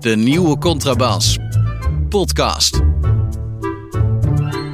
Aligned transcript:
De 0.00 0.16
nieuwe 0.16 0.58
Contrabas. 0.58 1.38
Podcast. 2.08 2.80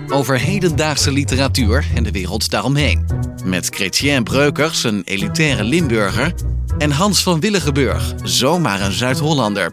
Over 0.09 0.41
hedendaagse 0.41 1.13
literatuur 1.13 1.87
en 1.95 2.03
de 2.03 2.11
wereld 2.11 2.51
daaromheen. 2.51 3.07
Met 3.45 3.69
Chrétien 3.69 4.25
Breukers, 4.25 4.85
een 4.85 5.03
elitaire 5.05 5.65
Limburger. 5.65 6.35
En 6.79 6.91
Hans 6.91 7.23
van 7.23 7.41
Willigenburg, 7.41 8.15
zomaar 8.23 8.81
een 8.81 8.93
Zuid-Hollander. 8.93 9.73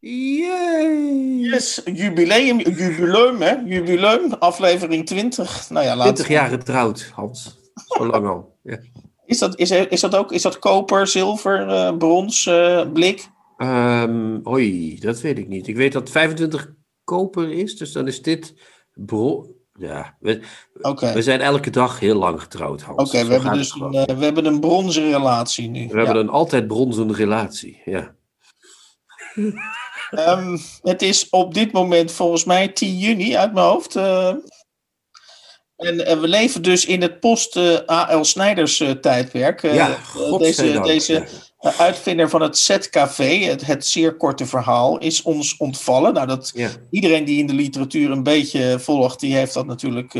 Yay! 0.00 1.38
Yes, 1.40 1.80
jubileum, 1.84 2.60
jubileum, 2.60 3.40
hè? 3.40 3.54
Jubileum, 3.64 4.32
aflevering 4.32 5.06
20. 5.06 5.66
Nou 5.70 5.84
ja, 5.84 5.96
laat 5.96 6.06
20 6.06 6.28
jaar 6.28 6.48
getrouwd, 6.48 7.10
Hans. 7.14 7.58
Zo 7.86 8.06
lang 8.06 8.26
al. 8.26 8.56
Ja. 8.62 8.78
Is 9.28 9.38
dat, 9.38 9.58
is, 9.58 9.70
is 9.70 10.00
dat 10.00 10.16
ook 10.16 10.32
is 10.32 10.42
dat 10.42 10.58
koper, 10.58 11.06
zilver, 11.06 11.68
eh, 11.68 11.96
brons, 11.96 12.46
eh, 12.46 12.92
blik? 12.92 13.28
Oei, 14.46 14.98
dat 15.00 15.20
weet 15.20 15.38
ik 15.38 15.48
niet. 15.48 15.66
Ik 15.66 15.76
weet 15.76 15.92
dat 15.92 16.10
25 16.10 16.72
koper 17.04 17.52
is, 17.52 17.76
dus 17.76 17.92
dan 17.92 18.06
is 18.06 18.22
dit. 18.22 18.54
Ja, 19.72 20.16
we, 20.20 21.22
zijn 21.22 21.40
elke 21.40 21.70
dag 21.70 21.98
heel 22.00 22.14
lang 22.18 22.40
getrouwd, 22.40 22.82
Hans. 22.82 23.08
Oké, 23.14 23.26
we, 23.26 23.32
hebben 23.32 23.52
dus 23.52 23.74
een, 23.74 23.94
eh, 23.94 24.16
we 24.16 24.24
hebben 24.24 24.44
een 24.44 24.60
bronzen 24.60 25.10
relatie 25.10 25.68
nu. 25.68 25.88
we 25.88 25.96
hebben 25.96 26.16
een 26.16 26.28
altijd 26.28 26.66
bronzen 26.66 27.14
relatie. 27.14 27.82
Ja. 27.84 28.14
Ehm, 30.10 30.58
het 30.82 31.02
is 31.02 31.30
op 31.30 31.54
dit 31.54 31.72
moment 31.72 32.12
volgens 32.12 32.44
mij 32.44 32.68
10 32.68 32.98
juni 32.98 33.36
uit 33.36 33.52
mijn 33.52 33.66
hoofd. 33.66 33.96
eh. 33.96 34.34
En 35.78 36.20
we 36.20 36.28
leven 36.28 36.62
dus 36.62 36.86
in 36.86 37.02
het 37.02 37.20
post-A.L. 37.20 38.24
Snijders 38.24 38.80
eh, 38.80 38.90
tijdperk. 38.90 39.62
Eh, 39.62 39.74
ja, 39.74 39.88
eh, 39.88 40.04
godzijdank. 40.04 40.86
deze 40.86 41.12
deze 41.12 41.26
ja. 41.60 41.72
uitvinder 41.78 42.28
van 42.28 42.42
het 42.42 42.58
Z-café, 42.58 43.44
het, 43.44 43.66
het 43.66 43.86
zeer 43.86 44.16
korte 44.16 44.46
verhaal, 44.46 44.98
is 44.98 45.22
ons 45.22 45.56
ontvallen. 45.56 46.14
Nou, 46.14 46.26
dat, 46.26 46.52
Ja. 46.54 46.68
iedereen 46.90 47.24
die 47.24 47.38
in 47.38 47.46
de 47.46 47.54
literatuur 47.54 48.10
een 48.10 48.22
beetje 48.22 48.78
volgt, 48.78 49.20
die 49.20 49.34
heeft 49.34 49.54
dat 49.54 49.66
natuurlijk, 49.66 50.14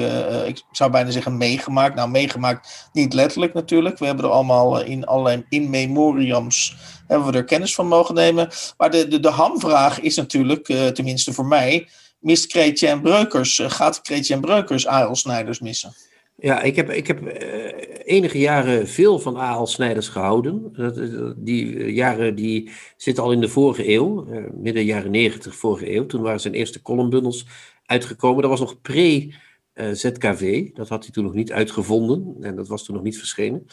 ik 0.46 0.62
zou 0.72 0.90
bijna 0.90 1.10
zeggen, 1.10 1.36
meegemaakt. 1.36 1.94
Nou, 1.94 2.10
meegemaakt 2.10 2.88
niet 2.92 3.12
letterlijk 3.12 3.54
natuurlijk. 3.54 3.98
We 3.98 4.06
hebben 4.06 4.24
er 4.24 4.30
allemaal 4.30 4.82
in 4.82 5.06
allerlei 5.06 5.44
in 5.48 5.70
memoriams 5.70 6.76
hebben 7.06 7.32
we 7.32 7.36
er 7.36 7.44
kennis 7.44 7.74
van 7.74 7.86
mogen 7.86 8.14
nemen. 8.14 8.48
Maar 8.76 8.90
de, 8.90 9.08
de, 9.08 9.20
de 9.20 9.30
hamvraag 9.30 10.00
is 10.00 10.16
natuurlijk, 10.16 10.66
tenminste 10.94 11.32
voor 11.32 11.46
mij, 11.46 11.88
mist 12.28 12.50
Chrétien 12.50 13.00
Breukers, 13.00 13.58
eh, 13.58 13.70
gaat 13.70 14.00
Chrétien 14.02 14.40
Breukers 14.40 14.88
A.L. 14.88 15.14
Snijders 15.14 15.60
missen? 15.60 15.92
Ja, 16.40 16.62
ik 16.62 16.76
heb, 16.76 16.90
ik 16.90 17.06
heb 17.06 17.26
eh, 17.26 17.98
enige 18.04 18.38
jaren 18.38 18.88
veel 18.88 19.18
van 19.18 19.36
A.L. 19.36 19.66
Snijders 19.66 20.08
gehouden. 20.08 20.70
Eh, 20.76 21.30
die 21.36 21.92
jaren 21.92 22.34
die 22.34 22.70
zitten 22.96 23.24
al 23.24 23.32
in 23.32 23.40
de 23.40 23.48
vorige 23.48 23.92
eeuw, 23.92 24.26
eh, 24.26 24.42
midden 24.54 24.84
jaren 24.84 25.10
negentig 25.10 25.54
vorige 25.56 25.94
eeuw. 25.94 26.06
Toen 26.06 26.22
waren 26.22 26.40
zijn 26.40 26.54
eerste 26.54 26.82
columnbundels 26.82 27.46
uitgekomen. 27.86 28.42
Dat 28.42 28.50
was 28.50 28.60
nog 28.60 28.80
pre-ZKV. 28.80 30.70
dat 30.74 30.88
had 30.88 31.02
hij 31.02 31.12
toen 31.12 31.24
nog 31.24 31.34
niet 31.34 31.52
uitgevonden 31.52 32.36
en 32.40 32.56
dat 32.56 32.68
was 32.68 32.84
toen 32.84 32.94
nog 32.94 33.04
niet 33.04 33.18
verschenen. 33.18 33.66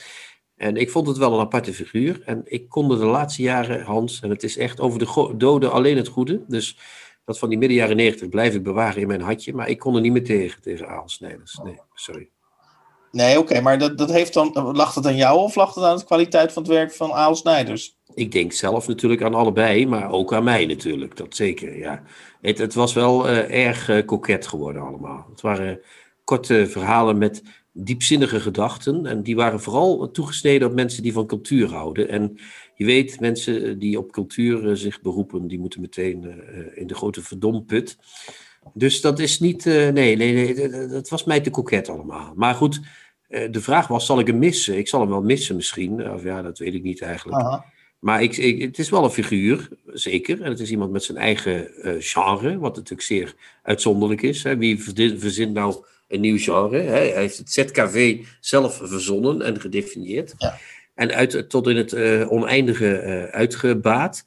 En 0.56 0.76
ik 0.76 0.90
vond 0.90 1.08
het 1.08 1.18
wel 1.18 1.34
een 1.34 1.40
aparte 1.40 1.74
figuur. 1.74 2.22
En 2.26 2.42
ik 2.46 2.70
kon 2.70 2.92
er 2.92 2.98
de 2.98 3.06
laatste 3.06 3.42
jaren, 3.42 3.84
Hans, 3.84 4.20
en 4.22 4.30
het 4.30 4.44
is 4.44 4.58
echt 4.58 4.80
over 4.80 5.00
de 5.00 5.34
doden 5.38 5.72
alleen 5.72 5.98
het 5.98 6.08
goede. 6.08 6.44
Dus 6.48 6.78
dat 7.26 7.40
van 7.40 7.50
die 7.50 7.58
midden 7.58 7.78
jaren 7.78 7.96
negentig 7.96 8.30
blijf 8.30 8.54
ik 8.54 8.64
bewaren 8.64 9.02
in 9.02 9.08
mijn 9.08 9.22
hatje. 9.22 9.54
Maar 9.54 9.70
ik 9.70 9.80
kon 9.80 9.96
er 9.96 10.02
niet 10.02 10.12
meer 10.12 10.24
tegen, 10.24 10.62
tegen 10.62 10.90
A.L. 10.90 11.10
Snijders. 11.10 11.60
Nee, 11.64 11.80
sorry. 11.94 12.30
Nee, 13.12 13.40
oké, 13.40 13.62
maar 13.62 13.78
dat, 13.78 13.98
dat 13.98 14.12
heeft 14.12 14.34
dan, 14.34 14.52
lag 14.54 14.96
het 14.96 15.06
aan 15.06 15.16
jou 15.16 15.40
of 15.40 15.56
lag 15.56 15.76
het 15.76 15.84
aan 15.84 15.98
de 15.98 16.06
kwaliteit 16.06 16.54
van 16.54 16.64
het 16.64 16.72
werk 16.72 16.94
van 16.94 17.12
A.L. 17.12 17.36
Snijders? 17.36 17.98
Ik 18.14 18.32
denk 18.32 18.52
zelf 18.52 18.88
natuurlijk 18.88 19.22
aan 19.24 19.34
allebei, 19.34 19.88
maar 19.88 20.12
ook 20.12 20.34
aan 20.34 20.44
mij 20.44 20.66
natuurlijk, 20.66 21.18
dat 21.18 21.36
zeker, 21.36 21.78
ja. 21.78 22.04
Het, 22.42 22.58
het 22.58 22.74
was 22.74 22.94
wel 22.94 23.28
eh, 23.28 23.66
erg 23.66 23.90
eh, 23.90 24.06
koket 24.06 24.48
geworden 24.48 24.82
allemaal. 24.82 25.26
Het 25.30 25.42
waren 25.42 25.82
korte 26.24 26.68
verhalen 26.68 27.18
met 27.18 27.44
diepzinnige 27.78 28.40
gedachten 28.40 29.06
en 29.06 29.24
die 29.24 29.36
waren 29.36 29.60
vooral 29.62 30.12
toegesneden 30.12 30.68
op 30.68 30.74
mensen 30.74 31.04
die 31.04 31.14
van 31.14 31.28
cultuur 31.28 31.70
houden. 31.70 32.10
En 32.10 32.38
je 32.76 32.86
weet, 32.86 33.20
mensen 33.20 33.64
eh, 33.66 33.76
die 33.78 33.98
op 33.98 34.12
cultuur 34.12 34.70
eh, 34.70 34.76
zich 34.76 35.02
beroepen, 35.02 35.48
die 35.48 35.60
moeten 35.60 35.82
meteen 35.82 36.24
eh, 36.24 36.58
in 36.82 36.88
de 36.88 36.96
grote 36.96 37.22
verdomput. 37.22 37.98
Dus 38.74 39.02
dat 39.02 39.20
is 39.20 39.40
niet, 39.40 39.66
nee, 39.66 39.92
nee, 39.94 40.16
nee, 40.16 40.88
dat- 40.88 41.10
was 41.10 41.24
mij 41.24 41.40
te 41.42 41.50
koket 41.50 41.90
allemaal. 41.90 42.34
Maar 42.36 42.56
goed, 42.56 42.80
de 43.28 43.62
vraag 43.62 43.88
was, 43.88 44.06
zal 44.06 44.20
ik 44.20 44.28
hem 44.28 44.40
missen? 44.40 44.78
Ik 44.78 44.88
zal 44.88 45.00
hem 45.00 45.10
wel 45.10 45.22
missen 45.22 45.56
misschien, 45.56 46.12
of 46.12 46.24
ja, 46.24 46.42
dat 46.42 46.58
weet 46.58 46.74
ik 46.74 46.84
niet 46.84 47.02
eigenlijk. 47.02 47.42
Aha. 47.42 47.66
Maar 48.00 48.24
ik, 48.24 48.38
ik, 48.38 48.62
het 48.62 48.80
is 48.80 48.90
wel 48.90 49.04
een 49.04 49.10
figuur, 49.10 49.70
zeker. 49.86 50.42
En 50.42 50.50
het 50.50 50.60
is 50.60 50.72
iemand 50.72 50.92
met 50.92 51.04
zijn 51.04 51.18
eigen 51.18 51.76
eh, 51.82 51.94
genre, 52.00 52.58
wat 52.58 52.76
natuurlijk 52.76 53.02
zeer 53.08 53.34
uitzonderlijk 53.64 54.22
is. 54.22 54.44
Hè. 54.44 54.58
Wie 54.58 54.84
verzint 55.20 55.54
nou 55.54 55.86
een 56.16 56.22
nieuw 56.22 56.38
genre? 56.38 56.78
Hè? 56.78 56.90
Hij 56.90 57.12
heeft 57.16 57.38
het 57.38 57.52
ZKV 57.52 58.18
zelf 58.40 58.80
verzonnen 58.84 59.42
en 59.42 59.62
gedefinieerd. 59.62 60.34
Ja. 60.38 60.58
En 60.96 61.12
uit, 61.14 61.50
tot 61.50 61.68
in 61.68 61.78
het 61.78 61.94
eh, 61.94 62.32
oneindige 62.32 62.98
eh, 62.98 63.24
uitgebaat. 63.24 64.24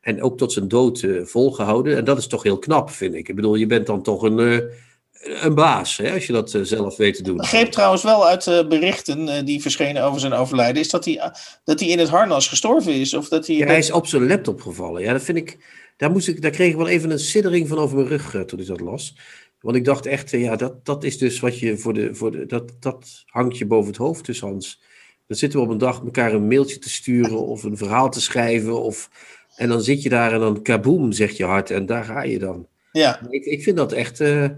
En 0.00 0.22
ook 0.22 0.38
tot 0.38 0.52
zijn 0.52 0.68
dood 0.68 1.02
eh, 1.02 1.22
volgehouden. 1.22 1.96
En 1.96 2.04
dat 2.04 2.18
is 2.18 2.26
toch 2.26 2.42
heel 2.42 2.58
knap, 2.58 2.90
vind 2.90 3.14
ik. 3.14 3.28
Ik 3.28 3.34
bedoel, 3.34 3.54
je 3.54 3.66
bent 3.66 3.86
dan 3.86 4.02
toch 4.02 4.22
een, 4.22 4.68
een 5.12 5.54
baas, 5.54 5.96
hè, 5.96 6.12
als 6.12 6.26
je 6.26 6.32
dat 6.32 6.58
zelf 6.62 6.96
weet 6.96 7.14
te 7.14 7.22
doen. 7.22 7.34
Ik 7.34 7.40
begreep 7.40 7.70
trouwens 7.70 8.02
wel 8.02 8.26
uit 8.26 8.68
berichten 8.68 9.44
die 9.44 9.62
verschenen 9.62 10.02
over 10.02 10.20
zijn 10.20 10.32
overlijden, 10.32 10.82
is 10.82 10.90
dat 10.90 11.04
hij, 11.04 11.32
dat 11.64 11.80
hij 11.80 11.88
in 11.88 11.98
het 11.98 12.08
harnas 12.08 12.48
gestorven 12.48 12.92
is. 12.92 13.14
Of 13.14 13.28
dat 13.28 13.46
hij, 13.46 13.56
Ja, 13.56 13.66
hij 13.66 13.78
is 13.78 13.90
op 13.90 14.06
zijn 14.06 14.26
laptop 14.26 14.60
gevallen. 14.60 15.02
Ja, 15.02 15.12
dat 15.12 15.22
vind 15.22 15.38
ik. 15.38 15.58
Daar, 15.96 16.10
moest 16.10 16.28
ik, 16.28 16.42
daar 16.42 16.50
kreeg 16.50 16.70
ik 16.70 16.76
wel 16.76 16.88
even 16.88 17.10
een 17.10 17.18
siddering 17.18 17.68
van 17.68 17.78
over 17.78 17.96
mijn 17.96 18.08
rug 18.08 18.44
toen 18.46 18.60
ik 18.60 18.66
dat 18.66 18.80
las. 18.80 19.14
Want 19.62 19.76
ik 19.76 19.84
dacht 19.84 20.06
echt, 20.06 20.30
ja, 20.30 20.56
dat, 20.56 20.84
dat 20.84 21.04
is 21.04 21.18
dus 21.18 21.40
wat 21.40 21.58
je 21.58 21.76
voor 21.78 21.94
de. 21.94 22.14
Voor 22.14 22.30
de 22.30 22.46
dat, 22.46 22.72
dat 22.80 23.22
hangt 23.26 23.58
je 23.58 23.66
boven 23.66 23.88
het 23.88 23.96
hoofd, 23.96 24.26
dus 24.26 24.40
Hans. 24.40 24.82
Dan 25.26 25.36
zitten 25.36 25.58
we 25.58 25.64
op 25.64 25.70
een 25.70 25.78
dag 25.78 26.02
elkaar 26.04 26.32
een 26.32 26.46
mailtje 26.48 26.78
te 26.78 26.90
sturen 26.90 27.46
of 27.46 27.62
een 27.62 27.76
verhaal 27.76 28.10
te 28.10 28.20
schrijven. 28.20 28.82
Of, 28.82 29.10
en 29.56 29.68
dan 29.68 29.82
zit 29.82 30.02
je 30.02 30.08
daar 30.08 30.32
en 30.32 30.40
dan 30.40 30.62
kaboom, 30.62 31.12
zegt 31.12 31.36
je 31.36 31.44
hart. 31.44 31.70
En 31.70 31.86
daar 31.86 32.04
ga 32.04 32.22
je 32.22 32.38
dan. 32.38 32.66
ja, 32.92 33.20
Ik, 33.30 33.44
ik 33.44 33.62
vind 33.62 33.76
dat 33.76 33.92
echt. 33.92 34.20
eh, 34.20 34.48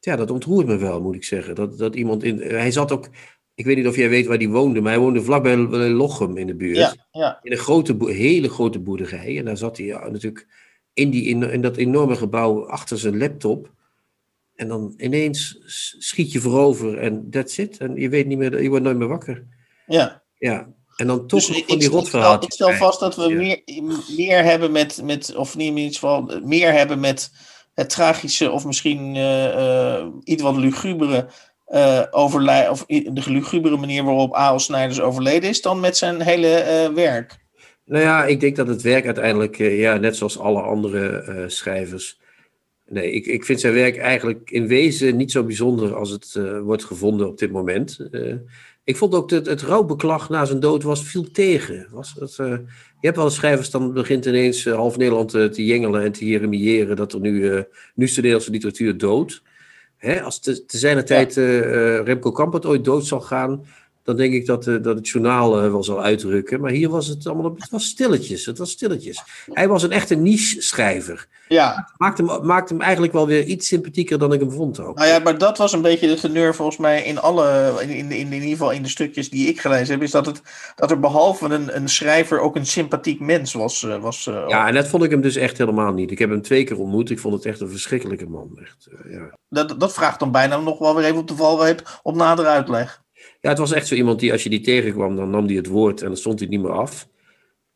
ja, 0.00 0.16
dat 0.16 0.30
ontroert 0.30 0.66
me 0.66 0.76
wel, 0.76 1.00
moet 1.00 1.14
ik 1.14 1.24
zeggen. 1.24 1.54
Dat, 1.54 1.78
dat 1.78 1.94
iemand 1.94 2.24
in. 2.24 2.40
Hij 2.40 2.70
zat 2.70 2.92
ook. 2.92 3.08
Ik 3.54 3.64
weet 3.64 3.76
niet 3.76 3.86
of 3.86 3.96
jij 3.96 4.08
weet 4.08 4.26
waar 4.26 4.36
hij 4.36 4.48
woonde, 4.48 4.80
maar 4.80 4.92
hij 4.92 5.00
woonde 5.00 5.22
vlakbij 5.22 5.56
Lochem 5.88 6.36
in 6.36 6.46
de 6.46 6.54
buurt 6.54 6.76
ja, 6.76 6.94
ja. 7.10 7.38
in 7.42 7.52
een 7.52 7.58
grote, 7.58 7.96
hele 8.12 8.48
grote 8.48 8.78
boerderij. 8.78 9.38
En 9.38 9.44
daar 9.44 9.56
zat 9.56 9.76
hij 9.76 9.86
ja, 9.86 10.08
natuurlijk 10.08 10.46
in, 10.92 11.10
die, 11.10 11.24
in, 11.24 11.42
in 11.42 11.60
dat 11.60 11.76
enorme 11.76 12.16
gebouw 12.16 12.66
achter 12.66 12.98
zijn 12.98 13.18
laptop. 13.18 13.74
En 14.56 14.68
dan 14.68 14.94
ineens 14.96 15.58
schiet 15.98 16.32
je 16.32 16.40
voorover 16.40 16.98
en 16.98 17.30
that's 17.30 17.58
it. 17.58 17.76
En 17.78 17.96
je 17.96 18.08
weet 18.08 18.26
niet 18.26 18.38
meer, 18.38 18.62
je 18.62 18.68
wordt 18.68 18.84
nooit 18.84 18.96
meer 18.96 19.08
wakker. 19.08 19.44
ja. 19.86 20.24
Ja, 20.38 20.68
en 20.96 21.06
dan 21.06 21.26
toch 21.26 21.44
Dus 21.44 21.62
van 21.66 21.78
die 21.78 21.88
rotverhalen. 21.88 22.40
ik 22.42 22.52
stel 22.52 22.72
vast 22.72 23.00
dat 23.00 23.16
we 23.16 23.22
Ja. 23.28 23.36
meer, 23.36 23.62
meer 24.16 24.42
hebben 24.44 24.72
met, 24.72 25.00
met, 25.04 25.34
of 25.34 25.56
niet 25.56 25.68
in 25.68 25.76
ieder 25.76 25.92
geval, 25.92 26.40
meer 26.44 26.72
hebben 26.72 27.00
met 27.00 27.30
het 27.74 27.90
tragische 27.90 28.50
of 28.50 28.64
misschien 28.64 29.16
eh, 29.16 29.94
eh, 29.94 30.06
iets 30.24 30.42
wat 30.42 30.56
lugubere 30.56 31.28
eh 31.66 32.02
overlij- 32.10 32.68
of 32.68 32.84
de 32.86 33.22
lugubere 33.30 33.76
manier 33.76 34.04
waarop 34.04 34.36
A.L. 34.36 34.58
Snijders 34.58 35.00
overleden 35.00 35.48
is, 35.48 35.60
dan 35.62 35.80
met 35.80 35.96
zijn 35.96 36.20
hele 36.22 36.90
werk. 36.94 37.36
Nou 37.84 38.02
ja, 38.02 38.24
ik 38.24 38.40
denk 38.40 38.56
dat 38.56 38.66
het 38.66 38.82
werk 38.82 39.04
uiteindelijk, 39.04 39.56
ja, 39.56 39.96
net 39.96 40.16
zoals 40.16 40.38
alle 40.38 40.60
andere 40.60 41.44
schrijvers. 41.46 42.20
Nee, 42.88 43.10
ik, 43.10 43.26
ik 43.26 43.44
vind 43.44 43.60
zijn 43.60 43.74
werk 43.74 43.96
eigenlijk 43.96 44.50
in 44.50 44.66
wezen 44.66 45.16
niet 45.16 45.30
zo 45.30 45.44
bijzonder 45.44 45.94
als 45.94 46.10
het 46.10 46.34
eh, 46.34 46.60
wordt 46.60 46.84
gevonden 46.84 47.28
op 47.28 47.38
dit 47.38 47.50
moment. 47.50 47.98
Eh, 48.10 48.34
ik 48.84 48.96
vond 48.96 49.14
ook 49.14 49.28
dat 49.28 49.46
het 49.46 49.62
rouwbeklag 49.62 50.28
na 50.28 50.44
zijn 50.44 50.60
dood 50.60 50.82
was 50.82 51.04
viel 51.04 51.30
tegen. 51.30 51.86
Was 51.90 52.14
het, 52.18 52.38
eh, 52.38 52.46
je 53.00 53.06
hebt 53.06 53.16
wel 53.16 53.24
eens 53.24 53.34
schrijvers, 53.34 53.70
dan 53.70 53.92
begint 53.92 54.26
ineens 54.26 54.64
half 54.64 54.96
Nederland 54.96 55.30
te 55.30 55.64
jengelen 55.64 56.02
en 56.02 56.12
te 56.12 56.26
jeremiëren 56.26 56.96
dat 56.96 57.12
er 57.12 57.20
nu, 57.20 57.64
nu 57.94 58.04
is 58.04 58.10
de 58.10 58.20
Nederlandse 58.20 58.50
literatuur 58.50 58.98
dood. 58.98 59.42
Hè, 59.96 60.22
als 60.22 60.40
te, 60.40 60.64
te 60.64 60.78
zijner 60.78 61.04
tijd 61.04 61.34
Remco 62.06 62.30
Kampert 62.30 62.66
ooit 62.66 62.84
dood 62.84 63.06
zal 63.06 63.20
gaan, 63.20 63.64
dan 64.06 64.16
denk 64.16 64.34
ik 64.34 64.46
dat, 64.46 64.66
eh, 64.66 64.74
dat 64.82 64.96
het 64.96 65.08
journaal 65.08 65.62
eh, 65.62 65.70
wel 65.70 65.84
zal 65.84 66.02
uitdrukken. 66.02 66.60
Maar 66.60 66.70
hier 66.70 66.88
was 66.88 67.06
het 67.06 67.26
allemaal, 67.26 67.54
het 67.58 67.70
was 67.70 67.84
stilletjes, 67.84 68.46
het 68.46 68.58
was 68.58 68.70
stilletjes. 68.70 69.22
Hij 69.52 69.68
was 69.68 69.82
een 69.82 69.92
echte 69.92 70.14
niche-schrijver. 70.14 71.26
Ja, 71.48 71.90
Maakt 71.96 72.18
hem, 72.18 72.46
maakt 72.46 72.68
hem 72.68 72.80
eigenlijk 72.80 73.12
wel 73.12 73.26
weer 73.26 73.44
iets 73.44 73.66
sympathieker 73.66 74.18
dan 74.18 74.32
ik 74.32 74.40
hem 74.40 74.50
vond 74.50 74.80
ook. 74.80 74.96
nou 74.96 75.08
ja, 75.08 75.18
maar 75.18 75.38
dat 75.38 75.58
was 75.58 75.72
een 75.72 75.82
beetje 75.82 76.06
de 76.08 76.14
teneur 76.14 76.54
volgens 76.54 76.76
mij 76.76 77.02
in 77.02 77.18
alle, 77.18 77.74
in, 77.80 77.88
in, 77.88 78.10
in, 78.10 78.26
in 78.26 78.32
ieder 78.32 78.48
geval 78.48 78.70
in 78.72 78.82
de 78.82 78.88
stukjes 78.88 79.30
die 79.30 79.48
ik 79.48 79.60
gelezen 79.60 79.94
heb, 79.94 80.02
is 80.02 80.10
dat, 80.10 80.26
het, 80.26 80.42
dat 80.74 80.90
er 80.90 81.00
behalve 81.00 81.48
een, 81.48 81.76
een 81.76 81.88
schrijver 81.88 82.40
ook 82.40 82.56
een 82.56 82.66
sympathiek 82.66 83.20
mens 83.20 83.52
was. 83.52 83.82
eh, 83.82 83.96
was 83.98 84.24
Ja, 84.24 84.68
en 84.68 84.74
dat 84.74 84.88
vond 84.88 85.02
ik 85.02 85.10
hem 85.10 85.20
dus 85.20 85.36
echt 85.36 85.58
helemaal 85.58 85.92
niet. 85.92 86.10
Ik 86.10 86.18
heb 86.18 86.30
hem 86.30 86.42
twee 86.42 86.64
keer 86.64 86.78
ontmoet. 86.78 87.10
Ik 87.10 87.18
vond 87.18 87.34
het 87.34 87.44
echt 87.44 87.60
een 87.60 87.70
verschrikkelijke 87.70 88.28
man. 88.28 88.58
Echt, 88.62 88.88
ja. 89.10 89.30
dat, 89.48 89.80
dat 89.80 89.92
vraagt 89.92 90.18
dan 90.18 90.30
bijna 90.30 90.56
nog 90.56 90.78
wel 90.78 90.94
weer 90.94 91.04
even 91.04 91.18
op 91.18 91.28
de 91.28 91.36
valreep 91.36 92.00
op 92.02 92.14
nader 92.14 92.46
uitleg. 92.46 93.04
Het 93.48 93.58
was 93.58 93.72
echt 93.72 93.86
zo 93.86 93.94
iemand 93.94 94.20
die, 94.20 94.32
als 94.32 94.42
je 94.42 94.50
die 94.50 94.60
tegenkwam, 94.60 95.16
dan 95.16 95.30
nam 95.30 95.46
hij 95.46 95.56
het 95.56 95.66
woord 95.66 96.00
en 96.00 96.06
dan 96.06 96.16
stond 96.16 96.38
hij 96.40 96.48
niet 96.48 96.60
meer 96.60 96.72
af. 96.72 97.08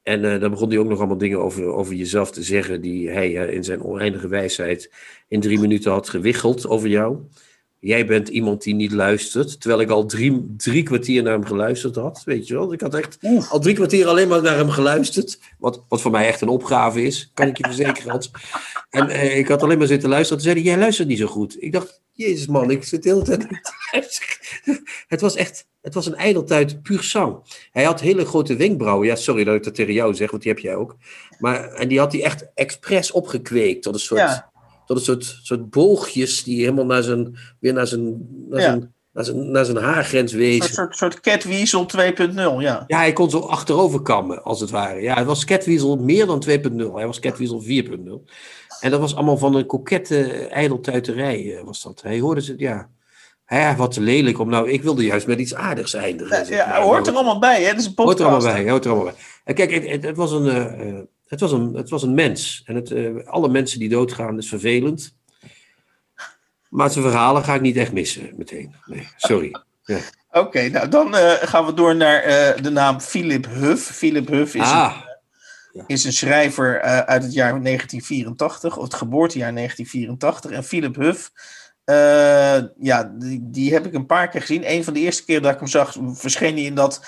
En 0.02 0.24
uh, 0.24 0.40
dan 0.40 0.50
begon 0.50 0.68
hij 0.68 0.78
ook 0.78 0.88
nog 0.88 0.98
allemaal 0.98 1.18
dingen 1.18 1.38
over, 1.38 1.64
over 1.64 1.94
jezelf 1.94 2.30
te 2.30 2.42
zeggen, 2.42 2.80
die 2.80 3.10
hij 3.10 3.48
uh, 3.48 3.54
in 3.54 3.64
zijn 3.64 3.82
oneindige 3.82 4.28
wijsheid 4.28 4.92
in 5.28 5.40
drie 5.40 5.60
minuten 5.60 5.92
had 5.92 6.08
gewiggeld 6.08 6.68
over 6.68 6.88
jou. 6.88 7.18
Jij 7.80 8.06
bent 8.06 8.28
iemand 8.28 8.62
die 8.62 8.74
niet 8.74 8.92
luistert, 8.92 9.60
terwijl 9.60 9.80
ik 9.80 9.90
al 9.90 10.06
drie, 10.06 10.54
drie 10.56 10.82
kwartier 10.82 11.22
naar 11.22 11.32
hem 11.32 11.44
geluisterd 11.44 11.96
had, 11.96 12.22
weet 12.24 12.46
je 12.46 12.54
wel. 12.54 12.72
Ik 12.72 12.80
had 12.80 12.94
echt 12.94 13.18
Oef. 13.22 13.50
al 13.50 13.60
drie 13.60 13.74
kwartier 13.74 14.06
alleen 14.06 14.28
maar 14.28 14.42
naar 14.42 14.56
hem 14.56 14.70
geluisterd, 14.70 15.38
wat, 15.58 15.84
wat 15.88 16.00
voor 16.00 16.10
mij 16.10 16.26
echt 16.26 16.40
een 16.40 16.48
opgave 16.48 17.02
is, 17.02 17.30
kan 17.34 17.48
ik 17.48 17.56
je 17.56 17.64
verzekeren, 17.64 18.10
Hans. 18.10 18.30
En 18.90 19.10
uh, 19.10 19.38
ik 19.38 19.48
had 19.48 19.62
alleen 19.62 19.78
maar 19.78 19.86
zitten 19.86 20.08
luisteren, 20.08 20.42
toen 20.42 20.52
zei 20.52 20.62
hij, 20.62 20.72
jij 20.72 20.80
luistert 20.80 21.08
niet 21.08 21.18
zo 21.18 21.26
goed. 21.26 21.62
Ik 21.62 21.72
dacht, 21.72 22.02
jezus 22.12 22.46
man, 22.46 22.70
ik 22.70 22.84
zit 22.84 23.02
de 23.02 23.08
hele 23.08 23.22
tijd 23.22 23.46
Het 25.08 25.20
was 25.20 25.34
echt, 25.34 25.66
het 25.80 25.94
was 25.94 26.06
een 26.06 26.14
ijdeltuit 26.14 26.82
puur 26.82 27.02
zang. 27.02 27.36
Hij 27.70 27.84
had 27.84 28.00
hele 28.00 28.24
grote 28.24 28.56
wenkbrauwen. 28.56 29.06
Ja, 29.06 29.14
sorry 29.14 29.44
dat 29.44 29.54
ik 29.54 29.64
dat 29.64 29.74
tegen 29.74 29.92
jou 29.92 30.14
zeg, 30.14 30.30
want 30.30 30.42
die 30.42 30.52
heb 30.52 30.60
jij 30.60 30.74
ook. 30.74 30.96
Maar, 31.38 31.72
en 31.72 31.88
die 31.88 31.98
had 31.98 32.12
hij 32.12 32.22
echt 32.22 32.46
expres 32.54 33.10
opgekweekt 33.10 33.82
tot 33.82 33.94
een 33.94 34.00
soort, 34.00 34.20
ja. 34.20 34.49
Tot 34.90 34.98
een 34.98 35.04
soort, 35.04 35.38
soort 35.42 35.70
boogjes 35.70 36.42
die 36.42 36.60
helemaal 36.60 36.84
naar 36.84 37.02
zijn, 37.02 37.36
weer 37.60 37.72
naar 37.72 37.86
zijn, 37.86 38.26
naar 38.48 38.60
ja. 38.60 38.66
zijn, 38.66 38.94
naar 39.12 39.24
zijn, 39.24 39.50
naar 39.50 39.64
zijn 39.64 39.76
haargrens 39.76 40.32
wezen. 40.32 40.64
Een 40.64 40.74
soort, 40.74 40.96
soort 40.96 41.20
catweasel 41.20 41.86
2.0, 41.96 42.34
ja. 42.34 42.84
Ja, 42.86 42.98
hij 42.98 43.12
kon 43.12 43.30
zo 43.30 43.38
achterover 43.38 44.02
kammen, 44.02 44.42
als 44.42 44.60
het 44.60 44.70
ware. 44.70 45.00
Ja, 45.00 45.14
het 45.14 45.26
was 45.26 45.44
catweasel 45.44 45.96
meer 45.96 46.26
dan 46.26 46.44
2.0. 46.48 46.50
Hij 46.94 47.06
was 47.06 47.18
catweasel 47.18 47.62
4.0. 47.62 47.68
En 48.80 48.90
dat 48.90 49.00
was 49.00 49.14
allemaal 49.14 49.36
van 49.36 49.54
een 49.54 49.66
kokette 49.66 50.46
ijdeltuiterij, 50.48 51.60
was 51.64 51.82
dat. 51.82 52.02
Hij 52.02 52.20
hoorde 52.20 52.42
ze, 52.42 52.54
ja... 52.56 52.88
Ja, 53.46 53.76
wat 53.76 53.96
lelijk 53.96 54.38
om 54.38 54.48
nou. 54.48 54.70
Ik 54.70 54.82
wilde 54.82 55.04
juist 55.04 55.26
met 55.26 55.38
iets 55.38 55.54
aardigs 55.54 55.94
eindigen. 55.94 56.46
Ja, 56.48 56.68
maar. 56.68 56.82
hoort 56.82 57.06
er 57.06 57.14
allemaal 57.14 57.38
bij, 57.38 57.62
hè? 57.62 57.68
Het 57.68 57.78
is 57.78 57.86
een 57.86 57.94
podcast. 57.94 58.18
Hoort 58.18 58.28
er 58.28 58.36
allemaal 58.36 58.62
bij, 58.62 58.70
hoort 58.70 58.84
er 58.84 58.90
allemaal 58.90 59.12
bij. 59.12 59.22
En 59.44 59.54
kijk, 59.54 59.70
het, 59.70 59.88
het, 59.88 60.02
het 60.02 60.16
was 60.16 60.32
een, 60.32 60.46
uh, 60.46 60.98
het, 61.30 61.40
was 61.40 61.52
een, 61.52 61.74
het 61.74 61.88
was 61.90 62.02
een 62.02 62.14
mens. 62.14 62.62
En 62.64 62.74
het, 62.74 62.90
uh, 62.90 63.26
alle 63.26 63.48
mensen 63.48 63.78
die 63.78 63.88
doodgaan 63.88 64.38
is 64.38 64.48
vervelend. 64.48 65.14
Maar 66.68 66.90
zijn 66.90 67.04
verhalen 67.04 67.44
ga 67.44 67.54
ik 67.54 67.60
niet 67.60 67.76
echt 67.76 67.92
missen 67.92 68.30
meteen. 68.36 68.74
Nee, 68.86 69.08
sorry. 69.16 69.54
Ja. 69.84 69.98
Oké, 70.28 70.38
okay, 70.38 70.68
nou 70.68 70.88
dan 70.88 71.14
uh, 71.14 71.32
gaan 71.32 71.66
we 71.66 71.74
door 71.74 71.96
naar 71.96 72.22
de 72.62 72.70
naam 72.70 73.00
Philip 73.00 73.46
Huff. 73.46 73.96
Philip 73.96 74.28
Huff 74.28 74.54
is 74.54 74.60
ah. 74.60 74.96
een 75.72 75.84
is 75.86 76.04
een 76.04 76.12
schrijver 76.12 76.80
uit 76.80 77.22
het 77.22 77.32
jaar 77.32 77.62
1984, 77.62 78.76
of 78.76 78.84
het 78.84 78.94
geboortejaar 78.94 79.54
1984. 79.54 80.50
En 80.50 80.64
Philip 80.64 80.96
Huff, 80.96 81.30
uh, 81.90 82.58
ja, 82.78 83.12
die, 83.18 83.40
die, 83.42 83.72
heb 83.72 83.86
ik 83.86 83.94
een 83.94 84.06
paar 84.06 84.28
keer 84.28 84.40
gezien. 84.40 84.70
Een 84.70 84.84
van 84.84 84.94
de 84.94 85.00
eerste 85.00 85.24
keer 85.24 85.42
dat 85.42 85.52
ik 85.52 85.58
hem 85.58 85.68
zag, 85.68 85.96
verscheen 86.12 86.54
hij 86.54 86.64
in 86.64 86.74
dat 86.74 87.00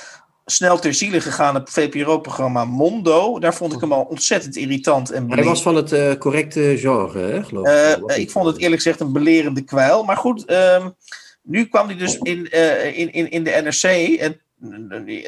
snel 0.44 0.78
ter 0.78 0.94
ziele 0.94 1.20
gegaane 1.20 1.62
VPRO-programma 1.64 2.64
Mondo. 2.64 3.38
Daar 3.38 3.54
vond 3.54 3.72
ik 3.72 3.80
hem 3.80 3.92
al 3.92 4.02
ontzettend 4.02 4.56
irritant. 4.56 5.10
En 5.10 5.32
Hij 5.32 5.44
was 5.44 5.62
van 5.62 5.76
het 5.76 5.92
uh, 5.92 6.12
correcte 6.12 6.74
genre, 6.78 7.18
hè, 7.18 7.44
geloof 7.44 7.68
ik. 8.06 8.16
ik 8.16 8.30
vond 8.30 8.46
het 8.46 8.58
eerlijk 8.58 8.82
gezegd 8.82 9.00
een 9.00 9.12
belerende 9.12 9.62
kwijl. 9.62 10.04
Maar 10.04 10.16
goed, 10.16 10.50
um, 10.50 10.94
nu 11.42 11.64
kwam 11.64 11.86
hij 11.86 11.96
dus 11.96 12.18
in, 12.18 12.50
in, 12.94 13.12
in, 13.12 13.30
in 13.30 13.44
de 13.44 13.60
NRC. 13.62 14.18
En 14.20 14.40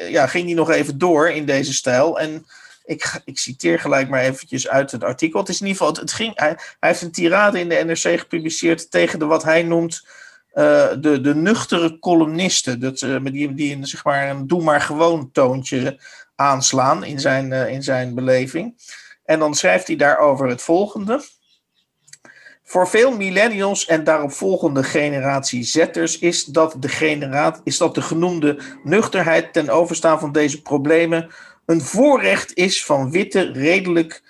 ja, 0.09 0.27
ging 0.27 0.45
hij 0.45 0.53
nog 0.53 0.69
even 0.69 0.97
door 0.97 1.29
in 1.29 1.45
deze 1.45 1.73
stijl. 1.73 2.19
En 2.19 2.45
ik, 2.85 3.21
ik 3.25 3.37
citeer 3.37 3.79
gelijk 3.79 4.09
maar 4.09 4.21
eventjes 4.21 4.67
uit 4.67 4.91
het 4.91 5.03
artikel. 5.03 5.39
Het 5.39 5.49
is 5.49 5.61
in 5.61 5.67
ieder 5.67 5.81
geval, 5.81 6.01
het 6.01 6.13
ging, 6.13 6.31
hij, 6.35 6.57
hij 6.79 6.89
heeft 6.89 7.01
een 7.01 7.11
tirade 7.11 7.59
in 7.59 7.69
de 7.69 7.83
NRC 7.85 8.19
gepubliceerd 8.19 8.91
tegen 8.91 9.19
de 9.19 9.25
wat 9.25 9.43
hij 9.43 9.63
noemt 9.63 10.07
uh, 10.55 10.87
de, 10.99 11.21
de 11.21 11.35
nuchtere 11.35 11.99
columnisten. 11.99 12.79
Dat, 12.79 13.01
uh, 13.01 13.23
die, 13.23 13.53
die 13.53 13.75
een, 13.75 13.85
zeg 13.85 14.03
maar, 14.03 14.29
een 14.29 14.47
doe 14.47 14.63
maar 14.63 14.81
gewoon 14.81 15.31
toontje 15.31 15.99
aanslaan 16.35 17.03
in 17.03 17.19
zijn, 17.19 17.51
uh, 17.51 17.69
in 17.69 17.83
zijn 17.83 18.15
beleving. 18.15 18.75
En 19.25 19.39
dan 19.39 19.53
schrijft 19.53 19.87
hij 19.87 19.95
daarover 19.95 20.47
het 20.47 20.61
volgende. 20.61 21.21
Voor 22.63 22.87
veel 22.87 23.11
millennials 23.11 23.85
en 23.85 24.03
daarop 24.03 24.31
volgende 24.31 24.83
generatie 24.83 25.63
zetters 25.63 26.19
is 26.19 26.45
dat 26.45 26.75
de, 26.79 26.87
generaat, 26.87 27.61
is 27.63 27.77
dat 27.77 27.95
de 27.95 28.01
genoemde 28.01 28.59
nuchterheid 28.83 29.53
ten 29.53 29.69
overstaan 29.69 30.19
van 30.19 30.31
deze 30.31 30.61
problemen 30.61 31.29
een 31.65 31.81
voorrecht 31.81 32.53
is 32.53 32.85
van 32.85 33.11
witte, 33.11 33.51
redelijk 33.51 34.23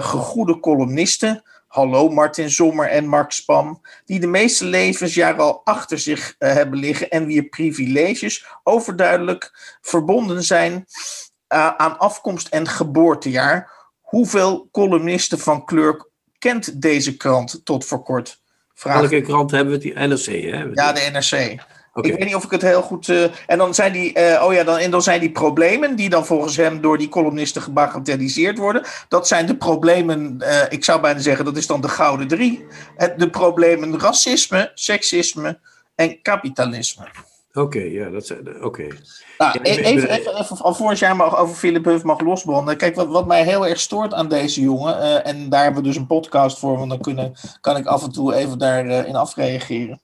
gegoede 0.00 0.60
columnisten. 0.60 1.42
Hallo 1.74 2.08
Martin 2.08 2.50
Sommer 2.50 2.88
en 2.88 3.06
Mark 3.06 3.32
Spam, 3.32 3.80
die 4.04 4.20
de 4.20 4.26
meeste 4.26 4.64
levensjaren 4.64 5.40
al 5.40 5.60
achter 5.64 5.98
zich 5.98 6.34
uh, 6.38 6.52
hebben 6.52 6.78
liggen 6.78 7.10
en 7.10 7.26
wier 7.26 7.42
privileges 7.42 8.46
overduidelijk 8.62 9.50
verbonden 9.80 10.42
zijn 10.42 10.72
uh, 10.72 11.76
aan 11.76 11.98
afkomst 11.98 12.48
en 12.48 12.68
geboortejaar. 12.68 13.70
Hoeveel 14.00 14.68
columnisten 14.72 15.38
van 15.38 15.64
kleur 15.64 16.08
kent 16.38 16.82
deze 16.82 17.16
krant 17.16 17.60
tot 17.64 17.84
voor 17.84 18.02
kort? 18.02 18.40
Vraag. 18.74 19.00
Welke 19.00 19.20
krant 19.20 19.50
hebben 19.50 19.74
we? 19.74 19.80
Die 19.80 19.94
NRC, 19.94 20.26
hè? 20.26 20.64
Ja, 20.72 20.92
de 20.92 21.10
NRC. 21.12 21.62
Okay. 21.94 22.10
Ik 22.10 22.16
weet 22.18 22.26
niet 22.26 22.34
of 22.34 22.44
ik 22.44 22.50
het 22.50 22.62
heel 22.62 22.82
goed. 22.82 23.08
Uh, 23.08 23.24
en 23.46 23.58
dan 23.58 23.74
zijn 23.74 23.92
die. 23.92 24.18
Uh, 24.18 24.42
oh 24.44 24.52
ja, 24.52 24.64
dan, 24.64 24.78
en 24.78 24.90
dan 24.90 25.02
zijn 25.02 25.20
die 25.20 25.32
problemen. 25.32 25.96
die 25.96 26.08
dan 26.08 26.26
volgens 26.26 26.56
hem 26.56 26.80
door 26.80 26.98
die 26.98 27.08
columnisten 27.08 27.62
gebagatelliseerd 27.62 28.58
worden. 28.58 28.82
Dat 29.08 29.28
zijn 29.28 29.46
de 29.46 29.56
problemen. 29.56 30.38
Uh, 30.40 30.62
ik 30.68 30.84
zou 30.84 31.00
bijna 31.00 31.20
zeggen, 31.20 31.44
dat 31.44 31.56
is 31.56 31.66
dan 31.66 31.80
de 31.80 31.88
gouden 31.88 32.28
drie. 32.28 32.66
de 33.16 33.30
problemen 33.30 34.00
racisme, 34.00 34.70
seksisme 34.74 35.58
en 35.94 36.22
kapitalisme. 36.22 37.04
Oké, 37.52 37.60
okay, 37.60 37.92
ja, 37.92 38.10
dat 38.10 38.26
zijn. 38.26 38.48
Oké. 38.48 38.64
Okay. 38.64 38.90
Nou, 39.38 39.58
ja, 39.58 39.62
even, 39.62 39.84
even, 39.84 40.08
even, 40.10 40.40
even, 40.40 40.58
alvorens 40.58 41.00
jij 41.00 41.14
mag, 41.14 41.36
over 41.38 41.54
Philip 41.54 41.84
Huff 41.84 42.04
mag 42.04 42.20
losbranden. 42.20 42.76
Kijk, 42.76 42.94
wat, 42.94 43.08
wat 43.08 43.26
mij 43.26 43.44
heel 43.44 43.66
erg 43.66 43.80
stoort 43.80 44.14
aan 44.14 44.28
deze 44.28 44.60
jongen. 44.60 45.24
en 45.24 45.48
daar 45.48 45.62
hebben 45.62 45.82
we 45.82 45.88
dus 45.88 45.96
een 45.96 46.06
podcast 46.06 46.58
voor, 46.58 46.78
want 46.78 46.90
dan 46.90 47.00
kunnen, 47.00 47.34
kan 47.60 47.76
ik 47.76 47.86
af 47.86 48.02
en 48.02 48.12
toe 48.12 48.34
even 48.34 48.58
daarin 48.58 49.06
in 49.06 49.16
afreageren 49.16 50.00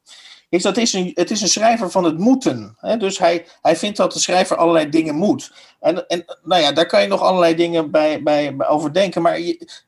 is 0.51 0.63
dat 0.63 0.77
is 0.77 0.93
een, 0.93 1.11
het 1.15 1.31
is 1.31 1.41
een 1.41 1.49
schrijver 1.49 1.91
van 1.91 2.05
het 2.05 2.19
moeten. 2.19 2.77
Hè? 2.81 2.97
Dus 2.97 3.19
hij, 3.19 3.47
hij 3.63 3.77
vindt 3.77 3.97
dat 3.97 4.13
de 4.13 4.19
schrijver 4.19 4.57
allerlei 4.57 4.89
dingen 4.89 5.15
moet. 5.15 5.53
En, 5.81 6.09
en 6.09 6.25
nou 6.43 6.63
ja, 6.63 6.73
daar 6.73 6.87
kan 6.87 7.03
je 7.03 7.09
nog 7.09 7.21
allerlei 7.21 7.55
dingen 7.55 7.91
bij, 7.91 8.23
bij, 8.23 8.57
bij 8.57 8.69
over 8.69 8.93
denken. 8.93 9.23
Maar 9.23 9.41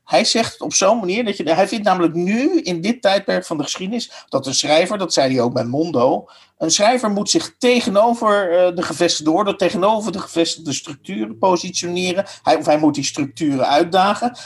hij 0.03 0.25
zegt 0.25 0.51
het 0.51 0.61
op 0.61 0.73
zo'n 0.73 0.99
manier 0.99 1.25
dat 1.25 1.37
je. 1.37 1.53
Hij 1.53 1.67
vindt 1.67 1.85
namelijk 1.85 2.13
nu, 2.13 2.61
in 2.61 2.81
dit 2.81 3.01
tijdperk 3.01 3.45
van 3.45 3.57
de 3.57 3.63
geschiedenis, 3.63 4.11
dat 4.29 4.47
een 4.47 4.53
schrijver, 4.53 4.97
dat 4.97 5.13
zei 5.13 5.33
hij 5.33 5.43
ook 5.43 5.53
bij 5.53 5.65
Mondo. 5.65 6.29
Een 6.57 6.71
schrijver 6.71 7.09
moet 7.09 7.29
zich 7.29 7.55
tegenover 7.57 8.51
uh, 8.51 8.75
de 8.75 8.81
gevestigde 8.81 9.31
orde, 9.31 9.55
tegenover 9.55 10.11
de 10.11 10.19
gevestigde 10.19 10.73
structuren 10.73 11.37
positioneren. 11.37 12.25
Hij, 12.43 12.55
of 12.55 12.65
hij 12.65 12.77
moet 12.77 12.95
die 12.95 13.03
structuren 13.03 13.67
uitdagen. 13.67 14.37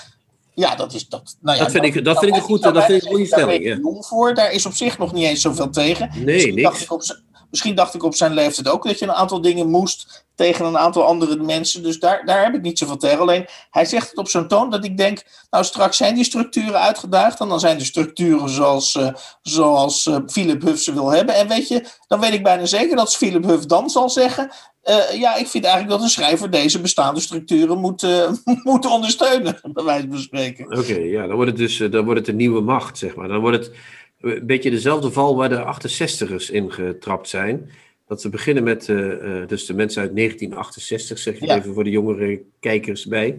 Ja, 0.60 0.76
dat 0.76 0.94
is 0.94 1.08
dat. 1.08 1.38
Nou 1.42 1.58
ja, 1.58 1.64
dat 1.64 1.72
vind 1.72 1.84
ik, 1.84 2.06
dat 2.06 2.20
vind 2.20 2.32
ik 2.32 2.38
een 2.38 2.44
goed, 2.44 2.62
dat 2.62 2.86
vind 2.86 3.02
ik 3.02 3.04
een 3.04 3.10
goede 3.10 3.26
stelling. 3.26 3.64
Daar 3.64 3.94
ja. 3.94 4.02
voor. 4.02 4.34
Daar 4.34 4.52
is 4.52 4.66
op 4.66 4.74
zich 4.74 4.98
nog 4.98 5.14
niet 5.14 5.26
eens 5.26 5.42
zoveel 5.42 5.70
tegen. 5.70 6.10
Nee, 6.14 6.26
misschien 6.26 6.56
niks. 6.56 6.68
Dacht 6.68 6.82
ik 6.82 6.92
op, 6.92 7.02
misschien 7.50 7.76
dacht 7.76 7.94
ik 7.94 8.04
op 8.04 8.16
zijn 8.16 8.34
leeftijd 8.34 8.70
ook 8.70 8.84
dat 8.84 9.00
je 9.00 9.06
een 9.06 9.12
aantal 9.12 9.42
dingen 9.42 9.70
moest 9.70 10.26
tegen 10.36 10.66
een 10.66 10.78
aantal 10.78 11.04
andere 11.04 11.44
mensen. 11.44 11.84
Dus 11.84 12.00
daar, 12.00 12.26
daar 12.26 12.44
heb 12.44 12.54
ik 12.54 12.62
niet 12.62 12.78
zoveel 12.78 12.98
tegen. 12.98 13.20
Alleen 13.20 13.46
hij 13.72 13.86
zegt 13.86 14.10
het 14.10 14.18
op 14.18 14.28
zo'n 14.28 14.48
toon 14.48 14.70
dat 14.70 14.86
ik 14.86 14.98
denk, 14.98 15.24
nou 15.50 15.64
straks 15.64 15.98
zijn 15.98 16.16
die 16.16 16.24
structuren 16.24 16.80
uitgedaagd. 16.80 17.40
En 17.40 17.48
dan 17.48 17.60
zijn 17.60 17.78
de 17.78 17.86
structuren 17.86 18.50
zoals, 18.50 18.96
uh, 18.96 19.10
zoals 19.42 20.06
uh, 20.06 20.18
Philip 20.28 20.62
Huff 20.62 20.82
ze 20.82 20.94
wil 20.94 21.12
hebben. 21.12 21.36
En 21.36 21.48
weet 21.48 21.68
je, 21.68 21.86
dan 22.08 22.20
weet 22.20 22.34
ik 22.34 22.44
bijna 22.44 22.66
zeker 22.66 22.96
dat 22.96 23.16
Philip 23.16 23.44
Huff 23.44 23.66
dan 23.66 23.90
zal 23.90 24.10
zeggen. 24.10 24.52
Uh, 24.84 25.20
ja, 25.20 25.36
ik 25.36 25.48
vind 25.48 25.64
eigenlijk 25.64 25.94
dat 25.94 26.04
een 26.04 26.14
schrijver 26.14 26.50
deze 26.50 26.82
bestaande 26.82 27.20
structuren 27.20 27.78
moet, 27.78 28.08
moet 28.64 28.86
ondersteunen, 28.86 29.60
bij 29.64 29.84
wijze 29.84 30.08
van 30.10 30.20
spreken. 30.20 30.78
Oké, 30.78 30.96
ja, 30.96 31.28
dan 31.28 31.36
wordt 31.36 31.52
het 31.52 31.60
dus 31.60 31.78
dan 31.78 32.06
wordt 32.06 32.20
het 32.20 32.30
een 32.30 32.36
nieuwe 32.36 32.62
macht, 32.62 32.98
zeg 32.98 33.16
maar. 33.16 33.28
Dan 33.28 33.40
wordt 33.40 33.58
het 33.58 33.76
een 34.22 34.46
beetje 34.46 34.70
dezelfde 34.70 35.12
val 35.12 35.36
waar 35.36 35.50
de 35.50 35.90
68ers 35.90 36.52
in 36.52 36.72
getrapt 36.72 37.30
zijn. 37.30 37.70
Dat 38.08 38.24
we 38.24 38.30
beginnen 38.30 38.64
met 38.64 38.88
uh, 38.88 39.48
dus 39.48 39.66
de 39.66 39.74
mensen 39.74 40.02
uit 40.02 40.16
1968, 40.16 41.18
zeg 41.18 41.40
je 41.40 41.46
ja. 41.46 41.58
even 41.58 41.74
voor 41.74 41.84
de 41.84 41.90
jongere 41.90 42.42
kijkers 42.60 43.06
bij. 43.06 43.38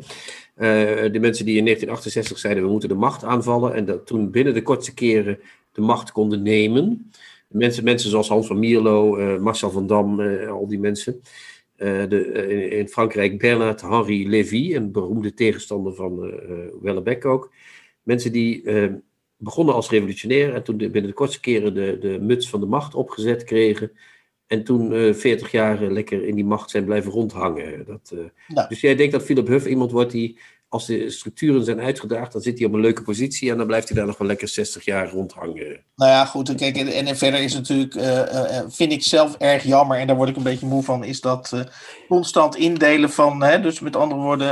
de 0.54 1.18
mensen 1.20 1.44
die 1.44 1.56
in 1.56 1.64
1968 1.64 2.38
zeiden 2.38 2.62
we 2.62 2.70
moeten 2.70 2.88
de 2.88 2.94
macht 2.94 3.24
aanvallen. 3.24 3.74
En 3.74 3.84
dat 3.84 4.06
toen 4.06 4.30
binnen 4.30 4.54
de 4.54 4.62
kortste 4.62 4.94
keren 4.94 5.38
de 5.72 5.80
macht 5.80 6.12
konden 6.12 6.42
nemen. 6.42 7.10
Mensen, 7.48 7.84
mensen 7.84 8.10
zoals 8.10 8.28
Hans 8.28 8.46
van 8.46 8.58
Mierlo, 8.58 9.18
uh, 9.18 9.38
Marcel 9.38 9.70
van 9.70 9.86
Dam, 9.86 10.20
al 10.48 10.66
die 10.66 10.78
mensen. 10.78 11.20
De, 11.76 12.46
in, 12.48 12.72
in, 12.72 12.88
Frankrijk 12.88 13.38
Bernard 13.38 13.80
Henri 13.80 14.28
Lévy, 14.28 14.74
een 14.74 14.92
beroemde 14.92 15.34
tegenstander 15.34 15.94
van 15.94 16.32
Wellebec 16.80 17.24
ook. 17.24 17.52
Mensen 18.02 18.32
die 18.32 18.62
begonnen 19.38 19.74
als 19.74 19.90
revolutionair 19.90 20.54
en 20.54 20.62
toen 20.62 20.76
de, 20.76 20.90
binnen 20.90 21.10
de 21.10 21.16
kortste 21.16 21.40
keren 21.40 21.74
de, 21.74 21.98
de 22.00 22.18
muts 22.20 22.48
van 22.50 22.60
de 22.60 22.66
macht 22.66 22.94
opgezet 22.94 23.44
kregen. 23.44 23.92
En 24.46 24.64
toen 24.64 25.14
40 25.14 25.46
uh, 25.46 25.52
jaar 25.52 25.80
lekker 25.80 26.24
in 26.24 26.34
die 26.34 26.44
macht 26.44 26.70
zijn 26.70 26.84
blijven 26.84 27.12
rondhangen. 27.12 27.84
Dat, 27.86 28.10
uh, 28.14 28.20
ja. 28.46 28.66
Dus 28.66 28.80
jij 28.80 28.94
denkt 28.94 29.12
dat 29.12 29.22
Philip 29.22 29.46
Huff 29.46 29.66
iemand 29.66 29.90
wordt 29.90 30.10
die 30.10 30.38
als 30.68 30.86
de 30.86 31.10
structuren 31.10 31.64
zijn 31.64 31.80
uitgedaagd, 31.80 32.32
dan 32.32 32.40
zit 32.40 32.58
hij 32.58 32.66
op 32.66 32.72
een 32.72 32.80
leuke 32.80 33.02
positie 33.02 33.50
en 33.50 33.56
dan 33.56 33.66
blijft 33.66 33.88
hij 33.88 33.96
daar 33.96 34.06
nog 34.06 34.18
wel 34.18 34.28
lekker 34.28 34.48
60 34.48 34.84
jaar 34.84 35.10
rondhangen. 35.10 35.80
Nou 35.96 36.10
ja, 36.10 36.24
goed. 36.24 36.54
Kijk, 36.54 36.76
en, 36.76 37.06
en 37.06 37.16
verder 37.16 37.40
is 37.40 37.54
natuurlijk, 37.54 37.94
uh, 37.94 38.60
vind 38.68 38.92
ik 38.92 39.02
zelf 39.02 39.34
erg 39.38 39.62
jammer, 39.62 39.98
en 39.98 40.06
daar 40.06 40.16
word 40.16 40.28
ik 40.28 40.36
een 40.36 40.42
beetje 40.42 40.66
moe 40.66 40.82
van, 40.82 41.04
is 41.04 41.20
dat 41.20 41.50
uh, 41.54 41.60
constant 42.08 42.56
indelen 42.56 43.10
van, 43.10 43.42
hè, 43.42 43.60
dus 43.60 43.80
met 43.80 43.96
andere 43.96 44.20
woorden, 44.20 44.48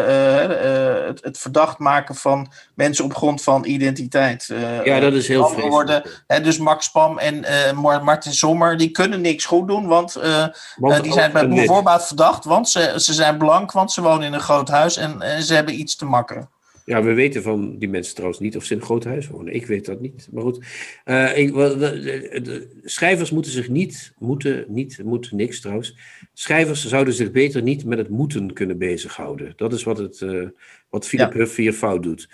het, 1.06 1.24
het, 1.24 1.38
verdacht 1.38 1.78
maken 1.78 2.14
van 2.14 2.52
mensen 2.74 3.04
op 3.04 3.14
grond 3.14 3.42
van 3.42 3.64
identiteit. 3.64 4.52
ja, 4.84 5.00
dat 5.00 5.12
is 5.12 5.28
heel 5.28 5.48
vreemd. 5.48 5.68
Worden, 5.68 6.02
hè, 6.26 6.40
dus 6.40 6.58
Max 6.58 6.90
Pam 6.90 7.18
en 7.18 7.44
Martin 8.04 8.32
Sommer, 8.32 8.76
die 8.76 8.90
kunnen 8.90 9.20
niks 9.20 9.44
goed 9.44 9.68
doen, 9.68 9.86
want, 9.86 10.12
want 10.76 11.02
die 11.02 11.12
zijn 11.12 11.32
bij 11.32 11.66
voorbaat 11.66 12.06
verdacht, 12.06 12.44
want 12.44 12.68
ze, 12.68 12.92
ze 12.96 13.14
zijn 13.14 13.38
blank, 13.38 13.72
want 13.72 13.92
ze 13.92 14.02
wonen 14.02 14.26
in 14.26 14.32
een 14.32 14.40
groot 14.40 14.68
huis 14.68 14.96
en 14.96 15.42
ze 15.42 15.54
hebben 15.54 15.80
iets 15.80 15.96
te 15.96 16.05
makkeren. 16.06 16.48
Ja, 16.86 17.02
we 17.02 17.12
weten 17.12 17.42
van 17.42 17.78
die 17.78 17.88
mensen 17.88 18.14
trouwens 18.14 18.40
niet 18.40 18.56
of 18.56 18.64
ze 18.64 18.72
in 18.72 18.78
een 18.78 18.84
groot 18.84 19.04
huis 19.04 19.28
wonen. 19.28 19.54
Ik 19.54 19.66
weet 19.66 19.86
dat 19.86 20.00
niet. 20.00 20.28
Maar 20.32 20.42
goed, 20.42 20.64
uh, 21.04 21.38
ik, 21.38 21.54
de, 21.54 22.40
de, 22.42 22.80
schrijvers 22.84 23.30
moeten 23.30 23.52
zich 23.52 23.68
niet, 23.68 24.12
moeten, 24.18 24.64
niet, 24.68 25.00
moeten 25.04 25.36
niks 25.36 25.60
trouwens. 25.60 25.96
Schrijvers 26.32 26.86
zouden 26.86 27.14
zich 27.14 27.30
beter 27.30 27.62
niet 27.62 27.84
met 27.84 27.98
het 27.98 28.08
moeten 28.08 28.52
kunnen 28.52 28.78
bezighouden. 28.78 29.52
Dat 29.56 29.72
is 29.72 29.82
wat, 29.82 29.98
het, 29.98 30.20
uh, 30.20 30.48
wat 30.88 31.06
Philip 31.06 31.32
ja. 31.32 31.38
Huff 31.38 31.56
hier 31.56 31.72
fout 31.72 32.02
doet. 32.02 32.28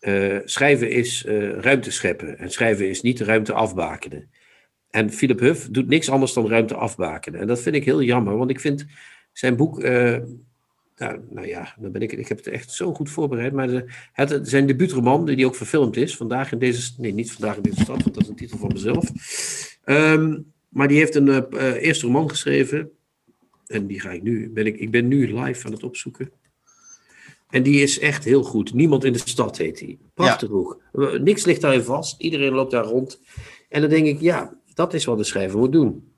Uh, 0.00 0.38
schrijven 0.44 0.90
is 0.90 1.24
ruimte 1.58 1.90
scheppen 1.90 2.38
en 2.38 2.50
schrijven 2.50 2.88
is 2.88 3.02
niet 3.02 3.20
ruimte 3.20 3.52
afbakenen. 3.52 4.30
En 4.90 5.10
Philip 5.10 5.40
Huff 5.40 5.68
doet 5.70 5.88
niks 5.88 6.10
anders 6.10 6.32
dan 6.32 6.48
ruimte 6.48 6.74
afbakenen. 6.74 7.40
En 7.40 7.46
dat 7.46 7.60
vind 7.60 7.74
ik 7.74 7.84
heel 7.84 8.02
jammer, 8.02 8.36
want 8.36 8.50
ik 8.50 8.60
vind 8.60 8.86
zijn 9.32 9.56
boek 9.56 9.82
nou, 11.02 11.20
nou 11.30 11.46
ja, 11.46 11.74
dan 11.78 11.92
ben 11.92 12.02
ik, 12.02 12.12
ik 12.12 12.28
heb 12.28 12.38
het 12.38 12.46
echt 12.46 12.70
zo 12.70 12.94
goed 12.94 13.10
voorbereid. 13.10 13.52
Maar 13.52 13.66
de, 13.66 13.84
het, 14.12 14.48
zijn 14.48 14.66
debuutroman, 14.66 15.24
die 15.24 15.46
ook 15.46 15.54
verfilmd 15.54 15.96
is, 15.96 16.16
vandaag 16.16 16.52
in 16.52 16.58
deze, 16.58 16.92
nee, 16.96 17.14
niet 17.14 17.32
vandaag 17.32 17.56
in 17.56 17.62
deze 17.62 17.80
stad, 17.80 18.02
want 18.02 18.14
dat 18.14 18.22
is 18.22 18.28
een 18.28 18.36
titel 18.36 18.58
van 18.58 18.70
mezelf. 18.72 19.10
Um, 19.84 20.52
maar 20.68 20.88
die 20.88 20.98
heeft 20.98 21.14
een 21.14 21.28
uh, 21.28 21.82
eerste 21.82 22.06
roman 22.06 22.28
geschreven. 22.28 22.90
En 23.66 23.86
die 23.86 24.00
ga 24.00 24.10
ik 24.10 24.22
nu, 24.22 24.50
ben 24.50 24.66
ik, 24.66 24.76
ik 24.76 24.90
ben 24.90 25.08
nu 25.08 25.40
live 25.40 25.66
aan 25.66 25.72
het 25.72 25.82
opzoeken. 25.82 26.30
En 27.50 27.62
die 27.62 27.82
is 27.82 27.98
echt 27.98 28.24
heel 28.24 28.42
goed. 28.42 28.74
Niemand 28.74 29.04
in 29.04 29.12
de 29.12 29.18
stad 29.18 29.58
heet 29.58 29.78
die. 29.78 29.98
Prachtig 30.14 30.48
ja. 30.48 30.54
boek. 30.54 30.82
Niks 31.20 31.44
ligt 31.44 31.60
daarin 31.60 31.82
vast. 31.82 32.20
Iedereen 32.20 32.52
loopt 32.52 32.70
daar 32.70 32.84
rond. 32.84 33.20
En 33.68 33.80
dan 33.80 33.90
denk 33.90 34.06
ik, 34.06 34.20
ja, 34.20 34.54
dat 34.74 34.94
is 34.94 35.04
wat 35.04 35.18
de 35.18 35.24
schrijver 35.24 35.58
moet 35.58 35.72
doen. 35.72 36.12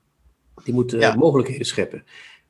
Die 0.63 0.73
moet 0.73 0.93
uh, 0.93 0.99
ja. 0.99 1.15
mogelijkheden 1.15 1.65
scheppen. 1.65 2.03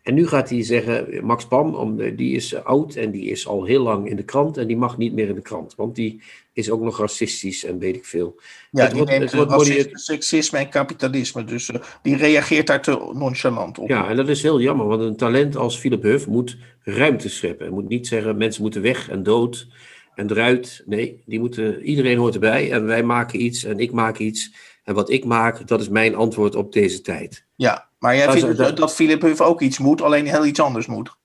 En 0.06 0.14
nu 0.14 0.28
gaat 0.28 0.50
hij 0.50 0.64
zeggen, 0.64 1.26
Max 1.26 1.46
Pam, 1.46 1.98
die 2.16 2.36
is 2.36 2.56
oud 2.64 2.96
en 2.96 3.12
die 3.12 3.30
is 3.30 3.48
al 3.48 3.64
heel 3.64 3.84
lang 3.84 4.10
in 4.10 4.16
de 4.16 4.24
krant 4.24 4.58
en 4.58 4.68
die 4.68 4.78
mag 4.78 4.98
niet 4.98 5.14
meer 5.14 5.28
in 5.28 5.36
de 5.36 5.42
krant. 5.42 5.76
Want 5.76 5.96
die 5.96 6.22
is 6.54 6.70
ook 6.70 6.82
nog 6.82 7.00
racistisch 7.00 7.64
en 7.64 7.80
weet 7.80 7.96
ik 7.96 8.06
veel. 8.06 8.40
Ja, 8.72 8.82
het 8.82 8.90
die 8.90 8.98
wordt, 8.98 9.18
neemt 9.18 9.32
het 9.32 9.50
racisme, 9.50 10.00
seksisme 10.00 10.60
en 10.60 10.70
kapitalisme. 10.70 11.44
Dus 11.44 11.70
uh, 11.70 11.76
die 12.02 12.16
reageert 12.16 12.68
daar 12.68 12.82
te 12.82 13.12
nonchalant 13.14 13.78
op. 13.80 13.90
Ja, 13.90 14.10
en 14.10 14.16
dat 14.16 14.30
is 14.30 14.42
heel 14.42 14.62
jammer. 14.62 14.88
Want 14.88 15.02
een 15.02 15.16
talent 15.16 15.56
als 15.56 15.78
Philip 15.78 16.04
Huff 16.04 16.28
moet 16.28 16.58
ruimte 16.84 17.30
scheppen. 17.30 17.66
Hij 17.66 17.76
moet 17.76 17.90
niet 17.90 18.08
zeggen, 18.08 18.38
mensen 18.38 18.62
moeten 18.62 18.82
weg 18.82 19.10
en 19.10 19.24
dood 19.24 19.68
en 20.16 20.32
eruit. 20.32 20.84
Nee, 20.86 21.22
die 21.26 21.40
moeten, 21.40 21.82
iedereen 21.82 22.18
hoort 22.18 22.34
erbij. 22.34 22.72
En 22.72 22.86
wij 22.86 23.04
maken 23.04 23.44
iets 23.44 23.64
en 23.64 23.80
ik 23.80 23.92
maak 23.92 24.18
iets. 24.18 24.54
En 24.86 24.94
wat 24.94 25.10
ik 25.10 25.26
maak, 25.26 25.68
dat 25.68 25.82
is 25.82 25.90
mijn 25.90 26.16
antwoord 26.16 26.56
op 26.56 26.74
deze 26.74 27.02
tijd. 27.02 27.46
Ja, 27.56 27.90
maar 28.00 28.16
jij 28.16 28.32
vindt 28.32 28.58
dat, 28.58 28.78
dat 28.78 28.94
Philip 28.94 29.22
Huff 29.22 29.42
ook 29.42 29.62
iets 29.62 29.80
moet, 29.80 30.02
alleen 30.02 30.28
heel 30.28 30.46
iets 30.46 30.60
anders 30.60 30.86
moet? 30.86 31.16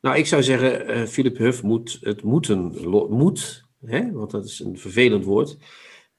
Nou, 0.00 0.16
ik 0.16 0.26
zou 0.26 0.42
zeggen, 0.42 0.90
uh, 0.90 1.06
Philip 1.06 1.36
Huff 1.36 1.62
moet 1.62 1.98
het 2.00 2.22
moeten, 2.22 2.74
moet, 3.10 3.64
hè, 3.86 4.12
want 4.12 4.30
dat 4.30 4.44
is 4.44 4.60
een 4.60 4.78
vervelend 4.78 5.24
woord, 5.24 5.56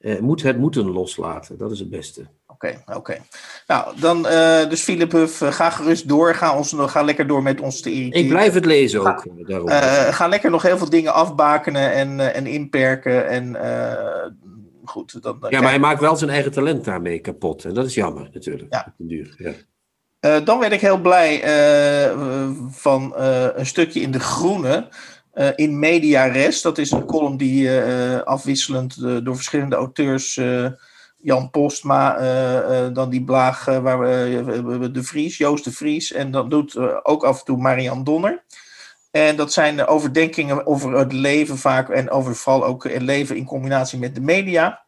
uh, 0.00 0.18
moet 0.18 0.42
het 0.42 0.58
moeten 0.58 0.90
loslaten. 0.90 1.58
Dat 1.58 1.70
is 1.70 1.78
het 1.78 1.90
beste. 1.90 2.20
Oké, 2.20 2.66
okay, 2.66 2.82
oké. 2.86 2.96
Okay. 2.96 3.20
Nou, 3.66 4.00
dan 4.00 4.26
uh, 4.26 4.68
dus 4.68 4.82
Philip 4.82 5.12
Huff, 5.12 5.38
ga 5.38 5.70
gerust 5.70 6.08
door. 6.08 6.34
Ga, 6.34 6.56
ons, 6.56 6.74
ga 6.76 7.02
lekker 7.02 7.26
door 7.26 7.42
met 7.42 7.60
ons 7.60 7.80
te 7.80 7.92
irriteren. 7.92 8.22
Ik 8.22 8.28
blijf 8.28 8.54
het 8.54 8.64
lezen 8.64 9.00
ook. 9.00 9.06
Ga, 9.06 9.44
daarom. 9.46 9.68
ga 10.12 10.28
lekker 10.28 10.50
nog 10.50 10.62
heel 10.62 10.78
veel 10.78 10.90
dingen 10.90 11.14
afbakenen 11.14 11.92
en, 11.92 12.34
en 12.34 12.46
inperken. 12.46 13.28
En 13.28 13.56
goed. 14.88 15.22
Dan, 15.22 15.46
ja, 15.48 15.60
maar 15.60 15.70
hij 15.70 15.78
maakt 15.78 16.00
wel 16.00 16.16
zijn 16.16 16.30
eigen 16.30 16.52
talent 16.52 16.84
daarmee 16.84 17.18
kapot. 17.18 17.64
En 17.64 17.74
dat 17.74 17.86
is 17.86 17.94
jammer 17.94 18.28
natuurlijk. 18.32 18.74
Ja. 18.74 18.94
Duur, 18.98 19.34
ja. 19.38 19.52
Uh, 20.20 20.44
dan 20.44 20.58
werd 20.58 20.72
ik 20.72 20.80
heel 20.80 21.00
blij 21.00 21.44
uh, 21.44 22.50
van 22.70 23.14
uh, 23.18 23.46
een 23.54 23.66
stukje 23.66 24.00
in 24.00 24.10
De 24.10 24.20
Groene. 24.20 24.88
in 25.56 25.78
Media 25.78 26.24
Res. 26.24 26.62
Dat 26.62 26.78
is 26.78 26.90
een 26.90 27.04
column 27.04 27.36
die 27.36 27.70
afwisselend 28.24 29.00
door 29.00 29.34
verschillende 29.34 29.76
auteurs. 29.76 30.40
Jan 31.16 31.50
Postma, 31.50 32.18
dan 32.90 33.10
die 33.10 33.24
blaag 33.24 33.64
waar 33.64 33.98
we 33.98 34.90
De 34.92 35.02
Vries, 35.02 35.36
Joost 35.36 35.64
de 35.64 35.72
Vries. 35.72 36.12
En 36.12 36.30
dan 36.30 36.48
doet 36.48 36.76
ook 37.04 37.24
af 37.24 37.38
en 37.38 37.44
toe 37.44 37.56
Marian 37.56 38.04
Donner. 38.04 38.44
En 39.14 39.36
dat 39.36 39.52
zijn 39.52 39.86
overdenkingen 39.86 40.66
over 40.66 40.98
het 40.98 41.12
leven 41.12 41.58
vaak. 41.58 41.88
En 41.88 42.10
over 42.10 42.36
vooral 42.36 42.64
ook 42.64 42.84
het 42.84 43.02
leven 43.02 43.36
in 43.36 43.44
combinatie 43.44 43.98
met 43.98 44.14
de 44.14 44.20
media. 44.20 44.82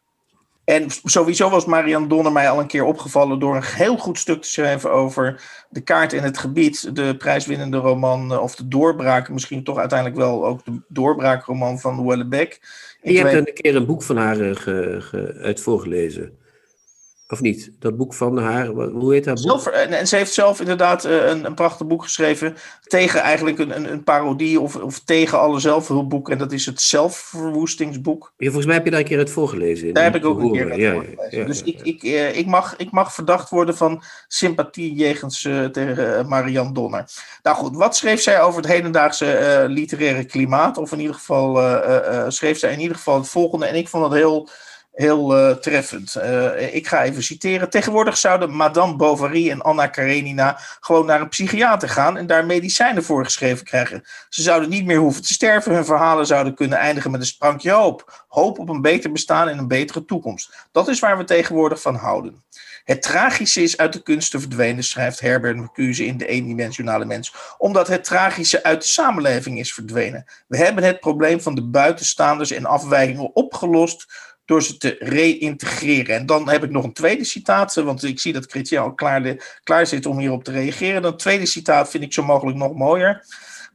En 0.65 0.87
sowieso 1.05 1.51
was 1.51 1.65
Marian 1.65 2.09
Donner 2.09 2.33
mij 2.33 2.51
al 2.51 2.61
een 2.61 2.67
keer 2.67 2.85
opgevallen 2.85 3.39
door 3.39 3.57
een 3.57 3.65
heel 3.65 3.97
goed 3.97 4.19
stuk 4.19 4.43
te 4.43 4.49
schrijven 4.49 4.93
over 4.93 5.43
de 5.69 5.81
kaart 5.81 6.13
in 6.13 6.23
het 6.23 6.39
gebied, 6.39 6.97
de 6.97 7.17
prijswinnende 7.17 7.77
roman, 7.77 8.33
eh, 8.33 8.43
of 8.43 8.57
de 8.57 8.69
doorbraak, 8.69 9.29
misschien 9.29 9.65
toch 9.65 9.79
uiteindelijk 9.79 10.19
wel 10.19 10.47
ook 10.47 10.65
de 10.65 10.81
doorbraakroman 10.89 11.79
van 11.79 11.95
Houellebecq. 11.95 12.59
Je 13.03 13.19
hebt 13.19 13.49
een 13.49 13.55
keer 13.55 13.77
een 13.77 13.87
boek 13.87 14.03
van 14.03 14.17
haar 14.17 14.39
uh, 14.41 14.57
ge, 14.57 14.97
ge, 15.01 15.39
uit 15.43 15.61
voorgelezen. 15.61 16.39
Of 17.29 17.41
niet? 17.41 17.71
Dat 17.79 17.97
boek 17.97 18.15
van 18.15 18.39
haar, 18.39 18.67
hoe 18.67 19.13
heet 19.13 19.25
dat 19.25 19.43
boek? 19.43 19.67
en 19.67 20.07
ze 20.07 20.17
heeft 20.17 20.33
zelf 20.33 20.61
inderdaad 20.61 21.05
eh, 21.05 21.29
een, 21.29 21.45
een 21.45 21.55
prachtig 21.55 21.87
boek 21.87 22.03
geschreven. 22.03 22.57
Tegen 22.83 23.21
eigenlijk 23.21 23.59
een, 23.59 23.93
een, 23.93 24.05
parodie 24.05 24.61
of, 24.61 24.77
of 24.77 25.01
tegen 25.01 25.39
alle 25.39 25.61
zelfhulpboeken. 25.61 26.33
En 26.33 26.39
dat 26.39 26.53
is 26.53 26.67
het 26.67 26.81
zelfverwoestingsboek. 26.81 28.33
Ja, 28.37 28.47
volgens 28.47 28.67
mij 28.67 28.75
heb 28.75 28.85
je 28.85 28.91
daar 28.91 29.01
een 29.01 29.07
keer 29.07 29.19
het 29.19 29.31
voorgelezen. 29.31 29.95
Daar 29.95 30.05
heb 30.05 30.15
ik 30.15 30.25
ook 30.25 30.41
een 30.41 30.53
keer 30.53 30.71
het 30.71 30.81
ja, 30.81 30.93
voorgelezen. 30.93 31.39
Ja, 31.39 31.45
dus 31.45 31.63
Ik, 31.63 31.81
ik, 31.83 32.03
eh, 32.03 32.37
ik, 32.37 32.47
mag, 32.47 32.77
ik 32.77 32.91
mag 32.91 33.15
verdacht 33.15 33.51
worden 33.51 33.77
van 33.77 34.03
sympathie 34.29 34.95
jegens 34.95 35.45
uh, 35.45 35.65
tegen 35.65 36.29
Marianne 36.29 36.73
Donner. 36.73 37.05
Nou 37.43 37.57
goed, 37.57 37.77
wat 37.77 37.97
schreef 37.97 38.21
zij 38.21 38.41
over 38.41 38.63
het 38.63 38.71
hedendaagse 38.71 39.65
literaire 39.69 40.25
klimaat? 40.25 40.79
Of 40.79 40.93
in 40.93 41.01
ieder 41.01 41.15
geval 41.15 41.61
schreef 42.31 42.59
zij 42.59 42.73
in 42.73 42.81
ieder 42.81 42.97
geval 42.97 43.17
het 43.17 43.29
volgende. 43.29 43.67
En 43.67 43.75
ik 43.75 43.89
vond 43.89 44.05
het 44.05 44.13
heel 44.13 44.49
heel 44.97 45.39
uh, 45.39 45.57
treffend. 45.57 46.15
Uh, 46.17 46.75
ik 46.75 46.87
ga 46.87 47.05
even 47.05 47.23
citeren. 47.23 47.71
Tegenwoordig 47.71 48.17
zouden 48.17 48.51
Madame 48.51 48.97
Bovary 48.97 49.51
en 49.51 49.63
Anna 49.63 49.87
Karenina 49.87 50.59
gewoon 50.81 51.07
naar 51.07 51.21
een 51.21 51.29
psychiater 51.29 51.89
gaan 51.89 52.17
en 52.17 52.27
daar 52.27 52.47
medicijnen 52.47 53.03
voor 53.03 53.25
geschreven 53.25 53.65
krijgen. 53.65 54.05
Ze 54.29 54.43
zouden 54.43 54.69
niet 54.69 54.85
meer 54.85 54.99
hoeven 54.99 55.23
te 55.23 55.33
sterven. 55.33 55.75
Hun 55.75 55.85
verhalen 55.85 56.27
zouden 56.27 56.55
kunnen 56.55 56.79
eindigen 56.79 57.11
met 57.11 57.21
een 57.21 57.27
sprankje 57.27 57.71
hoop. 57.71 58.25
Hoop 58.29 58.59
op 58.59 58.69
een 58.69 58.83
beter 58.83 59.13
bestaan 59.13 59.49
en 59.49 59.59
een 59.59 59.69
betere 59.69 60.05
toekomst. 60.05 60.67
Dat 60.73 60.89
is 60.89 61.01
waar 61.01 61.19
we 61.19 61.25
tegenwoordig 61.25 61.81
van 61.81 61.95
houden. 61.95 62.45
Het 62.85 63.03
tragische 63.03 63.63
is 63.63 63.77
uit 63.77 63.93
de 63.93 64.03
kunst 64.03 64.31
te 64.31 64.41
verdwenen, 64.41 64.85
schrijft 64.85 65.21
Herbert 65.21 65.57
Mercuse 65.57 66.07
in 66.07 66.17
De 66.17 66.27
eendimensionale 66.27 67.05
mens, 67.05 67.35
omdat 67.59 67.89
het 67.89 68.05
tragische 68.05 68.63
uit 68.63 68.83
de 68.83 68.89
samenleving 68.89 69.59
is 69.59 69.75
verdwenen. 69.75 70.25
We 70.47 70.57
hebben 70.57 70.85
het 70.85 71.01
probleem 71.01 71.41
van 71.41 71.55
de 71.55 71.69
buitenstaanders 71.69 72.51
en 72.51 72.67
afwijkingen 72.67 73.37
opgelost 73.37 74.07
door 74.47 74.63
ze 74.63 74.77
te 74.77 74.97
reïntegreren. 74.99 76.17
En 76.17 76.27
dan 76.27 76.49
heb 76.49 76.65
ik 76.65 76.71
nog 76.71 76.85
een 76.85 76.93
tweede 76.93 77.25
citaat, 77.25 77.75
want 77.75 78.05
ik 78.05 78.21
zie 78.21 78.33
dat 78.33 78.51
Christian 78.51 78.85
al 78.85 78.95
klaar, 78.95 79.59
klaar 79.63 79.87
zit 79.87 80.07
om 80.07 80.19
hierop 80.19 80.45
te 80.45 80.51
reageren. 80.51 81.03
Dan 81.03 81.17
tweede 81.17 81.47
citaat 81.47 81.91
vind 81.91 82.05
ik 82.05 82.13
zo 82.13 82.23
mogelijk 82.23 82.59
nog 82.59 82.75
mooier. 82.75 83.25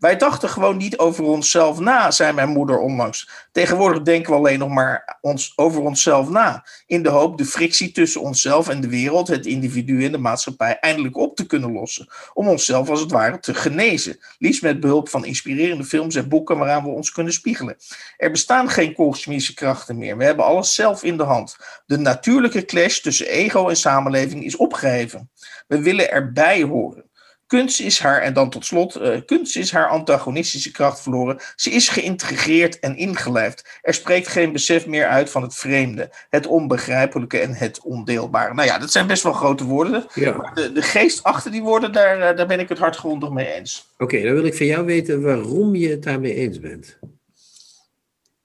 Wij 0.02 0.18
dachten 0.18 0.50
gewoon 0.50 0.78
niet 0.78 0.98
over 0.98 1.24
onszelf 1.24 1.80
na, 1.80 2.12
zei 2.12 2.34
mijn 2.34 2.50
moeder 2.50 2.78
onlangs. 2.78 3.30
Tegenwoordig 3.52 4.02
denken 4.02 4.32
we 4.32 4.38
alleen 4.38 4.60
nog 4.60 4.70
maar 4.70 5.18
ons, 5.22 5.54
over 5.56 5.82
onszelf 5.82 6.30
na. 6.30 6.66
In 6.86 7.04
de 7.04 7.10
hoop 7.10 7.38
de 7.38 7.46
frictie 7.46 7.92
tussen 7.92 8.22
onszelf 8.22 8.70
en 8.70 8.82
de 8.82 8.88
wereld, 8.88 9.28
het 9.28 9.46
individu 9.46 10.06
en 10.06 10.12
de 10.12 10.18
maatschappij 10.18 10.80
eindelijk 10.80 11.18
op 11.18 11.36
te 11.36 11.46
kunnen 11.46 11.72
lossen. 11.72 12.08
Om 12.34 12.48
onszelf 12.48 12.90
als 12.90 13.00
het 13.00 13.12
ware 13.12 13.40
te 13.40 13.54
genezen. 13.54 14.20
Liefst 14.38 14.62
met 14.62 14.80
behulp 14.80 15.10
van 15.10 15.26
inspirerende 15.26 15.84
films 15.84 16.16
en 16.16 16.30
boeken 16.30 16.58
waaraan 16.58 16.84
we 16.84 16.90
ons 16.90 17.12
kunnen 17.12 17.34
spiegelen. 17.34 17.78
Er 18.18 18.32
bestaan 18.32 18.70
geen 18.70 18.94
kosmische 18.94 19.54
krachten 19.54 19.98
meer. 19.98 20.18
We 20.18 20.24
hebben 20.24 20.46
alles 20.46 20.74
zelf 20.74 21.04
in 21.04 21.18
de 21.18 21.24
hand. 21.24 21.58
De 21.86 21.98
natuurlijke 21.98 22.66
clash 22.66 23.00
tussen 23.00 23.28
ego 23.28 23.70
en 23.70 23.78
samenleving 23.78 24.44
is 24.44 24.56
opgeheven. 24.56 25.30
We 25.68 25.82
willen 25.82 26.12
erbij 26.12 26.64
horen. 26.64 27.10
Kunst 27.52 27.80
is 27.80 28.00
haar, 28.00 28.22
en 28.22 28.34
dan 28.34 28.50
tot 28.50 28.66
slot, 28.66 29.02
uh, 29.02 29.18
kunst 29.26 29.56
is 29.58 29.72
haar 29.72 29.88
antagonistische 29.88 30.72
kracht 30.72 31.02
verloren. 31.02 31.40
Ze 31.56 31.70
is 31.70 31.90
geïntegreerd 31.90 32.80
en 32.80 32.98
ingelijfd. 32.98 33.80
Er 33.82 33.94
spreekt 33.94 34.28
geen 34.28 34.52
besef 34.52 34.86
meer 34.86 35.08
uit 35.08 35.30
van 35.30 35.42
het 35.42 35.56
vreemde, 35.56 36.12
het 36.30 36.48
onbegrijpelijke 36.48 37.40
en 37.40 37.54
het 37.54 37.82
ondeelbare. 37.82 38.54
Nou 38.54 38.68
ja, 38.68 38.78
dat 38.78 38.92
zijn 38.92 39.08
best 39.08 39.24
wel 39.24 39.34
grote 39.34 39.64
woorden. 39.64 40.06
Ja. 40.14 40.52
De, 40.54 40.72
de, 40.72 40.82
geest 40.82 41.24
achter 41.24 41.52
die 41.52 41.62
woorden, 41.62 41.92
daar, 41.92 42.18
uh, 42.18 42.38
daar 42.38 42.48
ben 42.48 42.60
ik 42.60 42.70
het 42.70 42.80
hardgrondig 42.80 43.30
mee 43.30 43.54
eens. 43.54 43.88
Oké, 43.98 44.22
dan 44.22 44.34
wil 44.34 44.46
ik 44.46 44.56
van 44.56 44.66
jou 44.66 44.86
weten 44.86 45.22
waarom 45.22 45.76
je 45.76 45.90
het 45.90 46.04
daarmee 46.04 46.34
eens 46.34 46.60
bent. 46.60 46.98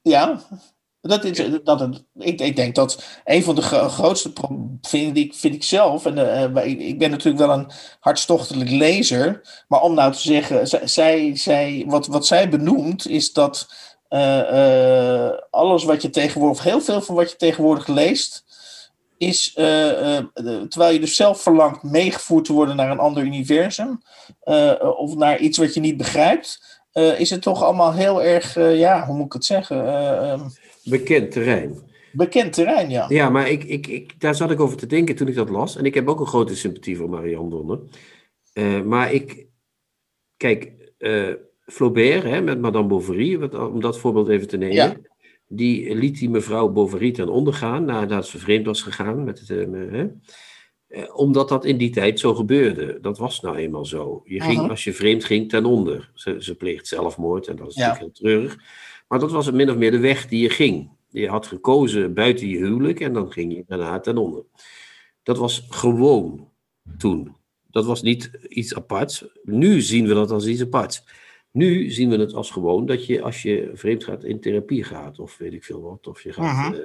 Ja, 0.03 0.41
dat 1.07 1.25
is, 1.25 1.43
dat 1.65 1.89
ik, 2.19 2.41
ik 2.41 2.57
denk 2.57 2.75
dat 2.75 3.05
een 3.25 3.43
van 3.43 3.55
de 3.55 3.63
grootste 3.63 4.33
vind 4.83 5.17
ik, 5.17 5.35
vind 5.35 5.55
ik 5.55 5.65
zelf, 5.65 6.07
en 6.07 6.19
uh, 6.19 6.67
ik 6.67 6.99
ben 6.99 7.11
natuurlijk 7.11 7.47
wel 7.47 7.59
een 7.59 7.71
hartstochtelijk 8.01 8.71
lezer, 8.71 9.41
maar 9.69 9.81
om 9.83 9.95
nou 9.95 10.13
te 10.13 10.21
zeggen, 10.21 10.89
zij, 10.89 11.37
zij, 11.37 11.85
wat, 11.87 12.07
wat 12.07 12.27
zij 12.27 12.49
benoemt, 12.49 13.09
is 13.09 13.33
dat 13.33 13.69
uh, 14.11 15.31
alles 15.51 15.85
wat 15.85 16.03
je 16.03 16.11
tegenwoordig, 16.11 16.63
heel 16.63 16.81
veel 16.81 17.01
van 17.01 17.15
wat 17.15 17.31
je 17.31 17.37
tegenwoordig 17.37 17.87
leest, 17.87 18.45
is, 19.19 19.53
terwijl 19.53 20.93
je 20.93 21.01
dus 21.01 21.17
zelf 21.17 21.41
verlangt 21.41 21.83
meegevoerd 21.83 22.45
te 22.45 22.53
worden 22.53 22.77
naar 22.77 22.91
een 22.91 22.99
ander 22.99 23.23
universum, 23.23 24.03
of 24.97 25.15
naar 25.15 25.39
iets 25.39 25.59
wat 25.59 25.75
je 25.75 25.81
niet 25.81 25.97
begrijpt, 25.97 26.81
is 27.17 27.31
het 27.31 27.43
toch 27.43 27.63
allemaal 27.63 27.93
heel 27.93 28.23
erg, 28.23 28.55
ja, 28.55 29.07
hoe 29.07 29.17
moet 29.17 29.27
ik 29.27 29.33
het 29.33 29.45
zeggen? 29.45 29.77
Bekend 30.89 31.31
terrein. 31.31 31.79
Bekend 32.13 32.53
terrein, 32.53 32.91
ja. 32.91 33.07
Ja, 33.09 33.31
maar 33.31 33.51
ik, 33.51 33.65
ik, 33.65 33.87
ik, 33.87 34.21
daar 34.21 34.35
zat 34.35 34.51
ik 34.51 34.61
over 34.61 34.77
te 34.77 34.87
denken 34.87 35.17
toen 35.17 35.29
ik 35.29 35.35
dat 35.35 35.49
las. 35.49 35.77
En 35.77 35.85
ik 35.85 35.95
heb 35.95 36.09
ook 36.09 36.21
een 36.21 36.27
grote 36.27 36.57
sympathie 36.57 36.97
voor 36.97 37.09
Marianne 37.09 37.51
Donner. 37.51 37.79
Uh, 38.55 38.83
maar 38.83 39.13
ik, 39.13 39.47
kijk, 40.37 40.73
uh, 40.99 41.33
Flaubert 41.61 42.23
hè, 42.23 42.41
met 42.41 42.61
Madame 42.61 42.87
Bovary, 42.87 43.39
wat, 43.39 43.55
om 43.55 43.81
dat 43.81 43.99
voorbeeld 43.99 44.29
even 44.29 44.49
te 44.49 44.57
nemen. 44.57 44.75
Ja. 44.75 44.97
Die 45.49 45.95
liet 45.95 46.19
die 46.19 46.31
mevrouw 46.31 46.69
Bovary 46.69 47.13
ten 47.13 47.29
onder 47.29 47.55
gaan 47.55 47.85
nadat 47.85 48.27
ze 48.27 48.39
vreemd 48.39 48.67
was 48.67 48.83
gegaan. 48.83 49.25
Met 49.25 49.39
het, 49.39 49.69
uh, 50.89 51.17
omdat 51.17 51.49
dat 51.49 51.65
in 51.65 51.77
die 51.77 51.91
tijd 51.91 52.21
zo 52.21 52.35
gebeurde. 52.35 52.99
Dat 53.01 53.19
was 53.19 53.41
nou 53.41 53.57
eenmaal 53.57 53.85
zo. 53.85 54.23
Je 54.25 54.41
ging, 54.41 54.59
-huh. 54.59 54.71
als 54.71 54.85
je 54.85 54.93
vreemd 54.93 55.25
ging, 55.25 55.49
ten 55.49 55.65
onder. 55.65 56.11
Ze, 56.15 56.37
ze 56.39 56.55
pleegt 56.55 56.87
zelfmoord 56.87 57.47
en 57.47 57.57
dat 57.57 57.69
is 57.69 57.75
ja. 57.75 57.87
natuurlijk 57.87 58.19
heel 58.19 58.29
treurig. 58.29 58.59
Maar 59.09 59.19
dat 59.19 59.31
was 59.31 59.51
min 59.51 59.71
of 59.71 59.77
meer 59.77 59.91
de 59.91 59.99
weg 59.99 60.29
die 60.29 60.43
je 60.43 60.51
ging. 60.51 60.91
Je 61.09 61.29
had 61.29 61.47
gekozen 61.47 62.15
buiten 62.15 62.49
je 62.49 62.57
huwelijk 62.57 63.01
en 63.01 63.13
dan 63.13 63.33
ging 63.33 63.55
je 63.55 63.65
daarna 63.67 64.01
ten 64.01 64.17
onder. 64.17 64.45
Dat 65.23 65.39
was 65.39 65.67
gewoon 65.69 66.49
toen. 66.99 67.37
Dat 67.71 67.85
was 67.85 68.03
niet 68.03 68.31
iets 68.49 68.75
aparts. 68.75 69.25
Nu 69.43 69.81
zien 69.81 70.07
we 70.07 70.15
dat 70.15 70.31
als 70.31 70.47
iets 70.47 70.63
aparts. 70.63 71.05
Nu 71.51 71.91
zien 71.91 72.11
we 72.11 72.17
het 72.17 72.35
als 72.35 72.51
gewoon 72.51 72.87
dat 72.87 73.07
je 73.07 73.23
als 73.23 73.43
je 73.43 73.71
vreemd 73.75 74.05
gaat 74.05 74.25
in 74.25 74.41
therapie 74.41 74.85
gaat, 74.85 75.19
of 75.19 75.37
weet 75.37 75.53
ik 75.53 75.65
veel 75.65 75.83
wat, 75.83 76.07
of 76.07 76.23
je 76.23 76.33
gaat. 76.33 76.75
Uh, 76.75 76.81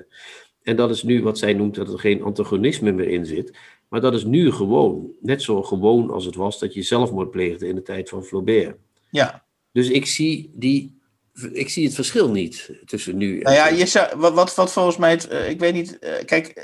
en 0.61 0.75
dat 0.75 0.89
is 0.89 1.03
nu 1.03 1.23
wat 1.23 1.37
zij 1.37 1.53
noemt 1.53 1.75
dat 1.75 1.93
er 1.93 1.99
geen 1.99 2.21
antagonisme 2.21 2.91
meer 2.91 3.07
in 3.07 3.25
zit. 3.25 3.57
Maar 3.87 4.01
dat 4.01 4.13
is 4.13 4.23
nu 4.23 4.51
gewoon. 4.51 5.11
Net 5.21 5.41
zo 5.41 5.63
gewoon 5.63 6.11
als 6.11 6.25
het 6.25 6.35
was 6.35 6.59
dat 6.59 6.73
je 6.73 6.81
zelfmoord 6.81 7.31
pleegde 7.31 7.67
in 7.67 7.75
de 7.75 7.81
tijd 7.81 8.09
van 8.09 8.23
Flaubert. 8.23 8.77
Ja. 9.09 9.45
Dus 9.71 9.89
ik 9.89 10.05
zie 10.05 10.51
die 10.53 11.00
ik 11.51 11.69
zie 11.69 11.85
het 11.85 11.95
verschil 11.95 12.29
niet 12.29 12.69
tussen 12.85 13.17
nu 13.17 13.37
en. 13.37 13.43
Nou 13.43 13.55
ja, 13.55 13.67
je 13.67 13.85
zou, 13.85 14.07
wat, 14.17 14.33
wat, 14.33 14.55
wat 14.55 14.71
volgens 14.71 14.97
mij, 14.97 15.09
het, 15.09 15.31
uh, 15.31 15.49
ik 15.49 15.59
weet 15.59 15.73
niet, 15.73 15.97
uh, 16.01 16.09
kijk, 16.25 16.53
uh, 16.57 16.63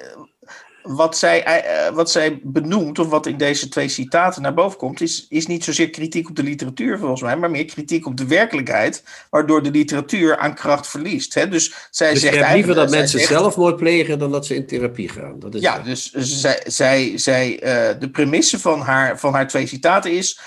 wat, 0.96 1.18
zij, 1.18 1.64
wat 1.94 2.12
zij 2.12 2.40
benoemt, 2.44 3.00
of 3.00 3.10
wat 3.10 3.26
in 3.26 3.38
deze 3.38 3.70
twee 3.70 3.88
citaten 3.88 4.42
naar 4.42 4.54
boven 4.54 4.78
komt, 4.78 5.02
is, 5.02 5.26
is 5.30 5.48
niet 5.48 5.64
zozeer 5.64 5.90
kritiek 5.90 6.30
op 6.30 6.36
de 6.36 6.44
literatuur 6.44 6.98
volgens 6.98 7.22
mij, 7.22 7.38
maar 7.38 7.52
meer 7.52 7.66
kritiek 7.66 8.06
op 8.06 8.18
de 8.18 8.28
werkelijkheid, 8.28 9.04
waardoor 9.30 9.64
de 9.64 9.72
literatuur 9.72 10.38
aan 10.38 10.56
kracht 10.56 10.88
verliest. 10.88 11.34
Hè? 11.34 11.48
Dus 11.48 11.74
zij 11.92 12.12
dus 12.12 12.22
zegt 12.22 12.34
je 12.34 12.40
hebt 12.40 12.54
liever 12.54 12.76
dat 12.76 12.90
mensen 12.90 13.20
zegt, 13.20 13.32
zelfmoord 13.32 13.76
plegen 13.76 14.20
dan 14.20 14.32
dat 14.32 14.46
ze 14.46 14.56
in 14.56 14.68
therapie 14.68 15.10
gaan. 15.10 15.40
Dat 15.40 15.56
is 15.56 15.62
ja, 15.62 15.80
dus 15.80 16.12
zij, 16.12 16.62
zij, 16.66 17.18
zij 17.18 17.60
de 18.00 18.10
premisse 18.12 18.60
van 18.60 18.82
haar, 18.82 19.20
van 19.20 19.34
haar 19.34 19.48
twee 19.48 19.68
citaten 19.68 20.12
is. 20.12 20.40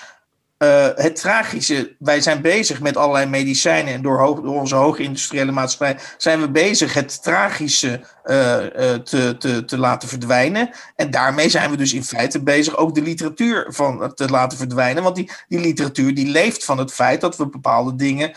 Uh, 0.63 0.89
het 0.95 1.17
tragische, 1.17 1.97
wij 1.99 2.21
zijn 2.21 2.43
bezig 2.43 2.81
met 2.81 2.97
allerlei 2.97 3.27
medicijnen 3.27 3.95
en 3.95 4.03
door, 4.03 4.19
hoog, 4.19 4.41
door 4.41 4.61
onze 4.61 4.75
hoge 4.75 5.03
industriële 5.03 5.53
maatschappij 5.53 5.97
zijn 6.17 6.41
we 6.41 6.51
bezig 6.51 6.95
het 6.95 7.23
tragische 7.23 8.01
uh, 8.25 8.35
uh, 8.35 8.95
te, 8.95 9.37
te, 9.39 9.65
te 9.65 9.79
laten 9.79 10.09
verdwijnen. 10.09 10.71
En 10.97 11.11
daarmee 11.11 11.49
zijn 11.49 11.71
we 11.71 11.77
dus 11.77 11.93
in 11.93 12.05
feite 12.05 12.43
bezig 12.43 12.77
ook 12.77 12.95
de 12.95 13.03
literatuur 13.03 13.67
van 13.69 14.15
te 14.15 14.29
laten 14.29 14.59
verdwijnen. 14.59 15.03
Want 15.03 15.17
die, 15.17 15.31
die 15.49 15.61
literatuur 15.61 16.15
die 16.15 16.27
leeft 16.27 16.65
van 16.65 16.79
het 16.79 16.93
feit 16.93 17.21
dat 17.21 17.37
we 17.37 17.49
bepaalde 17.49 17.95
dingen 17.95 18.33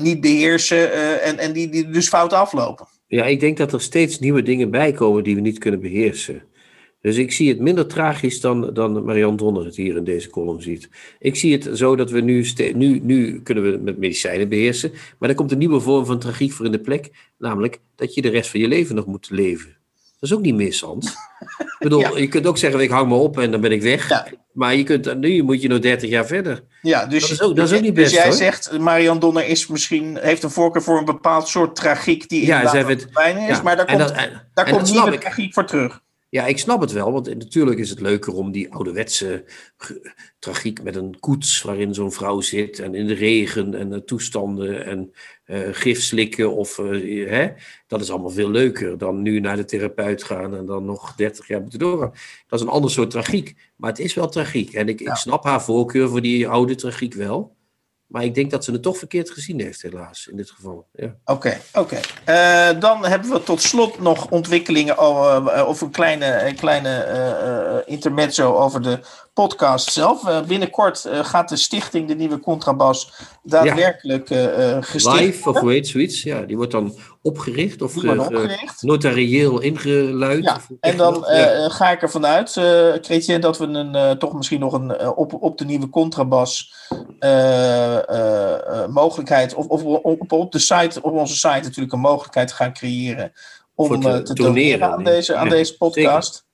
niet 0.00 0.20
beheersen 0.20 0.92
en, 1.22 1.38
en 1.38 1.52
die, 1.52 1.68
die 1.68 1.90
dus 1.90 2.08
fout 2.08 2.32
aflopen. 2.32 2.86
Ja, 3.06 3.24
ik 3.24 3.40
denk 3.40 3.56
dat 3.56 3.72
er 3.72 3.80
steeds 3.80 4.18
nieuwe 4.18 4.42
dingen 4.42 4.70
bijkomen 4.70 5.24
die 5.24 5.34
we 5.34 5.40
niet 5.40 5.58
kunnen 5.58 5.80
beheersen. 5.80 6.42
Dus 7.06 7.16
ik 7.16 7.32
zie 7.32 7.48
het 7.48 7.58
minder 7.60 7.86
tragisch 7.86 8.40
dan, 8.40 8.70
dan 8.74 9.04
Marianne 9.04 9.36
Donner 9.36 9.64
het 9.64 9.76
hier 9.76 9.96
in 9.96 10.04
deze 10.04 10.30
column 10.30 10.62
ziet. 10.62 10.88
Ik 11.18 11.36
zie 11.36 11.52
het 11.52 11.78
zo 11.78 11.96
dat 11.96 12.10
we 12.10 12.20
nu, 12.20 12.46
nu, 12.74 13.00
nu 13.02 13.42
kunnen 13.42 13.70
we 13.70 13.78
met 13.78 13.98
medicijnen 13.98 14.48
beheersen, 14.48 14.92
maar 15.18 15.28
er 15.28 15.34
komt 15.34 15.52
een 15.52 15.58
nieuwe 15.58 15.80
vorm 15.80 16.06
van 16.06 16.18
tragiek 16.18 16.52
voor 16.52 16.66
in 16.66 16.72
de 16.72 16.80
plek, 16.80 17.10
namelijk 17.38 17.80
dat 17.96 18.14
je 18.14 18.22
de 18.22 18.28
rest 18.28 18.50
van 18.50 18.60
je 18.60 18.68
leven 18.68 18.94
nog 18.94 19.06
moet 19.06 19.30
leven. 19.30 19.76
Dat 20.20 20.30
is 20.30 20.32
ook 20.32 20.42
niet 20.42 20.80
Hans. 20.80 21.06
ik 21.58 21.76
bedoel, 21.78 22.00
ja. 22.10 22.16
je 22.18 22.28
kunt 22.28 22.46
ook 22.46 22.58
zeggen, 22.58 22.80
ik 22.80 22.90
hang 22.90 23.08
me 23.08 23.14
op 23.14 23.38
en 23.38 23.50
dan 23.50 23.60
ben 23.60 23.72
ik 23.72 23.82
weg. 23.82 24.08
Ja. 24.08 24.26
Maar 24.52 24.74
je 24.74 24.82
kunt, 24.82 25.18
nu 25.18 25.42
moet 25.42 25.62
je 25.62 25.68
nog 25.68 25.78
30 25.78 26.10
jaar 26.10 26.26
verder. 26.26 26.64
Ja, 26.82 27.06
dus, 27.06 27.20
dat 27.20 27.30
is 27.30 27.42
ook, 27.42 27.56
dat 27.56 27.70
is 27.70 27.76
ook 27.76 27.82
niet 27.82 27.94
best, 27.94 28.10
dus 28.10 28.16
jij 28.18 28.28
hoor. 28.28 28.36
zegt, 28.36 28.78
Marianne 28.78 29.20
Donner 29.20 29.46
is 29.46 29.66
misschien, 29.66 30.18
heeft 30.20 30.42
een 30.42 30.50
voorkeur 30.50 30.82
voor 30.82 30.98
een 30.98 31.04
bepaald 31.04 31.48
soort 31.48 31.76
tragiek 31.76 32.28
die 32.28 32.46
ja, 32.46 32.56
inderdaad 32.56 32.96
is, 32.98 33.06
ja, 33.46 33.62
maar 33.62 33.76
daar 33.76 33.86
en 33.86 33.96
komt, 33.96 34.08
dat- 34.08 34.16
en- 34.18 34.48
daar 34.54 34.70
komt 34.70 34.92
nieuwe 34.92 35.18
tragiek 35.18 35.54
voor 35.54 35.64
terug. 35.64 36.04
Ja, 36.36 36.46
ik 36.46 36.58
snap 36.58 36.80
het 36.80 36.92
wel, 36.92 37.12
want 37.12 37.34
natuurlijk 37.38 37.78
is 37.78 37.90
het 37.90 38.00
leuker 38.00 38.34
om 38.34 38.52
die 38.52 38.72
ouderwetse 38.72 39.44
tragiek 40.38 40.82
met 40.82 40.96
een 40.96 41.20
koets 41.20 41.62
waarin 41.62 41.94
zo'n 41.94 42.12
vrouw 42.12 42.40
zit 42.40 42.78
en 42.78 42.94
in 42.94 43.06
de 43.06 43.14
regen 43.14 43.74
en 43.74 43.92
eh, 43.92 43.98
toestanden 43.98 44.84
en 44.84 45.12
eh, 45.44 45.68
gif 45.70 46.02
slikken 46.02 46.56
of 46.56 46.78
eh, 46.78 47.28
hè, 47.28 47.48
dat 47.86 48.00
is 48.00 48.10
allemaal 48.10 48.30
veel 48.30 48.50
leuker 48.50 48.98
dan 48.98 49.22
nu 49.22 49.40
naar 49.40 49.56
de 49.56 49.64
therapeut 49.64 50.22
gaan 50.24 50.56
en 50.56 50.66
dan 50.66 50.84
nog 50.84 51.14
30 51.14 51.48
jaar 51.48 51.60
moeten 51.60 51.78
doorgaan. 51.78 52.12
Dat 52.46 52.58
is 52.60 52.66
een 52.66 52.72
ander 52.72 52.90
soort 52.90 53.10
tragiek, 53.10 53.56
maar 53.76 53.90
het 53.90 53.98
is 53.98 54.14
wel 54.14 54.28
tragiek 54.28 54.72
en 54.72 54.88
ik, 54.88 55.00
Ja. 55.00 55.10
ik 55.10 55.16
snap 55.16 55.44
haar 55.44 55.62
voorkeur 55.62 56.08
voor 56.08 56.22
die 56.22 56.48
oude 56.48 56.74
tragiek 56.74 57.14
wel, 57.14 57.55
maar 58.06 58.24
ik 58.24 58.34
denk 58.34 58.50
dat 58.50 58.64
ze 58.64 58.72
het 58.72 58.82
toch 58.82 58.98
verkeerd 58.98 59.30
gezien 59.30 59.60
heeft 59.60 59.82
helaas 59.82 60.26
in 60.30 60.36
dit 60.36 60.50
geval. 60.50 60.86
Ja. 60.92 61.14
Oké, 61.24 61.60
oké. 61.74 62.00
Eh, 62.24 62.80
dan 62.80 63.04
hebben 63.04 63.30
we 63.30 63.42
tot 63.42 63.62
slot 63.62 64.00
nog 64.00 64.30
ontwikkelingen 64.30 64.98
over, 64.98 65.52
eh, 65.52 65.68
of 65.68 65.80
een 65.80 65.90
kleine, 65.90 66.52
kleine 66.56 66.88
eh, 66.88 67.92
intermezzo 67.92 68.54
over 68.54 68.82
de 68.82 69.00
podcast 69.34 69.92
zelf. 69.92 70.46
Binnenkort 70.46 71.08
gaat 71.10 71.48
de 71.48 71.56
stichting 71.56 72.08
De 72.08 72.14
Nieuwe 72.14 72.40
Contrabas 72.40 73.12
daadwerkelijk 73.42 74.28
gesticht 74.80 75.20
Live 75.20 75.48
of 75.48 75.60
weet 75.60 75.88
zoiets, 75.88 76.22
ja, 76.22 76.40
die 76.40 76.56
wordt 76.56 76.72
dan 76.72 76.96
opgericht 77.26 77.82
of 77.82 77.92
ge- 77.92 78.00
ge- 78.00 78.18
opgericht. 78.20 78.82
notarieel 78.82 79.60
ingeluid. 79.60 80.44
Ja, 80.44 80.60
en 80.80 80.96
dan? 80.96 81.24
Ja. 81.28 81.50
eh, 81.50 81.70
ga 81.70 81.90
ik 81.90 82.02
ervan 82.02 82.26
uit, 82.26 82.56
eh 82.56 82.92
Chrétien, 83.00 83.40
dat 83.40 83.58
we 83.58 83.64
een, 83.66 83.94
eh, 83.94 84.10
toch 84.10 84.32
misschien 84.32 84.60
nog 84.60 84.72
een 84.72 85.16
op, 85.16 85.42
op 85.42 85.58
de 85.58 85.64
nieuwe 85.64 85.88
contrabas 85.88 86.74
mogelijkheid, 88.88 89.54
of, 89.54 89.66
of 89.66 89.82
op, 89.82 90.32
op, 90.32 90.52
de 90.52 90.58
site, 90.58 91.02
op 91.02 91.12
onze 91.12 91.34
site 91.34 91.48
natuurlijk 91.62 91.92
een 91.92 92.00
mogelijkheid 92.00 92.52
gaan 92.52 92.72
creëren 92.72 93.32
om 93.74 94.00
te 94.00 94.22
te 94.22 94.34
doneren, 94.34 94.92
aan 94.92 95.02
nee. 95.02 95.14
deze, 95.14 95.34
aan 95.34 95.44
Ja, 95.44 95.50
deze 95.50 95.76
podcast. 95.76 96.44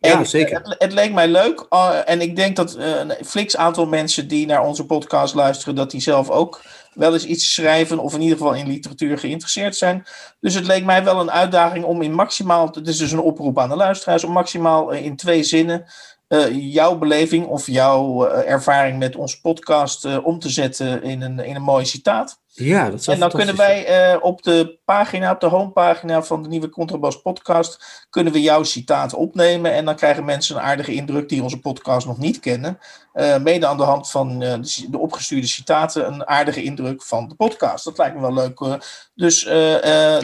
Ja, 0.00 0.18
En, 0.18 0.26
zeker. 0.26 0.60
Het, 0.62 0.74
het 0.78 0.92
leek 0.92 1.12
mij 1.12 1.28
leuk. 1.28 1.66
en 2.04 2.20
ik 2.20 2.36
denk 2.36 2.56
dat 2.56 2.76
een 2.78 3.14
flix 3.24 3.56
aantal 3.56 3.86
mensen 3.86 4.28
die 4.28 4.46
naar 4.46 4.64
onze 4.66 4.86
podcast 4.86 5.34
luisteren, 5.34 5.74
dat 5.74 5.90
die 5.90 6.00
zelf 6.00 6.30
ook 6.30 6.60
wel 6.94 7.12
eens 7.12 7.26
iets 7.26 7.54
schrijven, 7.54 7.98
of 7.98 8.14
in 8.14 8.20
ieder 8.20 8.36
geval 8.36 8.54
in 8.54 8.66
literatuur 8.66 9.18
geïnteresseerd 9.18 9.76
zijn. 9.76 10.06
Dus 10.40 10.54
het 10.54 10.66
leek 10.66 10.84
mij 10.84 11.04
wel 11.04 11.20
een 11.20 11.30
uitdaging 11.30 11.84
om 11.84 12.02
in 12.02 12.12
maximaal, 12.12 12.66
het 12.66 12.88
is 12.88 12.98
dus 12.98 13.12
een 13.12 13.20
oproep 13.20 13.58
aan 13.58 13.68
de 13.68 13.76
luisteraars, 13.76 14.24
om 14.24 14.32
maximaal 14.32 14.92
eh, 14.92 15.04
in 15.04 15.16
twee 15.16 15.42
zinnen 15.42 15.84
eh, 16.28 16.72
jouw 16.72 16.98
beleving 16.98 17.46
of 17.46 17.66
jouw 17.66 18.26
eh, 18.26 18.50
ervaring 18.50 18.98
met 18.98 19.16
onze 19.16 19.40
podcast 19.40 20.22
om 20.22 20.38
te 20.38 20.48
zetten 20.48 21.02
in 21.02 21.22
een, 21.22 21.38
in 21.38 21.56
een 21.56 21.62
mooi 21.62 21.84
citaat. 21.84 22.40
Ja, 22.64 22.90
dat 22.90 23.02
zou 23.02 23.16
En 23.16 23.22
dan 23.22 23.30
kunnen 23.30 23.56
wij 23.56 23.86
eh, 23.86 24.22
op 24.22 24.42
de 24.42 24.78
pagina, 24.84 25.32
op 25.32 25.40
de 25.40 25.46
homepagina 25.46 26.22
van 26.22 26.42
de 26.42 26.48
nieuwe 26.48 26.68
Contrabas 26.68 27.22
podcast, 27.22 28.06
kunnen 28.10 28.32
we 28.32 28.40
jouw 28.40 28.62
citaat 28.62 29.14
opnemen. 29.14 29.72
En 29.72 29.84
dan 29.84 29.96
krijgen 29.96 30.24
mensen 30.24 30.56
een 30.56 30.62
aardige 30.62 30.92
indruk 30.92 31.28
die 31.28 31.42
onze 31.42 31.60
podcast 31.60 32.06
nog 32.06 32.18
niet 32.18 32.40
kennen. 32.40 32.78
Eh, 33.12 33.38
mede 33.38 33.66
aan 33.66 33.76
de 33.76 33.82
hand 33.82 34.10
van 34.10 34.42
eh, 34.42 34.52
de, 34.52 34.86
de 34.90 34.98
opgestuurde 34.98 35.46
citaten, 35.46 36.06
een 36.06 36.26
aardige 36.26 36.62
indruk 36.62 37.02
van 37.02 37.28
de 37.28 37.34
podcast. 37.34 37.84
Dat 37.84 37.98
lijkt 37.98 38.14
me 38.14 38.20
wel 38.20 38.34
leuk. 38.34 38.78
dus 39.14 39.44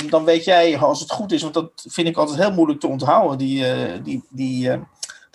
dan 0.08 0.24
weet 0.24 0.44
jij, 0.44 0.78
als 0.78 1.00
het 1.00 1.10
goed 1.10 1.32
is, 1.32 1.42
want 1.42 1.54
dat 1.54 1.70
vind 1.88 2.08
ik 2.08 2.16
altijd 2.16 2.38
heel 2.38 2.52
moeilijk 2.52 2.80
te 2.80 2.86
onthouden, 2.86 3.38
die, 3.38 3.64
die, 4.02 4.24
die, 4.30 4.70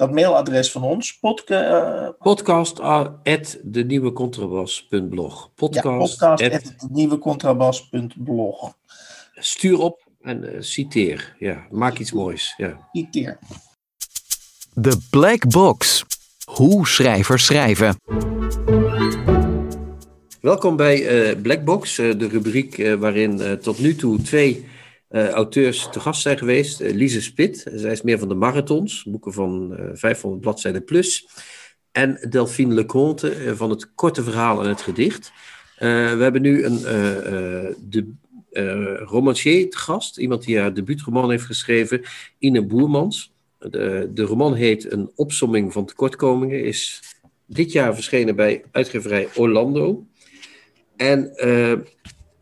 dat 0.02 0.12
mailadres 0.12 0.72
van 0.72 0.84
ons. 0.84 1.18
Podca- 1.20 2.04
eh. 2.06 2.10
Podcast 2.20 2.80
at 3.24 3.58
de 3.64 3.84
nieuwe 3.86 4.12
contrabas.blog. 4.14 5.42
ja, 5.44 5.50
Podcast, 5.56 5.98
podcast 5.98 6.44
at- 6.44 6.52
at 6.54 6.88
nieuwecontrabas.blog. 6.90 8.74
stuur 9.36 9.80
op 9.80 10.08
en 10.22 10.54
eh, 10.54 10.62
citeer. 10.62 11.36
Ja, 11.40 11.66
maak 11.72 11.98
iets 11.98 12.12
moois. 12.12 12.54
Ja. 12.58 12.88
Citeer. 12.92 13.38
De 14.74 14.98
Black 15.10 15.48
Box. 15.50 16.04
Hoe 16.46 16.88
schrijvers 16.88 17.46
schrijven. 17.46 17.96
Welkom 20.42 20.76
bij 20.76 21.30
uh, 21.32 21.42
Blackbox, 21.42 21.98
uh, 22.00 22.18
de 22.20 22.28
rubriek 22.28 22.78
uh, 22.78 22.94
waarin 22.94 23.60
tot 23.62 23.80
nu 23.80 23.96
toe 23.96 24.22
twee 24.22 24.66
auteurs 25.12 25.90
te 25.92 26.00
gast 26.00 26.22
zijn 26.22 26.38
geweest. 26.38 26.80
Lise 26.80 27.22
Spit, 27.22 27.72
zij 27.74 27.92
is 27.92 28.02
meer 28.02 28.20
van 28.20 28.28
de 28.28 28.34
marathons, 28.34 29.04
boeken 29.04 29.34
van 29.34 29.78
500 29.94 30.42
bladzijden 30.42 30.84
plus. 30.84 31.28
En 31.92 32.28
Delphine 32.30 32.74
Leconte 32.74 33.56
van 33.56 33.70
het 33.70 33.94
korte 33.94 34.24
verhaal 34.24 34.64
en 34.64 34.70
het 34.70 34.82
gedicht. 34.82 35.32
we 35.78 36.18
hebben 36.20 36.42
nu 36.42 36.64
een 36.64 36.80
de, 37.90 38.14
romancier 39.06 39.70
te 39.70 39.78
gast, 39.78 40.18
iemand 40.18 40.44
die 40.44 40.60
haar 40.60 40.74
debuutroman 40.74 41.30
heeft 41.30 41.46
geschreven, 41.46 42.02
Ine 42.40 42.66
Boermans. 42.66 43.34
De, 43.58 44.10
de 44.14 44.24
roman 44.24 44.54
heet 44.54 44.92
Een 44.92 45.12
opsomming 45.16 45.74
van 45.74 45.86
tekortkomingen, 45.86 46.64
is 46.64 47.02
dit 47.46 47.72
jaar 47.72 47.94
verschenen 47.94 48.36
bij 48.36 48.64
uitgeverij 48.72 49.28
Orlando. 49.36 50.06
En 50.96 51.32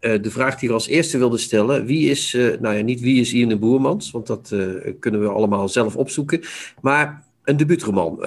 uh, 0.01 0.21
de 0.21 0.31
vraag 0.31 0.59
die 0.59 0.69
we 0.69 0.75
als 0.75 0.87
eerste 0.87 1.17
wilden 1.17 1.39
stellen, 1.39 1.85
wie 1.85 2.09
is, 2.09 2.33
uh, 2.33 2.59
nou 2.59 2.75
ja, 2.75 2.83
niet 2.83 2.99
wie 2.99 3.21
is 3.21 3.33
Ian 3.33 3.59
Boermans, 3.59 4.11
want 4.11 4.27
dat 4.27 4.53
kunnen 4.99 5.21
we 5.21 5.27
allemaal 5.27 5.69
zelf 5.69 5.95
opzoeken, 5.95 6.41
maar 6.81 7.23
een 7.43 7.57
debuutroman. 7.57 8.19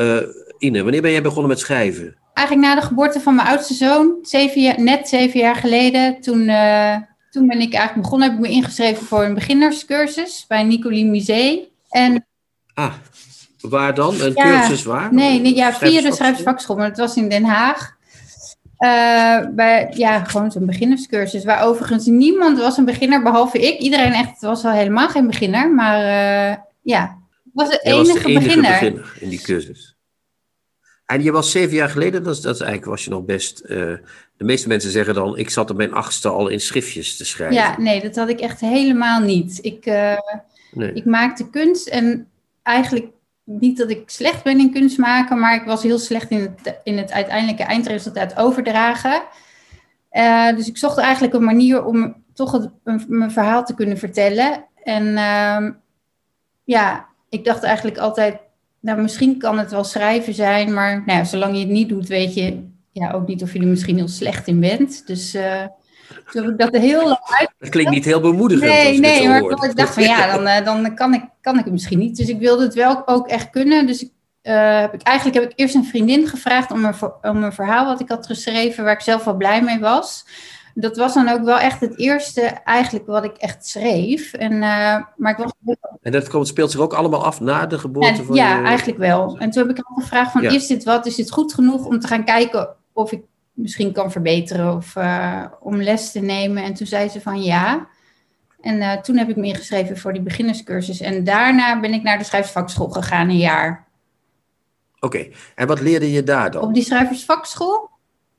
Ine, 0.59 0.83
wanneer 0.83 1.03
ben 1.03 1.11
jij 1.13 1.23
begonnen 1.23 1.49
met 1.49 1.59
schrijven? 1.59 2.17
Eigenlijk 2.35 2.69
na 2.69 2.81
de 2.81 2.87
geboorte 2.87 3.21
van 3.21 3.35
mijn 3.35 3.49
oudste 3.49 3.75
zoon, 3.75 4.19
zeven 4.23 4.63
jaar, 4.63 4.81
net 4.81 5.09
zeven 5.09 5.41
jaar 5.41 5.57
geleden, 5.57 6.21
toen, 6.21 6.51
toen 7.31 7.47
ben 7.47 7.61
ik 7.61 7.73
eigenlijk 7.73 8.03
begonnen, 8.03 8.29
heb 8.29 8.39
ik 8.39 8.45
me 8.47 8.55
ingeschreven 8.55 9.07
voor 9.07 9.25
een 9.25 9.35
beginnerscursus 9.35 10.45
bij 10.49 10.63
Nicolie 10.63 11.07
Musee. 11.07 11.71
En 11.91 12.27
Ah, 12.75 12.93
waar 13.61 13.95
dan? 13.95 14.21
Een 14.21 14.35
cursus 14.35 14.83
waar? 14.83 15.15
Nee, 15.15 15.41
nee 15.41 15.55
ja, 15.55 15.73
via 15.73 16.01
de 16.01 16.13
schrijversvakschool, 16.13 16.77
maar 16.77 16.89
het 16.89 16.99
was 16.99 17.17
in 17.17 17.29
Den 17.29 17.45
Haag. 17.45 17.97
Bij, 19.55 19.93
ja, 19.95 20.25
gewoon 20.25 20.51
zo'n 20.51 20.67
beginnerscursus. 20.67 21.45
Waar 21.45 21.65
overigens 21.65 22.07
niemand 22.07 22.59
was 22.59 22.77
een 22.77 22.85
beginner 22.85 23.23
behalve 23.23 23.59
ik. 23.59 23.79
Iedereen 23.79 24.13
echt 24.13 24.41
was 24.41 24.63
wel 24.63 24.73
helemaal 24.73 25.09
geen 25.09 25.27
beginner. 25.27 25.71
Maar 25.71 25.99
uh, 26.01 26.57
ja, 26.83 27.19
was 27.53 27.71
de 27.71 27.79
enige, 27.83 27.97
was 27.97 28.07
de 28.23 28.29
enige 28.29 28.45
beginner. 28.45 28.71
beginner. 28.71 29.17
in 29.21 29.29
die 29.29 29.41
cursus. 29.41 29.97
En 31.07 31.23
je 31.23 31.33
was 31.33 31.51
zeven 31.51 31.77
jaar 31.77 31.89
geleden, 31.89 32.23
dat, 32.23 32.35
is, 32.35 32.41
dat 32.41 32.55
is 32.55 32.61
eigenlijk 32.61 32.91
was 32.91 33.05
je 33.05 33.11
nog 33.11 33.25
best. 33.25 33.63
Uh, 33.65 33.69
de 34.37 34.45
meeste 34.45 34.69
mensen 34.69 34.91
zeggen 34.91 35.15
dan: 35.15 35.39
ik 35.39 35.51
zat 35.51 35.71
op 35.71 35.77
mijn 35.77 35.93
achtste 35.93 36.29
al 36.29 36.49
in 36.49 36.61
schriftjes 36.61 37.17
te 37.17 37.25
schrijven. 37.25 37.57
Ja, 37.57 37.81
nee, 37.81 38.01
dat 38.01 38.17
had 38.17 38.29
ik 38.29 38.41
echt 38.41 38.61
helemaal 38.61 39.21
niet. 39.21 39.59
Ik, 39.63 39.85
nee. 40.73 40.93
ik 40.93 41.05
maakte 41.05 41.51
kunst 41.51 41.89
en 41.89 42.29
eigenlijk 42.63 43.07
niet 43.61 43.79
dat 43.79 43.91
ik 43.91 44.11
slecht 44.11 44.45
ben 44.45 44.59
in 44.59 44.73
kunst 44.73 44.99
maken, 44.99 45.39
maar 45.39 45.55
ik 45.55 45.65
was 45.65 45.83
heel 45.83 45.99
slecht 45.99 46.31
in 46.31 46.41
het, 46.41 46.81
in 46.85 46.99
het 46.99 47.13
uiteindelijke 47.13 47.63
eindresultaat 47.63 48.37
overdragen. 48.37 49.23
Uh, 50.13 50.57
dus 50.57 50.69
ik 50.69 50.77
zocht 50.77 50.99
eigenlijk 50.99 51.35
een 51.35 51.45
manier 51.45 51.85
om 51.85 52.15
toch 52.35 52.53
het, 52.53 52.71
een, 52.85 53.05
mijn 53.09 53.31
verhaal 53.31 53.65
te 53.65 53.75
kunnen 53.75 53.99
vertellen. 53.99 54.65
En 54.85 55.07
uh, 55.07 55.71
ja, 56.65 57.07
ik 57.29 57.45
dacht 57.45 57.63
eigenlijk 57.63 57.99
altijd, 57.99 58.41
nou 58.81 59.01
misschien 59.01 59.39
kan 59.39 59.59
het 59.59 59.71
wel 59.71 59.85
schrijven 59.85 60.35
zijn, 60.35 60.75
maar 60.75 61.03
nou 61.07 61.25
zolang 61.25 61.55
je 61.55 61.61
het 61.61 61.69
niet 61.69 61.89
doet, 61.89 62.09
weet 62.09 62.35
je 62.35 62.71
ja, 62.93 63.11
ook 63.11 63.27
niet 63.27 63.43
of 63.43 63.53
je 63.53 63.61
er 63.61 63.67
misschien 63.67 63.97
heel 63.97 64.09
slecht 64.09 64.47
in 64.47 64.61
bent. 64.61 65.07
Dus 65.07 65.35
uh, 65.35 65.65
toen 66.31 66.43
heb 66.43 66.53
ik 66.53 66.59
dat 66.59 66.83
heel 66.83 67.05
lang 67.05 67.21
uit. 67.25 67.51
Dat 67.59 67.69
klinkt 67.69 67.91
niet 67.91 68.05
heel 68.05 68.21
bemoedigend. 68.21 68.71
Nee, 68.71 69.01
nee, 69.01 69.29
maar 69.29 69.41
hoort. 69.41 69.65
ik 69.65 69.77
dacht 69.77 69.95
van 69.95 70.03
ja, 70.03 70.37
dan, 70.37 70.47
uh, 70.47 70.65
dan 70.65 70.95
kan, 70.95 71.15
ik, 71.15 71.25
kan 71.41 71.59
ik 71.59 71.65
het 71.65 71.73
misschien 71.73 71.99
niet. 71.99 72.17
Dus 72.17 72.29
ik 72.29 72.39
wilde 72.39 72.63
het 72.65 72.75
wel 72.75 73.09
ook 73.09 73.29
echt 73.29 73.51
kunnen. 73.51 73.87
Dus 73.87 74.03
ik, 74.03 74.11
uh, 74.43 74.81
heb 74.81 74.95
ik, 74.95 75.03
eigenlijk 75.03 75.39
heb 75.41 75.51
ik 75.51 75.59
eerst 75.59 75.75
een 75.75 75.85
vriendin 75.85 76.27
gevraagd 76.27 76.71
om 76.71 76.85
een, 76.85 76.95
om 77.23 77.43
een 77.43 77.53
verhaal 77.53 77.87
wat 77.87 78.01
ik 78.01 78.09
had 78.09 78.27
geschreven, 78.27 78.85
waar 78.85 78.93
ik 78.93 79.01
zelf 79.01 79.25
wel 79.25 79.37
blij 79.37 79.63
mee 79.63 79.81
was. 79.81 80.25
Dat 80.75 80.97
was 80.97 81.15
dan 81.15 81.29
ook 81.29 81.45
wel 81.45 81.59
echt 81.59 81.81
het 81.81 81.99
eerste 81.99 82.41
eigenlijk 82.65 83.07
wat 83.07 83.25
ik 83.25 83.37
echt 83.37 83.67
schreef. 83.67 84.33
En, 84.33 84.53
uh, 84.53 84.97
maar 85.17 85.31
ik 85.31 85.37
was... 85.37 85.77
en 86.03 86.13
dat 86.13 86.29
komt, 86.29 86.47
speelt 86.47 86.71
zich 86.71 86.81
ook 86.81 86.93
allemaal 86.95 87.25
af 87.25 87.41
na 87.41 87.67
de 87.67 87.79
geboorte 87.79 88.09
en, 88.09 88.25
van 88.25 88.35
Ja, 88.35 88.59
je... 88.59 88.65
eigenlijk 88.65 88.99
wel. 88.99 89.39
En 89.39 89.51
toen 89.51 89.69
heb 89.69 89.79
ik 89.79 89.85
ook 89.91 90.01
gevraagd 90.03 90.33
van, 90.33 90.43
ja. 90.43 90.51
is 90.51 90.67
dit 90.67 90.85
wat? 90.85 91.07
Is 91.07 91.15
dit 91.15 91.31
goed 91.31 91.55
genoeg 91.55 91.85
om 91.85 92.01
te 92.01 92.07
gaan 92.07 92.25
kijken 92.25 92.69
of 92.93 93.13
ik 93.13 93.23
misschien 93.53 93.93
kan 93.93 94.13
verbeteren 94.13 94.75
of 94.77 94.97
uh, 94.97 95.45
om 95.61 95.83
les 95.83 96.13
te 96.13 96.21
nemen. 96.21 96.63
En 96.63 96.75
toen 96.75 96.87
zei 96.87 97.09
ze 97.09 97.21
van 97.21 97.43
ja. 97.43 97.87
En 98.61 98.77
uh, 98.77 98.93
toen 98.93 99.17
heb 99.17 99.29
ik 99.29 99.37
me 99.37 99.47
ingeschreven 99.47 99.99
voor 99.99 100.13
die 100.13 100.23
beginnerscursus. 100.23 101.01
En 101.01 101.25
daarna 101.25 101.81
ben 101.81 101.93
ik 101.93 102.03
naar 102.03 102.19
de 102.19 102.25
schrijversvakschool 102.25 102.89
gegaan, 102.89 103.29
een 103.29 103.37
jaar. 103.37 103.87
Oké, 105.01 105.17
okay. 105.17 105.33
en 105.55 105.67
wat 105.67 105.81
leerde 105.81 106.13
je 106.13 106.23
daar 106.23 106.51
dan? 106.51 106.63
Op 106.63 106.75
die 106.75 106.85
schrijversvakschool? 106.85 107.91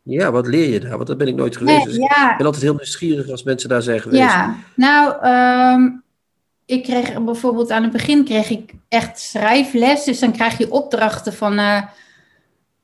Ja, 0.02 0.32
wat 0.32 0.48
leer 0.48 0.70
je 0.70 0.80
daar? 0.80 0.96
Want 0.96 1.08
dat 1.08 1.18
ben 1.18 1.28
ik 1.28 1.36
nooit 1.36 1.58
geweest. 1.58 1.86
Nee, 1.86 1.86
dus. 1.86 1.96
Ik 1.96 2.36
ben 2.38 2.46
altijd 2.46 2.64
heel 2.64 2.74
nieuwsgierig 2.74 3.30
als 3.30 3.44
mensen 3.44 3.70
daar 3.70 3.82
zijn 3.82 4.00
geweest. 4.00 4.22
Ja, 4.22 4.56
nou, 4.76 5.28
um, 5.76 6.04
ik 6.66 6.84
kreeg 6.84 7.24
bijvoorbeeld 7.24 7.72
aan 7.72 7.84
het 7.84 7.92
begin 7.92 8.24
kreeg 8.24 8.50
ik 8.50 8.74
echt 8.90 9.20
schrijfles. 9.20 10.04
Dus 10.04 10.20
dan 10.20 10.32
krijg 10.32 10.58
je 10.58 10.72
opdrachten 10.72 11.34
van... 11.34 11.60
Uh, 11.60 11.82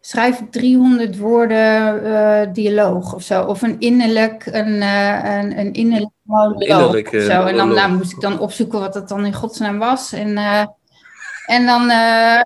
schrijf 0.01 0.41
300 0.51 1.17
woorden 1.17 2.03
uh, 2.03 2.41
dialoog 2.53 3.13
of 3.13 3.23
zo. 3.23 3.43
Of 3.43 3.61
een 3.61 3.79
innerlijk, 3.79 4.45
een, 4.45 4.73
uh, 4.73 5.37
een, 5.37 5.59
een 5.59 5.73
innerlijk 5.73 6.11
monoloog 6.21 6.61
innerlijk, 6.61 7.09
zo. 7.09 7.45
En 7.45 7.55
dan 7.55 7.73
nou, 7.73 7.93
moest 7.93 8.11
ik 8.11 8.21
dan 8.21 8.39
opzoeken 8.39 8.79
wat 8.79 8.93
dat 8.93 9.09
dan 9.09 9.25
in 9.25 9.33
godsnaam 9.33 9.79
was. 9.79 10.13
En, 10.13 10.29
uh, 10.29 10.65
en 11.45 11.65
dan 11.65 11.91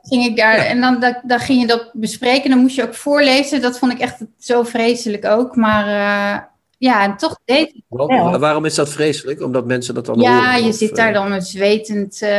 ging 0.02 0.26
ik 0.26 0.38
daar, 0.38 0.56
en 0.56 0.82
dan, 0.82 1.00
dan, 1.00 1.16
dan 1.24 1.39
ging 1.39 1.62
je 1.62 1.68
dat 1.68 1.89
bespreken. 1.94 2.50
Dan 2.50 2.60
moest 2.60 2.76
je 2.76 2.84
ook 2.84 2.96
voorlezen. 2.96 3.62
Dat 3.62 3.80
vond 3.80 3.92
ik 3.92 4.00
echt 4.00 4.18
zo 4.38 4.63
vreselijk 4.63 5.26
ook. 5.26 5.56
Maar 5.56 6.52
ja, 6.84 7.04
en 7.04 7.17
toch 7.17 7.39
deed 7.46 7.67
ik 7.67 7.84
het 7.89 8.08
wel. 8.08 8.39
Waarom 8.39 8.65
is 8.65 8.76
dat 8.76 8.89
vreselijk? 8.89 9.41
Omdat 9.41 9.65
mensen 9.65 9.93
dat 9.93 10.06
dan 10.06 10.19
Ja, 10.19 10.36
horen, 10.36 10.63
je 10.63 10.69
of, 10.69 10.76
zit 10.76 10.96
daar 10.96 11.13
dan 11.13 11.30
met 11.30 11.48
zwetend... 11.48 12.22
Uh, 12.22 12.30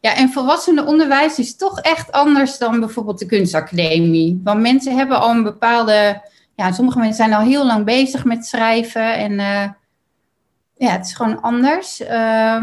ja, 0.00 0.16
en 0.16 0.28
volwassenenonderwijs 0.28 1.38
is 1.38 1.56
toch 1.56 1.80
echt 1.80 2.12
anders 2.12 2.58
dan 2.58 2.80
bijvoorbeeld 2.80 3.18
de 3.18 3.26
kunstacademie. 3.26 4.40
Want 4.44 4.60
mensen 4.60 4.96
hebben 4.96 5.20
al 5.20 5.30
een 5.30 5.42
bepaalde... 5.42 6.22
Ja, 6.56 6.72
sommige 6.72 6.98
mensen 6.98 7.16
zijn 7.16 7.32
al 7.32 7.46
heel 7.46 7.66
lang 7.66 7.84
bezig 7.84 8.24
met 8.24 8.46
schrijven. 8.46 9.14
En 9.14 9.32
uh, 9.32 9.68
ja, 10.76 10.90
het 10.90 11.06
is 11.06 11.14
gewoon 11.14 11.40
anders. 11.40 12.00
Uh, 12.00 12.62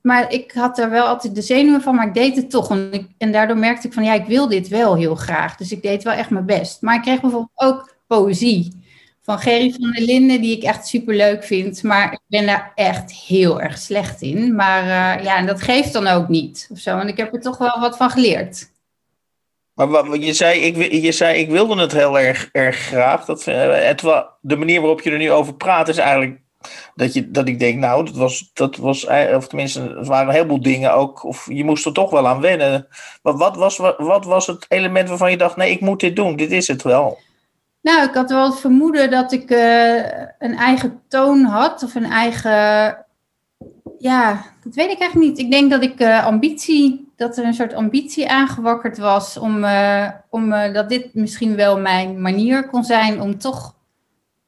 maar 0.00 0.32
ik 0.32 0.52
had 0.52 0.78
er 0.78 0.90
wel 0.90 1.06
altijd 1.06 1.34
de 1.34 1.42
zenuwen 1.42 1.82
van, 1.82 1.94
maar 1.94 2.06
ik 2.06 2.14
deed 2.14 2.36
het 2.36 2.50
toch. 2.50 2.70
En, 2.70 2.88
ik, 2.92 3.06
en 3.18 3.32
daardoor 3.32 3.58
merkte 3.58 3.86
ik 3.86 3.92
van, 3.92 4.04
ja, 4.04 4.12
ik 4.12 4.26
wil 4.26 4.48
dit 4.48 4.68
wel 4.68 4.96
heel 4.96 5.14
graag. 5.14 5.56
Dus 5.56 5.72
ik 5.72 5.82
deed 5.82 6.02
wel 6.02 6.14
echt 6.14 6.30
mijn 6.30 6.46
best. 6.46 6.82
Maar 6.82 6.94
ik 6.94 7.02
kreeg 7.02 7.20
bijvoorbeeld 7.20 7.52
ook 7.54 7.94
poëzie 8.06 8.82
van 9.24 9.38
Gerry 9.38 9.70
van 9.70 9.92
der 9.92 10.02
Linden, 10.02 10.40
die 10.40 10.56
ik 10.56 10.62
echt 10.62 10.86
super 10.86 11.14
leuk 11.14 11.44
vind. 11.44 11.82
Maar 11.82 12.12
ik 12.12 12.20
ben 12.26 12.46
daar 12.46 12.72
echt 12.74 13.12
heel 13.12 13.60
erg 13.60 13.78
slecht 13.78 14.22
in. 14.22 14.54
Maar 14.54 14.82
uh, 14.82 15.24
ja, 15.24 15.36
en 15.36 15.46
dat 15.46 15.62
geeft 15.62 15.92
dan 15.92 16.06
ook 16.06 16.28
niet. 16.28 16.68
Of 16.72 16.78
zo. 16.78 16.98
En 16.98 17.08
ik 17.08 17.16
heb 17.16 17.34
er 17.34 17.40
toch 17.40 17.58
wel 17.58 17.80
wat 17.80 17.96
van 17.96 18.10
geleerd. 18.10 18.72
Maar 19.74 20.18
je, 20.18 20.32
zei, 20.32 20.60
ik, 20.60 20.92
je 20.92 21.12
zei, 21.12 21.38
ik 21.38 21.50
wilde 21.50 21.80
het 21.80 21.92
heel 21.92 22.18
erg, 22.18 22.48
erg 22.52 22.76
graag. 22.76 23.24
Dat, 23.24 23.46
uh, 23.46 23.86
het, 23.86 24.00
de 24.40 24.56
manier 24.56 24.80
waarop 24.80 25.00
je 25.00 25.10
er 25.10 25.18
nu 25.18 25.30
over 25.30 25.54
praat 25.54 25.88
is 25.88 25.96
eigenlijk 25.96 26.40
dat, 26.94 27.12
je, 27.12 27.30
dat 27.30 27.48
ik 27.48 27.58
denk, 27.58 27.78
nou, 27.78 28.04
dat 28.04 28.16
was, 28.16 28.50
dat 28.52 28.76
was, 28.76 29.06
of 29.34 29.46
tenminste, 29.48 29.80
er 29.80 30.04
waren 30.04 30.28
een 30.28 30.34
heleboel 30.34 30.62
dingen 30.62 30.94
ook, 30.94 31.24
of 31.24 31.46
je 31.50 31.64
moest 31.64 31.86
er 31.86 31.92
toch 31.92 32.10
wel 32.10 32.28
aan 32.28 32.40
wennen. 32.40 32.86
Maar 33.22 33.36
wat 33.36 33.56
was, 33.56 33.76
wat 33.96 34.24
was 34.24 34.46
het 34.46 34.66
element 34.68 35.08
waarvan 35.08 35.30
je 35.30 35.36
dacht, 35.36 35.56
nee, 35.56 35.70
ik 35.70 35.80
moet 35.80 36.00
dit 36.00 36.16
doen, 36.16 36.36
dit 36.36 36.50
is 36.50 36.68
het 36.68 36.82
wel? 36.82 37.18
Nou, 37.84 38.08
ik 38.08 38.14
had 38.14 38.30
wel 38.30 38.50
het 38.50 38.60
vermoeden 38.60 39.10
dat 39.10 39.32
ik 39.32 39.50
uh, 39.50 39.96
een 40.38 40.56
eigen 40.56 41.00
toon 41.08 41.42
had, 41.42 41.82
of 41.82 41.94
een 41.94 42.04
eigen. 42.04 42.50
Ja, 43.98 44.44
dat 44.62 44.74
weet 44.74 44.90
ik 44.90 44.98
eigenlijk 44.98 45.14
niet. 45.14 45.38
Ik 45.38 45.50
denk 45.50 45.70
dat 45.70 45.82
ik 45.82 46.00
uh, 46.00 46.26
ambitie, 46.26 47.12
dat 47.16 47.38
er 47.38 47.44
een 47.44 47.54
soort 47.54 47.74
ambitie 47.74 48.30
aangewakkerd 48.30 48.98
was 48.98 49.36
om, 49.36 49.64
uh, 49.64 50.08
om 50.30 50.50
dat 50.50 50.88
dit 50.88 51.14
misschien 51.14 51.56
wel 51.56 51.78
mijn 51.80 52.20
manier 52.20 52.68
kon 52.68 52.84
zijn 52.84 53.20
om 53.20 53.38
toch 53.38 53.74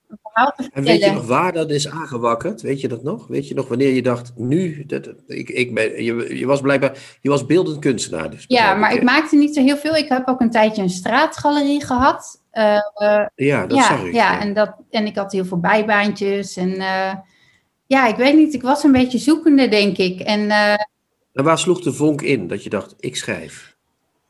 een 0.09 0.18
verhaal 0.22 0.53
te 0.57 0.62
vertellen. 0.62 0.88
En 0.88 0.92
weet 0.92 1.05
je 1.05 1.14
nog 1.14 1.27
waar 1.27 1.53
dat 1.53 1.70
is 1.70 1.90
aangewakkerd? 1.90 2.62
Weet 2.62 2.81
je 2.81 2.88
dat 2.88 3.03
nog? 3.03 3.27
Weet 3.27 3.49
je 3.49 3.55
nog 3.55 3.68
wanneer 3.68 3.94
je 3.94 4.03
dacht, 4.03 4.33
nu, 4.37 4.85
dat, 4.87 5.09
ik, 5.27 5.49
ik 5.49 5.75
ben, 5.75 6.05
je, 6.05 6.38
je 6.38 6.46
was 6.46 6.61
blijkbaar, 6.61 6.99
je 7.20 7.29
was 7.29 7.46
beeldend 7.46 7.79
kunstenaar. 7.79 8.31
Dus 8.31 8.44
ja, 8.49 8.75
maar 8.75 8.90
ik, 8.90 8.96
ik 8.96 9.03
maakte 9.03 9.37
niet 9.37 9.55
zo 9.55 9.62
heel 9.62 9.77
veel. 9.77 9.96
Ik 9.96 10.09
heb 10.09 10.29
ook 10.29 10.40
een 10.40 10.51
tijdje 10.51 10.83
een 10.83 10.90
straatgalerie 10.90 11.85
gehad. 11.85 12.44
Uh, 12.57 12.79
uh, 13.03 13.27
ja, 13.35 13.66
dat 13.66 13.79
ja, 13.79 13.87
zag 13.87 14.05
ik. 14.05 14.12
Ja, 14.12 14.33
ja, 14.33 14.40
En, 14.40 14.55
dat, 14.55 14.75
en 14.90 15.07
ik 15.07 15.16
had 15.16 15.33
heel 15.33 15.45
veel 15.45 15.61
bijbaantjes. 15.61 16.57
En 16.57 16.69
uh, 16.69 17.12
ja, 17.87 18.07
ik 18.07 18.16
weet 18.16 18.35
niet, 18.35 18.55
ik 18.55 18.62
was 18.62 18.83
een 18.83 18.92
beetje 18.92 19.19
zoekende, 19.19 19.69
denk 19.69 19.97
ik. 19.97 20.21
En, 20.21 20.51
en 20.51 21.45
waar 21.45 21.59
sloeg 21.59 21.81
de 21.81 21.92
vonk 21.92 22.23
in 22.23 22.47
dat 22.47 22.62
je 22.62 22.71
dacht, 22.71 22.95
ik 22.99 23.16
schrijf? 23.16 23.77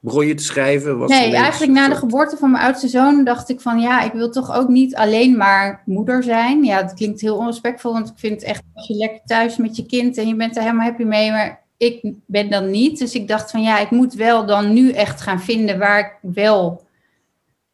Begon 0.00 0.26
je 0.26 0.34
te 0.34 0.42
schrijven? 0.42 0.98
Was 0.98 1.10
nee, 1.10 1.34
eigenlijk 1.34 1.72
na 1.72 1.88
de 1.88 1.94
geboorte 1.94 2.36
van 2.36 2.50
mijn 2.50 2.64
oudste 2.64 2.88
zoon 2.88 3.24
dacht 3.24 3.48
ik 3.48 3.60
van 3.60 3.80
ja, 3.80 4.02
ik 4.02 4.12
wil 4.12 4.30
toch 4.30 4.54
ook 4.54 4.68
niet 4.68 4.96
alleen 4.96 5.36
maar 5.36 5.82
moeder 5.84 6.22
zijn. 6.22 6.64
Ja, 6.64 6.82
dat 6.82 6.94
klinkt 6.94 7.20
heel 7.20 7.36
onrespectvol, 7.36 7.92
want 7.92 8.08
ik 8.08 8.14
vind 8.16 8.42
echt 8.42 8.62
als 8.74 8.86
je 8.86 8.94
lekker 8.94 9.20
thuis 9.24 9.56
met 9.56 9.76
je 9.76 9.86
kind 9.86 10.18
en 10.18 10.28
je 10.28 10.34
bent 10.34 10.56
er 10.56 10.62
helemaal 10.62 10.86
happy 10.86 11.02
mee, 11.02 11.30
maar 11.30 11.64
ik 11.76 12.12
ben 12.26 12.50
dan 12.50 12.70
niet. 12.70 12.98
Dus 12.98 13.14
ik 13.14 13.28
dacht 13.28 13.50
van 13.50 13.62
ja, 13.62 13.78
ik 13.78 13.90
moet 13.90 14.14
wel 14.14 14.46
dan 14.46 14.72
nu 14.72 14.90
echt 14.90 15.20
gaan 15.20 15.40
vinden 15.40 15.78
waar 15.78 15.98
ik 15.98 16.34
wel 16.34 16.85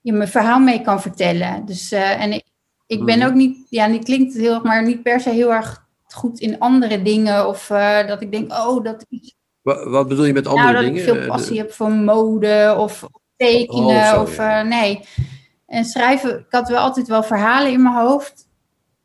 je 0.02 0.12
mijn 0.12 0.28
verhaal 0.28 0.58
mee 0.60 0.80
kan 0.82 1.00
vertellen. 1.02 1.64
Dus, 1.64 1.92
uh, 1.92 2.20
en 2.22 2.32
ik, 2.32 2.44
ik 2.86 3.04
ben 3.04 3.18
Mhm. 3.18 3.26
ook 3.28 3.34
niet, 3.34 3.66
ja, 3.68 3.88
die 3.88 4.02
klinkt 4.04 4.34
heel 4.34 4.54
erg, 4.54 4.62
maar 4.62 4.84
niet 4.84 5.02
per 5.02 5.20
se 5.20 5.30
heel 5.30 5.52
erg 5.52 5.86
goed 6.04 6.40
in 6.40 6.58
andere 6.58 7.02
dingen. 7.02 7.48
Of 7.48 7.70
eh, 7.70 8.06
dat 8.06 8.20
ik 8.22 8.32
denk, 8.32 8.52
oh, 8.52 8.84
dat 8.84 9.06
is 9.08 9.34
Wa- 9.62 9.88
Wat 9.88 10.08
bedoel 10.08 10.24
je 10.24 10.32
met 10.32 10.46
andere 10.46 10.62
nou, 10.72 10.74
dat 10.74 10.84
dingen? 10.84 10.98
ik 10.98 11.04
veel 11.12 11.22
Eh, 11.22 11.28
passie 11.28 11.58
heb 11.58 11.72
voor 11.72 11.90
mode 11.92 12.74
of 12.78 13.06
tekenen. 13.36 14.14
Oh, 14.14 14.20
of 14.20 14.36
ja. 14.36 14.60
eh, 14.60 14.66
nee. 14.68 15.00
En 15.66 15.84
schrijven, 15.84 16.38
ik 16.38 16.46
had 16.50 16.68
wel 16.68 16.78
altijd 16.78 17.08
wel 17.08 17.22
verhalen 17.22 17.72
in 17.72 17.82
mijn 17.82 17.94
hoofd. 17.94 18.48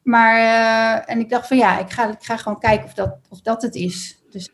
Maar, 0.04 0.36
eh, 0.38 1.14
en 1.14 1.20
ik 1.20 1.30
dacht 1.30 1.48
van 1.48 1.58
ja, 1.58 1.80
ik 1.80 1.90
ga, 1.92 2.08
ik 2.12 2.24
ga 2.24 2.38
gewoon 2.38 2.60
kijken 2.60 2.86
of 2.86 2.94
dat, 2.94 3.18
of 3.30 3.42
dat 3.42 3.62
het 3.62 3.76
is. 3.76 4.20
Dus 4.32 4.50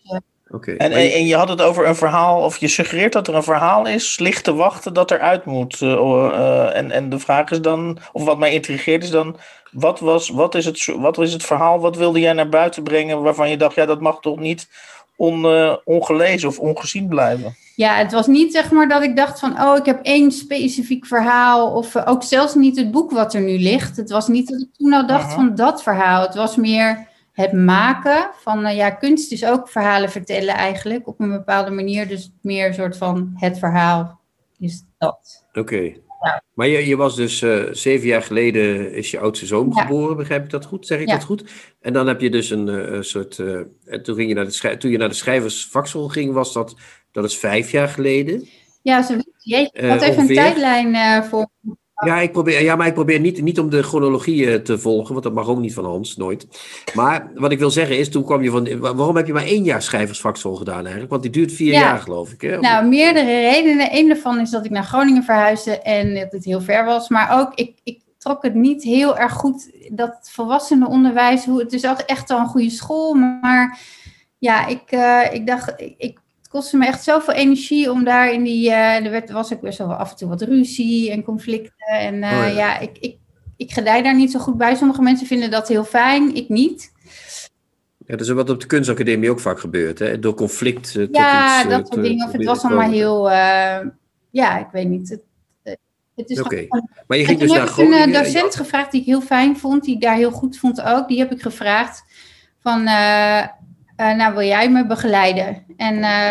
Oké. 0.54 0.72
En, 0.72 0.90
je- 0.90 1.12
en, 1.12 1.26
je 1.26 1.36
had 1.36 1.50
het 1.50 1.62
over 1.62 1.88
een 1.88 1.96
verhaal, 1.96 2.42
of 2.42 2.58
je 2.58 2.68
suggereert 2.68 3.14
dat 3.14 3.28
er 3.28 3.36
een 3.36 3.44
verhaal 3.44 3.88
is, 3.88 4.20
ligt 4.20 4.44
te 4.44 4.54
wachten 4.54 4.94
dat 4.94 5.12
er 5.12 5.20
uit 5.20 5.46
moet. 5.46 5.82
eh, 5.82 5.92
eh, 5.92 6.76
en, 6.76 6.92
en 6.92 7.10
de 7.10 7.20
vraag 7.20 7.52
is 7.52 7.62
dan, 7.62 7.98
of 8.12 8.24
wat 8.24 8.38
mij 8.38 8.54
intrigeert 8.54 9.04
is 9.04 9.10
dan, 9.10 9.38
wat, 9.72 10.00
was, 10.00 10.30
wat, 10.30 10.56
is 10.56 10.66
het, 10.66 10.86
wat 10.98 11.18
is 11.18 11.34
het 11.34 11.44
verhaal, 11.44 11.80
wat 11.80 11.96
wilde 11.98 12.20
jij 12.20 12.34
naar 12.34 12.50
buiten 12.50 12.84
brengen 12.84 13.22
waarvan 13.22 13.50
je 13.50 13.58
dacht, 13.58 13.76
ja, 13.76 13.86
dat 13.86 14.02
mag 14.02 14.20
toch 14.20 14.40
niet 14.40 14.68
on, 15.16 15.46
eh, 15.46 15.74
ongelezen 15.86 16.50
of 16.50 16.60
ongezien 16.60 17.08
blijven? 17.08 17.56
ja, 17.76 17.96
het 17.96 18.12
was 18.12 18.28
niet 18.28 18.52
zeg 18.54 18.72
maar 18.72 18.88
dat 18.88 19.04
ik 19.04 19.16
dacht 19.16 19.40
van 19.40 19.62
oh, 19.62 19.78
ik 19.78 19.86
heb 19.86 20.00
één 20.04 20.32
specifiek 20.32 21.06
verhaal. 21.06 21.72
Of 21.72 21.96
ook 22.06 22.24
zelfs 22.24 22.56
niet 22.56 22.78
het 22.78 22.92
boek 22.92 23.12
wat 23.12 23.34
er 23.34 23.42
nu 23.42 23.58
ligt. 23.60 23.98
Het 23.98 24.10
was 24.10 24.28
niet 24.28 24.48
dat 24.50 24.62
ik 24.62 24.68
toen 24.78 24.94
al 24.94 25.08
dacht 25.08 25.34
van 25.34 25.56
dat 25.56 25.84
verhaal. 25.84 26.22
Het 26.22 26.36
was 26.36 26.56
meer 26.56 27.08
het 27.34 27.54
maken 27.54 28.30
van, 28.36 28.66
eh, 28.66 28.76
ja, 28.76 28.90
kunst 28.90 29.32
is 29.32 29.46
ook 29.46 29.70
verhalen 29.70 30.10
vertellen 30.12 30.56
eigenlijk 30.56 31.08
op 31.08 31.20
een 31.20 31.32
bepaalde 31.32 31.72
manier. 31.72 32.08
Dus 32.08 32.32
meer 32.42 32.68
een 32.68 32.74
soort 32.74 32.98
van 32.98 33.34
het 33.36 33.60
verhaal 33.60 34.20
is 34.60 34.84
dat. 34.98 35.46
Oké. 35.54 35.94
Maar 36.54 36.68
je, 36.68 36.88
je 36.88 36.96
was 36.96 37.16
dus 37.16 37.42
eh, 37.42 37.64
zeven 37.72 38.08
jaar 38.08 38.22
geleden 38.22 38.94
is 38.94 39.12
je 39.12 39.20
oudste 39.20 39.46
zoon 39.46 39.72
Ja. 39.76 39.82
geboren, 39.82 40.18
begrijp 40.18 40.44
ik 40.44 40.50
dat 40.50 40.66
goed? 40.66 40.88
Zeg 40.88 41.00
ik 41.00 41.08
Ja. 41.08 41.14
dat 41.14 41.24
goed? 41.24 41.44
En 41.82 41.94
dan 41.94 42.08
heb 42.08 42.22
je 42.22 42.30
dus 42.30 42.50
een, 42.50 42.70
eh, 42.70 43.02
soort. 43.02 43.40
en 43.40 44.04
toen, 44.04 44.16
ging 44.16 44.30
je 44.30 44.36
naar 44.36 44.46
de 44.46 44.78
toen 44.78 44.92
je 44.92 44.98
naar 44.98 45.10
de 45.10 45.16
schrijversvakschool 45.16 46.08
ging, 46.08 46.34
was 46.34 46.54
dat. 46.54 46.76
Dat 47.12 47.24
is 47.24 47.38
vijf 47.38 47.72
jaar 47.72 47.88
geleden. 47.88 48.48
Ja, 48.82 49.02
zo, 49.02 49.18
jeetje, 49.38 49.80
ik 49.82 49.90
had 49.90 50.02
even 50.02 50.22
een 50.22 50.36
tijdlijn 50.36 51.24
voor. 51.24 51.50
Ja, 52.06 52.20
ik 52.20 52.32
probeer, 52.32 52.64
ja, 52.64 52.76
maar 52.76 52.88
ik 52.88 52.94
probeer 52.94 53.20
niet, 53.20 53.42
niet 53.42 53.60
om 53.60 53.70
de 53.70 53.84
chronologie 53.84 54.52
eh, 54.52 54.56
te 54.60 54.80
volgen, 54.80 55.12
want 55.12 55.24
dat 55.24 55.34
mag 55.34 55.48
ook 55.48 55.60
niet 55.60 55.74
van 55.74 55.86
Hans, 55.86 56.18
nooit. 56.18 56.48
Maar 56.94 57.32
wat 57.36 57.52
ik 57.52 57.60
wil 57.60 57.70
zeggen 57.72 57.98
is, 57.98 58.10
toen 58.10 58.24
kwam 58.24 58.44
je 58.44 58.50
van. 58.52 58.80
wa- 58.80 58.96
Waarom 58.96 59.16
heb 59.16 59.28
je 59.28 59.34
maar 59.34 59.46
één 59.46 59.64
jaar 59.64 59.82
schrijversvakschool 59.82 60.56
gedaan 60.56 60.82
eigenlijk? 60.82 61.10
Want 61.10 61.22
die 61.22 61.32
duurt 61.32 61.52
vier 61.52 61.72
Ja. 61.74 61.80
jaar, 61.80 62.00
geloof 62.00 62.32
ik. 62.32 62.42
Hè? 62.42 62.60
Nou, 62.60 62.88
meerdere 62.88 63.26
redenen. 63.50 63.88
Eén 63.92 64.08
daarvan 64.08 64.40
is 64.40 64.50
dat 64.50 64.66
ik 64.66 64.72
naar 64.72 64.84
Groningen 64.84 65.24
verhuisde 65.24 65.80
en 65.82 66.14
dat 66.16 66.32
het 66.32 66.46
heel 66.46 66.62
ver 66.62 66.86
was. 66.86 67.10
Maar 67.10 67.40
ook, 67.40 67.52
ik, 67.56 67.80
ik 67.84 68.02
trok 68.18 68.44
het 68.44 68.54
niet 68.54 68.84
heel 68.84 69.18
erg 69.18 69.34
goed, 69.34 69.72
dat 69.90 70.30
volwassenenonderwijs. 70.32 71.46
Hoe, 71.46 71.60
het 71.60 71.74
is 71.74 71.86
ook 71.88 71.98
echt 72.00 72.30
wel 72.30 72.40
een 72.40 72.46
goede 72.48 72.70
school, 72.70 73.14
maar 73.14 73.80
ja, 74.38 74.68
ik, 74.68 74.82
eh, 74.86 75.20
ik 75.32 75.48
dacht, 75.48 75.74
ik, 75.98 76.20
kostte 76.54 76.78
me 76.78 76.86
echt 76.86 77.04
zoveel 77.04 77.34
energie 77.34 77.92
om 77.92 78.04
daar 78.04 78.34
in 78.34 78.44
die... 78.44 78.70
eh, 78.70 79.06
er 79.06 79.12
werd, 79.12 79.32
was 79.32 79.54
ook 79.54 79.62
best 79.62 79.78
wel 79.78 79.94
af 79.94 80.12
en 80.12 80.18
toe 80.18 80.30
wat 80.30 80.42
ruzie 80.42 81.12
en 81.12 81.24
conflicten. 81.24 81.88
En 81.88 82.24
eh, 82.24 82.32
Oh 82.32 82.38
ja. 82.38 82.46
ja, 82.48 82.80
ik, 82.80 82.98
ik, 83.00 83.18
ik 83.58 83.72
gedij 83.72 84.02
daar 84.02 84.16
niet 84.16 84.32
zo 84.32 84.40
goed 84.40 84.58
bij. 84.58 84.76
Sommige 84.76 85.02
mensen 85.02 85.28
vinden 85.28 85.52
dat 85.52 85.68
heel 85.68 85.84
fijn, 85.84 86.36
ik 86.36 86.50
niet. 86.50 86.92
Ja, 87.98 88.16
dat 88.16 88.22
is 88.22 88.30
wat 88.30 88.50
op 88.50 88.60
de 88.60 88.68
kunstacademie 88.68 89.30
ook 89.30 89.40
vaak 89.40 89.60
gebeurt, 89.60 90.00
hè? 90.00 90.20
Door 90.20 90.34
conflict. 90.34 90.92
tot 90.92 91.08
Ja, 91.12 91.60
iets, 91.60 91.64
eh, 91.64 91.78
dat 91.78 91.88
soort 91.88 92.04
dingen. 92.04 92.26
Of 92.26 92.32
het 92.32 92.44
was 92.44 92.64
allemaal 92.64 92.92
heel... 92.92 93.30
ja, 94.30 94.58
ik 94.60 94.68
weet 94.72 94.88
niet. 94.88 95.10
Het, 95.10 95.22
het 96.16 96.30
is 96.30 96.42
Oké. 96.42 96.68
Maar 97.08 97.18
je 97.18 97.26
ging 97.26 97.40
dus 97.40 97.52
heb 97.52 97.60
naar 97.60 97.70
ik 97.70 97.78
een 97.78 97.86
Groningen. 97.86 98.14
eh, 98.14 98.24
docent 98.24 98.56
gevraagd 98.56 98.92
die 98.92 99.00
ik 99.02 99.06
heel 99.08 99.22
fijn 99.22 99.58
vond, 99.58 99.84
die 99.84 99.96
ik 99.96 100.02
daar 100.02 100.16
heel 100.16 100.32
goed 100.32 100.58
vond 100.58 100.82
ook. 100.82 101.08
Die 101.08 101.20
heb 101.20 101.32
ik 101.32 101.42
gevraagd 101.42 102.04
van, 102.60 102.88
eh, 103.96 104.10
eh, 104.12 104.18
nou 104.18 104.34
wil 104.34 104.48
jij 104.48 104.70
me 104.70 104.88
begeleiden? 104.88 105.64
En 105.78 106.04
eh, 106.04 106.30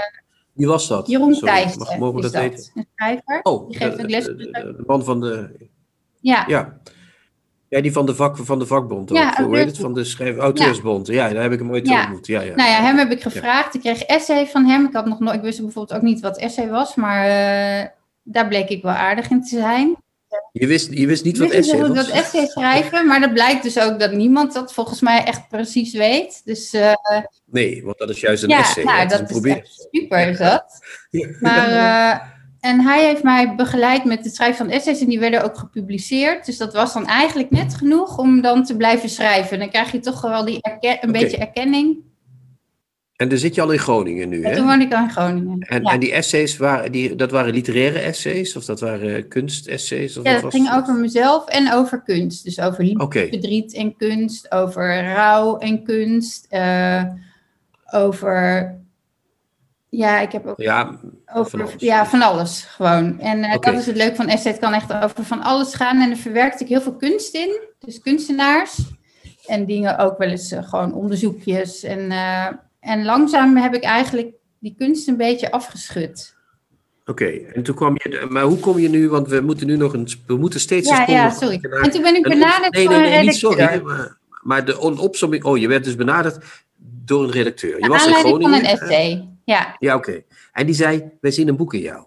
Wie 0.53 0.67
was 0.67 0.89
dat? 0.89 1.07
Jeroen 1.07 1.33
Thijssen 1.35 1.79
mag, 1.79 1.99
mogen 1.99 2.21
we 2.21 2.27
is 2.27 2.33
dat, 2.33 2.43
dat, 2.43 2.51
weten? 2.51 2.71
een 2.75 2.87
schrijver. 2.95 3.41
Oh, 3.43 3.69
Die 3.69 3.77
geeft 3.79 3.97
de, 3.97 4.03
ook 4.03 4.11
les. 4.11 4.25
de- 4.25 4.37
de- 4.37 4.51
de 4.77 4.83
man 4.87 5.05
van 5.05 5.21
de. 5.21 5.51
Ja, 6.21 6.45
Ja. 6.49 6.81
Ja, 7.69 7.81
die 7.81 7.93
van 7.93 8.07
de, 8.07 8.15
vak, 8.15 8.37
van 8.37 8.59
de 8.59 8.67
vakbond. 8.67 9.11
Ook. 9.11 9.17
Ja, 9.17 9.43
Hoe 9.45 9.57
heet 9.57 9.67
het? 9.67 9.79
Van 9.79 9.95
de 9.95 10.05
schrijf, 10.05 10.37
auteursbond. 10.37 11.07
Ja. 11.07 11.29
daar 11.29 11.43
heb 11.43 11.53
ik 11.53 11.59
hem 11.59 11.71
ooit 11.71 11.89
Ja. 11.89 12.01
ontmoet. 12.01 12.27
Ja, 12.27 12.41
ja. 12.41 12.55
nou 12.55 12.71
ja, 12.71 12.81
hem 12.81 12.97
heb 12.99 13.11
ik 13.11 13.23
gevraagd. 13.23 13.75
Ik 13.75 13.81
kreeg 13.81 14.03
essay 14.03 14.47
van 14.47 14.65
hem. 14.65 14.87
Ik, 14.87 14.93
had 14.93 15.07
nog 15.07 15.19
nooit, 15.21 15.37
ik 15.37 15.43
wist 15.43 15.61
bijvoorbeeld 15.61 15.99
ook 15.99 16.05
niet 16.05 16.21
wat 16.21 16.39
essay 16.39 16.69
was, 16.69 16.95
maar 16.95 17.25
eh, 17.25 17.87
daar 18.23 18.49
bleek 18.49 18.69
ik 18.69 18.83
wel 18.83 18.93
aardig 18.93 19.31
in 19.31 19.43
te 19.43 19.49
zijn. 19.59 19.97
Je, 20.53 20.67
wist, 20.67 20.93
je 20.93 21.07
wist 21.07 21.25
niet 21.25 21.39
wat 21.39 21.51
essay 21.51 21.81
was? 21.81 21.89
wat 21.89 22.09
essay 22.09 22.47
schrijven, 22.47 23.07
maar 23.07 23.21
dat 23.21 23.33
blijkt 23.33 23.63
dus 23.63 23.79
ook 23.79 24.01
dat 24.01 24.13
niemand 24.13 24.53
dat 24.53 24.73
volgens 24.73 25.01
mij 25.01 25.25
echt 25.25 25.49
precies 25.49 25.93
weet. 25.93 26.43
Dus 26.45 26.73
eh, 26.73 26.93
Nee, 27.47 27.85
want 27.85 27.99
dat 27.99 28.11
is 28.11 28.21
juist 28.21 28.43
een 28.43 28.49
ja, 28.49 28.59
essay. 28.59 28.85
nou, 28.85 28.99
Het 28.99 29.13
is 29.13 29.19
dat 29.19 29.45
is 29.45 29.53
echt 29.53 29.89
super, 29.91 30.29
is 30.29 30.39
dat. 30.39 30.65
Ja. 31.11 31.29
Maar, 31.41 31.69
eh, 31.69 32.21
en 32.61 32.81
hij 32.81 33.05
heeft 33.05 33.23
mij 33.23 33.55
begeleid 33.55 34.05
met 34.05 34.25
het 34.25 34.35
schrijven 34.35 34.67
van 34.67 34.75
essays 34.75 35.01
en 35.01 35.07
die 35.07 35.19
werden 35.19 35.45
ook 35.45 35.59
gepubliceerd. 35.59 36.47
Dus 36.47 36.57
dat 36.57 36.73
was 36.73 36.93
dan 36.93 37.07
eigenlijk 37.07 37.51
net 37.51 37.75
genoeg 37.75 38.19
om 38.19 38.41
dan 38.41 38.65
te 38.65 38.77
blijven 38.77 39.09
schrijven. 39.09 39.59
Dan 39.59 39.69
krijg 39.69 39.93
je 39.93 40.01
toch 40.01 40.21
wel 40.21 40.45
die 40.45 40.59
een 41.01 41.13
beetje 41.13 41.37
erkenning. 41.37 41.97
En 43.23 43.29
dan 43.29 43.39
zit 43.39 43.55
je 43.55 43.61
al 43.61 43.71
in 43.71 43.79
Groningen 43.79 44.29
nu, 44.29 44.47
hè? 44.47 44.57
toen 44.57 44.67
woonde 44.67 44.85
ik 44.85 44.95
al 44.95 45.03
in 45.03 45.11
Groningen. 45.11 45.61
En, 45.61 45.83
ja. 45.83 45.93
en 45.93 46.01
die 46.01 46.13
essays, 46.13 46.57
waren, 46.57 46.93
die, 46.93 47.15
dat 47.15 47.31
waren 47.31 47.55
literaire 47.55 47.99
essays? 47.99 48.57
Of 48.57 48.65
dat 48.65 48.81
waren 48.81 49.29
kunstessays? 49.29 50.17
Of 50.17 50.25
ja, 50.25 50.33
dat 50.33 50.43
was 50.43 50.55
ging 50.55 50.69
het? 50.69 50.81
over 50.81 50.95
mezelf 50.95 51.49
en 51.49 51.73
over 51.73 52.03
kunst. 52.03 52.45
Dus 52.45 52.61
over 52.61 52.85
liefde, 52.85 53.29
verdriet 53.29 53.75
en 53.75 53.97
kunst, 53.97 54.53
over 54.53 55.05
rouw 55.15 55.59
en 55.59 55.83
kunst, 55.85 56.47
eh, 56.49 57.05
over... 57.91 58.75
Ja, 59.89 60.21
ik 60.21 60.33
heb 60.33 60.47
ook 60.47 60.61
Ja, 60.61 61.01
Over, 61.35 61.51
Van 61.51 61.61
alles. 61.61 61.75
Ja, 61.79 62.07
van 62.07 62.23
alles 62.23 62.63
gewoon. 62.63 63.21
En 63.21 63.45
eh, 63.45 63.59
dat 63.61 63.75
is 63.75 63.87
het 63.87 63.97
leuke 63.97 64.17
van 64.17 64.29
essay. 64.29 64.53
Het 64.53 64.61
kan 64.61 64.73
echt 64.73 64.93
over 64.93 65.25
van 65.25 65.43
alles 65.43 65.75
gaan. 65.75 66.01
En 66.01 66.11
er 66.11 66.17
verwerkte 66.17 66.63
ik 66.63 66.69
heel 66.69 66.81
veel 66.81 66.97
kunst 66.97 67.35
in. 67.35 67.61
Dus 67.79 68.01
kunstenaars. 68.01 68.79
En 69.47 69.67
dingen 69.67 69.99
ook 69.99 70.19
wel 70.19 70.29
eens 70.29 70.53
eh, 70.53 70.63
gewoon 70.63 70.95
onderzoekjes. 70.95 71.83
En, 71.83 72.11
eh, 72.11 72.49
en 72.83 73.05
langzaam 73.05 73.57
heb 73.57 73.75
ik 73.75 73.83
eigenlijk 73.83 74.33
die 74.59 74.75
kunst 74.79 75.09
een 75.09 75.17
beetje 75.17 75.51
afgeschud. 75.51 76.35
oké. 77.07 77.27
En 77.27 77.63
toen 77.63 77.75
kwam 77.75 77.95
je... 77.95 78.27
Maar 78.29 78.43
hoe 78.43 78.59
kom 78.59 78.79
je 78.79 78.89
nu... 78.89 79.09
Want 79.09 79.29
we 79.29 79.41
moeten 79.41 79.67
nu 79.67 79.77
nog 79.77 79.93
een... 79.93 80.09
We 80.27 80.37
moeten 80.37 80.61
steeds 80.61 80.89
Ja, 80.89 81.05
ja, 81.07 81.31
sorry. 81.31 81.59
naar 81.61 81.81
En 81.81 81.91
toen 81.91 82.03
ben 82.03 82.15
ik 82.15 82.23
benaderd 82.23 82.75
Nee, 82.75 82.89
door 82.89 82.97
nee, 82.97 83.05
een 83.05 83.11
nee, 83.11 83.23
niet 83.23 83.35
sorry. 83.35 83.83
Maar, 83.83 84.19
maar 84.43 84.65
de 84.65 84.79
opsomming... 84.79 85.45
Oh, 85.45 85.59
je 85.59 85.69
werd 85.69 85.85
dus 85.85 85.97
benaderd 85.97 86.65
door 87.05 87.25
een 87.25 87.31
redacteur. 87.31 87.75
Je 87.75 87.81
Naar 87.81 87.91
was 87.91 88.07
in 88.07 88.15
van 88.15 88.53
een 88.53 88.65
essay. 88.65 89.29
Ja. 89.45 89.77
Ja, 89.79 89.95
oké. 89.95 90.23
En 90.53 90.67
die 90.67 90.75
zei, 90.75 91.11
wij 91.21 91.31
zien 91.31 91.49
een 91.49 91.57
boek 91.57 91.75
in 91.75 91.81
jou. 91.81 92.05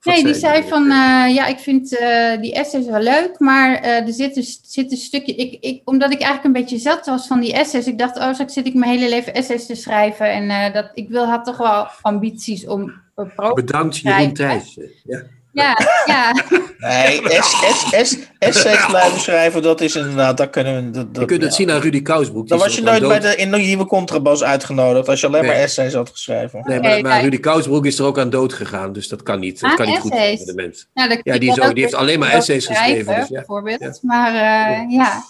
Wat 0.00 0.14
Nee, 0.14 0.24
die 0.24 0.34
zei 0.34 0.62
van, 0.68 0.82
eh, 0.82 1.34
ja, 1.34 1.46
ik 1.46 1.58
vind 1.58 1.98
eh, 1.98 2.40
die 2.40 2.54
essays 2.54 2.86
wel 2.86 3.02
leuk, 3.02 3.38
maar 3.38 3.74
eh, 3.74 4.06
er 4.06 4.12
zit 4.12 4.36
een, 4.36 4.46
zit 4.62 4.90
een 4.90 4.96
stukje, 4.96 5.34
ik, 5.34 5.64
ik, 5.64 5.82
omdat 5.84 6.12
ik 6.12 6.20
eigenlijk 6.20 6.44
een 6.44 6.62
beetje 6.62 6.78
zat 6.78 7.06
was 7.06 7.26
van 7.26 7.40
die 7.40 7.52
essays, 7.52 7.86
ik 7.86 7.98
dacht, 7.98 8.18
oh, 8.18 8.32
straks 8.32 8.52
zit 8.52 8.66
ik 8.66 8.74
mijn 8.74 8.90
hele 8.90 9.08
leven 9.08 9.34
essays 9.34 9.66
te 9.66 9.74
schrijven 9.74 10.32
en 10.32 10.72
dat, 10.72 10.90
ik 10.94 11.08
wil, 11.08 11.26
had 11.26 11.44
toch 11.44 11.56
wel 11.56 11.86
ambities 12.02 12.66
om 12.66 12.92
pro 13.34 13.52
Bedankt 13.52 13.98
Jeroen. 13.98 14.32
Thijssen. 14.32 14.90
Ja. 15.04 15.22
Ja, 15.58 15.76
ja, 16.14 16.32
Nee, 16.78 17.20
S, 17.42 17.50
S, 17.50 18.08
S, 18.08 18.16
essays 18.38 18.86
blijven 18.86 19.20
schrijven, 19.20 19.62
dat 19.62 19.80
is 19.80 19.96
inderdaad, 19.96 20.36
dat 20.36 20.50
kunnen 20.50 20.84
we... 20.84 20.90
Dat, 20.90 21.06
Je 21.12 21.24
kunt 21.24 21.42
het 21.42 21.50
ja. 21.50 21.56
zien 21.56 21.70
aan 21.70 21.80
Rudy 21.80 22.02
Kousbroek. 22.02 22.48
Dan 22.48 22.58
was 22.58 22.74
je 22.74 22.82
nooit 22.82 23.08
bij 23.08 23.18
de 23.20 23.36
in 23.36 23.50
de 23.50 23.56
nieuwe 23.56 23.86
contrabas 23.86 24.42
uitgenodigd 24.44 25.08
als 25.08 25.20
je 25.20 25.26
alleen 25.26 25.42
Nee. 25.42 25.50
maar 25.50 25.60
essays 25.60 25.94
had 25.94 26.10
geschreven. 26.10 26.60
Nee, 26.64 26.80
maar, 26.80 27.00
maar. 27.00 27.22
Rudy 27.22 27.38
Kousbroek 27.40 27.86
is 27.86 27.98
er 27.98 28.04
ook 28.04 28.18
aan 28.18 28.30
dood 28.30 28.52
gegaan, 28.52 28.92
dus 28.92 29.08
dat 29.08 29.22
kan 29.22 29.40
niet. 29.40 29.60
Dat 29.60 29.70
Ah, 29.70 29.76
kan 29.76 29.86
niet 29.86 29.98
goed 29.98 30.10
voor 30.10 30.46
de 30.46 30.52
mens. 30.54 30.88
nou, 30.94 31.20
Ja, 31.22 31.38
die, 31.38 31.50
is 31.50 31.56
had 31.56 31.68
ook, 31.68 31.74
die 31.74 31.82
heeft 31.82 31.94
alleen 31.96 32.18
maar 32.18 32.30
essays 32.30 32.64
schrijven, 32.64 32.86
geschreven. 32.96 33.14
Dus 33.20 33.28
ja. 33.28 33.34
bijvoorbeeld, 33.34 33.80
Ja. 33.80 33.92
maar 34.02 34.34
eh, 34.34 34.90
ja. 34.96 35.22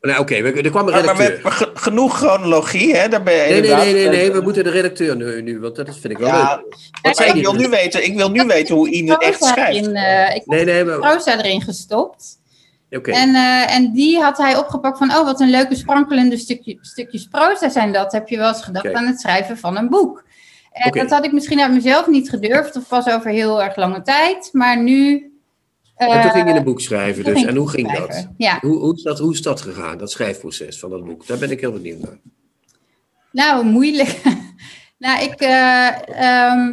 Nou, 0.00 0.20
oké, 0.20 0.42
we- 0.42 0.52
er 0.62 0.70
kwam 0.70 0.86
een 0.86 0.92
Maar, 0.92 1.04
maar 1.04 1.16
we 1.16 1.24
redacteur. 1.24 1.70
genoeg 1.74 2.16
chronologie, 2.16 2.96
hè? 2.96 3.08
Daar 3.08 3.22
ben 3.22 3.34
je 3.34 3.40
Nee, 3.40 3.60
nee, 3.60 3.74
nee, 3.74 3.92
nee, 3.94 4.08
nee, 4.08 4.32
we 4.32 4.40
moeten 4.40 4.64
de 4.64 4.70
redacteur 4.70 5.16
nu, 5.16 5.42
nu 5.42 5.60
want 5.60 5.76
dat 5.76 5.88
vind 5.90 6.12
ik 6.12 6.18
wel 6.18 6.28
Ja, 6.28 6.62
leuk. 7.02 7.14
Zei 7.16 7.32
ik 7.32 7.42
wil 7.42 7.54
nu 7.54 7.68
weten, 7.68 8.04
ik 8.04 8.16
wil 8.16 8.30
nu 8.30 8.46
weten 8.46 8.74
hoe 8.74 8.90
Ine 8.90 9.18
echt 9.18 9.44
schrijft. 9.44 9.76
erin, 9.80 9.94
eh, 9.96 10.24
ik 10.28 10.34
heb 10.34 10.46
Nee, 10.46 10.64
nee, 10.64 10.84
maar... 10.84 10.98
proza 10.98 11.38
erin 11.38 11.62
gestopt. 11.62 12.24
Oké, 12.90 13.10
En, 13.10 13.34
eh, 13.34 13.74
en 13.74 13.92
die 13.92 14.18
had 14.20 14.38
hij 14.38 14.56
opgepakt 14.56 14.98
van, 14.98 15.10
oh, 15.10 15.24
wat 15.24 15.40
een 15.40 15.50
leuke 15.50 15.74
sprankelende 15.74 16.36
stukje, 16.36 16.78
stukjes 16.80 17.26
proza 17.30 17.68
zijn 17.68 17.92
dat. 17.92 18.12
Heb 18.12 18.28
je 18.28 18.36
wel 18.36 18.48
eens 18.48 18.62
gedacht 18.62 18.92
aan 18.92 19.06
het 19.06 19.20
schrijven 19.20 19.58
van 19.58 19.76
een 19.76 19.88
boek? 19.88 20.24
En 20.72 20.86
Oké. 20.88 20.98
dat 20.98 21.10
had 21.10 21.24
ik 21.24 21.32
misschien 21.32 21.60
uit 21.60 21.72
mezelf 21.72 22.06
niet 22.06 22.28
gedurfd, 22.30 22.76
of 22.76 22.88
was 22.88 23.06
over 23.08 23.30
heel 23.30 23.62
erg 23.62 23.76
lange 23.76 24.02
tijd. 24.02 24.48
Maar 24.52 24.82
nu... 24.82 25.28
en 25.96 26.06
toen 26.06 26.16
eh, 26.20 26.30
ging 26.30 26.48
je 26.48 26.54
een 26.54 26.64
boek 26.64 26.80
schrijven 26.80 27.24
toen 27.24 27.34
dus. 27.34 27.44
En 27.44 27.56
hoe 27.56 27.68
ging 27.68 27.92
dat? 27.98 28.28
Ja, 28.36 28.58
Hoe, 28.60 28.78
hoe, 28.78 28.94
is 28.94 29.02
dat? 29.02 29.18
hoe 29.18 29.32
is 29.32 29.42
dat 29.42 29.60
gegaan, 29.60 29.98
dat 29.98 30.10
schrijfproces 30.10 30.78
van 30.78 30.90
dat 30.90 31.04
boek? 31.04 31.26
Daar 31.26 31.38
ben 31.38 31.50
ik 31.50 31.60
heel 31.60 31.72
benieuwd 31.72 32.00
naar. 32.00 32.18
nou, 33.32 33.64
moeilijk. 33.64 34.22
nou, 34.98 35.22
ik... 35.22 35.40
eh, 35.40 36.08
ehm, 36.08 36.72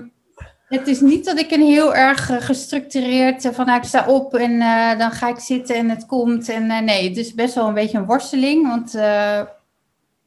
Het 0.67 0.87
is 0.87 0.99
niet 0.99 1.25
dat 1.25 1.39
ik 1.39 1.51
een 1.51 1.61
heel 1.61 1.95
erg 1.95 2.29
eh, 2.29 2.41
gestructureerd 2.41 3.45
uh, 3.45 3.51
van 3.51 3.65
nou, 3.65 3.77
ik 3.77 3.87
sta 3.87 4.07
op 4.07 4.33
en 4.33 4.51
uh, 4.51 4.97
dan 4.97 5.11
ga 5.11 5.29
ik 5.29 5.39
zitten 5.39 5.75
en 5.75 5.89
het 5.89 6.05
komt. 6.05 6.49
En 6.49 6.85
nee, 6.85 7.07
het 7.07 7.17
is 7.17 7.33
best 7.33 7.55
wel 7.55 7.67
een 7.67 7.73
beetje 7.73 7.97
een 7.97 8.05
worsteling. 8.05 8.67
Want 8.67 8.91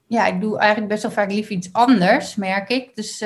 ja, 0.07 0.27
ik 0.27 0.41
doe 0.41 0.59
eigenlijk 0.59 0.89
best 0.89 1.03
wel 1.03 1.13
vaak 1.13 1.33
liever 1.33 1.53
iets 1.53 1.73
anders, 1.73 2.35
merk 2.35 2.69
ik. 2.69 2.91
Dus 2.95 3.25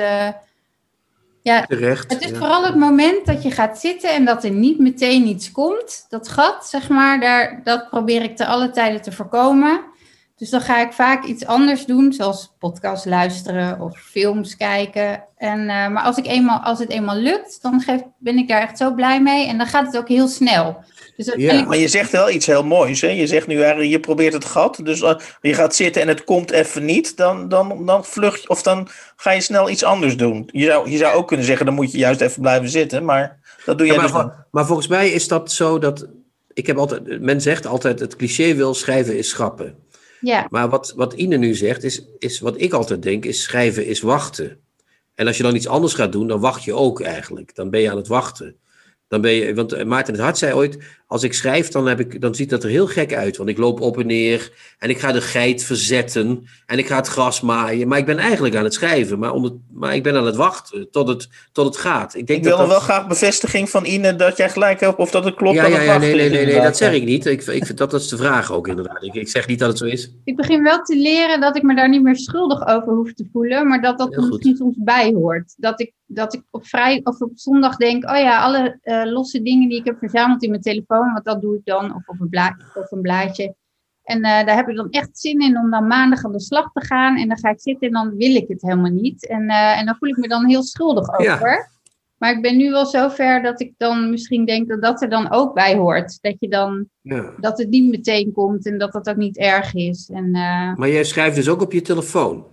ja, 1.41 1.65
Terecht, 1.65 2.11
het 2.11 2.23
is 2.23 2.29
ja. 2.29 2.37
vooral 2.37 2.65
het 2.65 2.75
moment 2.75 3.25
dat 3.25 3.43
je 3.43 3.51
gaat 3.51 3.79
zitten 3.79 4.13
en 4.13 4.25
dat 4.25 4.43
er 4.43 4.51
niet 4.51 4.79
meteen 4.79 5.27
iets 5.27 5.51
komt. 5.51 6.05
Dat 6.09 6.27
gat, 6.27 6.67
zeg 6.67 6.89
maar, 6.89 7.19
daar, 7.19 7.61
dat 7.63 7.89
probeer 7.89 8.23
ik 8.23 8.35
te 8.35 8.45
alle 8.45 8.69
tijden 8.69 9.01
te 9.01 9.11
voorkomen. 9.11 9.81
Dus 10.39 10.49
dan 10.49 10.61
ga 10.61 10.81
ik 10.81 10.93
vaak 10.93 11.25
iets 11.25 11.45
anders 11.45 11.85
doen, 11.85 12.13
zoals 12.13 12.53
podcast 12.59 13.05
luisteren 13.05 13.81
of 13.81 13.99
films 13.99 14.57
kijken. 14.57 15.23
En, 15.37 15.59
uh, 15.59 15.67
maar 15.67 16.03
als, 16.03 16.17
ik 16.17 16.25
eenmaal, 16.25 16.59
als 16.59 16.79
het 16.79 16.89
eenmaal 16.89 17.15
lukt, 17.15 17.61
dan 17.61 17.81
geef, 17.81 18.01
ben 18.17 18.37
ik 18.37 18.47
daar 18.47 18.61
echt 18.61 18.77
zo 18.77 18.93
blij 18.93 19.21
mee. 19.21 19.47
En 19.47 19.57
dan 19.57 19.67
gaat 19.67 19.85
het 19.85 19.97
ook 19.97 20.07
heel 20.07 20.27
snel. 20.27 20.83
Dus 21.15 21.33
ja, 21.35 21.65
maar 21.65 21.77
je 21.77 21.87
zegt 21.87 22.11
wel 22.11 22.29
iets 22.29 22.45
heel 22.45 22.63
moois. 22.63 23.01
Hè? 23.01 23.07
Je 23.07 23.27
zegt 23.27 23.47
nu 23.47 23.61
eigenlijk, 23.61 23.89
je 23.89 23.99
probeert 23.99 24.33
het 24.33 24.45
gat. 24.45 24.79
Dus 24.83 25.03
als 25.03 25.23
je 25.41 25.53
gaat 25.53 25.75
zitten 25.75 26.01
en 26.01 26.07
het 26.07 26.23
komt 26.23 26.51
even 26.51 26.85
niet, 26.85 27.17
dan, 27.17 27.49
dan, 27.49 27.85
dan 27.85 28.05
vlucht 28.05 28.41
je, 28.41 28.49
of 28.49 28.61
dan 28.61 28.87
ga 29.15 29.31
je 29.31 29.41
snel 29.41 29.69
iets 29.69 29.83
anders 29.83 30.17
doen. 30.17 30.49
Je 30.51 30.65
zou, 30.65 30.89
je 30.89 30.97
zou 30.97 31.15
ook 31.15 31.27
kunnen 31.27 31.45
zeggen, 31.45 31.65
dan 31.65 31.75
moet 31.75 31.91
je 31.91 31.97
juist 31.97 32.21
even 32.21 32.41
blijven 32.41 32.69
zitten. 32.69 33.05
Maar 33.05 33.39
dat 33.65 33.77
doe 33.77 33.87
jij 33.87 33.95
ja, 33.95 34.01
maar, 34.01 34.11
dus 34.11 34.21
niet. 34.21 34.33
maar 34.51 34.65
volgens 34.65 34.87
mij 34.87 35.09
is 35.09 35.27
dat 35.27 35.51
zo 35.51 35.79
dat. 35.79 36.07
Ik 36.53 36.67
heb 36.67 36.77
altijd, 36.77 37.21
men 37.21 37.41
zegt 37.41 37.65
altijd: 37.65 37.99
het 37.99 38.15
cliché 38.15 38.53
wil 38.53 38.73
schrijven 38.73 39.17
is 39.17 39.29
schrappen. 39.29 39.87
Ja. 40.21 40.47
Maar 40.49 40.69
wat, 40.69 40.93
wat 40.95 41.13
Ine 41.13 41.37
nu 41.37 41.53
zegt, 41.53 41.83
is, 41.83 42.05
is 42.17 42.39
wat 42.39 42.61
ik 42.61 42.73
altijd 42.73 43.01
denk, 43.01 43.25
is 43.25 43.43
schrijven 43.43 43.85
is 43.85 44.01
wachten. 44.01 44.59
En 45.15 45.27
als 45.27 45.37
je 45.37 45.43
dan 45.43 45.55
iets 45.55 45.67
anders 45.67 45.93
gaat 45.93 46.11
doen, 46.11 46.27
dan 46.27 46.39
wacht 46.39 46.63
je 46.63 46.73
ook 46.73 47.01
eigenlijk. 47.01 47.55
Dan 47.55 47.69
ben 47.69 47.81
je 47.81 47.91
aan 47.91 47.97
het 47.97 48.07
wachten. 48.07 48.55
Dan 49.07 49.21
ben 49.21 49.31
je, 49.31 49.53
want 49.53 49.85
Maarten 49.85 50.13
het 50.13 50.23
Hart 50.23 50.37
zei 50.37 50.53
ooit, 50.53 50.77
als 51.09 51.23
ik 51.23 51.33
schrijf, 51.33 51.67
dan, 51.67 51.87
heb 51.87 51.99
ik, 51.99 52.21
dan 52.21 52.35
ziet 52.35 52.49
dat 52.49 52.63
er 52.63 52.69
heel 52.69 52.87
gek 52.87 53.13
uit. 53.13 53.37
Want 53.37 53.49
ik 53.49 53.57
loop 53.57 53.81
op 53.81 53.99
en 53.99 54.05
neer 54.05 54.51
en 54.79 54.89
ik 54.89 54.99
ga 54.99 55.11
de 55.11 55.21
geit 55.21 55.63
verzetten 55.63 56.47
en 56.65 56.77
ik 56.77 56.87
ga 56.87 56.95
het 56.95 57.07
gras 57.07 57.41
maaien. 57.41 57.87
Maar 57.87 57.97
ik 57.97 58.05
ben 58.05 58.17
eigenlijk 58.17 58.55
aan 58.55 58.63
het 58.63 58.73
schrijven, 58.73 59.19
maar, 59.19 59.31
onder, 59.31 59.51
maar 59.71 59.95
ik 59.95 60.03
ben 60.03 60.15
aan 60.15 60.25
het 60.25 60.35
wachten 60.35 60.91
tot 60.91 61.07
het, 61.07 61.27
tot 61.51 61.65
het 61.65 61.77
gaat. 61.77 62.15
Ik, 62.15 62.27
denk 62.27 62.39
ik 62.39 62.45
wil 62.45 62.57
dat 62.57 62.67
wel 62.67 62.79
graag 62.79 63.07
bevestiging 63.07 63.69
van 63.69 63.85
Ine 63.85 64.15
dat 64.15 64.37
jij 64.37 64.49
gelijk 64.49 64.79
hebt 64.79 64.97
of 64.97 65.11
dat 65.11 65.25
het 65.25 65.35
klopt. 65.35 65.55
Ja, 65.55 65.61
dat 65.61 65.71
ja, 65.71 65.77
het 65.77 65.85
ja 65.85 65.97
nee, 65.97 66.15
nee, 66.15 66.29
nee, 66.29 66.45
nee, 66.45 66.61
dat 66.61 66.77
zeg 66.77 66.93
ik 66.93 67.03
niet. 67.03 67.25
Ik, 67.25 67.45
ik 67.45 67.65
vind 67.65 67.77
dat, 67.77 67.91
dat 67.91 68.01
is 68.01 68.07
de 68.07 68.17
vraag 68.17 68.51
ook 68.51 68.67
inderdaad. 68.67 69.03
Ik, 69.03 69.13
ik 69.13 69.27
zeg 69.27 69.47
niet 69.47 69.59
dat 69.59 69.69
het 69.69 69.77
zo 69.77 69.85
is. 69.85 70.11
Ik 70.23 70.35
begin 70.35 70.63
wel 70.63 70.81
te 70.81 70.95
leren 70.95 71.41
dat 71.41 71.57
ik 71.57 71.63
me 71.63 71.75
daar 71.75 71.89
niet 71.89 72.03
meer 72.03 72.17
schuldig 72.17 72.67
over 72.67 72.93
hoef 72.93 73.13
te 73.13 73.29
voelen, 73.31 73.67
maar 73.67 73.81
dat 73.81 73.97
dat 73.97 74.15
er 74.15 74.27
misschien 74.27 74.55
soms 74.55 74.75
bij 74.77 75.13
hoort. 75.13 75.53
Dat 75.57 75.79
ik, 75.79 75.93
dat 76.05 76.33
ik 76.33 76.43
op, 76.51 76.65
vrij, 76.65 77.01
of 77.03 77.21
op 77.21 77.31
zondag 77.33 77.75
denk, 77.75 78.09
oh 78.09 78.17
ja, 78.17 78.43
alle 78.43 78.77
eh, 78.81 79.01
losse 79.05 79.41
dingen 79.41 79.69
die 79.69 79.79
ik 79.79 79.85
heb 79.85 79.97
verzameld 79.97 80.43
in 80.43 80.49
mijn 80.49 80.61
telefoon, 80.61 80.98
want 80.99 81.25
dat 81.25 81.41
doe 81.41 81.55
ik 81.55 81.61
dan, 81.63 81.95
of 81.95 82.07
op 82.07 82.19
een, 82.19 82.29
bla 82.29 82.57
of 82.73 82.91
een 82.91 83.01
blaadje. 83.01 83.55
En 84.03 84.23
eh, 84.23 84.45
daar 84.45 84.55
heb 84.55 84.67
ik 84.69 84.75
dan 84.75 84.89
echt 84.89 85.19
zin 85.19 85.39
in 85.39 85.57
om 85.57 85.71
dan 85.71 85.87
maandag 85.87 86.25
aan 86.25 86.31
de 86.31 86.39
slag 86.41 86.71
te 86.71 86.85
gaan. 86.85 87.17
En 87.17 87.27
dan 87.27 87.37
ga 87.37 87.49
ik 87.49 87.61
zitten 87.61 87.87
en 87.87 87.93
dan 87.93 88.15
wil 88.15 88.35
ik 88.35 88.47
het 88.47 88.61
helemaal 88.61 88.91
niet. 88.91 89.27
En, 89.27 89.49
eh, 89.49 89.79
en 89.79 89.85
dan 89.85 89.95
voel 89.95 90.09
ik 90.09 90.17
me 90.17 90.27
dan 90.27 90.47
heel 90.47 90.63
schuldig 90.63 91.21
Ja. 91.21 91.33
over. 91.33 91.69
Maar 92.17 92.31
ik 92.31 92.41
ben 92.41 92.57
nu 92.57 92.69
wel 92.71 92.85
zover 92.85 93.41
dat 93.41 93.61
ik 93.61 93.73
dan 93.77 94.09
misschien 94.09 94.45
denk 94.45 94.67
dat 94.69 94.81
dat 94.81 95.01
er 95.01 95.09
dan 95.09 95.31
ook 95.31 95.53
bij 95.53 95.75
hoort. 95.75 96.17
Dat 96.21 96.35
je 96.39 96.47
dan 96.49 96.87
Ja. 97.01 97.33
dat 97.37 97.57
het 97.57 97.69
niet 97.69 97.89
meteen 97.89 98.31
komt 98.31 98.65
en 98.65 98.77
dat 98.77 98.91
dat 98.91 99.09
ook 99.09 99.15
niet 99.15 99.37
erg 99.37 99.73
is. 99.73 100.09
En, 100.13 100.25
eh, 100.35 100.75
Maar 100.75 100.89
jij 100.89 101.03
schrijft 101.03 101.35
dus 101.35 101.49
ook 101.49 101.61
op 101.61 101.71
je 101.71 101.81
telefoon. 101.81 102.45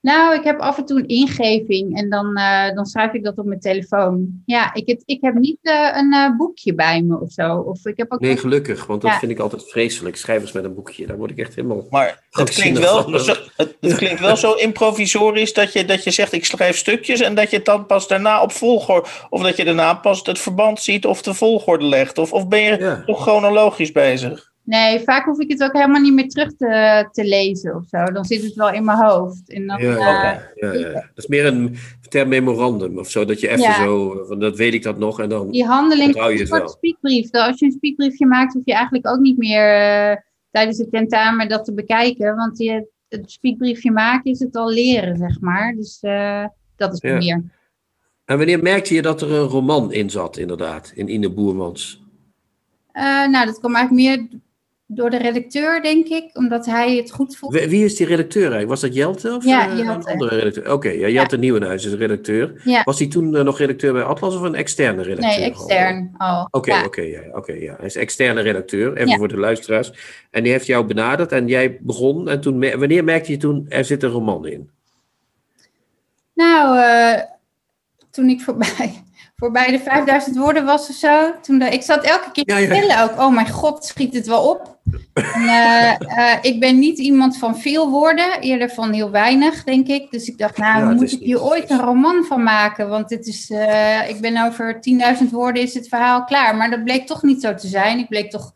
Nou, 0.00 0.34
ik 0.34 0.44
heb 0.44 0.60
af 0.60 0.78
en 0.78 0.84
toe 0.84 0.98
een 0.98 1.06
ingeving 1.08 1.96
en 1.98 2.10
dan, 2.10 2.36
eh, 2.36 2.74
dan 2.74 2.86
schrijf 2.86 3.12
ik 3.12 3.24
dat 3.24 3.38
op 3.38 3.44
mijn 3.46 3.60
telefoon. 3.60 4.42
Ja, 4.46 4.74
ik, 4.74 4.86
het, 4.88 5.02
ik 5.06 5.18
heb 5.20 5.34
niet 5.34 5.58
eh, 5.62 5.88
een 5.94 6.12
eh, 6.12 6.36
boekje 6.36 6.74
bij 6.74 7.02
me 7.02 7.20
of 7.20 7.32
zo. 7.32 7.56
Of 7.56 7.86
ik 7.86 7.96
heb 7.96 8.12
ook 8.12 8.20
Nee, 8.20 8.36
gelukkig, 8.36 8.86
want 8.86 9.00
dat 9.02 9.10
Ja. 9.10 9.18
vind 9.18 9.32
ik 9.32 9.38
altijd 9.38 9.70
vreselijk. 9.70 10.16
Schrijvers 10.16 10.52
met 10.52 10.64
een 10.64 10.74
boekje, 10.74 11.06
daar 11.06 11.16
word 11.16 11.30
ik 11.30 11.38
echt 11.38 11.54
helemaal... 11.54 11.86
Maar 11.90 12.22
het 12.30 12.50
klinkt, 12.50 12.78
wel, 12.78 13.18
zo, 13.18 13.34
het, 13.56 13.76
het 13.80 13.94
klinkt 13.94 14.20
wel 14.20 14.36
zo 14.36 14.52
improvisorisch 14.52 15.52
dat 15.52 15.72
je, 15.72 15.84
dat 15.84 16.04
je 16.04 16.10
zegt 16.10 16.32
ik 16.32 16.44
schrijf 16.44 16.76
stukjes 16.76 17.20
en 17.20 17.34
dat 17.34 17.50
je 17.50 17.56
het 17.56 17.64
dan 17.64 17.86
pas 17.86 18.08
daarna 18.08 18.42
op 18.42 18.52
volgorde, 18.52 19.08
of 19.30 19.42
dat 19.42 19.56
je 19.56 19.64
daarna 19.64 19.94
pas 19.94 20.22
het 20.22 20.38
verband 20.38 20.80
ziet 20.80 21.06
of 21.06 21.22
de 21.22 21.34
volgorde 21.34 21.84
legt. 21.84 22.18
Of, 22.18 22.32
of 22.32 22.48
ben 22.48 22.60
je 22.60 22.76
Ja. 22.78 23.02
toch 23.06 23.22
chronologisch 23.22 23.92
bezig? 23.92 24.47
Nee, 24.68 25.00
vaak 25.00 25.24
hoef 25.24 25.38
ik 25.38 25.50
het 25.50 25.62
ook 25.62 25.72
helemaal 25.72 26.00
niet 26.00 26.12
meer 26.12 26.28
terug 26.28 26.56
te, 26.56 27.08
te 27.12 27.24
lezen 27.24 27.74
of 27.74 27.86
zo. 27.86 28.04
Dan 28.04 28.24
zit 28.24 28.42
het 28.42 28.54
wel 28.54 28.70
in 28.70 28.84
mijn 28.84 28.98
hoofd. 28.98 29.50
En 29.50 29.66
dan, 29.66 29.82
Ja, 29.82 29.90
eh, 29.90 30.40
ja, 30.54 30.72
ja, 30.72 30.72
ja. 30.72 30.92
Dat 30.92 31.10
is 31.14 31.26
meer 31.26 31.46
een 31.46 31.76
ter 32.08 32.28
memorandum 32.28 32.98
of 32.98 33.10
zo, 33.10 33.24
dat 33.24 33.40
je 33.40 33.48
even 33.48 33.74
zo, 33.74 34.24
van 34.24 34.38
dat 34.38 34.56
weet 34.56 34.74
ik 34.74 34.82
dat 34.82 34.98
nog 34.98 35.20
en 35.20 35.28
dan... 35.28 35.50
die 35.50 35.64
handeling 35.64 36.14
je 36.14 36.32
is 36.32 36.40
een 36.40 36.46
soort. 36.46 36.80
Dat 37.30 37.46
Als 37.46 37.58
je 37.58 37.66
een 37.66 37.72
spiekbriefje 37.72 38.26
maakt, 38.26 38.52
hoef 38.52 38.64
je 38.64 38.72
eigenlijk 38.72 39.06
ook 39.06 39.18
niet 39.18 39.38
meer 39.38 39.74
eh, 39.74 40.16
tijdens 40.50 40.78
het 40.78 40.90
tentamen 40.90 41.48
dat 41.48 41.64
te 41.64 41.74
bekijken. 41.74 42.36
Want 42.36 42.58
je, 42.58 42.88
het 43.08 43.30
spiekbriefje 43.30 43.90
maken 43.90 44.30
is 44.30 44.38
het 44.38 44.56
al 44.56 44.70
leren, 44.70 45.16
zeg 45.16 45.40
maar. 45.40 45.74
Dus 45.74 45.98
eh, 46.00 46.46
dat 46.76 46.92
is 46.92 47.00
meer. 47.00 47.42
En 48.24 48.36
wanneer 48.36 48.62
merkte 48.62 48.94
je 48.94 49.02
dat 49.02 49.22
er 49.22 49.32
een 49.32 49.48
roman 49.48 49.92
in 49.92 50.10
zat, 50.10 50.36
inderdaad, 50.36 50.92
in 50.94 51.08
Ine 51.08 51.30
Boermans? 51.30 52.06
Nou, 53.30 53.46
dat 53.46 53.58
kwam 53.58 53.74
eigenlijk 53.74 54.08
meer 54.08 54.40
door 54.90 55.10
de 55.10 55.16
redacteur, 55.18 55.82
denk 55.82 56.06
ik. 56.08 56.30
Omdat 56.36 56.66
hij 56.66 56.96
het 56.96 57.10
goed 57.10 57.36
vond. 57.36 57.54
Wie 57.54 57.84
is 57.84 57.96
die 57.96 58.06
redacteur 58.06 58.40
eigenlijk? 58.40 58.68
Was 58.70 58.80
dat 58.80 58.94
Jelte 58.94 59.34
of 59.34 59.44
Ja, 59.44 59.68
eh, 59.70 59.76
Jelte. 59.78 59.90
een 59.92 60.04
andere 60.04 60.36
redacteur? 60.36 60.72
Oké, 60.72 60.88
ja, 60.88 61.08
Jelte 61.08 61.38
Nieuwenhuis 61.38 61.84
is 61.84 61.90
de 61.90 61.96
redacteur. 61.96 62.60
Ja. 62.64 62.82
Was 62.84 62.98
hij 62.98 63.08
toen 63.08 63.36
eh, 63.36 63.42
nog 63.44 63.58
redacteur 63.58 63.92
bij 63.92 64.02
Atlas 64.02 64.34
of 64.34 64.40
een 64.40 64.54
externe 64.54 65.02
redacteur? 65.02 65.38
Nee, 65.38 65.50
extern 65.50 66.14
al. 66.16 66.48
Oké, 66.50 66.70
Ja. 66.74 66.84
oké, 66.84 67.00
ja, 67.02 67.20
oké, 67.32 67.52
ja. 67.52 67.74
Hij 67.76 67.86
is 67.86 67.96
externe 67.96 68.40
redacteur, 68.40 68.96
even 68.96 69.08
Ja. 69.08 69.16
voor 69.16 69.28
de 69.28 69.36
luisteraars. 69.38 69.92
En 70.30 70.42
die 70.42 70.52
heeft 70.52 70.66
jou 70.66 70.86
benaderd 70.86 71.32
en 71.32 71.46
jij 71.48 71.78
begon. 71.80 72.28
En 72.28 72.40
toen, 72.40 72.78
wanneer 72.78 73.04
merkte 73.04 73.30
je 73.32 73.36
toen, 73.38 73.66
er 73.68 73.84
zit 73.84 74.02
een 74.02 74.10
roman 74.10 74.46
in? 74.46 74.70
Nou, 76.34 76.78
eh, 76.78 77.22
toen 78.10 78.28
ik 78.28 78.40
voorbij, 78.40 79.04
voorbij 79.38 79.66
de 79.70 79.78
5000 79.78 80.36
woorden 80.36 80.64
was 80.64 80.88
of 80.88 80.94
zo. 80.94 81.32
Toen 81.42 81.58
de, 81.58 81.64
ik 81.64 81.82
zat 81.82 82.04
elke 82.04 82.30
keer 82.32 82.44
te 82.44 82.52
Ja, 82.54 82.58
ja. 82.58 82.68
tellen 82.80 83.02
ook. 83.02 83.18
Oh 83.20 83.34
mijn 83.34 83.48
god, 83.48 83.84
schiet 83.84 84.14
het 84.14 84.26
wel 84.26 84.48
op. 84.50 84.78
En, 85.14 85.42
eh, 85.48 85.90
eh, 86.32 86.38
ik 86.42 86.60
ben 86.60 86.78
niet 86.78 86.98
iemand 86.98 87.38
van 87.38 87.58
veel 87.58 87.90
woorden, 87.90 88.40
eerder 88.40 88.70
van 88.70 88.92
heel 88.92 89.10
weinig, 89.10 89.64
denk 89.64 89.86
ik. 89.88 90.10
Dus 90.10 90.28
ik 90.28 90.38
dacht, 90.38 90.56
nou, 90.56 90.80
Ja, 90.82 90.88
het 90.88 90.96
moet 90.96 91.12
ik 91.12 91.18
hier 91.18 91.26
niet- 91.28 91.36
ooit 91.36 91.70
een 91.70 91.80
roman 91.80 92.24
van 92.24 92.42
maken? 92.42 92.88
Want 92.88 93.08
dit 93.08 93.26
is, 93.26 93.50
eh, 93.50 94.08
ik 94.08 94.20
ben 94.20 94.44
over 94.46 94.80
10.000 94.80 95.30
woorden 95.30 95.62
is 95.62 95.74
het 95.74 95.88
verhaal 95.88 96.24
klaar. 96.24 96.56
Maar 96.56 96.70
dat 96.70 96.84
bleek 96.84 97.06
toch 97.06 97.22
niet 97.22 97.40
zo 97.40 97.54
te 97.54 97.66
zijn. 97.66 97.98
Ik 97.98 98.08
bleek 98.08 98.30
toch 98.30 98.52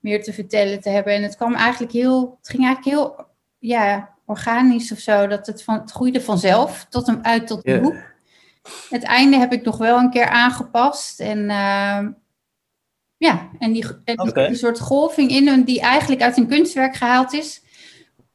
meer 0.00 0.22
te 0.22 0.32
vertellen 0.32 0.80
te 0.80 0.88
hebben. 0.88 1.12
En 1.14 1.22
het 1.22 1.36
kwam 1.36 1.54
eigenlijk 1.54 1.92
heel, 1.92 2.36
het 2.40 2.48
ging 2.50 2.64
eigenlijk 2.64 2.96
heel, 2.96 3.26
ja, 3.58 4.08
organisch 4.26 4.92
of 4.92 4.98
zo. 4.98 5.26
Dat 5.26 5.46
het, 5.46 5.62
van, 5.62 5.74
het 5.80 5.90
groeide 5.90 6.20
vanzelf 6.20 6.86
tot 6.90 7.08
een, 7.08 7.24
uit 7.24 7.46
tot 7.46 7.60
een 7.66 7.74
Ja. 7.74 7.80
boek. 7.80 8.12
Het 8.90 9.02
einde 9.02 9.36
heb 9.38 9.52
ik 9.52 9.64
nog 9.64 9.76
wel 9.76 9.98
een 9.98 10.10
keer 10.10 10.28
aangepast. 10.28 11.20
En 11.20 11.50
ehm, 11.50 12.10
ja, 13.16 13.48
en 13.58 13.72
die, 13.72 13.84
en 14.04 14.32
die 14.48 14.54
soort 14.56 14.80
golving 14.80 15.30
in 15.30 15.48
een- 15.48 15.64
die 15.64 15.80
eigenlijk 15.80 16.22
uit 16.22 16.36
een 16.36 16.48
kunstwerk 16.48 16.96
gehaald 16.96 17.32
is. 17.32 17.62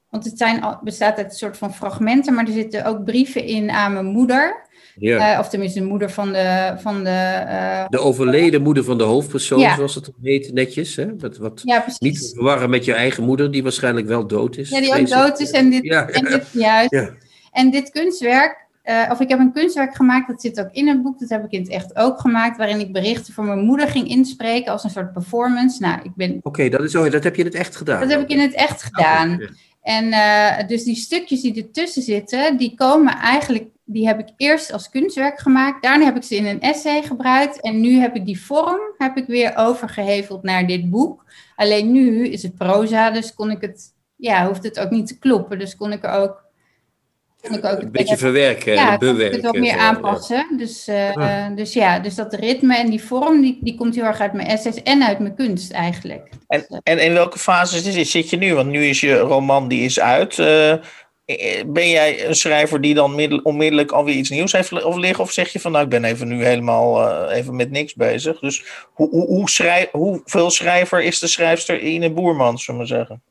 Want 0.10 0.26
het 0.26 0.38
zijn, 0.38 0.78
bestaat 0.84 1.18
uit 1.18 1.26
een 1.32 1.38
soort 1.38 1.58
van 1.58 1.74
fragmenten, 1.74 2.34
maar 2.34 2.46
er 2.46 2.54
zitten 2.54 2.86
ook 2.86 3.04
brieven 3.04 3.44
in 3.44 3.70
aan 3.72 3.94
mijn 3.94 4.06
moeder. 4.06 4.68
Ja. 4.96 5.34
Eh, 5.34 5.40
of 5.40 5.50
tenminste 5.50 5.80
de 5.80 5.86
moeder 5.86 6.10
van 6.12 6.32
de... 6.32 6.74
Van 6.78 7.04
de 7.04 7.10
eh, 7.10 7.86
de 7.90 8.00
overleden 8.00 8.62
moeder 8.62 8.84
van 8.84 8.98
de 8.98 9.04
hoofdpersoon, 9.04 9.60
Ja. 9.60 9.76
zoals 9.76 9.96
het 9.96 10.06
dan 10.06 10.14
heet, 10.22 10.54
netjes. 10.54 10.96
Hè? 10.96 11.18
Wat, 11.18 11.38
wat 11.38 11.62
ja, 11.64 11.80
precies. 11.80 12.00
niet 12.00 12.22
te 12.22 12.30
verwarren 12.36 12.70
met 12.70 12.86
je 12.86 12.94
eigen 12.94 13.24
moeder, 13.24 13.52
die 13.52 13.64
waarschijnlijk 13.64 14.08
wel 14.08 14.28
dood 14.28 14.58
is. 14.58 14.70
Ja, 14.70 14.80
die 14.80 14.96
ook 15.00 15.08
dood 15.10 15.40
is. 15.40 15.52
En 15.52 15.70
dit, 15.70 15.92
en 15.92 16.24
dit, 16.24 16.48
juist. 16.52 17.12
En 17.52 17.70
dit 17.72 17.90
kunstwerk, 17.90 18.68
eh, 18.90 19.12
of 19.12 19.20
ik 19.20 19.30
heb 19.30 19.40
een 19.40 19.52
kunstwerk 19.52 19.96
gemaakt, 19.96 20.28
dat 20.28 20.42
zit 20.42 20.60
ook 20.60 20.72
in 20.72 20.88
het 20.88 21.02
boek, 21.02 21.20
dat 21.20 21.30
heb 21.30 21.46
ik 21.46 21.52
in 21.52 21.62
het 21.62 21.70
echt 21.70 21.96
ook 21.96 22.20
gemaakt, 22.20 22.58
waarin 22.58 22.80
ik 22.80 22.92
berichten 22.92 23.34
voor 23.34 23.44
mijn 23.44 23.60
moeder 23.60 23.88
ging 23.88 24.08
inspreken 24.08 24.72
als 24.72 24.84
een 24.84 24.90
soort 24.90 25.14
performance. 25.14 25.82
Nou, 25.82 26.00
ik 26.04 26.16
ben, 26.16 26.40
Oké, 26.42 26.70
dat, 26.70 26.82
is 26.82 26.96
oh, 26.96 27.12
dat 27.12 27.24
heb 27.24 27.36
je 27.36 27.42
in 27.42 27.48
het 27.48 27.58
echt 27.58 27.76
gedaan. 27.76 28.00
dat 28.00 28.10
heb 28.10 28.22
ik 28.22 28.30
in 28.30 28.40
het 28.40 28.54
echt 28.54 28.84
gedaan. 28.84 29.30
Ja. 29.30 29.50
En 29.82 30.12
eh, 30.12 30.68
dus 30.68 30.84
die 30.84 30.96
stukjes 30.96 31.42
die 31.42 31.64
ertussen 31.64 32.02
zitten, 32.02 32.58
die 32.58 32.76
komen 32.76 33.18
eigenlijk, 33.18 33.68
die 33.84 34.08
heb 34.08 34.20
ik 34.20 34.30
eerst 34.38 34.72
als 34.74 34.90
kunstwerk 34.90 35.40
gemaakt. 35.40 35.84
Daarna 35.84 36.06
heb 36.06 36.16
ik 36.16 36.24
ze 36.24 36.36
in 36.36 36.46
een 36.46 36.62
essay 36.62 37.02
gebruikt. 37.02 37.62
En 37.62 37.82
nu 37.82 38.00
heb 38.00 38.16
ik 38.16 38.26
die 38.26 38.42
vorm 38.42 38.80
heb 38.98 39.18
ik 39.18 39.28
weer 39.28 39.54
overgeheveld 39.56 40.44
naar 40.44 40.68
dit 40.68 40.90
boek. 40.90 41.26
Alleen 41.56 41.92
nu 41.92 42.28
is 42.28 42.44
het 42.44 42.56
proza, 42.56 43.12
dus 43.12 43.34
kon 43.34 43.52
ik 43.52 43.62
het, 43.62 43.94
ja, 44.16 44.48
hoeft 44.48 44.64
het 44.64 44.80
ook 44.80 44.90
niet 44.90 45.08
te 45.08 45.20
kloppen. 45.20 45.60
Dus 45.60 45.76
kon 45.76 45.92
ik 45.92 46.04
er 46.04 46.12
ook, 46.12 46.44
kon 47.42 47.58
ik 47.58 47.66
ook 47.66 47.82
Een 47.82 47.92
beetje 47.92 48.18
verwerken 48.18 48.74
ja, 48.74 48.92
en 48.92 49.00
kon 49.00 49.08
ik 49.08 49.14
bewerken. 49.14 49.38
het 49.38 49.48
ook 49.48 49.58
meer 49.58 49.78
aanpassen. 49.78 50.46
Dus, 50.58 50.88
eh, 50.88 51.14
Ja. 51.14 51.50
dus 51.50 51.74
ja, 51.74 52.00
dus 52.00 52.16
dat 52.16 52.34
ritme 52.34 52.78
en 52.78 52.90
die 52.90 53.04
vorm, 53.04 53.42
die, 53.42 53.58
die 53.62 53.76
komt 53.76 53.96
heel 53.96 54.04
erg 54.04 54.20
uit 54.20 54.34
mijn 54.34 54.48
essays 54.48 54.84
en 54.84 55.04
uit 55.04 55.20
mijn 55.20 55.36
kunst 55.36 55.72
eigenlijk. 55.72 56.30
En, 56.48 56.66
en 56.84 57.00
in 57.00 57.14
welke 57.14 57.40
fase 57.40 57.92
zit, 57.92 58.30
je 58.30 58.38
nu? 58.38 58.54
Want 58.54 58.70
nu 58.70 58.86
is 58.86 59.00
je 59.00 59.18
roman 59.18 59.68
die 59.68 59.82
is 59.82 60.00
uit. 60.00 60.40
Eh, 60.40 60.72
eh, 60.72 61.64
ben 61.68 61.90
jij 61.90 62.28
een 62.28 62.36
schrijver 62.36 62.82
die 62.82 62.94
dan 62.94 63.16
middel, 63.16 63.40
onmiddellijk 63.44 63.92
alweer 63.92 64.16
iets 64.16 64.30
nieuws 64.30 64.52
heeft 64.52 64.84
of 64.84 64.96
liggen? 64.96 65.24
Of 65.24 65.32
zeg 65.32 65.54
je 65.54 65.60
van 65.60 65.72
nou, 65.72 65.84
ik 65.84 65.90
ben 65.90 66.04
even 66.04 66.28
nu 66.28 66.46
helemaal 66.46 67.02
uh, 67.30 67.38
even 67.38 67.56
met 67.56 67.72
niks 67.72 67.94
bezig. 67.94 68.40
Dus 68.40 68.64
hoe, 68.94 69.10
hoe, 69.10 69.26
hoe 69.26 69.50
schrijf, 69.50 69.90
hoeveel 69.92 70.50
schrijver 70.50 71.04
is 71.04 71.20
de 71.20 71.28
schrijfster 71.28 71.80
Ine 71.80 72.12
Boermans, 72.12 72.64
zullen 72.64 72.82
we 72.82 72.88
zeggen? 72.88 73.22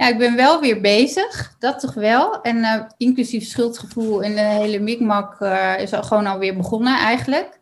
Ja, 0.00 0.08
ik 0.08 0.18
ben 0.18 0.36
wel 0.36 0.60
weer 0.60 0.80
bezig, 0.80 1.54
dat 1.58 1.80
toch 1.80 1.94
wel. 1.94 2.42
En 2.42 2.56
uh, 2.56 2.82
inclusief 2.96 3.44
schuldgevoel 3.44 4.22
en 4.22 4.34
de 4.34 4.40
hele 4.40 4.78
mikmak 4.78 5.40
uh, 5.40 5.80
is 5.80 5.92
al 5.92 6.02
gewoon 6.02 6.26
alweer 6.26 6.56
begonnen 6.56 6.98
eigenlijk. 6.98 7.60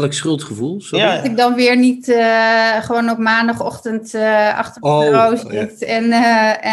Welk 0.00 0.12
schuldgevoel? 0.12 0.80
Sorry. 0.80 1.04
Ja. 1.04 1.16
Dat 1.16 1.24
ik 1.24 1.36
dan 1.36 1.54
weer 1.54 1.76
niet 1.76 2.08
uh, 2.08 2.82
gewoon 2.82 3.10
op 3.10 3.18
maandagochtend 3.18 4.14
achter 4.54 4.74
het 4.74 4.80
bureau 4.80 5.34
oh, 5.34 5.50
zit 5.50 5.80
ja. 5.80 5.86
en, 5.86 6.12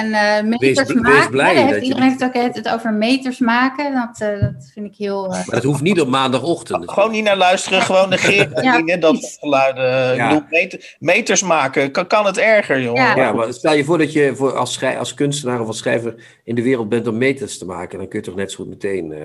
en 0.09 0.49
meters 0.49 0.87
wees, 0.87 1.01
maken. 1.01 1.19
Wees 1.19 1.29
blij 1.29 1.53
ja, 1.53 1.61
dat 1.61 1.69
heeft, 1.69 1.83
iedereen 1.83 2.09
heeft 2.09 2.23
ook 2.23 2.33
het, 2.33 2.55
het 2.55 2.69
over 2.69 2.93
meters 2.93 3.39
maken. 3.39 3.93
Dat, 3.93 4.41
dat 4.41 4.69
vind 4.73 4.85
ik 4.85 4.95
heel... 4.95 5.27
maar 5.27 5.45
dat 5.49 5.63
hoeft 5.63 5.81
niet 5.81 6.01
op 6.01 6.07
maandagochtend. 6.07 6.91
Gewoon 6.91 7.11
niet 7.11 7.23
naar 7.23 7.37
luisteren, 7.37 7.81
gewoon 7.81 8.09
negeren. 8.19 8.85
ja, 8.85 8.97
dat 8.97 9.37
geluiden. 9.39 10.17
Bedoel, 10.27 10.43
meter, 10.49 10.95
meters 10.99 11.43
maken, 11.43 11.91
kan, 11.91 12.07
kan 12.07 12.25
het 12.25 12.37
erger, 12.37 12.81
jongen. 12.81 13.03
Ja. 13.03 13.15
ja, 13.15 13.31
maar 13.31 13.53
stel 13.53 13.73
je 13.73 13.83
voor 13.83 13.97
dat 13.97 14.13
je 14.13 14.35
voor 14.35 14.57
als, 14.57 14.73
schrij, 14.73 14.99
als 14.99 15.13
kunstenaar 15.13 15.61
of 15.61 15.67
als 15.67 15.77
schrijver 15.77 16.39
in 16.43 16.55
de 16.55 16.63
wereld 16.63 16.89
bent 16.89 17.07
om 17.07 17.17
meters 17.17 17.57
te 17.57 17.65
maken. 17.65 17.97
Dan 17.97 18.07
kun 18.07 18.19
je 18.19 18.25
toch 18.25 18.35
net 18.35 18.51
zo 18.51 18.57
goed 18.57 18.69
meteen... 18.69 19.11
Uh... 19.11 19.21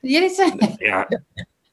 Jullie 0.00 0.30
zijn... 0.30 0.74
Ja, 0.78 1.08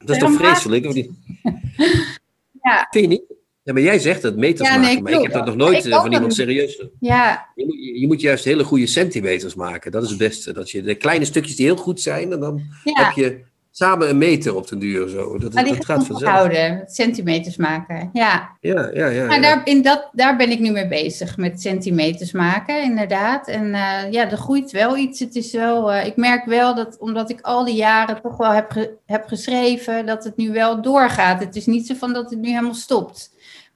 dat 0.06 0.16
is 0.16 0.22
toch 0.22 0.34
vreselijk, 0.34 0.86
of 0.86 0.94
niet? 0.94 1.10
Ja. 2.62 2.88
Vind 2.92 3.04
je 3.04 3.10
niet? 3.10 3.38
Ja, 3.64 3.74
maar 3.74 3.82
jij 3.82 4.00
zegt 4.00 4.24
het, 4.24 4.36
meters 4.36 4.70
Ja, 4.70 4.76
maken. 4.76 4.94
nee, 4.94 5.02
maar 5.02 5.12
ik 5.12 5.22
heb 5.22 5.32
dat 5.34 5.46
nog 5.46 5.56
nooit 5.56 5.86
Ik 5.86 5.92
eh, 5.92 6.02
van 6.02 6.14
iemand 6.14 6.34
serieus. 6.34 6.84
Ja, 7.00 7.50
Je 7.56 7.66
moet, 7.66 8.00
je 8.00 8.08
moet 8.08 8.22
juist 8.22 8.44
hele 8.44 8.64
goede 8.64 8.88
centimeters 8.88 9.56
maken. 9.56 9.92
Dat 9.92 10.04
is 10.04 10.10
het 10.10 10.18
beste. 10.18 10.54
Dat 10.54 10.72
je 10.72 10.82
de 10.82 10.96
kleine 10.96 11.26
stukjes 11.26 11.56
die 11.56 11.66
heel 11.66 11.76
goed 11.76 12.02
zijn, 12.02 12.32
en 12.32 12.40
dan 12.40 12.62
ja. 12.84 13.04
heb 13.06 13.16
je 13.16 13.42
samen 13.80 14.10
een 14.10 14.18
meter 14.18 14.56
op 14.56 14.68
den 14.68 14.80
duur. 14.80 15.08
Zo. 15.08 15.38
Dat, 15.38 15.54
maar 15.54 15.64
die 15.64 15.74
dat 15.76 15.86
gaat 15.86 16.06
vanzelf. 16.06 16.32
houden, 16.32 16.84
centimeters 16.86 17.58
maken. 17.58 18.10
Ja, 18.14 18.50
Ja, 18.60 18.90
ja, 18.94 19.08
ja. 19.08 19.26
maar 19.26 19.36
ja. 19.36 19.42
daar, 19.42 19.62
in 19.64 19.82
dat, 19.82 20.10
daar 20.12 20.36
ben 20.36 20.52
ik 20.52 20.60
nu 20.60 20.72
mee 20.72 20.88
bezig, 20.88 21.38
met 21.38 21.62
centimeters 21.62 22.32
maken, 22.32 22.84
inderdaad. 22.84 23.48
En 23.48 23.74
eh, 23.74 24.12
ja, 24.12 24.30
er 24.32 24.38
groeit 24.38 24.72
wel 24.72 24.98
iets. 24.98 25.20
Het 25.20 25.36
is 25.36 25.52
wel, 25.52 25.92
eh, 25.92 26.06
ik 26.06 26.16
merk 26.16 26.46
wel 26.46 26.76
dat, 26.76 26.98
omdat 27.00 27.30
ik 27.30 27.42
al 27.42 27.66
die 27.66 27.76
jaren 27.76 28.22
toch 28.22 28.38
wel 28.38 28.52
heb, 28.52 28.72
ge- 28.72 28.94
heb 29.06 29.28
geschreven, 29.28 30.06
dat 30.06 30.24
het 30.24 30.38
nu 30.38 30.52
wel 30.52 30.82
doorgaat. 30.82 31.40
Het 31.40 31.56
is 31.56 31.66
niet 31.66 31.88
zo 31.88 31.94
van 31.96 32.14
dat 32.14 32.30
het 32.30 32.40
nu 32.40 32.48
helemaal 32.50 32.74
stopt. 32.74 33.32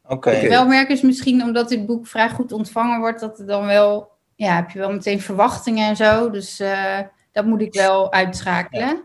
Oké. 0.07 0.31
Wat 0.33 0.41
ik 0.43 0.49
wel 0.49 0.67
merk 0.67 0.89
is 0.89 1.01
misschien 1.01 1.43
omdat 1.43 1.69
dit 1.69 1.85
boek 1.85 2.07
vrij 2.07 2.29
goed 2.29 2.51
ontvangen 2.51 2.99
wordt, 2.99 3.19
dat 3.19 3.39
er 3.39 3.45
dan 3.45 3.65
wel, 3.65 4.09
ja, 4.35 4.55
heb 4.55 4.69
je 4.69 4.79
wel 4.79 4.91
meteen 4.91 5.21
verwachtingen 5.21 5.87
en 5.87 5.95
zo. 5.95 6.29
Dus 6.29 6.59
eh, 6.59 6.99
dat 7.31 7.45
moet 7.45 7.61
ik 7.61 7.73
wel 7.73 8.11
uitschakelen. 8.11 9.03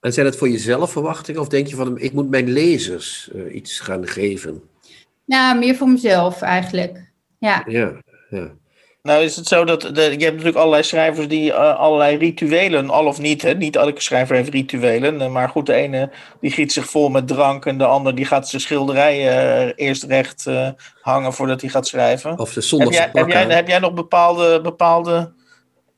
En 0.00 0.12
zijn 0.12 0.26
het 0.26 0.36
voor 0.36 0.48
jezelf 0.48 0.90
verwachtingen? 0.92 1.40
Of 1.40 1.48
denk 1.48 1.66
je 1.66 1.76
van, 1.76 1.98
ik 1.98 2.12
moet 2.12 2.30
mijn 2.30 2.50
lezers 2.50 3.30
eh, 3.34 3.54
iets 3.54 3.80
gaan 3.80 4.06
geven? 4.06 4.62
Ja, 5.24 5.54
meer 5.54 5.74
voor 5.74 5.88
mezelf 5.88 6.42
eigenlijk. 6.42 7.12
Ja, 7.38 7.62
Ja, 7.66 8.02
ja. 8.30 8.52
Nou 9.08 9.22
is 9.22 9.36
het 9.36 9.46
zo 9.46 9.64
dat 9.64 9.80
de, 9.80 9.90
je 9.94 10.00
hebt 10.00 10.20
natuurlijk 10.20 10.56
allerlei 10.56 10.82
schrijvers 10.82 11.28
die 11.28 11.52
eh, 11.52 11.76
allerlei 11.78 12.16
rituelen, 12.16 12.90
al 12.90 13.06
of 13.06 13.20
niet, 13.20 13.42
hè, 13.42 13.54
niet 13.54 13.76
elke 13.76 14.00
schrijver 14.00 14.36
heeft 14.36 14.48
rituelen, 14.48 15.20
eh, 15.20 15.28
maar 15.28 15.48
goed, 15.48 15.66
de 15.66 15.72
ene 15.72 16.10
die 16.40 16.50
giet 16.50 16.72
zich 16.72 16.90
vol 16.90 17.08
met 17.08 17.28
drank 17.28 17.66
en 17.66 17.78
de 17.78 17.86
ander 17.86 18.14
die 18.14 18.24
gaat 18.24 18.48
zijn 18.48 18.62
schilderijen 18.62 19.74
eerst 19.74 20.04
recht 20.04 20.46
eh, 20.46 20.68
hangen 21.00 21.32
voordat 21.32 21.60
hij 21.60 21.70
gaat 21.70 21.86
schrijven. 21.86 22.38
Of 22.38 22.52
de 22.52 22.60
Heb 22.70 23.12
pak 23.12 23.20
heb, 23.20 23.28
jij, 23.28 23.44
aan. 23.44 23.50
heb 23.50 23.68
jij 23.68 23.78
nog 23.78 23.94
bepaalde, 23.94 24.60
bepaalde 24.60 25.32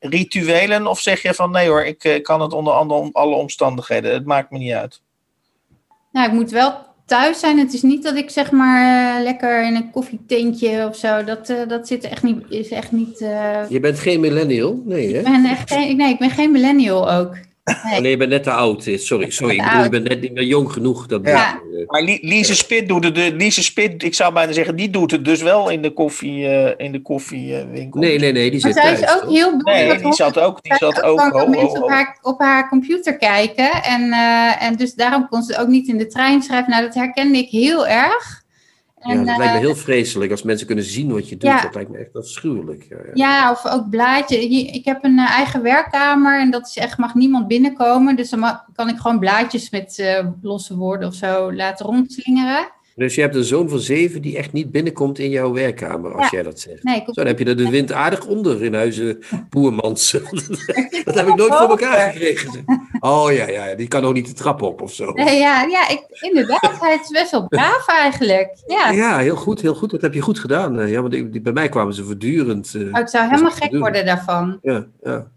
rituelen 0.01 0.87
of 0.87 0.99
zeg 0.99 1.21
je 1.21 1.33
van 1.33 1.51
nee 1.51 1.67
hoor, 1.67 1.83
ik 1.83 2.03
eh, 2.03 2.21
kan 2.21 2.41
het 2.41 2.53
onder 2.53 2.73
andere 2.73 2.99
om 2.99 3.09
alle 3.11 3.35
omstandigheden, 3.35 4.13
het 4.13 4.25
maakt 4.25 4.51
me 4.51 4.57
niet 4.57 4.73
uit. 4.73 5.01
nou, 6.11 6.27
ik 6.27 6.33
moet 6.33 6.51
wel 6.51 6.89
thuis 7.11 7.39
zijn. 7.39 7.59
Het 7.59 7.73
is 7.73 7.81
niet 7.81 8.03
dat 8.03 8.15
ik 8.15 8.29
zeg 8.29 8.51
maar 8.51 9.15
eh, 9.17 9.23
lekker 9.23 9.65
in 9.65 9.75
een 9.75 9.91
koffietentje 9.91 10.87
of 10.87 10.95
zo. 10.95 11.23
Dat, 11.23 11.49
eh, 11.49 11.67
dat 11.67 11.87
zit 11.87 12.03
echt 12.03 12.23
niet. 12.23 12.37
Is 12.49 12.69
echt 12.69 12.91
niet 12.91 13.21
eh, 13.21 13.69
Je 13.69 13.79
bent 13.79 13.99
geen 13.99 14.19
millennial? 14.19 14.81
Nee, 14.85 15.13
hè? 15.13 15.17
ik 15.19 15.23
ben 15.23 15.45
echt 15.45 15.73
geen, 15.73 15.97
nee, 15.97 16.13
ik 16.13 16.19
ben 16.19 16.29
geen 16.29 16.51
millennial 16.51 17.11
ook. 17.11 17.35
Oh, 17.93 17.99
nee, 17.99 18.09
je 18.11 18.17
bent 18.17 18.29
net 18.29 18.43
te 18.43 18.51
oud. 18.51 18.85
Eh, 18.87 18.97
Sorry, 18.97 19.29
sorry. 19.29 19.55
Ik 19.55 19.63
bedoel, 19.71 19.89
bent 19.89 20.07
net 20.09 20.21
niet 20.21 20.33
meer 20.33 20.43
jong 20.43 20.71
genoeg. 20.71 21.05
Dat 21.07 21.21
Ja. 21.25 21.59
bedoel 21.63 21.79
ik. 21.81 21.91
Maar 21.91 22.01
Li- 22.01 22.19
Lise 22.21 22.55
Spit 22.55 22.87
doet 22.87 23.03
het, 23.03 23.15
de- 23.15 23.33
Lise 23.35 23.63
Spit, 23.63 24.03
ik 24.03 24.13
zou 24.13 24.33
bijna 24.33 24.51
zeggen, 24.51 24.75
die 24.75 24.89
doet 24.89 25.11
het 25.11 25.25
dus 25.25 25.41
wel 25.41 25.69
in 25.69 25.81
de 25.81 25.91
koffie, 25.91 26.47
eh, 26.47 26.85
in 26.85 26.91
de 26.91 27.01
koffiewinkel. 27.01 27.99
Nee, 27.99 28.19
nee, 28.19 28.31
nee. 28.31 28.51
Die 28.51 28.61
Maar 28.61 28.71
zit 28.73 28.81
zij 28.83 28.95
thuis. 28.95 28.99
is 29.09 29.15
ook 29.15 29.21
toch? 29.21 29.31
heel 29.33 29.57
blij. 29.57 29.87
Nee, 29.87 29.97
die 30.01 30.13
zat 30.13 30.39
ook, 30.39 30.61
die 30.63 30.75
zij 30.75 30.87
zat 30.91 31.01
ook. 31.03 31.19
ho, 31.19 31.29
ho, 31.39 31.47
mensen 31.47 31.83
op 31.83 31.89
haar, 31.89 32.17
op 32.21 32.39
haar 32.39 32.69
computer 32.69 33.17
kijken. 33.17 33.71
En, 33.83 34.11
eh, 34.11 34.63
en 34.63 34.75
dus 34.75 34.93
daarom 34.93 35.27
kon 35.29 35.43
ze 35.43 35.57
ook 35.57 35.67
niet 35.67 35.87
in 35.87 35.97
de 35.97 36.07
trein 36.07 36.41
schrijven. 36.41 36.69
Nou, 36.71 36.83
dat 36.83 36.93
herkende 36.93 37.37
ik 37.37 37.49
heel 37.49 37.87
erg. 37.87 38.40
En, 39.01 39.19
Ja, 39.19 39.25
dat 39.25 39.37
lijkt 39.37 39.53
me 39.53 39.59
eh, 39.59 39.65
heel 39.65 39.75
vreselijk 39.75 40.31
als 40.31 40.43
mensen 40.43 40.67
kunnen 40.67 40.85
zien 40.85 41.11
wat 41.11 41.29
je 41.29 41.37
doet. 41.37 41.49
Ja. 41.49 41.61
Dat 41.61 41.73
lijkt 41.73 41.89
me 41.89 41.97
echt 41.97 42.15
afschuwelijk. 42.15 42.85
Ja, 42.89 42.97
ja. 43.05 43.11
Ja, 43.13 43.51
of 43.51 43.65
ook 43.65 43.89
blaadje. 43.89 44.49
Ik 44.49 44.85
heb 44.85 45.03
een 45.03 45.19
eh, 45.19 45.37
eigen 45.37 45.61
werkkamer 45.61 46.39
en 46.39 46.51
dat 46.51 46.67
is 46.67 46.77
echt, 46.77 46.97
mag 46.97 47.15
niemand 47.15 47.47
binnenkomen. 47.47 48.15
Dus 48.15 48.29
dan 48.29 48.61
kan 48.75 48.89
ik 48.89 48.97
gewoon 48.97 49.19
blaadjes 49.19 49.69
met 49.69 49.99
eh, 49.99 50.27
losse 50.41 50.75
woorden 50.75 51.07
of 51.07 51.13
zo 51.13 51.53
laten 51.53 51.85
rondslingeren. 51.85 52.69
Dus 52.95 53.15
je 53.15 53.21
hebt 53.21 53.35
een 53.35 53.43
zoon 53.43 53.69
van 53.69 53.79
zeven 53.79 54.21
die 54.21 54.37
echt 54.37 54.51
niet 54.53 54.71
binnenkomt 54.71 55.19
in 55.19 55.29
jouw 55.29 55.53
werkkamer, 55.53 56.13
als 56.13 56.23
Ja. 56.23 56.29
jij 56.31 56.43
dat 56.43 56.59
zegt. 56.59 56.83
Nee, 56.83 57.03
Zo, 57.05 57.11
dan 57.11 57.25
heb 57.25 57.39
je 57.39 57.45
er 57.45 57.57
de 57.57 57.69
wind 57.69 57.91
aardig 57.91 58.25
onder 58.27 58.63
in 58.63 58.73
huizen 58.73 59.19
Boermans. 59.49 60.11
dat 61.05 61.15
heb 61.15 61.27
ik 61.27 61.35
nooit 61.35 61.55
voor 61.55 61.69
elkaar 61.69 62.11
gekregen. 62.11 62.63
Oh 62.99 63.31
ja, 63.31 63.47
ja, 63.49 63.75
die 63.75 63.87
kan 63.87 64.03
ook 64.05 64.13
niet 64.13 64.27
de 64.27 64.33
trap 64.33 64.61
op 64.61 64.81
of 64.81 64.93
zo. 64.93 65.11
Nee, 65.11 65.37
ja, 65.39 65.61
ja 65.63 65.89
ik, 65.89 66.05
inderdaad. 66.31 66.79
Hij 66.79 66.99
is 67.01 67.09
best 67.09 67.31
wel 67.31 67.47
braaf 67.47 67.87
eigenlijk. 67.87 68.63
Ja, 68.67 68.89
Ja, 68.91 69.17
heel 69.17 69.35
goed, 69.35 69.61
heel 69.61 69.75
goed. 69.75 69.89
Dat 69.91 70.01
heb 70.01 70.13
je 70.13 70.21
goed 70.21 70.39
gedaan. 70.39 70.79
Eh, 70.79 70.91
Ja, 70.91 71.01
want 71.01 71.13
ik- 71.13 71.31
die- 71.31 71.41
bij 71.41 71.53
mij 71.53 71.69
kwamen 71.69 71.93
ze 71.93 72.03
voortdurend. 72.03 72.73
eh, 72.75 72.81
Oh, 72.81 72.99
ik 72.99 73.07
zou 73.09 73.29
helemaal 73.29 73.51
gek 73.51 73.77
worden 73.77 74.05
daarvan. 74.05 74.59
Ja, 74.61 74.87
ja. 75.03 75.31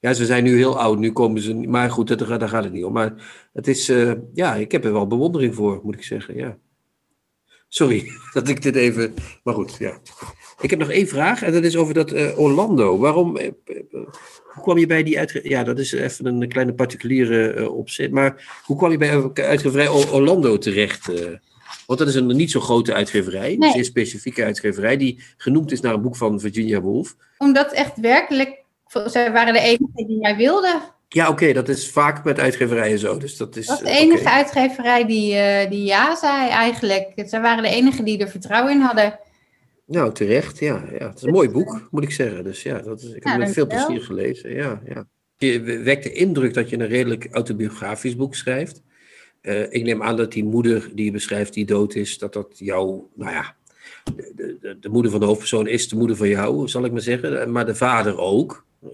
Ja, 0.00 0.12
ze 0.12 0.24
zijn 0.26 0.44
nu 0.44 0.56
heel 0.56 0.78
oud. 0.78 0.98
Nu 0.98 1.12
komen 1.12 1.42
ze. 1.42 1.54
Maar 1.54 1.90
goed, 1.90 2.08
dat- 2.18 2.18
daar 2.40 2.48
gaat 2.48 2.64
het 2.64 2.72
niet 2.72 2.84
om. 2.84 2.92
Maar 2.92 3.12
het 3.52 3.68
is. 3.68 3.88
eh, 3.88 4.12
ja, 4.34 4.54
ik 4.54 4.72
heb 4.72 4.84
er 4.84 4.92
wel 4.92 5.06
bewondering 5.06 5.54
voor, 5.54 5.80
moet 5.82 5.94
ik 5.94 6.02
zeggen. 6.04 6.36
Ja. 6.36 6.56
Sorry 7.74 8.10
dat 8.32 8.48
ik 8.48 8.62
dit 8.62 8.76
even. 8.76 9.14
Maar 9.42 9.54
goed, 9.54 9.76
ja. 9.78 9.98
Ik 10.60 10.70
heb 10.70 10.78
nog 10.78 10.90
één 10.90 11.08
vraag. 11.08 11.42
En 11.42 11.52
dat 11.52 11.64
is 11.64 11.76
over 11.76 11.94
dat 11.94 12.12
eh, 12.12 12.38
Orlando. 12.38 12.98
Waarom. 12.98 13.36
eh, 13.36 13.50
hoe 14.52 14.62
kwam 14.62 14.78
je 14.78 14.86
bij 14.86 15.02
die 15.02 15.18
uitge... 15.18 15.40
Ja, 15.48 15.64
dat 15.64 15.78
is 15.78 15.92
even 15.92 16.26
een 16.26 16.48
kleine 16.48 16.74
particuliere 16.74 17.52
eh, 17.52 17.76
opzet. 17.76 18.10
Maar 18.10 18.60
hoe 18.64 18.76
kwam 18.76 18.90
je 18.90 18.98
bij 18.98 19.30
uitgeverij 19.44 19.88
Orlando 19.88 20.58
terecht? 20.58 21.12
want 21.86 21.98
dat 21.98 22.08
is 22.08 22.14
een 22.14 22.26
niet 22.26 22.50
zo 22.50 22.60
grote 22.60 22.94
uitgeverij. 22.94 23.52
Een 23.52 23.58
Nee. 23.58 23.70
zeer 23.72 23.84
specifieke 23.84 24.44
uitgeverij. 24.44 24.96
Die 24.96 25.22
genoemd 25.36 25.72
is 25.72 25.80
naar 25.80 25.94
een 25.94 26.02
boek 26.02 26.16
van 26.16 26.40
Virginia 26.40 26.80
Woolf. 26.80 27.16
Omdat 27.38 27.72
echt 27.72 28.00
werkelijk, 28.00 28.64
zij 29.06 29.32
waren 29.32 29.52
de 29.52 29.60
enige 29.60 30.06
die 30.06 30.18
mij 30.20 30.36
wilden. 30.36 30.80
Ja, 31.14 31.28
oké, 31.28 31.52
dat 31.52 31.68
is 31.68 31.90
vaak 31.90 32.24
met 32.24 32.38
uitgeverijen 32.38 32.98
zo. 32.98 33.18
Dus 33.18 33.36
dat 33.36 33.56
is. 33.56 33.66
Dat 33.66 33.80
was 33.80 33.88
de 33.88 33.94
eh, 33.96 34.00
enige 34.00 34.30
uitgeverij 34.30 35.06
die, 35.06 35.34
eh, 35.34 35.70
die 35.70 35.84
ja 35.84 36.16
zei 36.16 36.48
eigenlijk. 36.48 37.12
Zij 37.26 37.40
waren 37.40 37.62
de 37.62 37.68
enige 37.68 38.02
die 38.02 38.18
er 38.18 38.28
vertrouwen 38.28 38.72
in 38.72 38.80
hadden. 38.80 39.18
Nou, 39.86 40.12
terecht, 40.12 40.58
ja, 40.58 40.84
ja. 40.98 41.08
Het 41.08 41.16
is 41.16 41.22
een 41.22 41.32
mooi 41.32 41.48
boek, 41.48 41.88
moet 41.90 42.02
ik 42.02 42.10
zeggen. 42.10 42.44
Dus 42.44 42.62
ja, 42.62 42.78
dat 42.78 43.00
is, 43.00 43.08
ik 43.08 43.14
heb 43.14 43.24
Ja, 43.24 43.30
het 43.30 43.38
met 43.38 43.52
veel 43.52 43.66
plezier 43.66 44.00
gelezen. 44.00 44.54
Ja, 44.54 44.82
ja. 44.86 45.06
Je 45.36 45.60
wekt 45.62 46.02
de 46.02 46.12
indruk 46.12 46.54
dat 46.54 46.70
je 46.70 46.78
een 46.78 46.86
redelijk 46.86 47.28
autobiografisch 47.30 48.16
boek 48.16 48.34
schrijft. 48.34 48.82
Eh, 49.40 49.72
ik 49.72 49.82
neem 49.82 50.02
aan 50.02 50.16
dat 50.16 50.32
die 50.32 50.44
moeder 50.44 50.90
die 50.94 51.04
je 51.04 51.10
beschrijft, 51.10 51.54
die 51.54 51.66
dood 51.66 51.94
is, 51.94 52.18
dat 52.18 52.32
dat 52.32 52.48
jouw, 52.54 53.10
nou 53.14 53.32
ja, 53.32 53.56
de, 54.14 54.56
de, 54.60 54.78
de 54.80 54.88
moeder 54.88 55.10
van 55.10 55.20
de 55.20 55.26
hoofdpersoon 55.26 55.66
is 55.66 55.88
de 55.88 55.96
moeder 55.96 56.16
van 56.16 56.28
jou, 56.28 56.68
zal 56.68 56.84
ik 56.84 56.92
maar 56.92 57.00
zeggen. 57.00 57.52
Maar 57.52 57.66
de 57.66 57.74
vader 57.74 58.18
ook, 58.18 58.64
eh, 58.82 58.90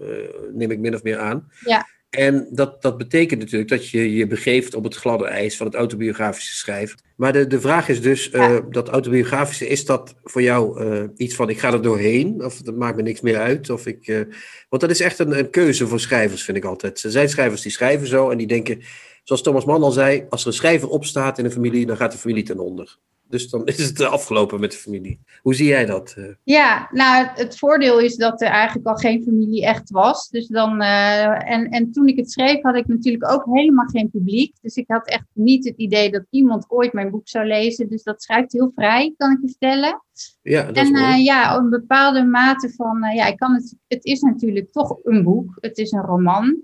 neem 0.53 0.71
ik 0.71 0.79
min 0.79 0.95
of 0.95 1.03
meer 1.03 1.17
aan. 1.17 1.51
Ja. 1.59 1.87
En 2.11 2.47
dat, 2.49 2.81
dat 2.81 2.97
betekent 2.97 3.39
natuurlijk 3.39 3.69
dat 3.69 3.89
je 3.89 4.13
je 4.15 4.27
begeeft 4.27 4.75
op 4.75 4.83
het 4.83 4.95
gladde 4.95 5.25
ijs 5.25 5.57
van 5.57 5.65
het 5.65 5.75
autobiografische 5.75 6.55
schrijven. 6.55 6.99
Maar 7.15 7.33
de, 7.33 7.47
de 7.47 7.61
vraag 7.61 7.89
is 7.89 8.01
dus, 8.01 8.29
eh, 8.29 8.57
dat 8.69 8.89
autobiografische, 8.89 9.67
is 9.67 9.85
dat 9.85 10.15
voor 10.23 10.41
jou 10.41 10.83
eh, 10.83 11.03
iets 11.15 11.35
van 11.35 11.49
ik 11.49 11.59
ga 11.59 11.73
er 11.73 11.81
doorheen? 11.81 12.45
Of 12.45 12.61
dat 12.61 12.75
maakt 12.75 12.95
me 12.95 13.01
niks 13.01 13.21
meer 13.21 13.37
uit? 13.37 13.69
Of 13.69 13.87
ik, 13.87 14.07
eh, 14.07 14.21
want 14.69 14.81
dat 14.81 14.89
is 14.89 14.99
echt 14.99 15.19
een, 15.19 15.37
een 15.37 15.49
keuze 15.49 15.87
voor 15.87 15.99
schrijvers, 15.99 16.43
vind 16.43 16.57
ik 16.57 16.65
altijd. 16.65 17.03
Er 17.03 17.11
zijn 17.11 17.29
schrijvers 17.29 17.61
die 17.61 17.71
schrijven 17.71 18.07
zo 18.07 18.29
en 18.29 18.37
die 18.37 18.47
denken, 18.47 18.81
zoals 19.23 19.41
Thomas 19.41 19.65
Mann 19.65 19.83
al 19.83 19.91
zei, 19.91 20.25
als 20.29 20.41
er 20.41 20.47
een 20.47 20.53
schrijver 20.53 20.89
opstaat 20.89 21.37
in 21.37 21.45
een 21.45 21.51
familie, 21.51 21.85
dan 21.85 21.97
gaat 21.97 22.11
de 22.11 22.17
familie 22.17 22.43
ten 22.43 22.59
onder. 22.59 22.97
Dus 23.31 23.49
dan 23.49 23.65
is 23.65 23.77
het 23.87 24.01
afgelopen 24.01 24.59
met 24.59 24.71
de 24.71 24.77
familie. 24.77 25.19
Hoe 25.41 25.55
zie 25.55 25.67
jij 25.67 25.85
dat? 25.85 26.13
eh? 26.17 26.23
Ja, 26.43 26.87
nou, 26.91 27.27
het, 27.33 27.57
voordeel 27.57 27.99
is 27.99 28.15
dat 28.15 28.41
er 28.41 28.47
eigenlijk 28.47 28.87
al 28.87 28.95
geen 28.95 29.23
familie 29.23 29.65
echt 29.65 29.89
was. 29.89 30.29
Dus 30.29 30.47
dan, 30.47 30.81
eh, 30.81 31.51
en, 31.51 31.69
en 31.69 31.91
toen 31.91 32.07
ik 32.07 32.17
het 32.17 32.31
schreef, 32.31 32.61
had 32.61 32.75
ik 32.75 32.87
natuurlijk 32.87 33.31
ook 33.31 33.45
helemaal 33.51 33.85
geen 33.87 34.09
publiek. 34.09 34.55
Dus 34.61 34.75
ik 34.75 34.85
had 34.87 35.07
echt 35.07 35.25
niet 35.33 35.65
het 35.65 35.77
idee 35.77 36.11
dat 36.11 36.23
iemand 36.29 36.65
ooit 36.69 36.93
mijn 36.93 37.09
boek 37.11 37.27
zou 37.27 37.45
lezen. 37.45 37.89
Dus 37.89 38.03
dat 38.03 38.23
schrijft 38.23 38.51
heel 38.51 38.71
vrij, 38.75 39.13
kan 39.17 39.31
ik 39.31 39.37
je 39.41 39.47
vertellen. 39.47 40.03
Ja, 40.41 40.63
dat 40.63 40.75
is 40.77 40.81
En 40.83 40.91
mooi. 40.91 41.05
eh, 41.13 41.23
ja, 41.23 41.55
een 41.57 41.69
bepaalde 41.69 42.23
mate 42.23 42.73
van, 42.75 42.99
ja, 43.15 43.25
ik 43.25 43.37
kan 43.37 43.53
het, 43.53 43.75
het 43.87 44.05
is 44.05 44.21
natuurlijk 44.21 44.71
toch 44.71 44.97
een 45.03 45.23
boek. 45.23 45.57
Het 45.59 45.77
is 45.77 45.91
een 45.91 46.01
roman. 46.01 46.61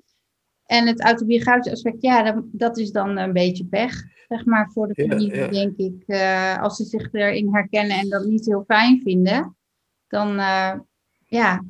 En 0.65 0.87
het 0.87 1.01
autobiografische 1.03 1.71
aspect, 1.71 2.01
ja, 2.01 2.31
dat, 2.31 2.43
dat 2.51 2.77
is 2.77 2.91
dan 2.91 3.17
een 3.17 3.33
beetje 3.33 3.65
pech, 3.65 4.03
zeg 4.27 4.45
maar, 4.45 4.69
voor 4.73 4.87
de 4.87 4.93
familie, 5.07 5.35
ja. 5.35 5.47
denk 5.47 5.77
ik. 5.77 6.03
Eh, 6.07 6.57
als 6.61 6.75
ze 6.75 6.83
zich 6.83 7.09
erin 7.13 7.49
herkennen 7.53 7.97
en 7.97 8.09
dat 8.09 8.25
niet 8.25 8.45
heel 8.45 8.63
fijn 8.67 9.01
vinden, 9.03 9.55
dan, 10.07 10.29
eh, 10.39 10.73
ja, 11.25 11.63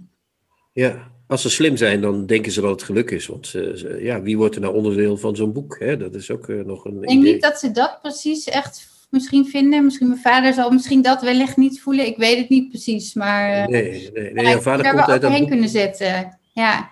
Ja, 0.74 1.12
als 1.28 1.42
ze 1.42 1.50
slim 1.50 1.78
zijn, 1.78 2.02
dan 2.02 2.26
denken 2.26 2.52
ze 2.52 2.62
dat 2.62 2.70
het 2.72 2.84
geluk 2.84 3.12
is. 3.12 3.28
Want 3.28 3.48
ze, 3.48 3.74
ze- 3.76 4.00
ja, 4.04 4.22
wie 4.22 4.38
wordt 4.38 4.56
er 4.56 4.62
nou 4.62 4.76
onderdeel 4.76 5.18
van 5.18 5.36
zo'n 5.36 5.54
boek? 5.54 5.80
Hè? 5.80 5.98
Dat 5.98 6.16
is 6.16 6.32
ook 6.32 6.50
eh, 6.50 6.60
nog 6.66 6.86
een 6.86 6.94
Ik 7.02 7.08
denk 7.08 7.20
idee. 7.20 7.34
niet 7.34 7.42
dat 7.42 7.60
ze 7.60 7.72
dat 7.72 8.00
precies 8.02 8.46
echt 8.48 8.88
misschien 9.10 9.46
vinden. 9.46 9.84
Misschien 9.86 10.08
mijn 10.08 10.20
vader 10.20 10.54
zal 10.54 10.72
misschien 10.72 11.02
dat 11.02 11.22
wellicht 11.22 11.58
niet 11.58 11.82
voelen. 11.82 12.06
Ik 12.06 12.18
weet 12.18 12.38
het 12.38 12.50
niet 12.50 12.70
precies, 12.70 13.14
maar 13.14 13.70
Nee, 13.70 14.10
nee, 14.14 14.34
nee. 14.34 14.46
Jouw 14.46 14.60
vader 14.60 14.92
komt 14.92 15.08
uit 15.10 15.22
dat 15.22 15.38
boek. 15.38 15.48
kunnen 15.48 15.70
zetten. 15.70 16.40
Ja, 16.54 16.90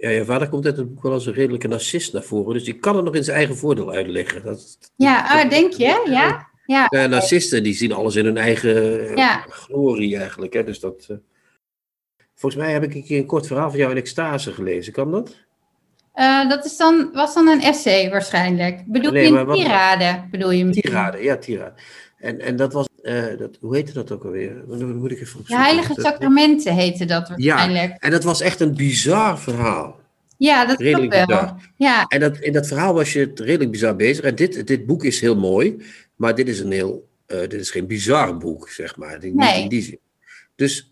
Ja, 0.00 0.08
je 0.08 0.24
vader 0.24 0.48
komt 0.48 0.66
uit 0.66 0.76
het 0.76 0.94
boek 0.94 1.02
wel 1.02 1.12
als 1.12 1.26
een 1.26 1.32
redelijke 1.32 1.68
narcist 1.68 2.12
naar 2.12 2.22
voren. 2.22 2.54
Dus 2.54 2.64
die 2.64 2.78
kan 2.78 2.96
het 2.96 3.04
nog 3.04 3.14
in 3.14 3.24
zijn 3.24 3.36
eigen 3.36 3.56
voordeel 3.56 3.92
uitleggen. 3.92 4.44
Dat, 4.44 4.78
ja 4.96 5.42
ah, 5.42 5.50
denk 5.50 5.72
je? 5.72 6.02
Ja, 6.10 6.48
ja. 6.66 6.86
Ja, 6.90 7.06
narcisten 7.06 7.62
die 7.62 7.74
zien 7.74 7.92
alles 7.92 8.16
in 8.16 8.24
hun 8.24 8.36
eigen 8.36 9.00
eh, 9.08 9.16
Ja. 9.16 9.44
glorie 9.48 10.16
eigenlijk. 10.16 10.52
Hè? 10.52 10.64
Dus 10.64 10.80
dat, 10.80 11.06
eh, 11.08 11.16
Volgens 12.34 12.62
mij 12.62 12.72
heb 12.72 12.82
ik 12.82 12.94
een 12.94 13.04
keer 13.04 13.18
een 13.18 13.26
kort 13.26 13.46
verhaal 13.46 13.70
van 13.70 13.78
jou 13.78 13.90
in 13.90 13.96
extase 13.96 14.52
gelezen. 14.52 14.92
Kan 14.92 15.10
dat? 15.10 15.36
Eh, 16.12 16.48
dat 16.48 16.64
is 16.64 16.76
dan, 16.76 17.10
was 17.12 17.34
dan 17.34 17.48
een 17.48 17.60
essay 17.62 18.10
waarschijnlijk. 18.10 18.82
Bedoel 18.86 19.12
Nee, 19.12 19.32
je 19.32 19.38
een 19.38 19.52
tirade? 19.54 20.24
Bedoel 20.30 20.50
je 20.50 20.64
misschien? 20.64 20.90
Tirade, 20.90 21.22
ja, 21.22 21.36
tirade. 21.36 21.72
En, 22.18 22.40
en 22.40 22.56
dat 22.56 22.72
was, 22.72 22.86
eh, 23.02 23.24
dat, 23.38 23.56
hoe 23.60 23.74
heette 23.76 23.92
dat 23.92 24.12
ook 24.12 24.24
alweer? 24.24 24.62
Moet 24.68 25.10
ik 25.10 25.20
even 25.20 25.40
De. 25.46 25.56
Heilige 25.56 25.94
Dat- 25.94 26.04
Sacramenten 26.04 26.74
heette 26.74 27.04
dat 27.04 27.28
waarschijnlijk. 27.28 27.94
En 27.98 28.10
dat 28.10 28.24
was 28.24 28.40
echt 28.40 28.60
een 28.60 28.74
bizar 28.74 29.38
verhaal. 29.38 29.98
Ja, 30.36 30.66
dat 30.66 30.80
Redelijk 30.80 31.12
wel. 31.12 31.26
bizar. 31.26 31.56
Ja, 31.76 32.04
En 32.08 32.20
dat, 32.20 32.38
in 32.38 32.52
dat 32.52 32.66
verhaal 32.66 32.94
was 32.94 33.12
je 33.12 33.30
redelijk 33.34 33.70
bizar 33.70 33.96
bezig. 33.96 34.24
En 34.24 34.34
dit, 34.34 34.66
dit 34.66 34.86
boek 34.86 35.04
is 35.04 35.20
heel 35.20 35.36
mooi, 35.36 35.84
maar 36.16 36.34
dit 36.34 36.48
is, 36.48 36.60
een 36.60 36.72
heel, 36.72 37.08
eh, 37.26 37.38
dit 37.40 37.52
is 37.54 37.70
geen 37.70 37.86
bizar 37.86 38.36
boek, 38.36 38.68
zeg 38.68 38.96
maar. 38.96 39.18
Niet 39.20 39.34
Nee. 39.34 39.62
in 39.62 39.68
die 39.68 39.82
zin. 39.82 39.98
Dus 40.56 40.89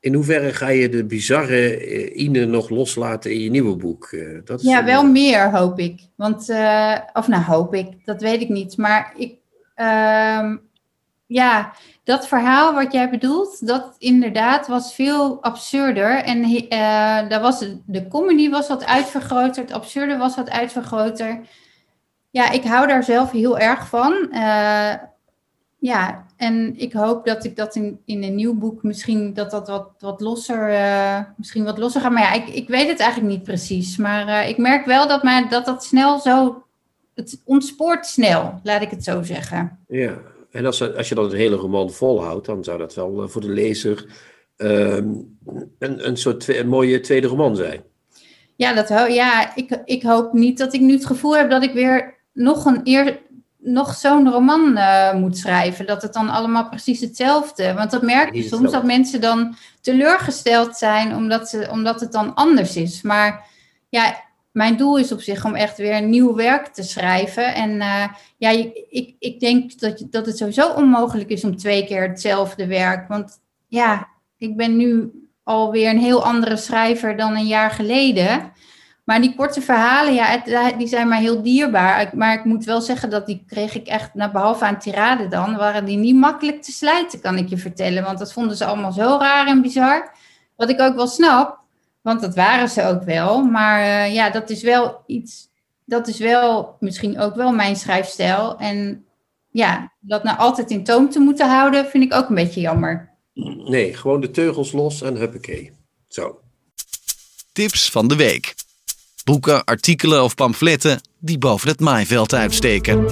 in 0.00 0.14
hoeverre 0.14 0.52
ga 0.54 0.68
je 0.68 0.88
de 0.88 1.04
bizarre 1.04 1.76
eh, 1.76 2.22
Ine 2.22 2.44
nog 2.44 2.68
loslaten 2.70 3.32
in 3.32 3.40
je 3.40 3.50
nieuwe 3.50 3.76
boek? 3.76 4.04
Eh, 4.12 4.38
dat 4.44 4.60
is 4.60 4.66
ja, 4.66 4.78
een- 4.78 4.84
wel 4.84 5.04
meer 5.06 5.50
hoop 5.50 5.78
ik. 5.78 6.00
Want, 6.14 6.48
eh, 6.48 6.96
of 7.12 7.28
nou 7.28 7.42
hoop 7.42 7.74
ik, 7.74 8.04
dat 8.04 8.20
weet 8.20 8.40
ik 8.40 8.48
niet. 8.48 8.76
Maar 8.76 9.12
ik, 9.16 9.34
ehm, 9.74 10.56
ja, 11.26 11.72
dat 12.04 12.28
verhaal 12.28 12.74
wat 12.74 12.92
jij 12.92 13.10
bedoelt, 13.10 13.66
dat 13.66 13.94
inderdaad 13.98 14.66
was 14.66 14.94
veel 14.94 15.42
absurder. 15.42 16.10
En 16.16 16.42
eh, 16.44 17.28
daar 17.28 17.40
was, 17.40 17.64
de- 17.86 18.08
comedy 18.08 18.50
was 18.50 18.68
wat 18.68 18.84
uitvergroot, 18.86 19.56
het 19.56 19.72
absurde 19.72 20.16
was 20.16 20.36
wat 20.36 20.50
uitvergroter. 20.50 21.40
Ja, 22.30 22.50
ik 22.50 22.64
hou 22.64 22.86
daar 22.86 23.04
zelf 23.04 23.30
heel 23.30 23.58
erg 23.58 23.88
van. 23.88 24.28
Eh, 24.32 24.94
ja, 25.78 26.25
en 26.36 26.74
ik 26.76 26.92
hoop 26.92 27.26
dat 27.26 27.44
ik 27.44 27.56
dat 27.56 27.74
in, 27.74 28.00
in 28.04 28.22
een 28.22 28.34
nieuw 28.34 28.54
boek 28.54 28.82
misschien 28.82 29.34
dat 29.34 29.50
dat 29.50 29.68
wat, 29.68 29.90
wat 29.98 30.20
losser, 30.20 30.68
eh, 30.68 31.20
misschien 31.36 31.64
wat 31.64 31.78
losser 31.78 32.00
gaat. 32.00 32.12
Maar 32.12 32.22
ja, 32.22 32.32
ik, 32.32 32.48
ik 32.48 32.68
weet 32.68 32.88
het 32.88 33.00
eigenlijk 33.00 33.32
niet 33.32 33.42
precies. 33.42 33.96
Maar 33.96 34.28
eh, 34.28 34.48
ik 34.48 34.58
merk 34.58 34.86
wel 34.86 35.08
dat, 35.08 35.22
mij, 35.22 35.48
dat 35.48 35.64
dat 35.64 35.84
snel 35.84 36.18
zo, 36.18 36.64
het 37.14 37.40
ontspoort 37.44 38.06
snel, 38.06 38.60
laat 38.62 38.82
ik 38.82 38.90
het 38.90 39.04
zo 39.04 39.22
zeggen. 39.22 39.78
Ja, 39.88 40.18
en 40.50 40.66
als, 40.66 40.94
als 40.96 41.08
je 41.08 41.14
dan 41.14 41.24
een 41.24 41.36
hele 41.36 41.56
roman 41.56 41.90
volhoudt, 41.90 42.46
dan 42.46 42.64
zou 42.64 42.78
dat 42.78 42.94
wel 42.94 43.22
eh, 43.22 43.28
voor 43.28 43.40
de 43.40 43.50
lezer 43.50 44.06
ehm, 44.56 45.08
een, 45.78 46.06
een 46.06 46.16
soort 46.16 46.48
een 46.48 46.68
mooie 46.68 47.00
tweede 47.00 47.26
roman 47.26 47.56
zijn. 47.56 47.82
Ja, 48.56 48.74
dat, 48.74 48.88
ja 49.12 49.56
ik, 49.56 49.82
ik 49.84 50.02
hoop 50.02 50.32
niet 50.32 50.58
dat 50.58 50.74
ik 50.74 50.80
nu 50.80 50.92
het 50.92 51.06
gevoel 51.06 51.36
heb 51.36 51.50
dat 51.50 51.62
ik 51.62 51.72
weer 51.72 52.14
nog, 52.32 52.64
een 52.64 52.80
eer, 52.84 53.18
nog 53.66 53.94
zo'n 53.94 54.30
roman 54.30 54.76
eh, 54.76 55.14
moet 55.14 55.38
schrijven. 55.38 55.86
Dat 55.86 56.02
het 56.02 56.12
dan 56.12 56.28
allemaal 56.28 56.68
precies 56.68 57.00
hetzelfde. 57.00 57.74
Want 57.74 57.90
dat 57.90 58.02
merk 58.02 58.34
je 58.34 58.42
soms, 58.42 58.72
dat 58.72 58.84
mensen 58.84 59.20
dan 59.20 59.54
teleurgesteld 59.80 60.76
zijn 60.76 61.14
omdat, 61.14 61.48
ze, 61.48 61.68
omdat 61.70 62.00
het 62.00 62.12
dan 62.12 62.34
anders 62.34 62.76
is. 62.76 63.02
Maar 63.02 63.44
ja, 63.88 64.24
mijn 64.52 64.76
doel 64.76 64.98
is 64.98 65.12
op 65.12 65.20
zich 65.20 65.44
om 65.44 65.54
echt 65.54 65.76
weer 65.76 66.02
nieuw 66.02 66.34
werk 66.34 66.66
te 66.66 66.82
schrijven. 66.82 67.54
En 67.54 67.80
eh, 67.80 68.08
ja, 68.36 68.50
ik, 68.50 69.14
ik 69.18 69.40
denk 69.40 69.78
dat, 69.78 70.06
dat 70.10 70.26
het 70.26 70.36
sowieso 70.36 70.72
onmogelijk 70.72 71.30
is 71.30 71.44
om 71.44 71.56
twee 71.56 71.86
keer 71.86 72.08
hetzelfde 72.08 72.66
werk. 72.66 73.08
Want 73.08 73.40
ja, 73.66 74.08
ik 74.36 74.56
ben 74.56 74.76
nu 74.76 75.10
alweer 75.42 75.90
een 75.90 75.98
heel 75.98 76.24
andere 76.24 76.56
schrijver 76.56 77.16
dan 77.16 77.36
een 77.36 77.46
jaar 77.46 77.70
geleden. 77.70 78.52
Maar 79.06 79.20
die 79.20 79.34
korte 79.34 79.60
verhalen, 79.60 80.14
ja, 80.14 80.24
het- 80.24 80.78
die 80.78 80.86
zijn 80.86 81.08
mij 81.08 81.20
heel 81.20 81.42
dierbaar. 81.42 82.10
Maar 82.14 82.34
ik 82.38 82.44
moet 82.44 82.64
wel 82.64 82.80
zeggen 82.80 83.10
dat 83.10 83.26
die 83.26 83.44
kreeg 83.46 83.74
ik 83.74 83.86
echt, 83.86 84.14
nou, 84.14 84.32
behalve 84.32 84.64
aan 84.64 84.78
tirade 84.78 85.28
dan, 85.28 85.56
waren 85.56 85.84
die 85.84 85.96
niet 85.96 86.14
makkelijk 86.16 86.62
te 86.62 86.72
slijten, 86.72 87.20
kan 87.20 87.36
ik 87.38 87.48
je 87.48 87.56
vertellen. 87.58 88.02
Want 88.04 88.18
dat 88.18 88.32
vonden 88.32 88.56
ze 88.56 88.64
allemaal 88.64 88.92
zo 88.92 89.16
raar 89.20 89.46
en 89.46 89.62
bizar. 89.62 90.14
Wat 90.56 90.70
ik 90.70 90.80
ook 90.80 90.94
wel 90.94 91.06
snap, 91.06 91.58
want 92.02 92.20
dat 92.20 92.34
waren 92.34 92.68
ze 92.68 92.82
ook 92.82 93.02
wel. 93.02 93.42
Maar 93.44 93.80
eh, 93.80 94.14
ja, 94.14 94.30
dat 94.30 94.50
is 94.50 94.62
wel 94.62 95.02
iets, 95.06 95.48
dat 95.84 96.08
is 96.08 96.18
wel 96.18 96.76
misschien 96.80 97.18
ook 97.20 97.34
wel 97.34 97.52
mijn 97.52 97.76
schrijfstijl. 97.76 98.56
En 98.58 99.04
ja, 99.50 99.92
dat 100.00 100.22
nou 100.22 100.38
altijd 100.38 100.70
in 100.70 100.84
toom 100.84 101.10
te 101.10 101.18
moeten 101.18 101.48
houden, 101.48 101.86
vind 101.86 102.04
ik 102.04 102.14
ook 102.14 102.28
een 102.28 102.34
beetje 102.34 102.60
jammer. 102.60 103.14
Nee, 103.68 103.94
gewoon 103.94 104.20
de 104.20 104.30
teugels 104.30 104.72
los 104.72 105.02
en 105.02 105.14
huppakee. 105.16 105.72
Zo. 106.08 106.40
Tips 107.52 107.90
van 107.90 108.08
de 108.08 108.16
week. 108.16 108.54
Boeken, 109.26 109.64
artikelen 109.64 110.22
of 110.22 110.34
pamfletten 110.34 111.00
die 111.18 111.38
boven 111.38 111.68
het 111.68 111.80
maaiveld 111.80 112.34
uitsteken. 112.34 113.04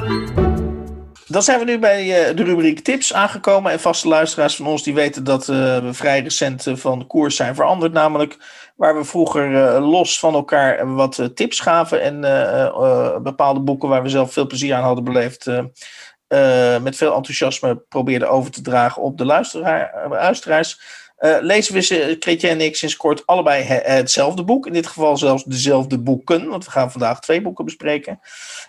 Dan 1.26 1.42
zijn 1.42 1.58
we 1.58 1.64
nu 1.64 1.78
bij 1.78 2.28
eh, 2.28 2.36
de 2.36 2.42
rubriek 2.42 2.80
tips 2.80 3.14
aangekomen. 3.14 3.72
En 3.72 3.80
vaste 3.80 4.08
luisteraars 4.08 4.56
van 4.56 4.66
ons 4.66 4.82
die 4.82 4.94
weten 4.94 5.24
dat 5.24 5.48
eh, 5.48 5.78
we 5.78 5.88
vrij 5.92 6.20
recent 6.20 6.66
eh, 6.66 6.76
van 6.76 7.06
koers 7.06 7.36
zijn 7.36 7.54
veranderd. 7.54 7.92
Namelijk 7.92 8.36
waar 8.76 8.96
we 8.96 9.04
vroeger 9.04 9.80
los 9.80 10.18
van 10.18 10.34
elkaar 10.34 10.94
wat 10.94 11.30
tips 11.34 11.60
gaven. 11.60 12.02
En 12.02 12.20
bepaalde 13.22 13.60
boeken 13.60 13.88
waar 13.88 14.02
we 14.02 14.08
zelf 14.08 14.32
veel 14.32 14.46
plezier 14.46 14.74
aan 14.74 14.82
hadden 14.82 15.04
beleefd. 15.04 15.46
met 16.82 16.96
veel 16.96 17.14
enthousiasme 17.14 17.76
probeerden 17.88 18.30
over 18.30 18.50
te 18.50 18.62
dragen 18.62 19.02
op 19.02 19.18
de 19.18 19.24
luisteraar, 19.24 20.06
luisteraars. 20.08 21.02
Eh, 21.16 21.36
lezen 21.40 21.74
we, 21.74 22.18
en 22.48 22.60
ik, 22.60 22.76
sinds 22.76 22.96
kort 22.96 23.26
allebei 23.26 23.62
he- 23.62 23.92
hetzelfde 23.92 24.44
boek. 24.44 24.66
In 24.66 24.72
dit 24.72 24.86
geval 24.86 25.16
zelfs 25.16 25.44
dezelfde 25.44 25.98
boeken. 25.98 26.48
Want 26.48 26.64
we 26.64 26.70
gaan 26.70 26.90
vandaag 26.90 27.20
twee 27.20 27.42
boeken 27.42 27.64
bespreken. 27.64 28.20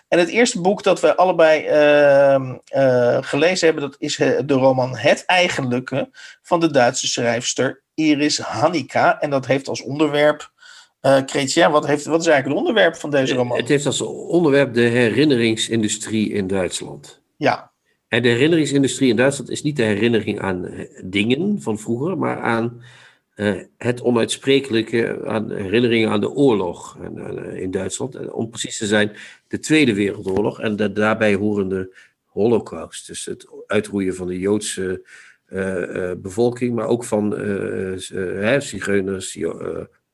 En 0.08 0.18
het 0.18 0.28
eerste 0.28 0.60
boek 0.60 0.82
dat 0.82 1.00
we 1.00 1.16
allebei 1.16 1.64
ehm, 1.64 2.54
eh, 2.64 3.18
gelezen 3.20 3.66
hebben, 3.66 3.90
dat 3.90 3.96
is 3.98 4.18
eh, 4.18 4.38
de 4.44 4.54
roman 4.54 4.96
Het 4.96 5.24
Eigenlijke 5.24 6.08
van 6.42 6.60
de 6.60 6.70
Duitse 6.70 7.06
schrijfster 7.06 7.82
Iris 7.94 8.38
Hannika. 8.38 9.20
En 9.20 9.30
dat 9.30 9.46
heeft 9.46 9.68
als 9.68 9.82
onderwerp, 9.82 10.54
Chrétien, 11.26 11.70
wat, 11.70 11.86
heeft, 11.86 12.04
wat 12.04 12.20
is 12.20 12.26
eigenlijk 12.26 12.58
het 12.58 12.66
onderwerp 12.66 12.96
van 12.96 13.10
deze 13.10 13.34
roman? 13.34 13.56
Het 13.56 13.68
heeft 13.68 13.86
als 13.86 14.00
onderwerp 14.00 14.74
de 14.74 14.80
herinneringsindustrie 14.80 16.32
in 16.32 16.46
Duitsland. 16.46 17.20
Ja, 17.36 17.72
En 18.08 18.22
de 18.22 18.28
herinneringsindustrie 18.28 19.10
in 19.10 19.16
Duitsland 19.16 19.50
is 19.50 19.62
niet 19.62 19.76
de 19.76 19.82
herinnering 19.82 20.40
aan 20.40 20.66
eh, 20.66 20.88
dingen 21.04 21.60
van 21.60 21.78
vroeger, 21.78 22.18
maar 22.18 22.40
aan 22.40 22.82
eh, 23.34 23.60
het 23.76 24.02
onuitsprekelijke, 24.02 25.24
aan 25.24 25.52
herinneringen 25.52 26.10
aan 26.10 26.20
de 26.20 26.30
oorlog 26.30 26.98
eh, 26.98 27.60
in 27.60 27.70
Duitsland. 27.70 28.14
En 28.14 28.32
om 28.32 28.50
precies 28.50 28.78
te 28.78 28.86
zijn, 28.86 29.12
de 29.48 29.58
Tweede 29.58 29.94
Wereldoorlog 29.94 30.60
en 30.60 30.76
de 30.76 30.92
daarbij 30.92 31.34
horende 31.34 31.94
Holocaust. 32.24 33.06
Dus 33.06 33.24
het 33.24 33.46
uitroeien 33.66 34.14
van 34.14 34.26
de 34.26 34.38
Joodse 34.38 35.02
bevolking, 36.18 36.74
maar 36.74 36.86
ook 36.86 37.04
van 37.04 37.32
zigeuners, 38.58 39.38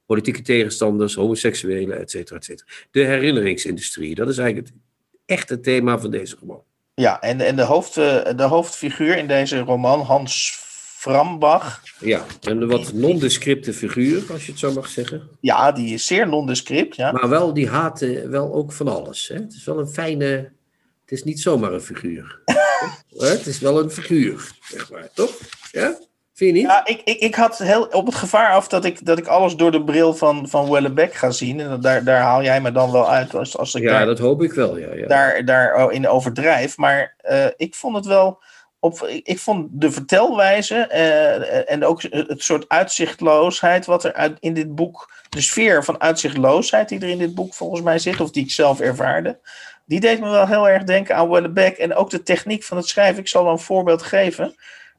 politieke 0.06 0.42
tegenstanders, 0.42 1.14
homoseksuelen, 1.14 1.98
et 1.98 2.10
cetera, 2.10 2.36
et 2.36 2.44
cetera. 2.44 2.68
De 2.90 3.04
herinneringsindustrie, 3.04 4.14
dat 4.14 4.28
is 4.28 4.38
eigenlijk 4.38 4.68
het 4.68 4.76
echte 5.24 5.60
thema 5.60 5.98
van 5.98 6.10
deze 6.10 6.36
roman. 6.40 6.62
Ja 6.94 7.20
en, 7.20 7.40
en 7.40 7.56
de, 7.56 7.62
hoofd, 7.62 7.96
eh, 7.96 8.36
de 8.36 8.42
hoofdfiguur 8.42 9.16
in 9.16 9.26
deze 9.26 9.58
roman, 9.58 10.00
Hans 10.00 10.60
Frambach, 11.02 11.82
Ja, 12.00 12.24
een 12.40 12.66
wat 12.66 12.92
nondescripte 12.92 13.72
figuur, 13.72 14.32
als 14.32 14.46
je 14.46 14.50
het 14.50 14.60
zo 14.60 14.72
mag 14.72 14.88
zeggen. 14.88 15.28
ja, 15.40 15.72
die 15.72 15.94
is 15.94 16.06
zeer 16.06 16.28
nondescript. 16.28 16.96
Ja. 16.96 17.12
Maar 17.12 17.28
wel, 17.28 17.52
die 17.54 17.68
haat 17.68 18.02
eh, 18.02 18.24
wel 18.24 18.52
ook 18.54 18.72
van 18.72 18.88
alles. 18.88 19.28
Hè? 19.28 19.34
Het 19.34 19.52
is 19.54 19.64
wel 19.64 19.78
een 19.78 19.88
fijne... 19.88 20.52
Het 21.00 21.12
is 21.20 21.24
niet 21.24 21.40
zomaar 21.40 21.72
een 21.72 21.80
figuur. 21.80 22.40
Het 23.18 23.46
is 23.46 23.58
wel 23.58 23.80
een 23.82 23.90
figuur, 23.90 24.50
zeg 24.70 24.90
maar. 24.90 25.08
Toch? 25.14 25.38
Ja? 25.70 25.98
Vind 26.42 26.54
je 26.54 26.60
niet? 26.62 26.70
Ja, 26.70 26.86
ik, 26.86 27.00
ik, 27.04 27.18
ik 27.20 27.34
had 27.34 27.58
heel 27.58 27.84
op 27.84 28.06
het 28.06 28.14
gevaar 28.14 28.52
af 28.52 28.68
dat 28.68 28.84
ik, 28.84 29.06
dat 29.06 29.18
ik 29.18 29.26
alles 29.26 29.56
door 29.56 29.70
de 29.70 29.84
bril 29.84 30.14
van, 30.14 30.48
van 30.48 30.70
Wellebeck 30.70 31.14
ga 31.14 31.30
zien. 31.30 31.60
En 31.60 31.80
daar, 31.80 32.04
daar 32.04 32.20
haal 32.20 32.42
jij 32.42 32.60
me 32.60 32.72
dan 32.72 32.92
wel 32.92 33.10
uit 33.10 33.34
als, 33.34 33.56
als 33.56 33.74
ik 33.74 33.82
Ja, 33.82 33.90
daar, 33.90 34.06
dat 34.06 34.18
hoop 34.18 34.42
ik 34.42 34.52
wel, 34.52 34.78
ja. 34.78 34.94
ja. 34.94 35.06
daar, 35.06 35.44
daar 35.44 35.92
in 35.92 36.08
overdrijf. 36.08 36.76
Maar 36.76 37.14
eh, 37.16 37.46
ik 37.56 37.74
vond 37.74 37.96
het 37.96 38.06
wel 38.06 38.42
op, 38.78 39.06
ik, 39.08 39.26
ik 39.26 39.38
vond 39.38 39.68
de 39.70 39.90
vertelwijze 39.90 40.76
eh, 40.76 41.72
en 41.72 41.84
ook 41.84 42.02
het 42.02 42.42
soort 42.42 42.68
uitzichtloosheid 42.68 43.86
wat 43.86 44.04
er 44.04 44.12
uit, 44.12 44.36
in 44.40 44.54
dit 44.54 44.74
boek, 44.74 45.12
de 45.28 45.40
sfeer 45.40 45.84
van 45.84 46.00
uitzichtloosheid 46.00 46.88
die 46.88 47.00
er 47.00 47.08
in 47.08 47.18
dit 47.18 47.34
boek 47.34 47.54
volgens 47.54 47.82
mij 47.82 47.98
zit, 47.98 48.20
of 48.20 48.30
die 48.30 48.44
ik 48.44 48.50
zelf 48.50 48.80
ervaarde, 48.80 49.38
die 49.84 50.00
deed 50.00 50.20
me 50.20 50.30
wel 50.30 50.46
heel 50.46 50.68
erg 50.68 50.84
denken 50.84 51.16
aan 51.16 51.30
Wellebeck 51.30 51.76
en 51.76 51.94
ook 51.94 52.10
de 52.10 52.22
techniek 52.22 52.64
van 52.64 52.76
het 52.76 52.88
schrijven. 52.88 53.20
Ik 53.20 53.28
zal 53.28 53.44
wel 53.44 53.52
een 53.52 53.58
voorbeeld 53.58 54.02
geven. 54.02 54.54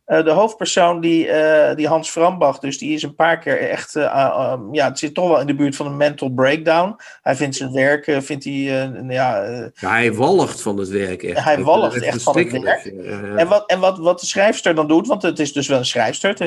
Uh, 0.08 0.24
de 0.24 0.32
hoofdpersoon, 0.32 1.02
die, 1.02 1.28
uh, 1.28 1.76
die 1.76 1.88
Hans 1.88 2.10
Frambach, 2.10 2.60
dus 2.60 2.78
die 2.78 2.94
is 2.94 3.04
een 3.04 3.16
paar 3.16 3.40
keer 3.40 3.60
echt, 3.60 3.96
uh, 3.96 4.56
ja, 4.72 4.88
het 4.88 5.00
zit 5.00 5.14
toch 5.14 5.28
wel 5.28 5.40
in 5.40 5.48
de 5.48 5.56
buurt 5.56 5.76
van 5.76 5.86
een 5.86 5.98
mental 5.98 6.30
breakdown. 6.30 6.96
Hij 7.22 7.36
vindt 7.36 7.56
zijn 7.56 7.72
werk, 7.72 8.18
vindt 8.20 8.44
hij, 8.44 8.54
ja, 8.54 8.92
ja... 9.10 9.70
Hij 9.90 10.14
walgt 10.14 10.62
van 10.62 10.78
het 10.78 10.90
werk 10.90 11.24
echt. 11.24 11.44
Hij 11.44 11.64
walgt 11.64 12.02
echt 12.02 12.24
van 12.24 12.38
het 12.38 12.52
werk. 12.52 12.86
En, 13.38 13.48
wat, 13.48 13.70
en 13.70 13.80
wat, 13.80 13.98
wat 13.98 14.20
de 14.20 14.26
schrijfster 14.26 14.76
dan 14.76 14.88
doet, 14.88 15.08
want 15.08 15.22
het 15.22 15.40
is 15.40 15.54
dus 15.54 15.68
wel 15.68 15.78
een 15.78 15.86
schrijfster, 15.86 16.42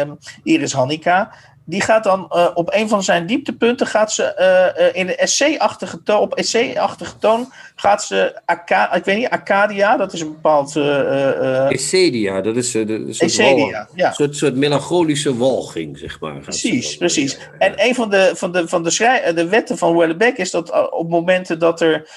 um, 0.00 0.18
Iris 0.42 0.72
Hannika, 0.72 1.32
die 1.70 1.80
gaat 1.80 2.04
dan 2.04 2.30
uh, 2.34 2.48
op 2.54 2.74
een 2.74 2.88
van 2.88 3.02
zijn 3.02 3.26
dieptepunten 3.26 3.86
gaat 3.86 4.12
ze 4.12 4.34
uh, 4.38 4.86
uh, 4.86 4.94
in 4.94 5.08
een 5.08 5.16
essay-achtige 5.16 6.02
toon, 6.02 6.20
op 6.20 6.34
essay-achtige 6.34 7.18
toon 7.18 7.52
gaat 7.74 8.04
ze, 8.04 8.40
Aca 8.44 8.94
ik 8.94 9.04
weet 9.04 9.16
niet, 9.16 9.28
Acadia, 9.28 9.96
dat 9.96 10.12
is 10.12 10.20
een 10.20 10.32
bepaald... 10.32 10.76
Essedia, 10.76 12.40
dat 12.40 12.56
is 12.56 12.74
een 12.74 13.14
Essedia, 13.18 13.88
ja. 13.94 14.12
Soort, 14.12 14.36
soort 14.36 14.56
melancholische 14.56 15.36
walging, 15.36 15.98
zeg 15.98 16.20
maar. 16.20 16.38
Precies, 16.38 16.96
precies. 16.96 17.32
Ja, 17.32 17.38
ja. 17.58 17.58
En 17.58 17.74
een 17.76 17.94
van 17.94 18.10
de, 18.10 18.32
van 18.34 18.52
de, 18.52 18.68
van 18.68 18.82
de, 18.82 18.90
schrij 18.90 19.34
de 19.34 19.48
wetten 19.48 19.78
van 19.78 19.96
Wellebeck 19.96 20.36
is 20.36 20.50
dat 20.50 20.90
op 20.90 21.10
momenten 21.10 21.58
dat 21.58 21.80
er 21.80 22.08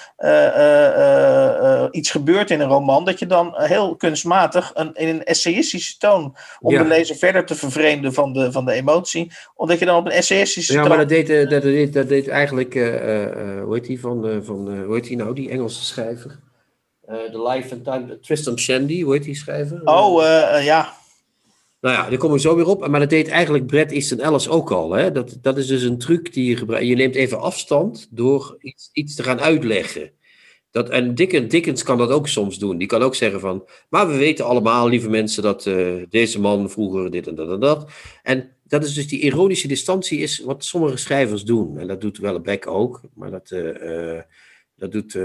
iets 1.92 2.12
gebeurt 2.12 2.52
in 2.52 2.60
een 2.60 2.68
roman, 2.68 3.06
dat 3.06 3.20
je 3.20 3.26
dan 3.26 3.54
heel 3.56 3.96
kunstmatig 3.96 4.72
een, 4.74 4.94
in 4.94 5.08
een 5.08 5.24
essayistische 5.24 5.98
toon, 5.98 6.36
om 6.60 6.78
de 6.78 6.86
lezer 6.86 7.16
verder 7.16 7.46
te 7.46 7.56
vervreemden 7.56 8.14
van 8.14 8.34
de, 8.34 8.52
van 8.52 8.66
de 8.66 8.72
emotie, 8.72 9.32
omdat 9.56 9.80
je 9.80 9.86
dan 9.86 9.98
op 9.98 10.06
een 10.06 10.12
essayistische 10.12 10.74
Ja, 10.74 10.88
maar 10.88 10.98
dat 10.98 11.10
deed, 11.10 11.30
uh, 11.30 11.50
dat, 11.50 11.62
deed, 11.62 11.94
dat 11.94 12.08
deed 12.08 12.28
eigenlijk, 12.28 12.76
uh, 12.76 12.86
uh, 12.86 13.64
hoe 13.64 13.74
heet 13.74 13.86
die 13.86 14.00
van, 14.00 14.44
van 14.44 14.84
hoe 14.84 14.96
heet 14.96 15.08
die 15.08 15.18
nou, 15.18 15.36
die 15.36 15.50
Engelse 15.50 15.86
schrijver? 15.86 16.40
The 17.06 17.50
Life 17.50 17.74
and 17.74 17.84
Time, 17.84 18.20
Tristan 18.20 18.60
Shandy, 18.60 19.02
hoe 19.02 19.14
heet 19.14 19.24
die 19.24 19.36
schrijver? 19.36 19.82
Oh, 19.84 20.22
ja. 20.64 20.94
Nou 21.84 21.96
ja, 21.96 22.10
daar 22.10 22.18
komen 22.18 22.36
we 22.36 22.42
zo 22.42 22.56
weer 22.56 22.68
op. 22.68 22.88
Maar 22.88 23.00
dat 23.00 23.10
deed 23.10 23.28
eigenlijk 23.28 23.66
Brett 23.66 23.92
Easton 23.92 24.20
Ellis 24.20 24.50
ook 24.50 24.72
al. 24.72 24.92
Hè? 24.92 25.12
Dat, 25.12 25.38
dat 25.42 25.58
is 25.58 25.68
dus 25.68 25.84
een 25.84 25.98
truc 25.98 26.34
die 26.34 26.50
je 26.50 26.58
gebruikt. 26.58 26.88
Je 26.88 26.96
neemt 26.96 27.16
even 27.16 27.40
afstand 27.40 28.08
door 28.10 28.56
iets, 28.60 28.90
iets 28.94 29.16
te 29.16 29.24
gaan 29.24 29.42
uitleggen. 29.42 30.12
Dat, 30.72 30.90
en 30.90 31.16
Dickens, 31.16 31.50
Dickens 31.50 31.84
kan 31.84 31.98
dat 31.98 32.10
ook 32.10 32.28
soms 32.28 32.60
doen. 32.60 32.78
Die 32.78 32.88
kan 32.88 33.02
ook 33.02 33.16
zeggen 33.16 33.40
van, 33.40 33.66
maar 33.90 34.08
we 34.08 34.18
weten 34.18 34.46
allemaal, 34.46 34.88
lieve 34.88 35.10
mensen, 35.10 35.44
dat 35.44 35.66
uh, 35.66 36.04
deze 36.10 36.40
man 36.40 36.70
vroeger 36.70 37.12
dit 37.12 37.28
en 37.28 37.36
dat 37.36 37.52
en 37.52 37.60
dat. 37.60 37.90
En 38.24 38.50
dat 38.74 38.84
is 38.84 38.94
dus 38.94 39.08
die 39.08 39.20
ironische 39.20 39.68
distantie 39.68 40.20
is 40.20 40.40
wat 40.40 40.66
sommige 40.66 40.98
schrijvers 40.98 41.44
doen. 41.44 41.80
En 41.80 41.88
dat 41.88 42.02
doet 42.02 42.18
Wellebeck 42.18 42.68
ook. 42.68 43.02
Maar 43.14 43.32
dat, 43.32 43.52
uh, 43.52 44.14
uh, 44.14 44.22
dat 44.76 44.92
doet... 44.92 45.18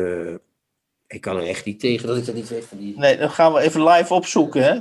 ik 1.06 1.20
kan 1.20 1.36
er 1.36 1.46
echt 1.46 1.64
niet 1.64 1.80
tegen 1.80 2.06
dat 2.06 2.16
ik 2.16 2.26
dat 2.26 2.34
niet 2.34 2.48
weet 2.48 2.64
van 2.64 2.78
die... 2.78 2.98
Nee, 2.98 3.16
dan 3.16 3.30
gaan 3.30 3.52
we 3.52 3.60
even 3.60 3.84
live 3.84 4.14
opzoeken, 4.14 4.62
hè? 4.62 4.78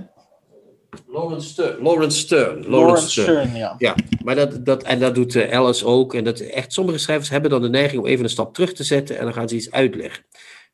Lawrence 1.07 1.47
Stern. 1.47 1.81
Lawrence 1.81 2.17
Stern. 2.17 2.67
Lawrence 2.67 3.09
Stern, 3.09 3.55
ja. 3.55 3.75
ja. 3.77 3.95
Maar 4.23 4.35
dat, 4.35 4.65
dat, 4.65 4.83
en 4.83 4.99
dat 4.99 5.15
doet 5.15 5.35
Alice 5.35 5.85
ook. 5.85 6.13
En 6.13 6.23
dat, 6.23 6.39
echt, 6.39 6.73
sommige 6.73 6.97
schrijvers 6.97 7.29
hebben 7.29 7.49
dan 7.49 7.61
de 7.61 7.69
neiging 7.69 8.01
om 8.01 8.07
even 8.07 8.23
een 8.23 8.29
stap 8.29 8.53
terug 8.53 8.73
te 8.73 8.83
zetten 8.83 9.17
en 9.17 9.23
dan 9.23 9.33
gaan 9.33 9.49
ze 9.49 9.55
iets 9.55 9.71
uitleggen. 9.71 10.25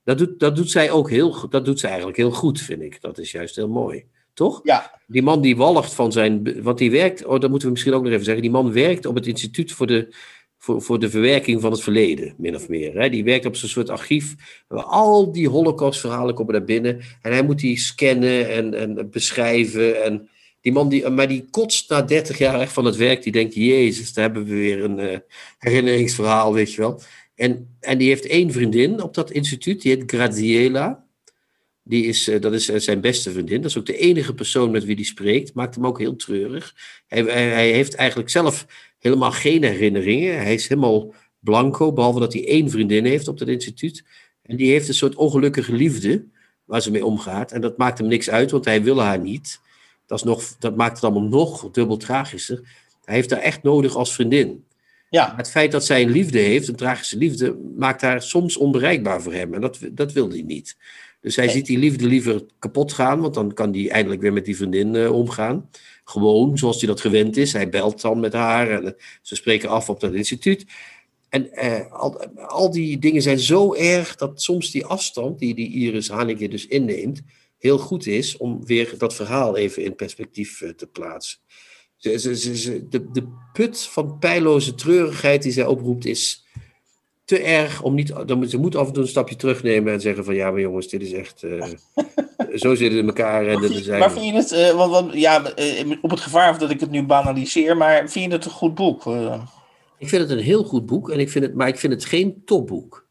Dat 0.04 0.18
doet, 0.18 0.40
dat 0.40 0.56
doet 0.56 0.72
zij 0.72 0.92
ook 0.92 1.10
heel 1.10 1.50
dat 1.50 1.66
doet 1.66 1.80
zij 1.80 1.90
eigenlijk 1.90 2.18
heel 2.18 2.32
goed, 2.32 2.62
vind 2.62 2.82
ik. 2.82 3.02
Dat 3.02 3.18
is 3.18 3.32
juist 3.32 3.56
heel 3.56 3.70
mooi. 3.70 4.06
Toch? 4.34 4.60
Ja. 4.64 5.00
Die 5.08 5.22
man 5.22 5.42
die 5.42 5.56
walgt 5.56 5.94
van 5.94 6.12
zijn. 6.12 6.62
Want 6.64 6.78
die 6.78 6.92
werkt. 6.92 7.26
Oh, 7.26 7.40
dat 7.40 7.50
moeten 7.50 7.68
we 7.68 7.74
misschien 7.74 7.94
ook 7.94 8.04
nog 8.04 8.12
even 8.12 8.26
zeggen. 8.26 8.44
Die 8.44 8.52
man 8.52 8.74
werkt 8.74 9.06
op 9.06 9.16
het 9.16 9.28
Instituut 9.28 9.72
voor 9.72 9.88
de, 9.88 10.16
voor, 10.58 10.82
voor 10.82 11.00
de 11.00 11.10
Verwerking 11.10 11.62
van 11.62 11.72
het 11.72 11.82
Verleden, 11.82 12.34
min 12.38 12.56
of 12.56 12.70
meer. 12.70 13.00
Hè? 13.00 13.10
Die 13.10 13.24
werkt 13.24 13.46
op 13.46 13.56
zo'n 13.56 13.70
soort 13.70 13.90
archief. 13.90 14.36
Waar 14.68 14.84
al 14.84 15.32
die 15.32 15.50
Holocaust-verhalen 15.50 16.36
komen 16.36 16.54
naar 16.54 16.64
binnen. 16.64 17.02
En 17.22 17.32
hij 17.32 17.44
moet 17.44 17.60
die 17.60 17.80
scannen 17.80 18.50
en, 18.50 18.74
en 18.74 19.10
beschrijven. 19.10 20.04
En 20.04 20.30
die 20.62 20.72
man 20.72 20.90
die. 20.90 21.10
Maar 21.10 21.28
die 21.28 21.46
kotst 21.52 21.90
na 21.90 22.02
30 22.02 22.38
jaar 22.38 22.60
echt 22.60 22.74
van 22.74 22.86
het 22.86 22.96
werk. 22.96 23.24
Die 23.24 23.32
denkt: 23.32 23.56
Jezus, 23.56 24.14
daar 24.14 24.24
hebben 24.24 24.46
we 24.46 24.54
weer 24.54 24.84
een 24.84 25.00
uh, 25.00 25.18
herinneringsverhaal, 25.58 26.54
weet 26.54 26.74
je 26.74 26.82
wel. 26.82 27.02
En, 27.36 27.78
en 27.80 27.98
die 27.98 28.08
heeft 28.08 28.26
één 28.26 28.52
vriendin 28.52 29.02
op 29.02 29.14
dat 29.14 29.32
instituut, 29.32 29.82
die 29.82 29.96
heet 29.96 30.12
Graziella. 30.12 31.03
Die 31.84 32.06
is, 32.06 32.30
uh, 32.30 32.42
dat 32.42 32.54
is 32.54 32.70
uh, 32.70 32.80
zijn 32.80 33.02
beste 33.02 33.32
vriendin. 33.32 33.62
Dat 33.62 33.70
is 33.70 33.78
ook 33.78 33.86
de 33.86 33.98
enige 33.98 34.34
persoon 34.34 34.72
met 34.72 34.84
wie 34.84 34.96
hij 34.96 35.04
spreekt. 35.04 35.54
Maakt 35.54 35.76
hem 35.76 35.86
ook 35.86 36.00
heel 36.00 36.16
treurig. 36.16 36.76
Hij, 37.08 37.22
hij, 37.22 37.50
hij, 37.50 37.72
heeft 37.72 37.96
eigenlijk 37.96 38.30
zelf 38.30 38.66
helemaal 39.00 39.32
geen 39.32 39.64
herinneringen. 39.64 40.38
Hij 40.38 40.54
is 40.54 40.68
helemaal 40.68 41.14
blanco, 41.40 41.94
behalve 41.94 42.20
dat 42.20 42.34
hij 42.34 42.48
één 42.48 42.70
vriendin 42.70 43.06
heeft 43.06 43.28
op 43.28 43.38
dat 43.38 43.48
instituut. 43.48 44.04
En 44.42 44.56
die 44.56 44.72
heeft 44.72 44.88
een 44.88 44.94
soort 44.94 45.16
ongelukkige 45.16 45.74
liefde 45.74 46.26
waar 46.66 46.82
ze 46.82 46.92
mee 46.92 47.06
omgaat. 47.06 47.52
En 47.52 47.62
dat 47.62 47.78
maakt 47.78 47.98
hem 47.98 48.08
niks 48.08 48.30
uit, 48.30 48.52
want 48.52 48.66
hij 48.66 48.84
wil 48.84 49.02
haar 49.02 49.20
niet. 49.20 49.60
Dat, 50.06 50.18
is 50.18 50.24
nog, 50.24 50.44
dat 50.60 50.76
maakt 50.76 50.96
het 50.96 51.04
allemaal 51.04 51.30
nog 51.30 51.72
dubbel 51.72 51.98
tragischer. 51.98 52.62
Hij 53.04 53.16
heeft 53.16 53.32
haar 53.32 53.40
echt 53.40 53.64
nodig 53.64 53.96
als 53.96 54.14
vriendin. 54.14 54.66
Ja. 55.10 55.34
Het 55.36 55.50
feit 55.50 55.72
dat 55.72 55.86
zij 55.86 56.02
een 56.02 56.12
liefde 56.12 56.40
heeft, 56.40 56.68
een 56.68 56.76
tragische 56.76 57.18
liefde, 57.18 57.58
maakt 57.78 58.02
haar 58.02 58.22
soms 58.22 58.58
onbereikbaar 58.58 59.22
voor 59.22 59.34
hem. 59.34 59.54
En 59.54 59.62
dat, 59.62 59.80
dat 59.92 60.12
wil 60.12 60.30
hij 60.30 60.42
niet. 60.42 60.78
Dus 61.24 61.36
hij 61.36 61.50
ziet 61.50 61.66
die 61.66 61.78
liefde 61.78 62.08
liever 62.08 62.46
kapot 62.60 62.94
gaan, 62.94 63.20
want 63.20 63.34
dan 63.34 63.54
kan 63.54 63.74
hij 63.74 63.90
eindelijk 63.90 64.22
weer 64.22 64.34
met 64.34 64.46
die 64.46 64.56
vriendin 64.56 64.94
uh, 64.94 65.12
omgaan. 65.12 65.70
Gewoon, 66.04 66.58
zoals 66.58 66.78
hij 66.80 66.88
dat 66.88 67.02
gewend 67.02 67.38
is. 67.38 67.54
Hij 67.54 67.70
belt 67.70 68.02
dan 68.02 68.20
met 68.20 68.34
haar 68.34 68.70
en 68.70 68.84
uh, 68.84 68.92
ze 69.22 69.36
spreken 69.36 69.70
af 69.70 69.90
op 69.90 70.00
dat 70.00 70.14
instituut. 70.14 70.66
En 71.30 71.50
uh, 71.54 71.92
al, 71.92 72.26
al, 72.36 72.72
die 72.72 73.00
dingen 73.00 73.22
zijn 73.22 73.40
zo 73.40 73.74
erg 73.74 74.16
dat 74.16 74.42
soms 74.42 74.72
die 74.72 74.86
afstand 74.86 75.40
die 75.40 75.56
die 75.56 75.72
Iris 75.72 76.10
Haneke 76.10 76.48
dus 76.48 76.68
inneemt, 76.68 77.22
heel 77.58 77.78
goed 77.78 78.08
is 78.08 78.38
om 78.38 78.66
weer 78.66 78.94
dat 78.98 79.16
verhaal 79.16 79.58
even 79.58 79.84
in 79.84 79.96
perspectief 79.96 80.64
te 80.76 80.88
plaatsen. 80.88 81.40
Ze, 81.96 82.20
ze, 82.20 82.58
ze, 82.58 82.88
de, 82.88 83.12
de 83.12 83.28
put 83.54 83.82
van 83.82 84.20
pijloze 84.20 84.76
treurigheid 84.76 85.44
die 85.44 85.52
zij 85.52 85.66
oproept 85.66 86.06
is 86.06 86.43
te 87.26 87.40
erg 87.40 87.82
om 87.82 87.94
niet. 87.94 88.14
Dan, 88.26 88.48
ze 88.48 88.58
moet 88.58 88.76
af 88.76 88.88
en 88.88 88.94
toe 88.94 89.04
een 89.04 89.10
stapje 89.10 89.36
terugnemen 89.36 89.94
en 89.94 90.02
zeggen: 90.02 90.26
van 90.26 90.36
ja, 90.36 90.52
maar 90.52 90.60
jongens, 90.60 90.88
dit 90.88 91.02
is 91.02 91.12
echt. 91.12 91.44
Uh, 91.44 91.64
zo 92.56 92.76
zitten 92.76 93.00
in 93.00 93.06
elkaar. 93.06 93.48
En 93.48 93.60
maar, 93.60 93.70
vind, 93.70 93.88
maar 93.88 94.12
vind 94.12 94.26
je 94.26 94.34
het. 94.34 94.52
Uh, 94.52 94.78
want, 94.78 94.92
want, 94.92 95.14
ja, 95.14 95.60
uh, 95.60 95.98
op 96.02 96.10
het 96.10 96.20
gevaar 96.20 96.58
dat 96.58 96.70
ik 96.70 96.80
het 96.80 96.92
nu 96.92 97.04
banaliseer, 97.04 97.78
maar 97.78 98.10
vind 98.10 98.26
je 98.26 98.32
het 98.32 98.46
een 98.46 98.52
goed 98.52 98.76
boek? 98.76 99.06
Ik 99.98 100.10
vind 100.10 100.22
het 100.22 100.32
een 100.32 100.44
heel 100.44 100.64
goed 100.64 100.86
boek, 100.86 101.10
en 101.10 101.20
ik 101.20 101.30
vind 101.30 101.46
het, 101.46 101.56
maar 101.56 101.68
ik 101.68 101.78
vind 101.78 101.94
het 101.94 102.06
geen 102.06 102.42
topboek. 102.46 103.08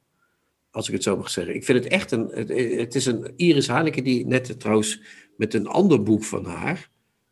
Als 0.71 0.89
ik 0.89 0.95
het 0.95 1.03
zo 1.03 1.17
mag 1.17 1.31
zeggen. 1.31 1.55
Ik 1.55 1.65
vind 1.65 1.85
het 1.85 1.93
echt 1.93 2.11
een. 2.11 2.31
Het, 2.35 2.49
het 2.79 2.95
is 2.95 3.07
een 3.07 3.33
Iris 3.37 3.69
Haneke 3.69 4.03
die 4.03 4.27
net 4.27 4.61
trouwens 4.61 5.01
met 5.37 5.55
een 5.55 5.67
ander 5.67 6.03
boek 6.03 6.25
van 6.25 6.45
haar. 6.45 6.91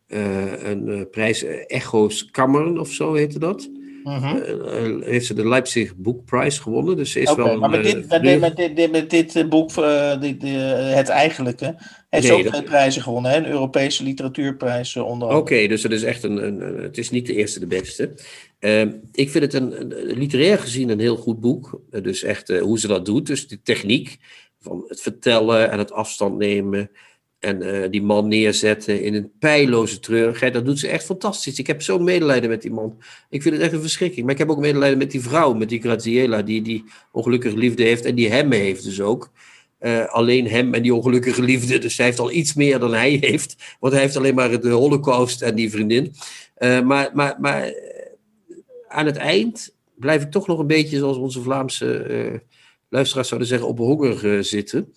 Een 0.09 1.09
prijs, 1.11 1.43
Echo's 1.67 2.31
Kammern 2.31 2.79
of 2.79 2.91
zo 2.91 3.15
heette 3.15 3.39
dat. 3.39 3.71
Mhm. 4.05 4.37
Uh, 4.37 5.05
heeft 5.05 5.27
ze 5.27 5.35
de 5.35 5.49
Leipzig 5.49 5.97
Boekprijs 5.97 6.59
gewonnen. 6.59 6.97
Dus 6.97 7.17
is 7.17 7.31
okay, 7.31 7.45
wel. 7.45 7.59
Maar 7.59 7.71
met 7.71 7.85
dit, 7.85 8.09
met, 8.09 8.41
met 8.41 8.57
dit, 8.57 8.77
dit, 8.77 8.91
met 8.91 9.11
dit 9.11 9.49
boek, 9.49 9.75
dit, 10.21 10.43
het 10.95 11.09
eigenlijke, 11.09 11.75
heeft 12.11 12.27
ze 12.27 12.33
nee, 12.33 12.41
ook 12.41 12.47
twee 12.47 12.61
dat... 12.61 12.71
prijzen 12.71 13.03
gewonnen. 13.03 13.31
Hè? 13.31 13.37
Een 13.37 13.47
Europese 13.47 14.03
literatuurprijs 14.03 14.97
onder 14.97 15.29
Oké, 15.29 15.37
okay, 15.37 15.69
dus 15.69 15.83
het 15.83 15.93
is 15.93 16.03
echt 16.03 16.23
een, 16.23 16.47
een, 16.47 16.61
een, 16.61 16.83
Het 16.83 16.99
is 16.99 17.11
niet 17.11 17.27
de 17.27 17.35
eerste, 17.35 17.61
de 17.61 17.67
beste. 17.67 18.15
Ehm, 18.59 18.91
ik 19.13 19.31
vind 19.31 19.45
het 19.45 19.55
een, 19.55 19.81
een, 19.81 20.19
literair 20.19 20.59
gezien 20.59 20.89
een 20.89 21.01
heel 21.01 21.17
goed 21.17 21.41
boek. 21.41 21.81
dus 22.03 22.23
echt 22.23 22.49
hoe 22.59 22.79
ze 22.79 22.87
dat 22.87 23.05
doet. 23.05 23.27
Dus 23.27 23.49
de 23.49 23.63
techniek 23.63 24.19
van 24.61 24.85
het 24.89 25.01
vertellen 25.01 25.71
en 25.71 25.79
het 25.79 25.93
afstand 25.93 26.39
nemen. 26.39 26.91
En 27.41 27.63
uh, 27.63 27.91
die 27.91 28.03
man 28.03 28.29
neerzetten 28.29 29.03
in 29.03 29.15
een 29.15 29.33
pijloze 29.39 30.01
treurigheid. 30.01 30.53
Dat 30.53 30.65
doet 30.65 30.79
ze 30.79 30.89
echt 30.89 31.05
fantastisch. 31.05 31.59
Ik 31.59 31.67
heb 31.67 31.83
zo'n 31.83 32.05
medelijden 32.05 32.51
met 32.51 32.63
die 32.63 32.71
man. 32.71 32.99
Ik 33.31 33.43
vind 33.43 33.55
het 33.55 33.65
echt 33.65 33.73
een 33.73 33.81
verschrikking. 33.81 34.25
Maar 34.25 34.35
ik 34.35 34.41
heb 34.41 34.51
ook 34.51 34.59
medelijden 34.59 34.99
met 34.99 35.11
die 35.11 35.21
vrouw, 35.21 35.55
met 35.55 35.69
die 35.69 35.81
Graziella, 35.81 36.43
die 36.43 36.63
die 36.63 36.85
ongelukkige 37.13 37.57
liefde 37.57 37.83
heeft. 37.83 38.05
En 38.05 38.15
die 38.15 38.31
hem 38.31 38.53
heeft 38.53 38.85
dus 38.85 39.01
ook. 39.01 39.31
Uh, 39.81 40.07
alleen 40.07 40.49
hem 40.49 40.75
en 40.75 40.83
die 40.83 40.95
ongelukkige 40.95 41.43
liefde. 41.43 41.79
Dus 41.79 41.97
hij 41.97 42.07
heeft 42.07 42.19
al 42.19 42.31
iets 42.31 42.55
meer 42.55 42.79
dan 42.79 42.95
hij 42.95 43.17
heeft. 43.21 43.77
Want 43.79 43.93
hij 43.93 44.03
heeft 44.03 44.17
alleen 44.17 44.35
maar 44.35 44.61
de 44.61 44.71
holocaust 44.71 45.43
en 45.43 45.55
die 45.55 45.71
vriendin. 45.71 46.15
Maar, 46.59 47.11
maar, 47.15 47.37
maar 47.41 47.75
aan 48.89 49.07
het 49.07 49.17
eind 49.17 49.75
blijf 49.95 50.23
ik 50.23 50.31
toch 50.31 50.47
nog 50.47 50.59
een 50.59 50.67
beetje, 50.67 50.99
zoals 50.99 51.17
onze 51.17 51.43
Vlaamse 51.43 52.43
luisteraars 52.89 53.29
zouden 53.29 53.49
zeggen, 53.49 53.69
op 53.69 53.79
honger 53.79 54.45
zitten. 54.45 54.93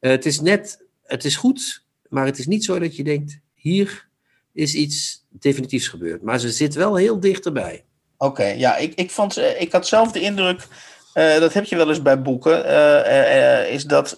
het 0.00 0.26
is 0.26 0.40
net, 0.40 0.84
het 1.02 1.24
is 1.24 1.36
goed, 1.36 1.86
maar 2.08 2.26
het 2.26 2.38
is 2.38 2.46
niet 2.46 2.64
zo 2.64 2.78
dat 2.78 2.96
je 2.96 3.04
denkt, 3.04 3.40
hier 3.54 4.08
is 4.52 4.74
iets 4.74 5.26
definitiefs 5.30 5.88
gebeurd. 5.88 6.22
Maar 6.22 6.38
ze 6.38 6.50
zit 6.50 6.74
wel 6.74 6.96
heel 6.96 7.20
dichterbij. 7.20 7.84
Oké, 8.16 8.30
okay, 8.30 8.58
ja, 8.58 8.76
ik, 8.76 8.94
ik, 8.94 9.10
vond, 9.10 9.38
ik 9.58 9.72
had 9.72 9.86
zelf 9.86 10.12
de 10.12 10.20
indruk, 10.20 10.66
uh, 11.14 11.38
dat 11.38 11.52
heb 11.52 11.64
je 11.64 11.76
wel 11.76 11.88
eens 11.88 12.02
bij 12.02 12.22
boeken, 12.22 12.64
uh, 12.64 13.00
uh, 13.06 13.72
is 13.72 13.84
dat 13.84 14.16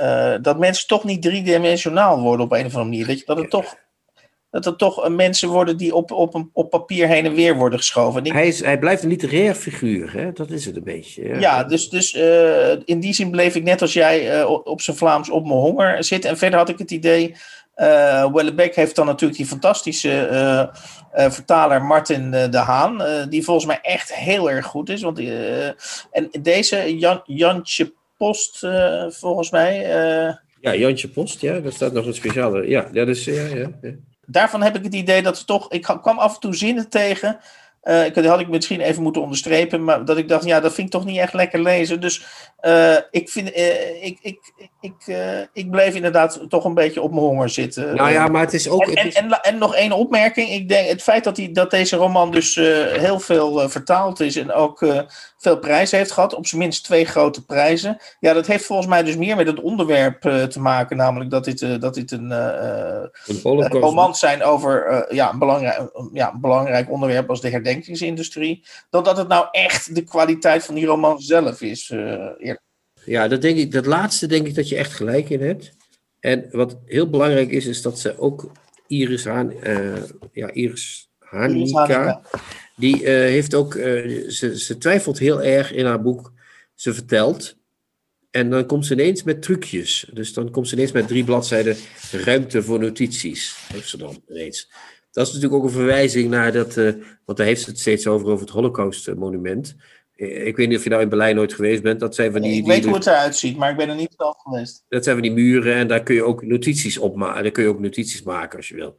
eh, 0.00 0.34
dat 0.42 0.58
mensen 0.58 0.86
toch 0.86 1.04
niet 1.04 1.22
driedimensionaal 1.22 2.20
worden 2.20 2.46
op 2.46 2.52
een 2.52 2.66
of 2.66 2.74
andere 2.74 2.84
manier. 2.84 3.06
Dat, 3.06 3.18
je, 3.18 3.24
dat 3.24 3.36
het 3.36 3.50
toch 3.50 3.76
dat 4.50 4.66
er 4.66 4.76
toch 4.76 5.04
eh, 5.04 5.10
mensen 5.10 5.48
worden 5.48 5.76
die 5.76 5.94
op, 5.94 6.10
op, 6.10 6.44
op 6.52 6.70
papier 6.70 7.06
heen 7.06 7.24
en 7.26 7.34
weer 7.34 7.56
worden 7.56 7.78
geschoven. 7.78 8.24
Ik- 8.24 8.32
Hij, 8.32 8.46
is, 8.46 8.64
hij 8.64 8.78
blijft 8.78 9.02
een 9.02 9.08
literair 9.08 9.54
figuur, 9.54 10.12
hè? 10.12 10.32
dat 10.32 10.50
is 10.50 10.64
het 10.64 10.76
een 10.76 10.84
beetje. 10.84 11.22
ja, 11.40 11.64
dus, 11.64 11.88
dus 11.88 12.14
eh, 12.14 12.70
in 12.84 13.00
die 13.00 13.12
zin 13.12 13.30
bleef 13.30 13.54
ik 13.54 13.62
net 13.62 13.82
als 13.82 13.92
jij 13.92 14.40
eh, 14.40 14.48
op- 14.64 14.80
zijn 14.80 14.96
Vlaams 14.96 15.30
op 15.30 15.42
mijn 15.46 15.58
honger 15.58 16.04
zitten. 16.04 16.30
En 16.30 16.38
verder 16.38 16.58
had 16.58 16.68
ik 16.68 16.78
het 16.78 16.90
idee. 16.90 17.34
Wellebeck 18.32 18.74
heeft 18.74 18.96
dan 18.96 19.06
natuurlijk 19.06 19.38
die 19.38 19.48
fantastische 19.48 20.70
vertaler 21.12 21.82
Martin 21.82 22.30
de 22.30 22.56
Haan. 22.58 23.02
die 23.28 23.44
volgens 23.44 23.66
mij 23.66 23.78
echt 23.82 24.14
heel 24.14 24.50
erg 24.50 24.66
goed 24.66 24.88
is. 24.88 25.02
Want, 25.02 25.18
en 26.10 26.30
deze 26.42 26.98
Jan, 26.98 27.20
Jantje 27.24 27.92
Post, 28.16 28.66
volgens 29.08 29.50
mij. 29.50 29.82
Ja, 30.60 30.74
Jantje 30.74 31.08
Post, 31.08 31.40
ja, 31.40 31.60
daar 31.60 31.72
staat 31.72 31.92
nog 31.92 32.06
een 32.06 32.14
speciale. 32.14 32.68
Ja, 32.68 32.88
ja, 32.92 33.04
dus, 33.04 33.24
ja, 33.24 33.32
ja, 33.46 33.70
ja. 33.82 33.90
Daarvan 34.30 34.62
heb 34.62 34.76
ik 34.76 34.84
het 34.84 34.94
idee 34.94 35.22
dat 35.22 35.38
het 35.38 35.46
toch. 35.46 35.70
Ik 35.70 35.82
kwam 35.82 36.18
af 36.18 36.34
en 36.34 36.40
toe 36.40 36.54
zinnen 36.54 36.88
tegen. 36.88 37.38
eh, 37.82 38.04
ik, 38.04 38.14
die 38.14 38.28
had 38.28 38.40
ik 38.40 38.48
misschien 38.48 38.80
even 38.80 39.02
moeten 39.02 39.22
onderstrepen. 39.22 39.84
Maar 39.84 40.04
dat 40.04 40.16
ik 40.16 40.28
dacht, 40.28 40.44
ja, 40.44 40.60
dat 40.60 40.74
vind 40.74 40.86
ik 40.86 40.92
toch 40.92 41.04
niet 41.04 41.18
echt 41.18 41.32
lekker 41.32 41.62
lezen. 41.62 42.00
Dus 42.00 42.24
eh, 42.58 42.96
ik, 43.10 43.28
vind, 43.30 43.52
eh, 43.52 44.04
ik, 44.04 44.18
ik, 44.22 44.38
ik, 44.80 45.16
ik 45.52 45.70
bleef 45.70 45.94
inderdaad 45.94 46.40
toch 46.48 46.64
een 46.64 46.74
beetje 46.74 47.02
op 47.02 47.10
mijn 47.10 47.22
honger 47.22 47.48
zitten. 47.48 47.94
Nou 47.94 48.10
ja, 48.10 48.26
maar 48.28 48.40
het 48.40 48.54
is 48.54 48.68
ook. 48.68 48.82
En, 48.82 48.88
het 48.90 48.98
en, 48.98 49.06
is- 49.06 49.14
en, 49.14 49.30
en 49.42 49.58
nog 49.58 49.74
één 49.74 49.92
opmerking. 49.92 50.50
Ik 50.50 50.68
denk 50.68 50.88
het 50.88 51.02
feit 51.02 51.24
dat, 51.24 51.36
die, 51.36 51.50
dat 51.52 51.70
deze 51.70 51.96
roman 51.96 52.30
dus 52.30 52.54
heel 52.98 53.20
veel 53.20 53.68
vertaald 53.68 54.20
is 54.20 54.36
en 54.36 54.52
ook 54.52 54.86
veel 55.40 55.58
prijzen 55.58 55.98
heeft 55.98 56.10
gehad, 56.10 56.34
op 56.34 56.46
zijn 56.46 56.60
minst 56.60 56.84
twee 56.84 57.04
grote 57.04 57.44
prijzen. 57.44 58.00
Ja, 58.18 58.32
dat 58.32 58.46
heeft 58.46 58.64
volgens 58.64 58.88
mij 58.88 59.02
dus 59.02 59.16
meer 59.16 59.36
met 59.36 59.46
het 59.46 59.60
onderwerp 59.60 60.24
eh, 60.24 60.42
te 60.42 60.60
maken, 60.60 60.96
namelijk 60.96 61.30
dat 61.30 61.44
dit, 61.44 61.62
eh, 61.62 61.78
dat 61.78 61.94
dit 61.94 62.10
een 62.10 62.32
eh, 62.32 63.02
eh, 63.02 63.66
romans 63.68 64.18
zijn 64.18 64.42
over 64.42 65.06
ja, 65.14 65.32
een 65.32 65.38
belangrijk, 65.38 65.90
ja, 66.12 66.32
een 66.32 66.40
belangrijk 66.40 66.90
onderwerp 66.90 67.30
als 67.30 67.40
de 67.40 67.50
herdenkingsindustrie, 67.50 68.64
dan 68.90 69.04
dat 69.04 69.16
het 69.16 69.28
nou 69.28 69.46
echt 69.50 69.94
de 69.94 70.04
kwaliteit 70.04 70.64
van 70.64 70.74
die 70.74 70.86
roman 70.86 71.20
zelf 71.20 71.60
is. 71.60 71.94
Ja, 73.04 73.28
dat, 73.28 73.42
denk 73.42 73.58
ik, 73.58 73.72
dat 73.72 73.86
laatste 73.86 74.26
denk 74.26 74.46
ik 74.46 74.54
dat 74.54 74.68
je 74.68 74.76
echt 74.76 74.92
gelijk 74.92 75.30
in 75.30 75.42
hebt. 75.42 75.72
En 76.20 76.48
wat 76.50 76.78
heel 76.84 77.10
belangrijk 77.10 77.50
is, 77.50 77.66
is 77.66 77.82
dat 77.82 77.98
ze 77.98 78.18
ook 78.18 78.50
Iris 78.86 79.24
Haan, 79.24 79.52
ja, 80.32 80.50
Iris 80.50 81.10
Hanika, 81.18 81.54
Iris 81.54 81.72
Hanika. 81.72 82.20
Die 82.80 83.04
eh, 83.04 83.12
heeft 83.14 83.54
ook, 83.54 83.74
eh, 83.74 84.28
ze, 84.28 84.58
ze 84.60 84.78
twijfelt 84.78 85.18
heel 85.18 85.42
erg 85.42 85.72
in 85.72 85.84
haar 85.86 86.02
boek. 86.02 86.32
Ze 86.74 86.94
vertelt 86.94 87.56
en 88.30 88.50
dan 88.50 88.66
komt 88.66 88.86
ze 88.86 88.92
ineens 88.92 89.22
met 89.22 89.42
trucjes. 89.42 90.06
Dus 90.12 90.32
dan 90.32 90.50
komt 90.50 90.68
ze 90.68 90.74
ineens 90.74 90.92
met 90.92 91.08
drie 91.08 91.24
bladzijden 91.24 91.76
ruimte 92.12 92.62
voor 92.62 92.78
notities. 92.80 93.56
Heeft 93.72 93.88
ze 93.88 93.96
dan 93.96 94.22
ineens. 94.28 94.70
Dat 95.10 95.26
is 95.26 95.32
natuurlijk 95.32 95.62
ook 95.62 95.68
een 95.68 95.74
verwijzing 95.74 96.30
naar 96.30 96.52
dat, 96.52 96.76
eh, 96.76 96.92
want 97.24 97.38
daar 97.38 97.46
heeft 97.46 97.62
ze 97.62 97.70
het 97.70 97.78
steeds 97.78 98.06
over, 98.06 98.26
over 98.28 98.40
het 98.46 98.54
Holocaust-monument. 98.54 99.76
Ik 100.14 100.56
weet 100.56 100.68
niet 100.68 100.76
of 100.78 100.84
je 100.84 100.90
nou 100.90 101.02
in 101.02 101.08
Berlijn 101.08 101.36
nooit 101.36 101.54
geweest 101.54 101.82
bent. 101.82 102.00
Dat 102.00 102.14
zijn 102.14 102.32
van 102.32 102.40
die, 102.42 102.50
ik 102.50 102.64
die- 102.64 102.72
weet 102.72 102.84
hoe 102.84 102.94
het 102.94 103.06
eruit 103.06 103.36
ziet, 103.36 103.56
maar 103.56 103.70
ik 103.70 103.76
ben 103.76 103.88
er 103.88 103.94
niet 103.94 104.14
zelf 104.16 104.36
geweest. 104.38 104.84
dat 104.88 105.04
zijn 105.04 105.16
van 105.16 105.24
die 105.24 105.34
muren 105.34 105.74
en 105.74 105.88
daar 105.88 106.02
kun 106.02 106.14
je 106.14 106.22
ook 106.22 106.42
notities 106.42 106.98
op 106.98 107.16
maken. 107.16 107.42
Daar 107.42 107.52
kun 107.52 107.62
je 107.62 107.68
ook 107.68 107.80
notities 107.80 108.22
maken 108.22 108.56
als 108.56 108.68
je 108.68 108.74
wil. 108.74 108.96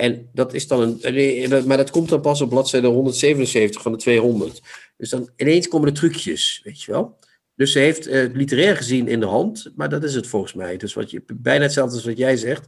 En 0.00 0.28
dat 0.32 0.54
is 0.54 0.68
dan 0.68 0.98
een. 1.00 1.66
Maar 1.66 1.76
dat 1.76 1.90
komt 1.90 2.08
dan 2.08 2.20
pas 2.20 2.40
op 2.40 2.48
bladzijde 2.48 2.86
177 2.86 3.82
van 3.82 3.92
de 3.92 3.98
200. 3.98 4.62
Dus 4.96 5.10
dan 5.10 5.30
ineens 5.36 5.68
komen 5.68 5.94
de 5.94 6.00
trucjes, 6.00 6.60
weet 6.64 6.82
je 6.82 6.92
wel. 6.92 7.18
Dus 7.54 7.72
ze 7.72 7.78
heeft 7.78 8.06
eh, 8.06 8.32
literair 8.32 8.76
gezien 8.76 9.08
in 9.08 9.20
de 9.20 9.26
hand, 9.26 9.72
maar 9.76 9.88
dat 9.88 10.04
is 10.04 10.14
het 10.14 10.26
volgens 10.26 10.52
mij. 10.52 10.76
Dus 10.76 10.94
wat 10.94 11.10
je, 11.10 11.22
bijna 11.34 11.62
hetzelfde 11.62 11.94
als 11.94 12.04
wat 12.04 12.18
jij 12.18 12.36
zegt. 12.36 12.66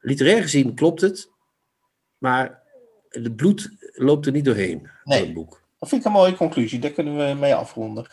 Literair 0.00 0.42
gezien 0.42 0.74
klopt 0.74 1.00
het, 1.00 1.30
maar 2.18 2.62
het 3.08 3.36
bloed 3.36 3.70
loopt 3.92 4.26
er 4.26 4.32
niet 4.32 4.44
doorheen. 4.44 4.88
Nee. 5.04 5.20
het 5.20 5.34
boek. 5.34 5.62
Dat 5.78 5.88
vind 5.88 6.00
ik 6.00 6.06
een 6.06 6.12
mooie 6.12 6.36
conclusie, 6.36 6.78
daar 6.78 6.90
kunnen 6.90 7.16
we 7.16 7.34
mee 7.34 7.54
afronden. 7.54 8.06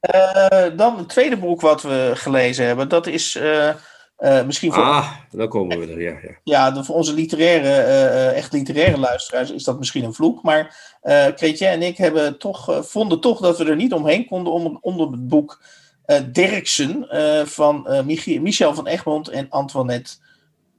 Eh, 0.00 0.76
dan 0.76 0.98
het 0.98 1.08
tweede 1.08 1.36
boek 1.36 1.60
wat 1.60 1.82
we 1.82 2.12
gelezen 2.14 2.66
hebben, 2.66 2.88
dat 2.88 3.06
is 3.06 3.34
eh, 3.34 3.74
eh, 4.16 4.44
misschien 4.46 4.72
voor, 4.72 4.82
Ah, 4.82 5.12
dan 5.30 5.48
komen 5.48 5.78
we 5.78 5.86
er, 5.92 6.00
ja. 6.02 6.10
ja. 6.22 6.36
ja, 6.44 6.70
de- 6.70 6.84
voor 6.84 6.94
onze 6.94 7.12
literaire, 7.14 7.68
eh, 7.68 8.36
echt 8.36 8.52
literaire 8.52 8.98
luisteraars 8.98 9.50
is 9.50 9.64
dat 9.64 9.78
misschien 9.78 10.04
een 10.04 10.14
vloek. 10.14 10.42
Maar 10.42 10.94
Chrétien 11.36 11.68
en 11.68 11.82
ik 11.82 11.96
hebben 11.96 12.38
toch, 12.38 12.86
vonden 12.86 13.20
toch 13.20 13.40
dat 13.40 13.58
we 13.58 13.64
er 13.64 13.76
niet 13.76 13.92
omheen 13.92 14.26
konden 14.26 14.52
om, 14.52 14.78
onder 14.80 15.10
het 15.10 15.28
boek 15.28 15.62
Derksen 16.32 17.06
van 17.48 17.86
Michel 18.40 18.74
van 18.74 18.86
Egmond 18.86 19.28
en 19.28 19.46
Antoinette, 19.50 20.12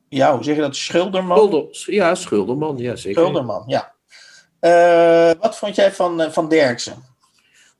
ja, 0.09 0.33
hoe 0.35 0.43
zeg 0.43 0.55
je 0.55 0.61
dat, 0.61 0.75
Schulderman? 0.75 1.37
Schulder, 1.37 1.93
ja, 1.93 2.15
Schulderman, 2.15 2.77
ja 2.77 2.95
zeker. 2.95 3.21
Schulderman, 3.21 3.63
ja. 3.67 3.93
Wat 5.39 5.57
vond 5.57 5.75
jij 5.75 5.91
van, 5.91 6.31
van 6.31 6.49
Derksen? 6.49 7.03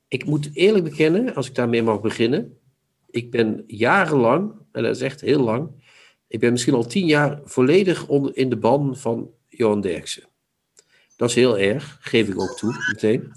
Ik 0.08 0.26
moet 0.26 0.50
eerlijk 0.54 0.84
bekennen, 0.84 1.36
als 1.36 1.48
ik 1.48 1.56
daarmee 1.56 1.84
mag 1.84 2.02
beginnen. 2.02 2.58
Ik 3.10 3.32
ben 3.32 3.64
jarenlang, 3.68 4.52
en 4.78 4.84
dat 4.84 4.96
is 4.96 5.02
echt 5.02 5.22
heel 5.22 5.40
lang. 5.40 5.70
Ik 6.28 6.40
ben 6.40 6.52
misschien 6.52 6.74
al 6.74 6.86
tien 6.86 7.06
jaar 7.06 7.40
volledig 7.44 8.08
onder, 8.08 8.38
in 8.38 8.50
de 8.50 8.58
ban 8.58 8.98
van 8.98 9.30
Johan 9.48 9.82
Derksen. 9.82 10.24
Dat 11.16 11.30
is 11.30 11.36
heel 11.36 11.58
erg, 11.58 11.98
geef 12.02 12.28
ik 12.28 12.42
ook 12.42 12.58
toe, 12.58 12.76
meteen. 12.88 13.32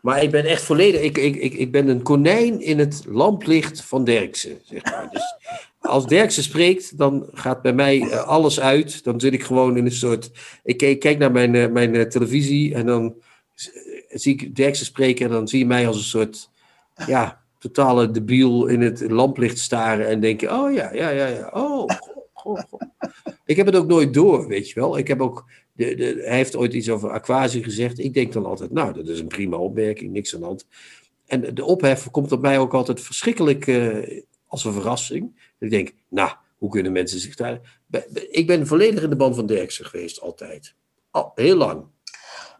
Maar 0.00 0.22
ik 0.22 0.30
ben 0.30 0.44
echt 0.44 0.62
volledig, 0.62 1.00
ik, 1.00 1.18
ik, 1.18 1.36
ik, 1.36 1.54
ik 1.54 1.72
ben 1.72 1.88
een 1.88 2.02
konijn 2.02 2.60
in 2.60 2.78
het 2.78 3.04
lamplicht 3.08 3.84
van 3.84 4.04
Derksen, 4.04 4.58
zeg 4.64 4.84
maar. 4.84 5.08
Dus 5.12 5.34
als 5.80 6.06
Derksen 6.06 6.42
spreekt, 6.42 6.98
dan 6.98 7.28
gaat 7.32 7.62
bij 7.62 7.72
mij 7.72 8.00
eh, 8.00 8.22
alles 8.22 8.60
uit. 8.60 9.04
Dan 9.04 9.20
zit 9.20 9.32
ik 9.32 9.42
gewoon 9.42 9.76
in 9.76 9.84
een 9.84 9.92
soort, 9.92 10.30
ik 10.64 10.76
kijk, 10.76 11.00
kijk 11.00 11.18
naar 11.18 11.32
mijn, 11.32 11.54
eh, 11.54 11.68
mijn 11.68 11.94
eh, 11.94 12.02
televisie 12.02 12.74
en 12.74 12.86
dan 12.86 13.14
zie 14.08 14.32
ik 14.32 14.56
Derksen 14.56 14.86
spreken 14.86 15.26
en 15.26 15.32
dan 15.32 15.48
zie 15.48 15.58
je 15.58 15.66
mij 15.66 15.86
als 15.86 15.96
een 15.96 16.02
soort, 16.02 16.50
ja, 17.06 17.45
totale 17.66 18.10
debiel 18.10 18.66
in 18.66 18.80
het 18.80 19.10
lamplicht 19.10 19.58
staren 19.58 20.06
en 20.06 20.20
denken, 20.20 20.52
oh 20.52 20.72
ja, 20.72 20.92
ja, 20.94 21.08
ja, 21.08 21.26
ja, 21.26 21.50
oh. 21.54 21.88
Ik 23.44 23.56
heb 23.56 23.66
het 23.66 23.76
ook 23.76 23.86
nooit 23.86 24.14
door, 24.14 24.46
weet 24.46 24.68
je 24.68 24.80
wel. 24.80 24.98
Ik 24.98 25.08
heb 25.08 25.20
ook, 25.20 25.44
de, 25.72 25.94
de, 25.94 26.22
hij 26.24 26.36
heeft 26.36 26.56
ooit 26.56 26.74
iets 26.74 26.90
over 26.90 27.10
aquasie 27.10 27.62
gezegd. 27.62 27.98
Ik 27.98 28.14
denk 28.14 28.32
dan 28.32 28.46
altijd, 28.46 28.72
nou, 28.72 28.92
dat 28.92 29.08
is 29.08 29.20
een 29.20 29.26
prima 29.26 29.56
opmerking, 29.56 30.12
niks 30.12 30.34
aan 30.34 30.40
de 30.40 30.46
hand. 30.46 30.66
En 31.26 31.54
de- 31.54 31.64
ophef 31.64 32.10
komt 32.10 32.32
op 32.32 32.40
mij 32.40 32.58
ook 32.58 32.74
altijd 32.74 33.00
verschrikkelijk 33.00 33.66
eh, 33.66 34.22
als 34.46 34.64
een 34.64 34.72
verrassing. 34.72 35.52
Ik 35.58 35.70
denk, 35.70 35.92
nou, 36.08 36.30
hoe 36.58 36.70
kunnen 36.70 36.92
mensen 36.92 37.20
zich 37.20 37.34
daar... 37.34 37.80
Ik 38.30 38.46
ben 38.46 38.66
volledig 38.66 39.02
in 39.02 39.10
de 39.10 39.16
band 39.16 39.34
van 39.34 39.46
Derksen 39.46 39.84
geweest, 39.84 40.20
altijd. 40.20 40.74
Al, 41.10 41.32
heel 41.34 41.56
lang. 41.56 41.84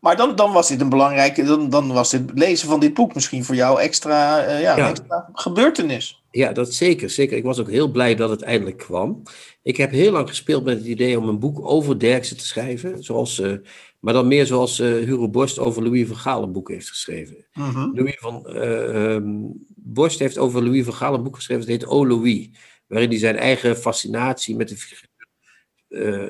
Maar 0.01 0.17
dan, 0.17 0.37
dan 0.37 0.53
was 0.53 0.69
dit 0.69 0.81
een 0.81 0.89
belangrijke, 0.89 1.45
dan, 1.45 1.71
dan 1.71 1.93
was 1.93 2.13
het 2.13 2.31
lezen 2.35 2.69
van 2.69 2.81
dit 2.81 2.95
boek 2.95 3.15
misschien 3.15 3.45
voor 3.45 3.55
jou 3.55 3.81
extra, 3.81 4.45
eh, 4.45 4.61
ja, 4.61 4.77
Ja. 4.77 4.85
een 4.85 4.91
extra 4.91 5.29
gebeurtenis. 5.33 6.23
Ja, 6.31 6.53
dat 6.53 6.75
zeker, 6.75 7.11
zeker. 7.11 7.37
Ik 7.37 7.43
was 7.45 7.59
ook 7.59 7.71
heel 7.71 7.91
blij 7.91 8.15
dat 8.15 8.31
het 8.31 8.43
eindelijk 8.43 8.77
kwam. 8.79 9.23
Ik 9.63 9.77
heb 9.77 9.91
heel 9.91 10.13
lang 10.13 10.29
gespeeld 10.29 10.65
met 10.65 10.79
het 10.79 10.87
idee 10.87 11.19
om 11.19 11.29
een 11.29 11.39
boek 11.39 11.61
over 11.69 11.99
Derksen 11.99 12.37
te 12.37 12.47
schrijven. 12.47 13.05
Zoals, 13.05 13.41
eh, 13.41 13.53
maar 14.01 14.13
dan 14.15 14.29
meer 14.29 14.47
zoals 14.47 14.79
eh 14.81 14.89
Hugo 14.89 15.29
Borst 15.29 15.59
over 15.59 15.83
Louis 15.83 16.07
van 16.07 16.17
Gaal 16.17 16.43
een 16.43 16.53
boek 16.53 16.69
heeft 16.69 16.89
geschreven. 16.89 17.47
Mhm. 17.53 17.91
Louis 17.95 18.17
van 18.19 18.47
eh, 18.47 19.15
ehm, 19.15 19.33
Borst 19.77 20.19
heeft 20.19 20.39
over 20.39 20.65
Louis 20.65 20.85
van 20.85 20.95
Gaal 20.95 21.15
een 21.15 21.23
boek 21.23 21.37
geschreven. 21.37 21.63
Dat 21.67 21.71
heet 21.73 21.87
O 21.87 22.07
Louis. 22.07 22.49
Waarin 22.87 23.09
hij 23.09 23.19
zijn 23.19 23.37
eigen 23.37 23.77
fascinatie 23.77 24.57
met 24.57 24.69
de 24.69 24.77
figuur. 24.77 25.05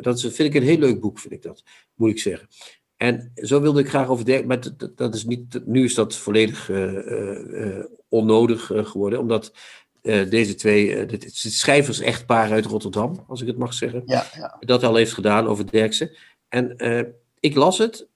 dat 0.03 0.17
is, 0.17 0.23
vind 0.23 0.39
ik 0.39 0.55
een 0.55 0.69
heel 0.69 0.79
leuk 0.79 1.01
boek, 1.01 1.19
vind 1.19 1.33
ik 1.33 1.43
dat. 1.43 1.62
Moet 1.95 2.11
ik 2.11 2.19
zeggen. 2.19 2.49
En 2.97 3.33
zo 3.35 3.61
wilde 3.61 3.81
ik 3.81 3.89
graag 3.89 4.09
over 4.09 4.25
Derksen. 4.25 4.47
Maar 4.49 4.61
dat- 4.95 5.15
is 5.15 5.25
niet, 5.25 5.61
nu 5.67 5.85
is 5.85 5.95
dat 5.95 6.17
volledig 6.17 6.71
eh, 6.71 6.97
eh, 6.97 7.79
eh, 7.79 7.85
onnodig 8.09 8.71
geworden. 8.75 9.19
Omdat 9.19 9.53
deze 10.29 10.55
twee, 10.55 11.07
is 11.07 11.43
het 11.43 11.53
schrijvers-echtpaar 11.53 12.51
uit 12.51 12.65
Rotterdam, 12.67 13.25
als 13.29 13.41
ik 13.41 13.47
het 13.47 13.57
mag 13.59 13.75
zeggen 13.75 14.03
Ja, 14.07 14.27
ja. 14.37 14.57
dat 14.61 14.83
al 14.85 14.95
heeft 14.95 15.13
gedaan 15.13 15.47
over 15.47 15.71
Derksen. 15.71 16.11
En 16.49 16.77
ik 17.41 17.55
las 17.55 17.79
het 17.79 18.09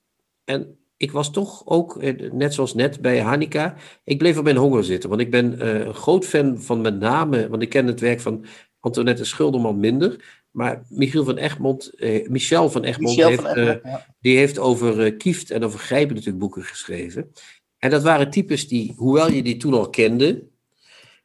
en 0.45 0.79
ik 0.97 1.13
was 1.13 1.31
toch 1.33 1.63
ook, 1.67 2.03
net 2.33 2.55
zoals 2.55 2.75
net 2.75 3.01
bij 3.01 3.21
Hanika, 3.21 3.75
ik 4.05 4.19
bleef 4.19 4.39
op 4.39 4.45
mijn 4.45 4.57
honger 4.57 4.85
zitten. 4.85 5.09
Want 5.09 5.21
ik 5.21 5.31
ben 5.31 5.67
een 5.67 5.95
groot 5.95 6.25
fan 6.27 6.61
van 6.63 6.81
met 6.81 6.99
name, 6.99 7.49
want 7.49 7.63
ik 7.63 7.69
ken 7.69 7.87
het 7.87 8.01
werk 8.01 8.21
van 8.21 8.45
Antoinette 8.81 9.25
Schulderman 9.25 9.81
minder. 9.81 10.41
Maar 10.51 10.83
Michiel 10.89 11.25
van 11.25 11.37
Egmond, 11.37 11.93
Michel 12.29 12.71
van 12.71 12.85
Egmond, 12.85 13.17
Michel 13.17 13.29
heeft, 13.29 13.43
van 13.43 13.51
Egmond, 13.57 13.81
ja. 13.85 14.07
Die 14.21 14.37
heeft 14.37 14.59
over 14.59 15.05
eh, 15.05 15.17
Kieft 15.17 15.51
en 15.51 15.65
over 15.65 15.79
Grijpen 15.79 16.15
natuurlijk 16.15 16.39
boeken 16.39 16.63
geschreven. 16.63 17.33
En 17.79 17.91
dat 17.91 18.03
waren 18.03 18.31
types 18.31 18.69
die, 18.69 18.95
hoewel 18.97 19.31
je 19.31 19.43
die 19.43 19.57
toen 19.57 19.75
al 19.75 19.91
kende, 19.91 20.43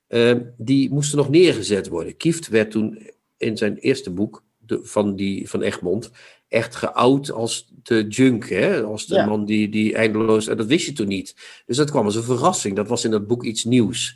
eh, 0.08 0.36
die 0.58 0.90
moesten 0.90 1.18
nog 1.18 1.30
neergezet 1.30 1.88
worden. 1.88 2.18
Kieft 2.18 2.48
werd 2.48 2.72
toen 2.72 3.10
in 3.38 3.58
zijn 3.58 3.78
eerste 3.78 4.12
boek 4.12 4.44
de, 4.58 4.80
van, 4.84 5.16
die, 5.16 5.50
van 5.50 5.62
Egmond 5.62 6.12
echt 6.48 6.76
geout 6.76 7.32
als 7.32 7.72
de 7.84 8.08
junk, 8.08 8.50
hè? 8.50 8.84
als 8.84 9.06
de 9.08 9.16
Ja. 9.16 9.26
man 9.26 9.46
die, 9.46 9.70
die 9.70 9.96
eindeloos... 9.96 10.48
En 10.48 10.58
dat 10.58 10.68
wist 10.68 10.86
je 10.86 10.94
toen 10.94 11.08
niet. 11.08 11.36
Dus 11.66 11.78
dat 11.78 11.90
kwam 11.92 12.06
als 12.06 12.16
een 12.16 12.24
verrassing. 12.24 12.76
Dat 12.76 12.88
was 12.88 13.06
in 13.06 13.12
dat 13.12 13.28
boek 13.28 13.44
iets 13.44 13.64
nieuws. 13.64 14.16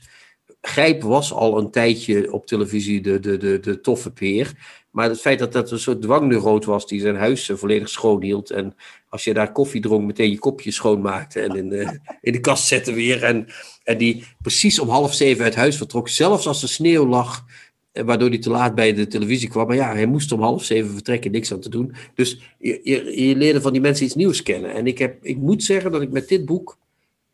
Gijp 0.61 1.01
was 1.01 1.33
al 1.33 1.57
een 1.57 1.71
tijdje 1.71 2.31
op 2.31 2.45
televisie 2.45 3.01
de, 3.01 3.19
de, 3.19 3.37
de, 3.37 3.59
de 3.59 3.81
toffe 3.81 4.11
peer. 4.11 4.53
Maar 4.91 5.09
het 5.09 5.21
feit 5.21 5.39
dat 5.39 5.53
dat 5.53 5.71
een 5.71 5.79
soort 5.79 6.01
dwangneuroot 6.01 6.65
was 6.65 6.87
die 6.87 6.99
zijn 6.99 7.15
huis 7.15 7.51
volledig 7.53 7.89
schoon 7.89 8.23
hield. 8.23 8.49
En 8.51 8.75
als 9.09 9.23
je 9.23 9.33
daar 9.33 9.51
koffie 9.51 9.81
dronk, 9.81 10.05
meteen 10.05 10.31
je 10.31 10.39
kopje 10.39 10.71
schoonmaakte 10.71 11.39
en 11.39 11.55
in 11.55 11.69
de, 11.69 11.99
in 12.21 12.31
de 12.31 12.39
kast 12.39 12.67
zette 12.67 12.93
weer. 12.93 13.23
En, 13.23 13.47
en 13.83 13.97
die 13.97 14.23
precies 14.41 14.79
om 14.79 14.89
half 14.89 15.13
zeven 15.13 15.43
uit 15.43 15.55
huis 15.55 15.77
vertrok, 15.77 16.09
zelfs 16.09 16.47
als 16.47 16.61
er 16.61 16.69
sneeuw 16.69 17.07
lag. 17.07 17.45
Waardoor 17.91 18.29
hij 18.29 18.37
te 18.37 18.49
laat 18.49 18.75
bij 18.75 18.93
de 18.93 19.07
televisie 19.07 19.49
kwam. 19.49 19.67
Maar 19.67 19.75
ja, 19.75 19.93
hij 19.93 20.05
moest 20.05 20.31
om 20.31 20.41
half 20.41 20.63
zeven 20.63 20.93
vertrekken, 20.93 21.31
niks 21.31 21.51
aan 21.51 21.59
te 21.59 21.69
doen. 21.69 21.95
Dus 22.13 22.55
je, 22.59 22.79
je, 23.15 23.35
leerde 23.35 23.61
van 23.61 23.71
die 23.71 23.81
mensen 23.81 24.05
iets 24.05 24.15
nieuws 24.15 24.43
kennen. 24.43 24.73
En 24.73 24.87
ik, 24.87 24.97
heb, 24.97 25.25
ik 25.25 25.37
moet 25.37 25.63
zeggen 25.63 25.91
dat 25.91 26.01
ik 26.01 26.11
met 26.11 26.27
dit 26.27 26.45
boek, 26.45 26.77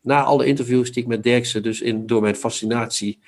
na 0.00 0.22
alle 0.22 0.46
interviews 0.46 0.92
die 0.92 1.02
ik 1.02 1.08
met 1.08 1.22
Derksen, 1.22 1.62
dus 1.62 1.80
in, 1.80 2.06
door 2.06 2.20
mijn 2.20 2.36
fascinatie, 2.36 3.18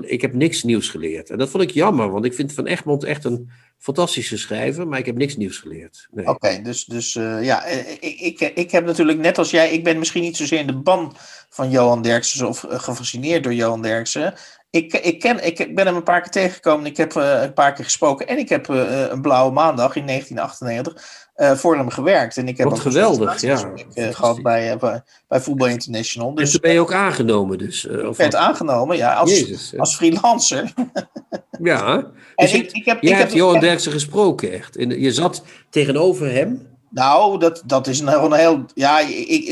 ik 0.00 0.20
heb 0.20 0.32
niks 0.32 0.62
nieuws 0.62 0.88
geleerd. 0.88 1.30
En 1.30 1.38
dat 1.38 1.50
vond 1.50 1.62
ik 1.62 1.70
jammer, 1.70 2.10
want 2.10 2.24
ik 2.24 2.34
vind 2.34 2.52
Van 2.52 2.66
Egmond 2.66 3.04
echt 3.04 3.24
een 3.24 3.50
fantastische 3.78 4.38
schrijver, 4.38 4.88
maar 4.88 4.98
ik 4.98 5.06
heb 5.06 5.16
niks 5.16 5.36
nieuws 5.36 5.58
geleerd. 5.58 6.06
Nee. 6.10 6.26
Oké, 6.26 6.60
dus, 6.62 6.84
dus 6.84 7.14
uh, 7.14 7.44
ja, 7.44 7.64
ik, 7.64 8.20
ik, 8.20 8.40
ik 8.40 8.70
heb 8.70 8.84
natuurlijk 8.84 9.18
net 9.18 9.38
als 9.38 9.50
jij, 9.50 9.72
ik 9.72 9.84
ben 9.84 9.98
misschien 9.98 10.22
niet 10.22 10.36
zozeer 10.36 10.58
in 10.58 10.66
de 10.66 10.76
ban 10.76 11.16
van 11.48 11.70
Johan 11.70 12.02
Derksen 12.02 12.48
of 12.48 12.62
uh, 12.62 12.78
gefascineerd 12.78 13.42
door 13.42 13.54
Johan 13.54 13.82
Derksen. 13.82 14.34
Ik, 14.70 14.92
ik, 14.92 15.20
ken, 15.20 15.46
ik 15.46 15.74
ben 15.74 15.86
hem 15.86 15.96
een 15.96 16.02
paar 16.02 16.20
keer 16.20 16.30
tegengekomen. 16.30 16.86
Ik 16.86 16.96
heb 16.96 17.14
een 17.14 17.52
paar 17.52 17.72
keer 17.72 17.84
gesproken. 17.84 18.26
En 18.26 18.38
ik 18.38 18.48
heb 18.48 18.68
een 18.68 19.22
blauwe 19.22 19.52
maandag 19.52 19.96
in 19.96 20.06
1998 20.06 21.23
uh, 21.36 21.52
voor 21.52 21.76
hem 21.76 21.90
gewerkt. 21.90 22.36
En 22.36 22.48
ik 22.48 22.58
heb 22.58 22.68
Wat 22.68 22.80
geweldig, 22.80 23.40
ja. 23.40 23.72
gehad 23.94 24.42
bij, 24.42 24.76
bij, 24.76 25.02
bij 25.28 25.40
Voetbal 25.40 25.68
International. 25.68 26.34
Dus, 26.34 26.44
en 26.44 26.50
toen 26.50 26.60
ben 26.60 26.72
je 26.72 26.80
ook 26.80 26.92
aangenomen 26.92 27.58
dus? 27.58 27.84
ik 27.84 28.14
werd 28.16 28.34
aangenomen, 28.34 28.96
ja, 28.96 29.14
als, 29.14 29.30
Jezus, 29.30 29.78
als 29.78 29.96
freelancer. 29.96 30.72
ja, 31.62 31.96
dus 32.36 32.52
en 32.52 32.58
ik, 32.58 32.72
ik 32.72 32.84
heb, 32.84 33.02
je 33.02 33.08
ik 33.08 33.14
hebt 33.14 33.28
heb, 33.28 33.38
Johan 33.38 33.60
Derksen 33.60 33.92
gesproken 33.92 34.52
echt. 34.52 34.76
En 34.76 35.00
je 35.00 35.12
zat 35.12 35.42
tegenover 35.70 36.32
hem... 36.32 36.72
Nou, 36.90 37.38
dat, 37.38 37.62
dat 37.66 37.86
is 37.86 38.00
een, 38.00 38.08
een 38.24 38.32
heel. 38.32 38.64
Ja, 38.74 39.00
ik, 39.00 39.08
ik, 39.08 39.48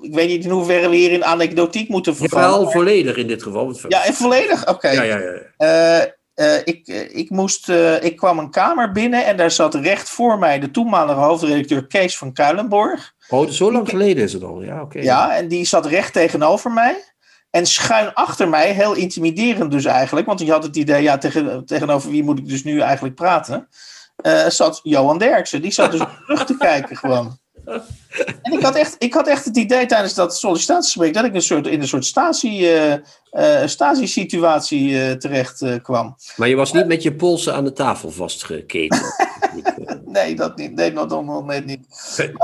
ik, 0.00 0.14
weet 0.14 0.28
niet 0.28 0.44
in 0.44 0.50
hoeverre 0.50 0.88
we 0.88 0.96
hier 0.96 1.12
in 1.12 1.24
anekdotiek 1.24 1.88
moeten 1.88 2.16
vervallen. 2.16 2.60
Wel 2.60 2.70
volledig 2.70 3.16
in 3.16 3.26
dit 3.26 3.42
geval. 3.42 3.76
Ja, 3.88 4.12
volledig? 4.12 4.60
Oké. 4.60 4.70
Okay. 4.70 4.94
Ja, 4.94 5.02
ja, 5.02 5.18
ja. 5.18 6.14
Uh, 6.34 6.46
uh, 6.46 6.56
ik, 6.64 6.86
ik, 7.12 7.30
moest, 7.30 7.68
uh, 7.68 8.02
ik 8.02 8.16
kwam 8.16 8.38
een 8.38 8.50
kamer 8.50 8.92
binnen 8.92 9.26
en 9.26 9.36
daar 9.36 9.50
zat 9.50 9.74
recht 9.74 10.08
voor 10.08 10.38
mij 10.38 10.58
de 10.58 10.70
toenmalige 10.70 11.20
hoofdredacteur 11.20 11.86
Kees 11.86 12.18
van 12.18 12.32
Kuilenborg. 12.32 13.14
Oh, 13.28 13.48
zo 13.48 13.72
lang 13.72 13.88
geleden 13.88 14.24
is 14.24 14.32
het 14.32 14.42
al. 14.42 14.62
Ja, 14.62 14.82
oké. 14.82 15.00
Ja, 15.00 15.36
en 15.36 15.48
die 15.48 15.66
zat 15.66 15.86
recht 15.86 16.12
tegenover 16.12 16.70
mij. 16.70 17.10
En 17.50 17.66
schuin 17.66 18.14
achter 18.14 18.48
mij, 18.48 18.72
heel 18.72 18.94
intimiderend 18.94 19.70
dus 19.70 19.84
eigenlijk, 19.84 20.26
want 20.26 20.40
je 20.40 20.50
had 20.50 20.62
het 20.62 20.76
idee, 20.76 21.02
ja, 21.02 21.18
tegen, 21.18 21.66
tegenover 21.66 22.10
wie 22.10 22.24
moet 22.24 22.38
ik 22.38 22.48
dus 22.48 22.64
nu 22.64 22.80
eigenlijk 22.80 23.14
praten? 23.14 23.68
uh, 24.22 24.48
zat 24.48 24.80
Johan 24.82 25.18
Derksen. 25.18 25.62
Die 25.62 25.70
zat 25.70 25.90
dus 25.92 26.00
terug 26.26 26.44
te 26.44 26.56
kijken 26.56 26.96
gewoon. 26.96 27.38
En 28.42 28.52
ik 28.52 28.62
had, 28.62 28.74
echt, 28.74 28.96
ik 28.98 29.14
had 29.14 29.26
echt 29.26 29.44
het 29.44 29.56
idee 29.56 29.86
tijdens 29.86 30.14
dat 30.14 30.36
sollicitatiegesprek 30.36 31.14
dat 31.14 31.24
ik 31.24 31.34
een 31.34 31.42
soort, 31.42 31.66
in 31.66 31.80
een 31.80 31.88
soort 31.88 32.04
statie, 32.04 32.60
uh, 32.60 32.92
uh, 33.32 33.66
statiesituatie 33.66 34.90
uh, 34.90 35.10
terecht 35.10 35.64
kwam. 35.82 36.16
Maar 36.36 36.48
je 36.48 36.56
was 36.56 36.72
niet 36.72 36.86
met 36.86 37.02
je 37.02 37.14
polsen 37.14 37.54
aan 37.54 37.64
de 37.64 37.72
tafel 37.72 38.10
vastgeketen? 38.10 39.00
nee, 40.12 40.34
dat 40.34 40.56
niet. 40.56 40.74
Nee, 40.74 40.92
dat 40.92 41.08
nog 41.24 41.44
net 41.44 41.66
niet. 41.66 41.86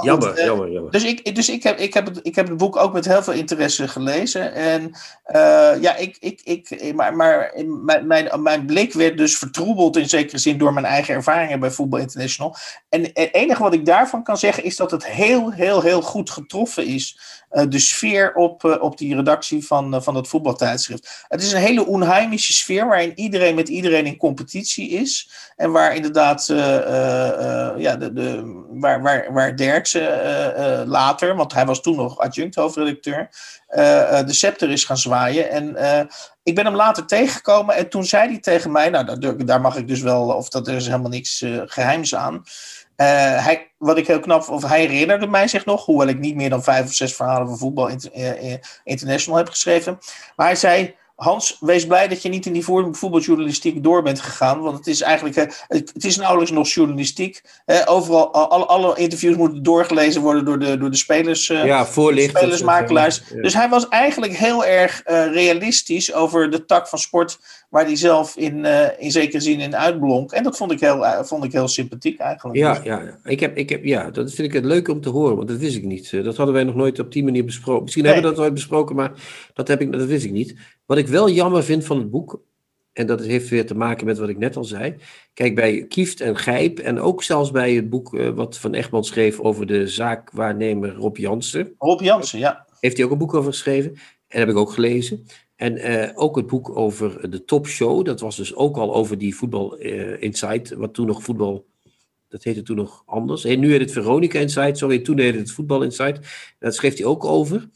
jammer, 0.03 0.29
goed, 0.29 0.39
jammer, 0.39 0.71
jammer. 0.71 0.91
Dus, 0.93 1.05
ik, 1.05 1.35
dus 1.35 1.49
ik, 1.49 1.63
heb, 1.63 1.79
ik, 1.79 1.95
heb 1.95 2.07
het, 2.07 2.21
ik 2.23 2.35
heb 2.35 2.49
het 2.49 2.57
boek 2.57 2.77
ook 2.77 2.93
met 2.93 3.05
heel 3.05 3.23
veel 3.23 3.33
interesse 3.33 3.89
gelezen. 3.89 4.55
En 4.55 4.93
ja, 5.81 5.97
ik, 5.97 6.17
ik, 6.21 6.41
ik, 6.45 6.95
maar, 6.95 7.17
maar 7.17 7.53
mijn, 7.85 8.07
mijn, 8.07 8.43
mijn 8.43 8.67
blik 8.67 8.93
werd 8.93 9.17
dus 9.19 9.39
vertroebeld 9.39 9.97
in 9.97 10.09
zekere 10.09 10.39
zin 10.39 10.59
door 10.59 10.73
mijn 10.73 10.87
eigen 10.87 11.15
ervaringen 11.15 11.61
bij 11.61 11.71
Voetbal 11.71 12.01
International. 12.01 12.57
En 12.89 13.03
het 13.03 13.29
enige 13.33 13.63
wat 13.63 13.75
ik 13.75 13.87
daarvan 13.87 14.23
kan 14.23 14.39
zeggen 14.39 14.65
is 14.65 14.77
dat 14.77 14.91
het 14.91 15.07
heel, 15.07 15.53
heel, 15.53 15.83
heel 15.83 16.03
goed 16.03 16.31
getroffen 16.31 16.87
is. 16.87 17.19
Uh, 17.53 17.63
de 17.69 17.79
sfeer 17.79 18.35
op, 18.35 18.65
uh, 18.65 18.83
op 18.83 18.99
die 18.99 19.15
redactie 19.17 19.67
van, 19.67 19.95
uh, 19.95 20.01
van 20.01 20.15
het 20.15 20.29
voetbaltijdschrift. 20.29 21.25
Het 21.29 21.43
is 21.43 21.53
een 21.53 21.61
hele 21.61 21.87
onheimische 21.87 22.53
sfeer 22.53 22.87
waarin 22.87 23.13
iedereen 23.15 23.55
met 23.55 23.69
iedereen 23.69 24.07
in 24.07 24.17
competitie 24.17 24.89
is. 24.91 25.31
En 25.57 25.71
waar 25.73 25.95
inderdaad, 25.95 26.47
ja, 26.47 27.97
de, 27.97 28.13
de, 28.13 28.63
waar, 28.69 29.03
waar, 29.03 29.33
waar 29.33 29.57
Derksen 29.57 30.87
later, 30.89 31.37
want 31.37 31.53
hij 31.53 31.67
was 31.67 31.81
toen 31.81 31.97
nog 31.97 32.19
adjunct 32.19 32.55
hoofdredacteur, 32.55 33.29
de 34.27 34.33
scepter 34.33 34.71
is 34.71 34.85
gaan 34.85 34.99
zwaaien. 34.99 35.51
En 35.51 35.77
ik 36.43 36.55
ben 36.55 36.65
hem 36.65 36.75
later 36.75 37.07
tegengekomen 37.07 37.75
en 37.75 37.89
toen 37.89 38.05
zei 38.05 38.29
hij 38.29 38.39
tegen 38.39 38.73
mij, 38.73 38.89
nou 38.91 39.19
daar, 39.19 39.47
daar 39.47 39.61
mag 39.61 39.77
ik 39.77 39.89
dus 39.89 40.01
wel, 40.01 40.29
of 40.29 40.49
dat 40.49 40.69
er 40.69 40.75
is 40.75 40.87
helemaal 40.87 41.11
niks 41.11 41.45
geheims 41.65 42.15
aan. 42.15 42.43
Uh, 43.01 43.45
hij, 43.45 43.71
wat 43.79 43.99
ik 43.99 44.07
heel 44.07 44.21
knap, 44.21 44.49
of 44.49 44.63
hij 44.63 44.81
herinnerde 44.81 45.27
mij 45.27 45.49
zich 45.49 45.65
nog, 45.65 45.85
hoewel 45.85 46.09
ik 46.09 46.19
niet 46.19 46.35
meer 46.35 46.51
dan 46.51 46.63
vijf 46.63 46.85
of 46.85 46.93
zes 46.93 47.15
verhalen 47.15 47.49
van 47.49 47.59
voetbal 47.59 47.91
international 48.85 49.39
heb 49.39 49.49
geschreven. 49.49 49.99
Maar 50.37 50.47
hij 50.47 50.57
zei: 50.57 50.95
Hans, 51.17 51.57
wees 51.61 51.87
blij 51.87 52.09
dat 52.09 52.23
je 52.23 52.29
niet 52.29 52.47
in 52.47 52.53
die 52.53 52.65
voetbaljournalistiek 52.65 53.83
door 53.83 54.03
bent 54.03 54.21
gegaan. 54.21 54.61
Want 54.61 54.79
het 54.79 54.87
is 54.87 55.01
eigenlijk, 55.01 55.55
het 55.69 56.05
is 56.05 56.17
nauwelijks 56.17 56.51
nog 56.51 56.69
journalistiek. 56.69 57.43
Overal, 57.85 58.33
alle, 58.33 58.67
alle 58.67 58.97
interviews 58.97 59.37
moeten 59.37 59.63
doorgelezen 59.63 60.23
worden 60.23 60.45
door 60.45 60.59
de, 60.59 60.79
door 60.79 60.91
de 60.91 60.97
spelers. 60.97 61.47
Ja. 61.47 61.85
Spelersmakelaars. 62.39 63.23
Ja. 63.35 63.43
Dus 63.43 63.55
hij 63.55 63.69
was 63.69 63.89
eigenlijk 63.89 64.37
heel 64.37 64.65
erg 64.65 65.03
realistisch 65.33 66.15
over 66.15 66.51
de 66.51 66.65
tak 66.65 66.89
van 66.89 66.99
sport. 66.99 67.39
Waar 67.69 67.85
hij 67.85 67.97
zelf 67.97 68.37
in, 68.37 68.59
uh, 68.59 68.87
in 68.99 69.11
zekere 69.11 69.41
zin 69.41 69.61
in 69.61 69.77
uitblonk. 69.77 70.33
En 70.33 70.43
dat 70.43 70.57
vond 70.57 70.73
ik 70.73 70.81
heel, 70.81 70.99
uh, 70.99 71.23
vond 71.23 71.45
ik 71.45 71.53
heel 71.53 71.69
sympathiek 71.69 72.19
eigenlijk. 72.19 72.59
Ja, 72.59 72.81
ja. 72.85 73.19
Ik 73.25 73.41
heb, 73.41 73.57
ik 73.57 73.69
heb, 73.69 73.85
ja, 73.85 74.11
dat 74.11 74.33
vind 74.33 74.49
ik 74.49 74.55
het 74.55 74.65
leuk 74.65 74.89
om 74.89 75.01
te 75.01 75.09
horen. 75.09 75.37
Want 75.37 75.49
dat 75.49 75.59
wist 75.59 75.77
ik 75.77 75.85
niet. 75.85 76.11
Dat 76.11 76.37
hadden 76.37 76.55
wij 76.55 76.65
nog 76.65 76.75
nooit 76.75 76.99
op 76.99 77.13
die 77.13 77.25
manier 77.25 77.45
besproken. 77.45 77.83
Misschien 77.83 78.05
nee. 78.05 78.13
hebben 78.13 78.31
we 78.31 78.37
dat 78.37 78.47
ooit 78.47 78.55
besproken, 78.55 78.97
maar 78.97 79.13
dat, 79.55 79.69
heb 79.69 79.81
ik, 79.81 79.93
dat 79.93 80.07
wist 80.07 80.25
ik 80.25 80.33
niet. 80.33 80.55
Wat 80.87 80.99
ik 80.99 81.07
wel 81.07 81.31
jammer 81.31 81.65
vind 81.65 81.85
van 81.85 81.99
het 81.99 82.11
boek, 82.11 82.41
en 82.93 83.07
dat 83.07 83.21
heeft 83.21 83.49
weer 83.49 83.67
te 83.67 83.77
maken 83.77 84.07
met 84.07 84.19
wat 84.19 84.29
ik 84.29 84.39
net 84.39 84.57
al 84.57 84.65
zei. 84.65 84.97
Kijk, 85.35 85.55
bij 85.55 85.87
Kieft 85.87 86.21
en 86.21 86.37
Gijp, 86.37 86.79
en 86.79 87.01
ook 87.01 87.23
zelfs 87.23 87.51
bij 87.51 87.75
het 87.75 87.91
boek 87.91 88.19
wat 88.35 88.59
Van 88.59 88.75
Egmond 88.75 89.07
schreef 89.07 89.41
over 89.41 89.67
de 89.67 89.87
zaakwaarnemer 89.89 90.95
Rob 90.95 91.17
Jansen. 91.17 91.75
Rob 91.79 92.01
Jansen, 92.01 92.39
ja. 92.39 92.67
Heeft 92.81 92.97
hij 92.97 93.07
ook 93.07 93.13
een 93.13 93.19
boek 93.19 93.35
over 93.35 93.53
geschreven? 93.53 93.97
En 94.29 94.39
heb 94.39 94.49
ik 94.49 94.57
ook 94.57 94.71
gelezen. 94.71 95.27
En 95.59 95.91
uh, 95.91 96.11
ook 96.15 96.37
het 96.37 96.47
boek 96.47 96.77
over 96.77 97.31
de 97.31 97.45
topshow. 97.45 98.05
Dat 98.05 98.21
was 98.21 98.37
dus 98.37 98.55
ook 98.55 98.77
al 98.77 98.95
over 98.95 99.19
die 99.19 99.37
voetbal 99.37 99.81
uh, 99.81 100.23
Insight, 100.23 100.71
wat 100.71 100.95
toen 100.95 101.07
nog 101.07 101.23
voetbal. 101.23 101.67
Dat 102.29 102.43
heette 102.43 102.63
toen 102.63 102.77
nog 102.77 103.03
anders. 103.07 103.45
En 103.45 103.61
nu 103.61 103.71
heet 103.71 103.81
het 103.81 103.93
Veronica 103.93 104.39
Insight, 104.39 104.79
sorry, 104.79 104.99
toen 104.99 105.19
heette 105.19 105.39
het 105.39 105.51
Voetbal 105.51 105.83
Insight. 105.83 106.27
Dat 106.59 106.75
schreef 106.75 106.97
hij 106.97 107.07
ook 107.07 107.25
over. 107.25 107.69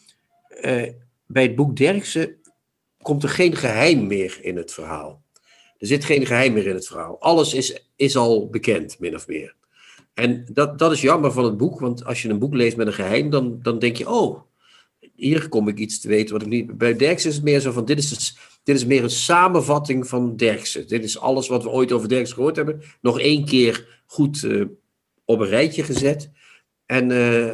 Uh, 0.64 0.88
bij 1.26 1.42
het 1.42 1.54
boek 1.54 1.76
Derksen 1.76 2.36
komt 3.02 3.22
er 3.22 3.28
geen 3.28 3.56
geheim 3.56 4.06
meer 4.06 4.38
in 4.42 4.56
het 4.56 4.72
verhaal. 4.72 5.22
Er 5.78 5.86
zit 5.86 6.04
geen 6.04 6.26
geheim 6.26 6.52
meer 6.52 6.66
in 6.66 6.74
het 6.74 6.86
verhaal. 6.86 7.20
Alles 7.20 7.54
is, 7.54 7.88
is 7.96 8.16
al 8.16 8.48
bekend, 8.50 8.98
min 8.98 9.14
of 9.14 9.26
meer. 9.28 9.54
En 10.14 10.46
dat, 10.52 10.78
dat 10.78 10.92
is 10.92 11.00
jammer 11.00 11.32
van 11.32 11.44
het 11.44 11.56
boek, 11.56 11.80
want 11.80 12.04
als 12.04 12.22
je 12.22 12.28
een 12.28 12.38
boek 12.38 12.54
leest 12.54 12.76
met 12.76 12.86
een 12.86 12.92
geheim, 12.92 13.30
dan, 13.30 13.58
dan 13.62 13.78
denk 13.78 13.96
je, 13.96 14.10
oh, 14.10 14.40
hier 15.22 15.48
kom 15.48 15.68
ik 15.68 15.78
iets 15.78 16.00
te 16.00 16.08
weten 16.08 16.32
wat 16.32 16.42
ik 16.42 16.48
niet. 16.48 16.78
Bij 16.78 16.96
Derksen 16.96 17.30
is 17.30 17.36
het 17.36 17.44
meer 17.44 17.60
zo 17.60 17.72
van: 17.72 17.84
dit 17.84 17.98
is, 17.98 18.36
dit 18.62 18.76
is 18.76 18.84
meer 18.84 19.02
een 19.02 19.10
samenvatting 19.10 20.08
van 20.08 20.36
Derksen. 20.36 20.88
Dit 20.88 21.04
is 21.04 21.18
alles 21.18 21.48
wat 21.48 21.62
we 21.62 21.70
ooit 21.70 21.92
over 21.92 22.08
Derksen 22.08 22.36
gehoord 22.36 22.56
hebben. 22.56 22.82
Nog 23.00 23.20
één 23.20 23.44
keer 23.44 24.02
goed 24.06 24.42
uh, 24.42 24.64
op 25.24 25.40
een 25.40 25.46
rijtje 25.46 25.82
gezet. 25.82 26.30
En 26.86 27.10
uh, 27.10 27.52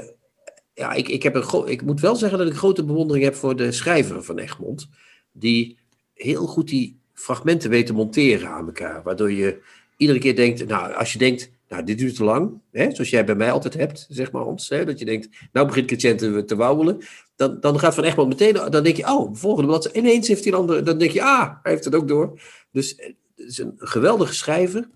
ja, 0.75 0.93
ik, 0.93 1.09
ik, 1.09 1.23
heb 1.23 1.35
een 1.35 1.67
ik 1.67 1.83
moet 1.83 2.01
wel 2.01 2.17
zeggen 2.17 2.39
dat 2.39 2.47
ik 2.47 2.55
grote 2.55 2.85
bewondering 2.85 3.25
heb 3.25 3.35
voor 3.35 3.57
de 3.57 3.73
schrijver 3.73 4.23
van 4.23 4.39
Egmond. 4.39 4.89
Die 5.33 5.79
heel 6.15 6.47
goed 6.47 6.69
die 6.69 6.99
fragmenten 7.15 7.71
weet 7.71 7.87
te 7.87 7.93
monteren 7.93 8.49
aan 8.49 8.67
elkaar. 8.67 9.03
Waardoor 9.03 9.33
je 9.33 9.59
iedere 9.97 10.19
keer 10.19 10.37
denkt: 10.37 10.67
nou, 10.67 10.93
als 10.93 11.13
je 11.13 11.19
denkt 11.19 11.51
nou, 11.69 11.85
dit 11.85 11.99
duurt 11.99 12.15
te 12.15 12.25
lang, 12.25 12.61
hè? 12.71 12.91
zoals 12.91 13.11
jij 13.11 13.25
bij 13.25 13.35
mij 13.35 13.53
altijd 13.53 13.75
hebt, 13.75 14.07
zeg 14.09 14.33
maar 14.33 14.47
ons. 14.47 14.69
Hè? 14.69 14.85
Dat 14.85 14.99
je 14.99 15.05
denkt, 15.05 15.29
nou 15.53 15.67
begint 15.67 15.87
Christian 15.87 16.47
te, 16.47 16.57
wauwelen. 16.57 16.99
Dan, 17.37 17.61
dan 17.61 17.79
gaat 17.79 17.95
Van 17.95 18.05
Egmond 18.05 18.29
meteen, 18.29 18.71
dan 18.71 18.83
denk 18.83 18.97
je, 18.97 19.07
oh, 19.07 19.35
volgende 19.35 19.69
bladzijde. 19.69 19.99
Ineens 19.99 20.29
heeft 20.29 20.45
hij 20.45 20.53
een 20.53 20.59
andere, 20.59 20.83
dan 20.83 20.99
denk 20.99 21.11
je, 21.11 21.23
ah, 21.23 21.55
hij 21.63 21.73
heeft 21.73 21.85
het 21.85 21.95
ook 21.95 22.09
door. 22.09 22.41
Dus 22.71 22.91
het 22.97 23.15
is 23.35 23.59
een 23.59 23.75
geweldige 23.77 24.35
schrijver, 24.35 24.91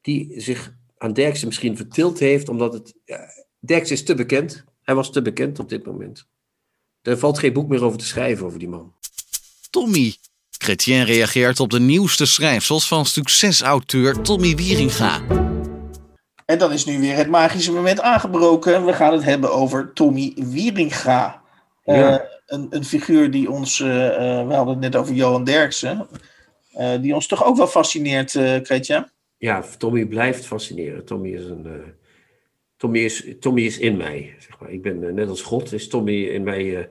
die 0.00 0.40
zich 0.40 0.74
aan 0.98 1.12
Derksen 1.12 1.46
misschien 1.46 1.76
vertild 1.76 2.18
heeft, 2.18 2.48
omdat 2.48 2.72
het, 2.72 2.94
ja, 3.04 3.28
Derksen 3.58 3.96
is 3.96 4.04
te 4.04 4.14
bekend. 4.14 4.64
Hij 4.82 4.94
was 4.94 5.12
te 5.12 5.22
bekend 5.22 5.58
op 5.58 5.68
dit 5.68 5.86
moment. 5.86 6.26
Er 7.02 7.18
valt 7.18 7.38
geen 7.38 7.52
boek 7.52 7.68
meer 7.68 7.84
over 7.84 7.98
te 7.98 8.06
schrijven 8.06 8.46
over 8.46 8.58
die 8.58 8.68
man. 8.68 8.92
Tommy. 9.70 10.14
Chrétien 10.58 11.04
reageert 11.04 11.60
op 11.60 11.70
de 11.70 11.80
nieuwste 11.80 12.26
schrijfsels 12.26 12.88
van 12.88 13.06
succesauteur 13.06 14.20
Tommy 14.20 14.54
Wieringa. 14.54 15.43
En 16.46 16.58
dan 16.58 16.72
is 16.72 16.84
nu 16.84 17.00
weer 17.00 17.16
het 17.16 17.28
magische 17.28 17.72
moment 17.72 18.00
aangebroken. 18.00 18.84
We 18.84 18.92
gaan 18.92 19.12
het 19.12 19.24
hebben 19.24 19.52
over 19.52 19.92
Tommy 19.92 20.32
Wieringa. 20.36 21.42
Ja. 21.84 22.12
Uh, 22.12 22.18
een, 22.46 22.66
een 22.70 22.84
figuur 22.84 23.30
die 23.30 23.50
ons, 23.50 23.80
eh, 23.80 24.06
eh, 24.06 24.46
we 24.46 24.54
hadden 24.54 24.74
het 24.74 24.82
net 24.82 24.96
over 24.96 25.14
Johan 25.14 25.44
Derksen, 25.44 26.06
eh, 26.72 27.00
die 27.00 27.14
ons 27.14 27.26
toch 27.26 27.44
ook 27.44 27.56
wel 27.56 27.66
fascineert, 27.66 28.34
uh? 28.34 29.00
Ja, 29.38 29.64
Tommy 29.78 30.06
blijft 30.06 30.46
fascineren. 30.46 31.04
Tommy 31.04 31.28
is 31.28 31.44
een. 31.44 31.66
Tommy, 32.76 32.98
is, 32.98 33.26
Tommy 33.40 33.62
is 33.62 33.78
in 33.78 33.96
mij. 33.96 34.34
Zeg 34.38 34.60
maar. 34.60 34.70
Ik 34.70 34.82
ben 34.82 35.14
net 35.14 35.28
als 35.28 35.42
God, 35.42 35.72
is 35.72 35.88
Tommy 35.88 36.24
in 36.24 36.42
mij 36.42 36.88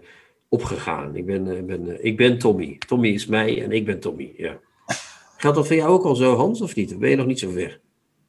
opgegaan. 0.50 1.16
Ik 1.16 1.26
ben, 1.26 1.66
ben, 1.66 2.06
ik 2.06 2.18
ben 2.18 2.38
Tommy. 2.38 2.78
Tommy 2.88 3.08
is 3.08 3.26
mij 3.26 3.64
en 3.64 3.72
ik 3.72 3.86
ben 3.86 4.00
Tommy. 4.00 4.34
Ja. 4.38 4.60
Geldt 5.38 5.58
dat 5.58 5.68
voor 5.68 5.76
jou 5.76 5.90
ook 5.90 6.04
al 6.04 6.16
zo, 6.16 6.36
Hans, 6.36 6.62
of 6.62 6.76
niet? 6.76 6.94
Of 6.94 7.00
ben 7.00 7.10
je 7.10 7.16
nog 7.16 7.26
niet 7.26 7.40
zo 7.40 7.50
ver? 7.50 7.80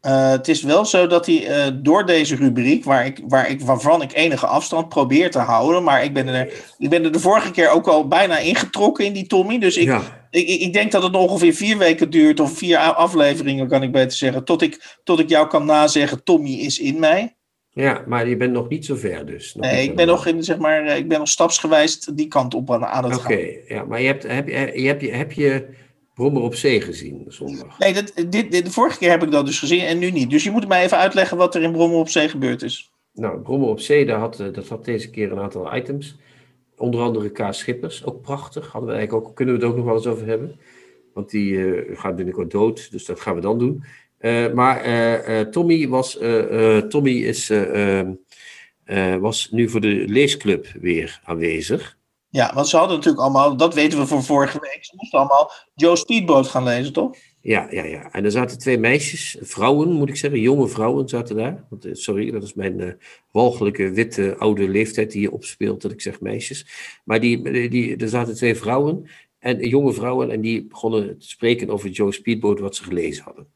Uh, 0.07 0.31
het 0.31 0.49
is 0.49 0.63
wel 0.63 0.85
zo 0.85 1.07
dat 1.07 1.27
hij 1.27 1.49
uh, 1.49 1.73
door 1.75 2.07
deze 2.07 2.37
rubriek, 2.37 2.85
waar 2.85 3.07
ik, 3.07 3.21
waar 3.29 3.51
ik, 3.51 3.61
waarvan 3.61 4.03
ik 4.03 4.15
enige 4.15 4.47
afstand 4.47 4.89
probeer 4.89 5.31
te 5.31 5.39
houden, 5.39 5.83
maar 5.83 6.05
ik 6.05 6.13
ben, 6.13 6.29
er, 6.29 6.53
ik 6.79 6.91
ben 6.91 7.05
er 7.05 7.13
de 7.13 7.21
vorige 7.21 7.51
keer 7.51 7.71
ook 7.71 7.87
al 7.87 8.09
bijna 8.09 8.39
ingetrokken 8.39 9.05
in 9.05 9.13
die 9.13 9.27
Tommy. 9.27 9.59
Dus 9.59 9.77
ik, 9.77 9.85
ja. 9.85 10.27
ik, 10.31 10.49
ik 10.49 10.73
denk 10.73 10.93
dat 10.93 11.03
het 11.03 11.13
nog 11.13 11.31
ongeveer 11.31 11.55
vier 11.55 11.79
weken 11.79 12.11
duurt, 12.11 12.41
of 12.41 12.59
vier 12.59 12.79
afleveringen 12.79 13.69
kan 13.69 13.83
ik 13.83 13.93
beter 13.93 14.17
zeggen, 14.17 14.45
tot 14.45 14.63
ik, 14.63 14.99
tot 15.05 15.19
ik 15.19 15.29
jou 15.29 15.47
kan 15.47 15.65
nazeggen: 15.65 16.25
Tommy 16.25 16.51
is 16.51 16.79
in 16.79 16.99
mij. 16.99 17.37
Ja, 17.71 18.03
maar 18.07 18.29
je 18.29 18.37
bent 18.37 18.53
nog 18.53 18.69
niet 18.69 18.85
zo 18.85 18.95
ver 18.97 19.27
dus. 19.27 19.55
Nog 19.55 19.67
nee, 19.67 19.85
ik 19.85 19.97
ben 19.97 20.07
nog, 20.07 20.27
in, 20.27 20.43
zeg 20.43 20.59
maar, 20.59 20.97
ik 20.97 21.09
ben 21.09 21.19
nog 21.19 21.29
stapsgewijs 21.29 21.99
die 21.99 22.29
kant 22.29 22.55
op 22.55 22.73
aan 22.73 23.05
het 23.05 23.21
gaan. 23.21 23.33
Oké, 23.33 23.47
ja, 23.69 23.85
maar 23.85 24.01
je 24.01 24.07
hebt, 24.07 24.23
heb, 24.23 24.49
je, 24.49 24.87
heb, 24.87 25.01
je, 25.01 25.11
heb 25.11 25.33
je 25.33 25.67
Brommer 26.15 26.43
op 26.43 26.55
Zee 26.55 26.81
gezien 26.81 27.25
zondag? 27.29 27.79
Nee, 27.79 27.93
dat, 27.93 28.13
dit, 28.29 28.53
dit, 28.53 28.65
de 28.65 28.71
vorige 28.71 28.99
keer 28.99 29.11
heb 29.11 29.23
ik 29.23 29.31
dat 29.31 29.47
dus 29.47 29.59
gezien 29.59 29.81
en 29.81 29.99
nu 29.99 30.11
niet. 30.11 30.31
Dus 30.31 30.45
je 30.45 30.51
moet 30.51 30.69
mij 30.69 30.85
even 30.85 30.99
uitleggen 30.99 31.37
wat 31.37 31.55
er 31.55 31.63
in 31.63 31.73
Brommer 31.73 31.99
op 31.99 32.09
Zee 32.09 32.29
gebeurd 32.29 32.63
is. 32.63 32.93
Nou, 33.13 33.41
Brommer 33.41 33.69
op 33.69 33.81
Zee, 33.81 34.07
dat 34.07 34.19
had, 34.19 34.37
dat 34.37 34.69
had 34.69 34.85
deze 34.85 35.11
keer 35.11 35.33
een 35.33 35.39
aantal 35.39 35.77
items. 35.77 36.17
Onder 36.77 37.01
andere 37.01 37.31
K. 37.31 37.47
Schippers, 37.51 38.05
ook 38.05 38.23
prachtig. 38.23 38.73
Hadden 38.73 38.91
we 38.91 38.97
eigenlijk 38.97 39.27
ook, 39.27 39.37
kunnen 39.37 39.55
we 39.55 39.61
het 39.61 39.71
ook 39.71 39.77
nog 39.77 39.85
wel 39.85 39.95
eens 39.95 40.07
over 40.07 40.27
hebben. 40.27 40.59
Want 41.15 41.31
die 41.31 41.53
uh, 41.53 41.99
gaat 41.99 42.17
binnenkort 42.17 42.51
dood, 42.51 42.91
dus 42.91 43.05
dat 43.05 43.21
gaan 43.21 43.35
we 43.35 43.41
dan 43.41 43.59
doen. 43.59 43.85
Uh, 44.21 44.53
maar 44.53 44.87
uh, 45.29 45.41
Tommy, 45.41 45.89
was, 45.89 46.19
Tommy 46.89 47.11
is, 47.11 47.51
ehm, 47.51 48.13
was 49.21 49.51
nu 49.51 49.69
voor 49.69 49.81
de 49.81 50.05
leesclub 50.09 50.67
weer 50.81 51.21
aanwezig. 51.25 51.99
Ja, 52.35 52.55
want 52.55 52.69
ze 52.69 52.77
hadden 52.77 52.97
natuurlijk 52.97 53.23
allemaal, 53.23 53.57
dat 53.57 53.75
weten 53.75 53.99
we 53.99 54.07
van 54.07 54.25
vorige 54.25 54.61
week, 54.61 54.85
ze 54.85 54.93
moesten 54.97 55.19
allemaal 55.19 55.53
Joe 55.75 55.97
Speedboat 55.97 56.47
gaan 56.47 56.65
lezen, 56.65 56.93
toch? 56.93 57.17
Ja, 57.41 57.67
ja, 57.71 57.85
ja. 57.85 58.13
En 58.13 58.25
er 58.25 58.31
zaten 58.31 58.59
twee 58.59 58.79
meisjes, 58.79 59.37
vrouwen 59.41 59.93
moet 59.93 60.09
ik 60.09 60.17
zeggen, 60.17 60.41
jonge 60.41 60.69
vrouwen 60.69 61.09
zaten 61.09 61.37
daar. 61.37 61.65
Want, 61.71 61.85
eh, 61.85 61.95
sorry, 61.95 62.31
dat 62.31 62.43
is 62.43 62.55
mijn 62.55 62.79
uh, 62.79 62.93
walgelijke 63.31 63.91
witte 63.91 64.37
oude 64.39 64.69
leeftijd 64.69 65.11
die 65.11 65.21
hier 65.21 65.33
opspeelt 65.33 65.83
dat 65.83 65.93
ik 65.93 66.01
zeg 66.01 66.21
meisjes. 66.21 66.67
Maar 67.05 67.21
die, 67.21 67.69
die, 67.69 67.97
er 67.97 68.09
zaten 68.09 68.35
twee 68.35 68.55
vrouwen, 68.55 69.11
en 69.39 69.69
jonge 69.69 69.93
vrouwen, 69.93 70.31
en 70.31 70.41
die 70.41 70.67
begonnen 70.67 71.19
te 71.19 71.29
spreken 71.29 71.71
over 71.71 71.91
Joe 71.91 72.13
Speedboat, 72.13 72.61
wat 72.61 72.77
ze 72.77 72.85
gelezen 72.85 73.25
hadden. 73.25 73.47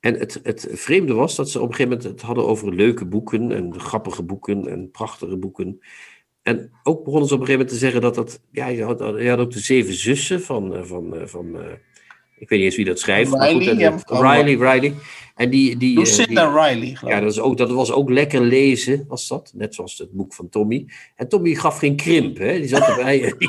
En 0.00 0.14
het, 0.14 0.40
het 0.42 0.68
vreemde 0.70 1.14
was 1.14 1.36
dat 1.36 1.50
ze 1.50 1.60
op 1.60 1.68
een 1.68 1.74
gegeven 1.74 1.96
moment 1.96 2.12
het 2.12 2.22
hadden 2.26 2.46
over 2.46 2.74
leuke 2.74 3.04
boeken 3.04 3.52
en 3.52 3.80
grappige 3.80 4.22
boeken 4.22 4.68
en 4.68 4.90
prachtige 4.90 5.36
boeken. 5.36 5.80
En 6.46 6.70
ook 6.82 7.04
begonnen 7.04 7.28
ze 7.28 7.34
op 7.34 7.40
een 7.40 7.46
gegeven 7.46 7.66
moment 7.66 7.68
te 7.68 7.76
zeggen 7.76 8.00
dat 8.00 8.14
dat. 8.14 8.40
Ja, 8.50 8.66
je 8.66 8.82
had, 8.82 8.98
je 8.98 9.28
had 9.28 9.38
ook 9.38 9.52
de 9.52 9.58
zeven 9.58 9.94
zussen 9.94 10.42
van. 10.42 10.74
Eh, 10.74 10.82
van, 10.82 11.14
van, 11.14 11.28
van 11.28 11.60
eh, 11.60 11.72
ik 12.38 12.48
weet 12.48 12.58
niet 12.58 12.68
eens 12.68 12.76
wie 12.76 12.84
dat 12.84 12.98
schrijft. 12.98 13.32
Riley, 13.32 13.66
goed, 13.66 13.78
ja, 13.78 13.98
Riley, 14.06 14.72
Riley. 14.72 14.94
En 15.34 15.50
die, 15.50 15.76
die, 15.76 15.98
Lucinda 15.98 16.66
Riley, 16.66 16.96
Ja, 17.00 17.20
dat, 17.20 17.32
is 17.32 17.40
ook, 17.40 17.56
dat 17.56 17.70
was 17.70 17.92
ook 17.92 18.10
lekker 18.10 18.40
lezen, 18.40 19.04
was 19.08 19.28
dat. 19.28 19.52
Net 19.54 19.74
zoals 19.74 19.98
het 19.98 20.12
boek 20.12 20.34
van 20.34 20.48
Tommy. 20.48 20.86
En 21.16 21.28
Tommy 21.28 21.54
gaf 21.54 21.78
geen 21.78 21.96
krimp, 21.96 22.38
hè. 22.38 22.58
Die 22.58 22.68
zat 22.68 22.88
erbij. 22.88 23.34
die, 23.38 23.48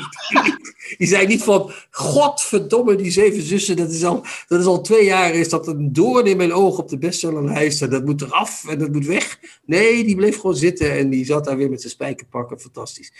die, 0.96 1.06
zei 1.06 1.26
niet 1.26 1.42
van, 1.42 1.70
godverdomme, 1.90 2.96
die 2.96 3.10
zeven 3.10 3.42
zussen, 3.42 3.76
dat 3.76 3.90
is 3.90 4.04
al, 4.04 4.24
dat 4.48 4.60
is 4.60 4.66
al 4.66 4.80
twee 4.80 5.04
jaar, 5.04 5.34
is 5.34 5.48
dat 5.48 5.66
een 5.66 5.92
doorn 5.92 6.26
in 6.26 6.36
mijn 6.36 6.52
oog 6.52 6.78
op 6.78 6.88
de 6.88 6.98
bestsellerlijst. 6.98 7.82
En 7.82 7.90
dat 7.90 8.04
moet 8.04 8.22
eraf 8.22 8.68
en 8.68 8.78
dat 8.78 8.92
moet 8.92 9.06
weg. 9.06 9.38
Nee, 9.64 10.04
die 10.04 10.16
bleef 10.16 10.40
gewoon 10.40 10.56
zitten 10.56 10.92
en 10.92 11.10
die 11.10 11.24
zat 11.24 11.44
daar 11.44 11.56
weer 11.56 11.70
met 11.70 11.80
zijn 11.80 11.92
spijkerpakken. 11.92 12.60
Fantastisch. 12.60 13.12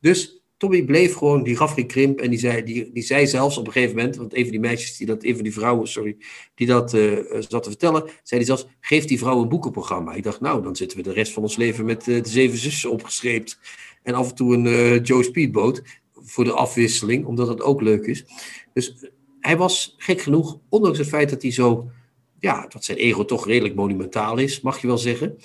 Dus 0.00 0.40
Tommy 0.56 0.84
bleef 0.84 1.14
gewoon, 1.14 1.42
die 1.42 1.56
gaf 1.56 1.72
geen 1.72 1.86
krimp. 1.86 2.20
En 2.20 2.30
die 2.30 2.38
zei, 2.38 2.62
die, 2.62 2.90
die 2.92 3.02
zei 3.02 3.26
zelfs 3.26 3.58
op 3.58 3.66
een 3.66 3.72
gegeven 3.72 3.96
moment, 3.96 4.16
want 4.16 4.34
een 4.34 4.42
van 4.42 4.50
die 4.50 4.60
meisjes, 4.60 4.96
die 4.96 5.06
dat, 5.06 5.24
een 5.24 5.34
van 5.34 5.42
die 5.42 5.52
vrouwen, 5.52 5.88
sorry, 5.88 6.16
die 6.54 6.66
dat 6.66 6.94
uh, 6.94 7.18
zat 7.48 7.62
te 7.62 7.68
vertellen, 7.68 8.02
zei 8.22 8.40
die 8.40 8.44
zelfs, 8.44 8.66
geef 8.80 9.04
die 9.04 9.18
vrouw 9.18 9.42
een 9.42 9.48
boekenprogramma. 9.48 10.14
Ik 10.14 10.22
dacht, 10.22 10.40
nou, 10.40 10.62
dan 10.62 10.76
zitten 10.76 10.96
we 10.96 11.02
de 11.02 11.12
rest 11.12 11.32
van 11.32 11.42
ons 11.42 11.56
leven 11.56 11.84
met 11.84 12.06
uh, 12.06 12.22
de 12.22 12.28
zeven 12.28 12.58
zussen 12.58 12.90
opgeschreven. 12.90 13.58
En 14.02 14.14
af 14.14 14.28
en 14.28 14.34
toe 14.34 14.54
een 14.54 14.64
uh, 14.64 15.02
Joe 15.02 15.22
Speedboat 15.22 15.82
voor 16.26 16.44
de 16.44 16.52
afwisseling, 16.52 17.26
omdat 17.26 17.46
dat 17.46 17.60
ook 17.60 17.80
leuk 17.80 18.06
is. 18.06 18.24
Dus 18.72 18.94
hij 19.40 19.56
was 19.56 19.94
gek 19.98 20.20
genoeg, 20.20 20.58
ondanks 20.68 20.98
het 20.98 21.08
feit 21.08 21.30
dat 21.30 21.42
hij 21.42 21.52
zo, 21.52 21.90
ja, 22.38 22.66
dat 22.66 22.84
zijn 22.84 22.98
ego 22.98 23.24
toch 23.24 23.46
redelijk 23.46 23.74
monumentaal 23.74 24.38
is, 24.38 24.60
mag 24.60 24.80
je 24.80 24.86
wel 24.86 24.98
zeggen, 24.98 25.38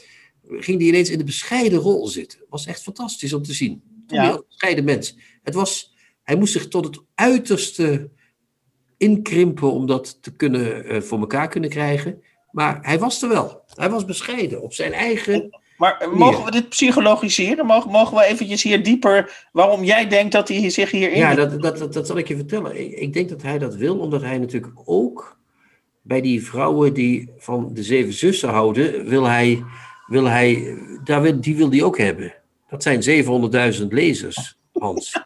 ging 0.48 0.80
hij 0.80 0.88
ineens 0.88 1.10
in 1.10 1.18
de 1.18 1.24
bescheiden 1.24 1.80
rol 1.80 2.08
zitten. 2.08 2.40
Was 2.50 2.66
echt 2.66 2.82
fantastisch 2.82 3.34
om 3.34 3.44
te 3.44 3.54
zien 3.54 3.82
ja. 4.08 4.34
een 4.34 4.44
bescheiden 4.48 4.84
mens. 4.84 5.18
Het 5.44 5.54
was, 5.54 5.94
hij 6.24 6.36
moest 6.36 6.54
zich 6.54 6.68
tot 6.68 6.86
het 6.86 7.02
uiterste 7.16 8.10
inkrimpen 8.98 9.72
om 9.72 9.86
dat 9.86 10.18
te 10.22 10.36
kunnen, 10.36 10.94
uh, 10.96 11.02
voor 11.02 11.20
elkaar 11.20 11.48
kunnen 11.48 11.70
krijgen. 11.70 12.24
Maar 12.52 12.80
hij 12.82 13.00
was 13.00 13.22
er 13.22 13.30
wel. 13.30 13.64
Hij 13.68 13.90
was 13.90 14.06
bescheiden 14.06 14.62
op 14.62 14.74
zijn 14.74 14.94
eigen. 14.94 15.61
Maar 15.82 16.10
mogen 16.14 16.46
we 16.46 16.52
dit 16.52 16.70
psychologiseren? 16.70 17.66
Mogen, 17.66 17.92
mogen 17.92 18.18
we 18.18 18.24
eventjes 18.24 18.64
hier 18.64 18.84
dieper 18.84 19.48
waarom 19.52 19.84
jij 19.84 20.08
denkt 20.08 20.32
dat 20.32 20.48
hij 20.48 20.70
zich 20.70 20.92
hierin... 20.92 21.18
Ja, 21.18 21.36
dat, 21.36 21.62
dat, 21.62 21.78
dat, 21.78 21.94
dat 21.94 22.08
zal 22.08 22.18
ik 22.18 22.28
je 22.28 22.36
vertellen. 22.36 22.80
Ik, 22.80 22.92
ik, 22.92 23.14
denk 23.14 23.30
dat 23.30 23.42
hij 23.42 23.58
dat 23.58 23.76
wil, 23.76 24.00
omdat 24.00 24.22
hij 24.22 24.38
natuurlijk 24.38 24.74
ook 24.86 25.38
bij 26.02 26.22
die 26.22 26.44
vrouwen 26.44 26.94
die 26.94 27.30
van 27.38 27.70
de 27.74 27.84
zeven 27.84 28.14
zussen 28.14 28.50
houden, 28.50 29.06
wil 29.06 29.24
hij, 29.24 29.64
wil 30.08 30.26
hij, 30.26 30.78
daar 31.04 31.22
wil, 31.22 31.42
die 31.42 31.56
wil 31.56 31.70
hij 31.72 31.84
ook 31.84 31.98
hebben. 31.98 32.34
Dat 32.70 32.84
zijn 32.84 33.26
700.000 33.80 33.88
lezers, 33.88 34.58
Hans. 34.74 35.24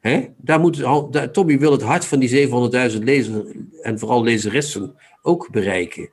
He? 0.00 0.28
Daar 0.36 0.60
moet, 0.60 0.84
Tommy 1.32 1.58
wil 1.58 1.72
het 1.72 1.82
hart 1.82 2.04
van 2.04 2.18
die 2.18 2.48
700.000 2.92 2.98
lezers 2.98 3.44
en 3.82 3.98
vooral 3.98 4.22
lezeressen 4.22 4.94
ook 5.22 5.50
bereiken. 5.50 6.10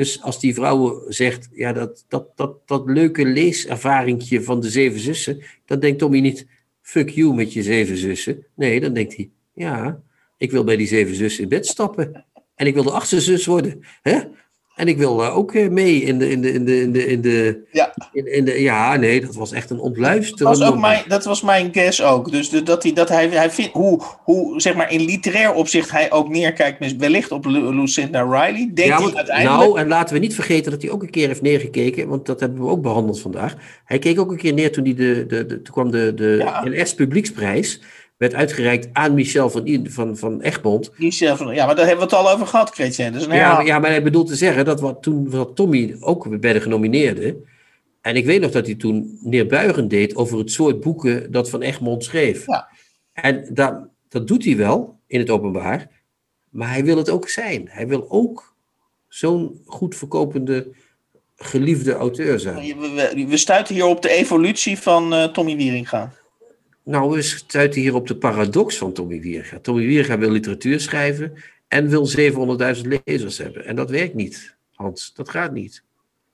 Dus 0.00 0.22
als 0.22 0.40
die 0.40 0.54
vrouw 0.54 1.04
zegt, 1.08 1.48
ja, 1.52 1.72
dat, 1.72 2.04
dat, 2.08 2.36
dat, 2.36 2.68
dat 2.68 2.82
leuke 2.86 3.24
leeservaringje 3.24 4.42
van 4.42 4.60
de 4.60 4.70
zeven 4.70 5.00
zussen, 5.00 5.42
dan 5.64 5.80
denkt 5.80 5.98
Tommy 5.98 6.20
niet, 6.20 6.46
fuck 6.82 7.08
you 7.10 7.34
met 7.34 7.52
je 7.52 7.62
zeven 7.62 7.96
zussen. 7.96 8.46
Nee, 8.54 8.80
dan 8.80 8.94
denkt 8.94 9.16
hij, 9.16 9.30
ja, 9.52 10.02
ik 10.36 10.50
wil 10.50 10.64
bij 10.64 10.76
die 10.76 10.86
zeven 10.86 11.14
zussen 11.14 11.42
in 11.42 11.48
bed 11.48 11.66
stappen. 11.66 12.24
En 12.54 12.66
ik 12.66 12.74
wil 12.74 12.82
de 12.82 12.90
achtste 12.90 13.20
zus 13.20 13.46
worden. 13.46 13.80
Hè? 14.02 14.20
En 14.80 14.88
ik 14.88 14.98
wil 14.98 15.26
ook 15.26 15.52
uh, 15.52 15.68
mee 15.68 16.02
in 16.02 16.18
de, 16.18 16.30
in 16.30 16.40
de, 16.40 16.52
in 16.52 16.64
de, 16.64 16.80
in 16.80 16.92
de, 16.92 17.06
in 17.06 17.20
de, 17.20 17.62
ja. 17.72 17.94
In, 18.12 18.32
in 18.32 18.44
de, 18.44 18.62
ja, 18.62 18.96
nee, 18.96 19.20
dat 19.20 19.34
was 19.34 19.52
echt 19.52 19.70
een 19.70 19.78
ontluisterend 19.78 20.38
dat 20.38 20.58
was 20.58 20.68
ook 20.68 20.80
mijn, 20.80 21.02
Dat 21.08 21.24
was 21.24 21.42
mijn 21.42 21.68
guess 21.72 22.02
ook. 22.02 22.30
Dus 22.30 22.48
de, 22.48 22.62
dat 22.62 22.82
hij, 22.82 22.92
dat 22.92 23.08
hij, 23.08 23.28
hij 23.28 23.50
vindt, 23.50 23.72
hoe, 23.72 24.02
hoe, 24.22 24.60
zeg 24.60 24.74
maar, 24.74 24.92
in 24.92 25.00
literair 25.00 25.52
opzicht 25.52 25.90
hij 25.90 26.12
ook 26.12 26.28
neerkijkt, 26.28 26.96
wellicht 26.96 27.32
op 27.32 27.44
Lucinda 27.46 28.22
Riley, 28.22 28.70
denk 28.74 28.88
ja, 28.88 29.14
uiteindelijk... 29.14 29.60
Nou, 29.60 29.78
en 29.78 29.88
laten 29.88 30.14
we 30.14 30.20
niet 30.20 30.34
vergeten 30.34 30.70
dat 30.70 30.82
hij 30.82 30.90
ook 30.90 31.02
een 31.02 31.10
keer 31.10 31.26
heeft 31.26 31.42
neergekeken, 31.42 32.08
want 32.08 32.26
dat 32.26 32.40
hebben 32.40 32.60
we 32.60 32.68
ook 32.68 32.82
behandeld 32.82 33.20
vandaag. 33.20 33.54
Hij 33.84 33.98
keek 33.98 34.20
ook 34.20 34.30
een 34.30 34.36
keer 34.36 34.54
neer 34.54 34.72
toen, 34.72 34.84
hij 34.84 34.94
de, 34.94 35.26
de, 35.26 35.46
de, 35.46 35.62
toen 35.62 35.74
kwam 35.74 35.90
de, 35.90 36.14
de 36.14 36.36
ja. 36.38 36.64
NS 36.64 36.94
Publieksprijs 36.94 37.80
werd 38.20 38.34
uitgereikt 38.34 38.88
aan 38.92 39.14
Michel 39.14 39.50
van, 39.50 39.86
van, 39.88 40.16
van 40.16 40.40
Egmond. 40.40 40.90
Michel 40.96 41.36
van, 41.36 41.54
ja, 41.54 41.66
maar 41.66 41.74
daar 41.74 41.86
hebben 41.86 42.08
we 42.08 42.16
het 42.16 42.24
al 42.24 42.32
over 42.32 42.46
gehad, 42.46 42.70
Chrétien. 42.70 43.12
Dus 43.12 43.24
ja, 43.24 43.28
maar, 43.28 43.66
ja, 43.66 43.78
maar 43.78 43.90
hij 43.90 44.02
bedoelt 44.02 44.26
te 44.26 44.34
zeggen 44.34 44.64
dat 44.64 44.80
wat, 44.80 45.02
toen 45.02 45.30
wat 45.30 45.56
Tommy 45.56 45.96
ook 46.00 46.40
bij 46.40 46.52
de 46.52 46.60
genomineerden. 46.60 47.44
En 48.00 48.16
ik 48.16 48.24
weet 48.24 48.40
nog 48.40 48.50
dat 48.50 48.66
hij 48.66 48.74
toen 48.74 49.18
neerbuigend 49.22 49.90
deed 49.90 50.16
over 50.16 50.38
het 50.38 50.52
soort 50.52 50.80
boeken 50.80 51.32
dat 51.32 51.50
Van 51.50 51.62
Egmond 51.62 52.04
schreef. 52.04 52.46
Ja. 52.46 52.68
En 53.12 53.48
dat, 53.54 53.88
dat 54.08 54.26
doet 54.26 54.44
hij 54.44 54.56
wel 54.56 54.98
in 55.06 55.18
het 55.18 55.30
openbaar. 55.30 55.88
Maar 56.50 56.70
hij 56.70 56.84
wil 56.84 56.96
het 56.96 57.10
ook 57.10 57.28
zijn. 57.28 57.68
Hij 57.70 57.88
wil 57.88 58.06
ook 58.08 58.54
zo'n 59.08 59.60
goed 59.66 59.96
verkopende, 59.96 60.74
geliefde 61.36 61.92
auteur 61.92 62.40
zijn. 62.40 62.78
We, 62.80 63.10
we, 63.14 63.26
we 63.26 63.36
stuiten 63.36 63.74
hier 63.74 63.86
op 63.86 64.02
de 64.02 64.10
evolutie 64.10 64.78
van 64.78 65.14
uh, 65.14 65.24
Tommy 65.24 65.56
Wieringa. 65.56 66.12
Nou, 66.84 67.10
we 67.10 67.22
stuiten 67.22 67.80
hier 67.80 67.94
op 67.94 68.06
de 68.06 68.16
paradox 68.16 68.76
van 68.76 68.92
Tommy 68.92 69.20
Wierga. 69.20 69.58
Tommy 69.58 69.86
Wierga 69.86 70.18
wil 70.18 70.30
literatuur 70.30 70.80
schrijven 70.80 71.32
en 71.68 71.88
wil 71.88 72.08
700.000 72.76 72.80
lezers 73.04 73.38
hebben. 73.38 73.66
En 73.66 73.76
dat 73.76 73.90
werkt 73.90 74.14
niet, 74.14 74.56
Hans. 74.74 75.12
Dat 75.14 75.28
gaat 75.28 75.52
niet. 75.52 75.82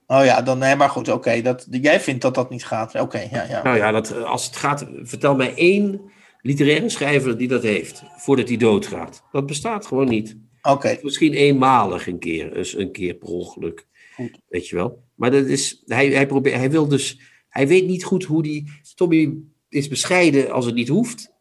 Oh 0.07 0.25
ja, 0.25 0.43
dan, 0.43 0.59
nee, 0.59 0.77
maar 0.77 0.89
goed, 0.89 1.09
oké. 1.09 1.43
dat 1.43 1.67
jij 1.71 2.01
vindt 2.01 2.23
dat 2.23 2.35
dat 2.35 2.51
niet 2.51 2.65
gaat. 2.65 2.95
Oké, 2.95 3.29
ja, 3.31 3.47
ja. 3.49 3.63
Nou 3.63 3.77
ja, 3.77 3.91
dat, 3.91 4.25
als 4.25 4.47
het 4.47 4.57
gaat, 4.57 4.87
vertel 5.03 5.37
mij 5.37 5.55
één 5.55 6.01
literaire 6.41 6.89
schrijver 6.89 7.39
die 7.39 7.49
dat 7.49 7.63
heeft, 7.63 8.03
voordat 8.17 8.49
hij 8.49 8.57
doodgaat. 8.57 9.23
Dat 9.33 9.47
bestaat 9.47 9.87
gewoon 9.87 10.09
niet. 10.09 10.37
Oké. 10.63 10.99
Misschien 11.03 11.33
eenmalig 11.33 12.07
een 12.07 12.19
keer, 12.19 12.55
dus 12.55 12.77
een 12.77 12.93
keer 12.93 13.15
per 13.15 13.29
ongeluk. 13.29 13.87
Goed. 14.15 14.41
Weet 14.49 14.69
je 14.69 14.77
wel. 14.77 15.03
Maar 15.15 15.31
dat 15.31 15.47
is, 15.47 15.83
hij, 15.87 16.09
hij, 16.09 16.27
probeert, 16.27 16.57
hij 16.57 16.71
wil 16.71 16.89
dus, 16.89 17.21
hij 17.49 17.69
weet 17.69 17.87
niet 17.87 18.05
goed 18.05 18.25
hoe 18.25 18.43
die, 18.43 18.73
Tommy 18.95 19.37
is 19.77 19.89
bescheiden 19.89 20.51
als 20.51 20.65
het 20.65 20.75
niet 20.75 20.89
hoeft. 20.89 21.35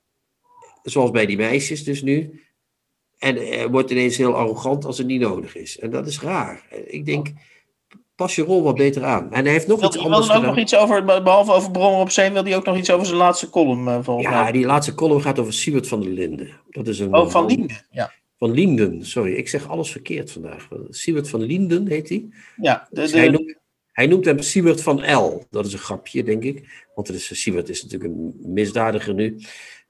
zoals 0.83 1.11
bij 1.11 1.25
die 1.25 1.38
meisjes 1.38 1.83
dus 1.83 2.01
nu. 2.01 2.43
En 3.17 3.71
wordt 3.71 3.91
ineens 3.91 4.17
heel 4.17 4.36
arrogant 4.36 4.86
als 4.86 4.97
het 4.97 5.07
niet 5.07 5.21
nodig 5.21 5.55
is. 5.55 5.79
En 5.79 5.89
dat 5.89 6.07
is 6.07 6.21
raar. 6.21 6.65
Ik 6.86 7.05
denk, 7.05 7.27
pas 8.15 8.36
je 8.36 8.41
rol 8.41 8.63
wat 8.63 8.75
beter 8.75 9.03
aan. 9.03 9.31
En 9.33 9.43
hij 9.43 9.53
heeft 9.53 9.67
nog 9.67 9.79
Wil, 9.79 9.88
iets 9.88 9.97
anders 9.97 10.29
er 10.29 10.36
ook 10.36 10.43
nog 10.43 10.57
iets 10.57 10.75
over, 10.75 11.03
behalve 11.05 11.51
over 11.51 11.71
Bronner 11.71 11.99
op 11.99 12.09
Zee, 12.11 12.31
wil 12.31 12.43
hij 12.43 12.55
ook 12.55 12.65
nog 12.65 12.77
iets 12.77 12.91
over 12.91 13.05
zijn 13.05 13.17
laatste 13.17 13.49
column 13.49 14.03
volgens 14.03 14.27
Ja, 14.27 14.43
mij? 14.43 14.51
die 14.51 14.65
laatste 14.65 14.95
column 14.95 15.21
gaat 15.21 15.39
over 15.39 15.53
Siebert 15.53 15.88
van 15.88 16.01
der 16.01 16.09
Linden. 16.09 16.49
Dat 16.69 16.88
is 16.88 16.99
een 16.99 17.15
Oh, 17.15 17.29
van 17.29 17.41
man- 17.45 17.51
Linden. 17.55 17.86
Ja, 17.91 18.11
Van 18.38 18.51
Linden, 18.51 19.05
sorry. 19.05 19.33
Ik 19.33 19.47
zeg 19.49 19.67
alles 19.69 19.91
verkeerd 19.91 20.31
vandaag. 20.31 20.67
Siebert 20.89 21.29
van 21.29 21.41
Linden 21.41 21.88
heet 21.88 22.09
hij. 22.09 22.25
ja 22.57 22.88
de, 22.91 23.01
de, 23.11 23.17
hij, 23.17 23.29
noemt, 23.29 23.55
hij 23.95 24.07
noemt 24.07 24.25
hem 24.25 24.39
Siebert 24.39 24.81
van 24.81 25.13
L. 25.15 25.43
Dat 25.49 25.65
is 25.65 25.73
een 25.73 25.79
grapje, 25.79 26.23
denk 26.23 26.43
ik. 26.43 26.85
Want 26.95 27.07
het 27.07 27.17
is, 27.17 27.47
is 27.69 27.83
natuurlijk 27.83 28.03
een 28.13 28.35
misdadiger 28.43 29.13
nu, 29.13 29.37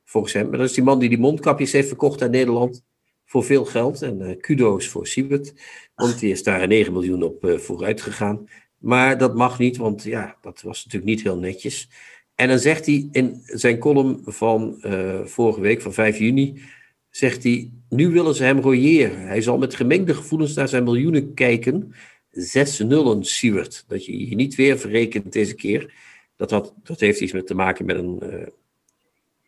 volgens 0.04 0.34
hem. 0.34 0.50
Maar 0.50 0.58
dat 0.58 0.70
is 0.70 0.74
die 0.74 0.84
man 0.84 1.00
die 1.00 1.10
die 1.10 1.18
mondkapjes 1.18 1.72
heeft 1.72 1.88
verkocht 1.88 2.22
aan 2.22 2.30
Nederland 2.30 2.84
voor 3.26 3.44
veel 3.44 3.66
geld. 3.66 4.02
En 4.02 4.22
eh, 4.22 4.40
kudo's 4.40 4.88
voor 4.88 5.08
Siebert, 5.08 5.54
want 5.96 6.20
die 6.20 6.32
is 6.32 6.44
daar 6.44 6.68
9 6.68 6.94
miljoen 6.94 7.24
op 7.24 7.46
eh, 7.46 7.58
vooruit 7.58 8.02
gegaan. 8.02 8.50
Maar 8.78 9.18
dat 9.18 9.36
mag 9.36 9.60
niet, 9.60 9.78
want 9.78 10.04
ja, 10.04 10.38
dat 10.42 10.62
was 10.62 10.86
natuurlijk 10.86 11.12
niet 11.12 11.24
heel 11.24 11.38
netjes. 11.38 11.90
En 12.36 12.48
dan 12.48 12.60
zegt 12.60 12.86
hij 12.86 13.08
in 13.12 13.42
zijn 13.44 13.78
column 13.78 14.22
van 14.26 14.82
eh, 14.82 15.26
vorige 15.26 15.62
week, 15.62 15.82
van 15.82 15.94
5 15.94 16.18
juni, 16.18 16.62
zegt 17.10 17.44
hij, 17.44 17.72
nu 17.90 18.10
willen 18.10 18.36
ze 18.36 18.44
hem 18.44 18.60
royeren. 18.60 19.28
Hij 19.28 19.42
zal 19.42 19.58
met 19.58 19.76
gemengde 19.76 20.14
gevoelens 20.14 20.54
naar 20.54 20.68
zijn 20.68 20.84
miljoenen 20.84 21.34
kijken. 21.34 21.94
Zes 22.36 22.80
nullen, 22.80 23.24
Siewert. 23.24 23.84
Dat 23.88 24.06
je 24.06 24.30
je 24.30 24.36
niet 24.36 24.56
weer 24.56 24.78
verrekent 24.78 25.34
deze 25.34 25.56
keer. 25.56 25.94
Dat, 26.36 26.74
dat 26.84 27.00
heeft 27.00 27.20
iets 27.20 27.32
met 27.32 27.48
te 27.48 27.56
maken 27.56 27.86
met 27.86 27.98
een 27.98 28.20
eh, 28.20 28.48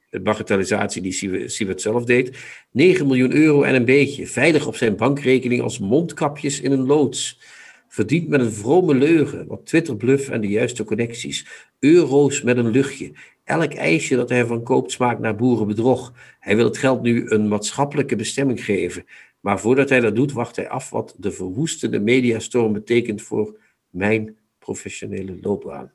een 0.10 0.24
bagatellisatie 0.24 1.02
die 1.02 1.48
Siewert 1.50 1.82
zelf 1.82 2.06
deed. 2.06 2.38
9 2.72 3.08
miljoen 3.08 3.36
euro 3.36 3.64
en 3.64 3.76
een 3.76 3.86
beetje. 3.86 4.28
Veilig 4.28 4.68
op 4.68 4.76
zijn 4.76 4.96
bankrekening 4.96 5.62
als 5.62 5.80
mondkapjes 5.80 6.62
in 6.62 6.72
een 6.72 6.86
loods. 6.86 7.40
Verdiend 7.88 8.28
met 8.28 8.40
een 8.40 8.52
vrome 8.52 8.96
leugen, 8.96 9.48
wat 9.48 9.66
Twitterbluff 9.66 10.30
en 10.30 10.42
de 10.42 10.48
juiste 10.48 10.84
connecties. 10.84 11.48
Euro's 11.80 12.42
met 12.42 12.58
een 12.58 12.70
luchtje. 12.70 13.12
Elk 13.44 13.74
ijsje 13.74 14.16
dat 14.16 14.30
hij 14.30 14.46
van 14.46 14.64
koopt 14.64 14.92
smaakt 14.92 15.20
naar 15.20 15.36
boerenbedrog. 15.36 16.14
Hij 16.40 16.56
wil 16.56 16.66
het 16.66 16.78
geld 16.78 17.02
nu 17.02 17.30
een 17.30 17.48
maatschappelijke 17.48 18.16
bestemming 18.16 18.64
geven. 18.66 19.06
Maar 19.48 19.60
voordat 19.60 19.90
hij 19.90 20.00
dat 20.00 20.16
doet, 20.16 20.32
wacht 20.32 20.56
hij 20.56 20.70
af 20.70 20.90
wat 20.90 21.16
de 21.18 21.32
verwoestende 21.32 22.00
mediastorm 22.00 22.74
betekent 22.74 23.22
voor 23.22 23.60
mijn 23.90 24.38
professionele 24.60 25.38
loopbaan. 25.42 25.92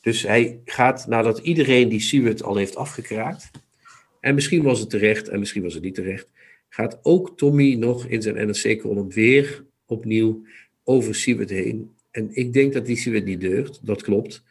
Dus 0.00 0.22
hij 0.22 0.60
gaat 0.64 1.06
nadat 1.06 1.38
iedereen 1.38 1.88
die 1.88 2.00
Siewert 2.00 2.42
al 2.42 2.56
heeft 2.56 2.76
afgekraakt, 2.76 3.50
en 4.20 4.34
misschien 4.34 4.62
was 4.62 4.80
het 4.80 4.90
terecht 4.90 5.28
en 5.28 5.38
misschien 5.38 5.62
was 5.62 5.74
het 5.74 5.82
niet 5.82 5.94
terecht, 5.94 6.30
gaat 6.68 6.98
ook 7.02 7.38
Tommy 7.38 7.74
nog 7.74 8.06
in 8.06 8.22
zijn 8.22 8.46
NRC-column 8.46 9.10
weer 9.10 9.64
opnieuw 9.86 10.42
over 10.84 11.14
Siewert 11.14 11.50
heen. 11.50 11.94
En 12.10 12.28
ik 12.32 12.52
denk 12.52 12.72
dat 12.72 12.86
die 12.86 12.96
Siewert 12.96 13.24
niet 13.24 13.40
deugt, 13.40 13.86
dat 13.86 14.02
klopt. 14.02 14.44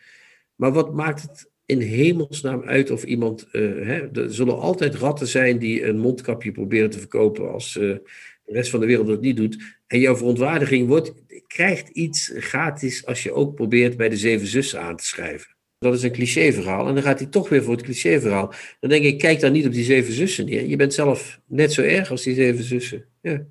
Maar 0.56 0.72
wat 0.72 0.94
maakt 0.94 1.22
het 1.22 1.50
in 1.70 1.80
hemelsnaam 1.80 2.64
uit 2.64 2.92
of 2.92 3.04
iemand. 3.04 3.48
eh, 3.52 3.62
hè, 3.62 4.12
er 4.12 4.34
zullen 4.34 4.60
altijd 4.60 4.96
ratten 4.96 5.28
zijn 5.28 5.58
die 5.58 5.86
een 5.86 5.98
mondkapje 5.98 6.52
proberen 6.52 6.90
te 6.90 7.00
verkopen 7.00 7.52
als 7.52 7.78
eh, 7.78 7.82
de 7.84 8.02
rest 8.46 8.70
van 8.70 8.80
de 8.80 8.86
wereld 8.86 9.08
dat 9.08 9.22
niet 9.22 9.38
doet. 9.38 9.78
En 9.88 10.00
jouw 10.00 10.16
verontwaardiging 10.16 10.88
wordt, 10.88 11.14
krijgt 11.48 11.90
iets 11.90 12.32
gratis 12.36 13.06
als 13.06 13.24
je 13.24 13.32
ook 13.32 13.56
probeert 13.56 13.98
bij 13.98 14.10
de 14.10 14.18
zeven 14.18 14.48
zussen 14.48 14.82
aan 14.82 14.96
te 14.96 15.06
schrijven. 15.06 15.56
Dat 15.78 15.94
is 15.94 16.04
een 16.04 16.12
clichéverhaal. 16.12 16.88
En 16.88 16.94
dan 16.94 17.04
gaat 17.04 17.20
hij 17.20 17.28
toch 17.28 17.50
weer 17.50 17.64
voor 17.64 17.74
het 17.74 17.84
clichéverhaal. 17.84 18.54
Dan 18.80 18.90
denk 18.90 19.06
ik, 19.06 19.20
kijk 19.20 19.40
dan 19.40 19.52
niet 19.52 19.66
op 19.66 19.74
die 19.74 19.84
zeven 19.84 20.14
zussen 20.14 20.46
neer. 20.46 20.66
Je 20.68 20.76
bent 20.76 20.94
zelf 20.94 21.40
net 21.46 21.74
zo 21.74 21.82
erg 21.82 22.12
als 22.12 22.24
die 22.24 22.36
zeven 22.36 22.64
zussen. 22.64 23.06
Ja, 23.22 23.46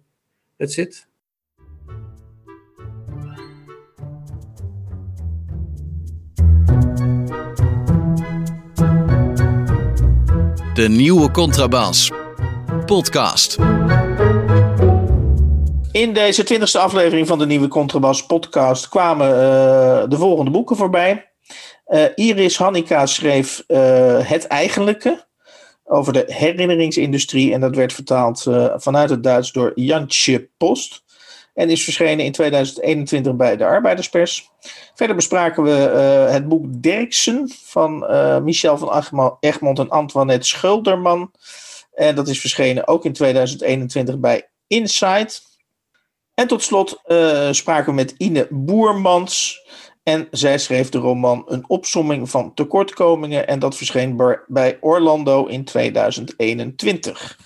that's 0.56 0.76
it. 0.76 1.07
De 10.78 10.88
nieuwe 10.88 11.30
Contrabas. 11.30 12.10
Podcast. 12.86 13.56
In 15.92 16.12
deze 16.12 16.44
twintigste 16.44 16.78
aflevering 16.78 17.26
van 17.26 17.38
de 17.38 17.46
nieuwe 17.46 17.68
Contrabas 17.68 18.26
podcast 18.26 18.88
kwamen 18.88 19.28
eh, 19.28 20.08
de 20.08 20.16
volgende 20.16 20.50
boeken 20.50 20.76
voorbij. 20.76 21.32
Eh, 21.84 22.04
Iris 22.14 22.56
Hannika 22.56 23.06
schreef 23.06 23.64
eh, 23.66 24.28
Het 24.28 24.46
Eigenlijke 24.46 25.26
over 25.84 26.12
de 26.12 26.24
herinneringsindustrie. 26.26 27.52
En 27.52 27.60
dat 27.60 27.76
werd 27.76 27.92
vertaald 27.92 28.46
vanuit 28.76 29.10
het 29.10 29.22
Duits 29.22 29.52
door 29.52 29.72
Jantje 29.74 30.50
Post. 30.56 31.04
En 31.58 31.70
is 31.70 31.84
verschenen 31.84 32.24
in 32.24 32.32
2021 32.32 33.36
bij 33.36 33.56
de 33.56 33.64
Arbeiderspers. 33.64 34.50
Verder 34.94 35.16
bespraken 35.16 35.62
we 35.62 35.88
eh, 35.88 36.32
het 36.32 36.48
boek 36.48 36.82
Derksen 36.82 37.50
van 37.64 38.06
eh, 38.06 38.38
Michel 38.38 38.78
van 38.78 39.36
Egmond 39.40 39.78
en 39.78 39.88
Antoinette 39.88 40.46
Schulderman. 40.46 41.30
En 41.92 42.14
dat 42.14 42.28
is 42.28 42.40
verschenen 42.40 42.88
ook 42.88 43.04
in 43.04 43.12
2021 43.12 44.18
bij 44.18 44.48
Insight. 44.66 45.42
En 46.34 46.46
tot 46.46 46.62
slot 46.62 47.00
eh, 47.04 47.48
spraken 47.50 47.86
we 47.86 47.92
met 47.92 48.14
Ine 48.18 48.46
Boermans. 48.50 49.66
En 50.02 50.28
zij 50.30 50.58
schreef 50.58 50.88
de 50.88 50.98
roman 50.98 51.44
Een 51.46 51.64
opsomming 51.68 52.30
van 52.30 52.54
tekortkomingen. 52.54 53.46
En 53.46 53.58
dat 53.58 53.76
verscheen 53.76 54.40
bij 54.46 54.78
Orlando 54.80 55.46
in 55.46 55.64
2021. 55.64 57.38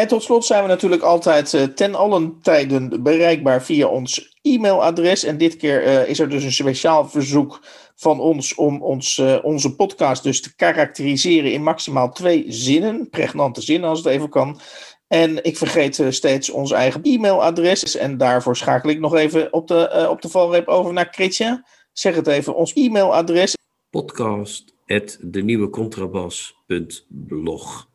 En 0.00 0.08
tot 0.08 0.22
slot 0.22 0.44
zijn 0.44 0.62
we 0.62 0.68
natuurlijk 0.68 1.02
altijd 1.02 1.54
eh, 1.54 1.62
ten 1.62 1.94
allen 1.94 2.38
tijden 2.42 3.02
bereikbaar 3.02 3.62
via 3.62 3.86
ons 3.86 4.36
e-mailadres. 4.42 5.24
En 5.24 5.38
dit 5.38 5.56
keer 5.56 5.84
eh, 5.84 6.08
is 6.08 6.18
er 6.18 6.28
dus 6.28 6.44
een 6.44 6.52
speciaal 6.52 7.08
verzoek 7.08 7.60
van 7.96 8.20
ons 8.20 8.54
om 8.54 8.82
ons, 8.82 9.18
eh, 9.18 9.38
onze 9.42 9.74
podcast 9.74 10.22
dus 10.22 10.40
te 10.40 10.56
karakteriseren 10.56 11.52
in 11.52 11.62
maximaal 11.62 12.12
twee 12.12 12.44
zinnen. 12.48 13.10
Pregnante 13.10 13.60
zinnen 13.60 13.88
als 13.88 13.98
het 13.98 14.08
even 14.08 14.28
kan. 14.28 14.60
En 15.08 15.44
ik 15.44 15.56
vergeet 15.56 16.04
steeds 16.08 16.50
ons 16.50 16.70
eigen 16.70 17.02
e-mailadres. 17.02 17.96
En 17.96 18.16
daarvoor 18.16 18.56
schakel 18.56 18.90
ik 18.90 19.00
nog 19.00 19.14
even 19.14 19.52
op 19.52 19.68
de, 19.68 20.06
op 20.10 20.22
de 20.22 20.28
valreep 20.28 20.68
over 20.68 20.92
naar 20.92 21.08
Chrétien. 21.10 21.64
Zeg 21.92 22.14
het 22.14 22.26
even, 22.26 22.54
ons 22.54 22.72
e-mailadres. 22.72 23.54
Podcast 23.90 24.74
at 24.86 25.18
denieuwecontrabas.blog. 25.20 27.88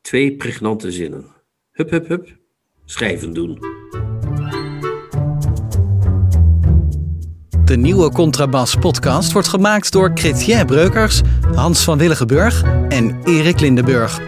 Twee 0.00 0.36
pregnante 0.36 0.92
zinnen. 0.92 1.36
Hup, 1.78 1.90
hup, 1.90 2.08
hup. 2.08 2.36
Schrijven 2.84 3.32
doen. 3.32 3.58
De 7.64 7.76
nieuwe 7.76 8.10
Contrabas 8.10 8.74
podcast 8.74 9.32
wordt 9.32 9.48
gemaakt 9.48 9.92
door 9.92 10.10
Chrétien 10.14 10.66
Breukers, 10.66 11.20
Hans 11.54 11.84
van 11.84 11.98
Willigenburg 11.98 12.62
en 12.88 13.22
Erik 13.24 13.60
Lindenburg. 13.60 14.20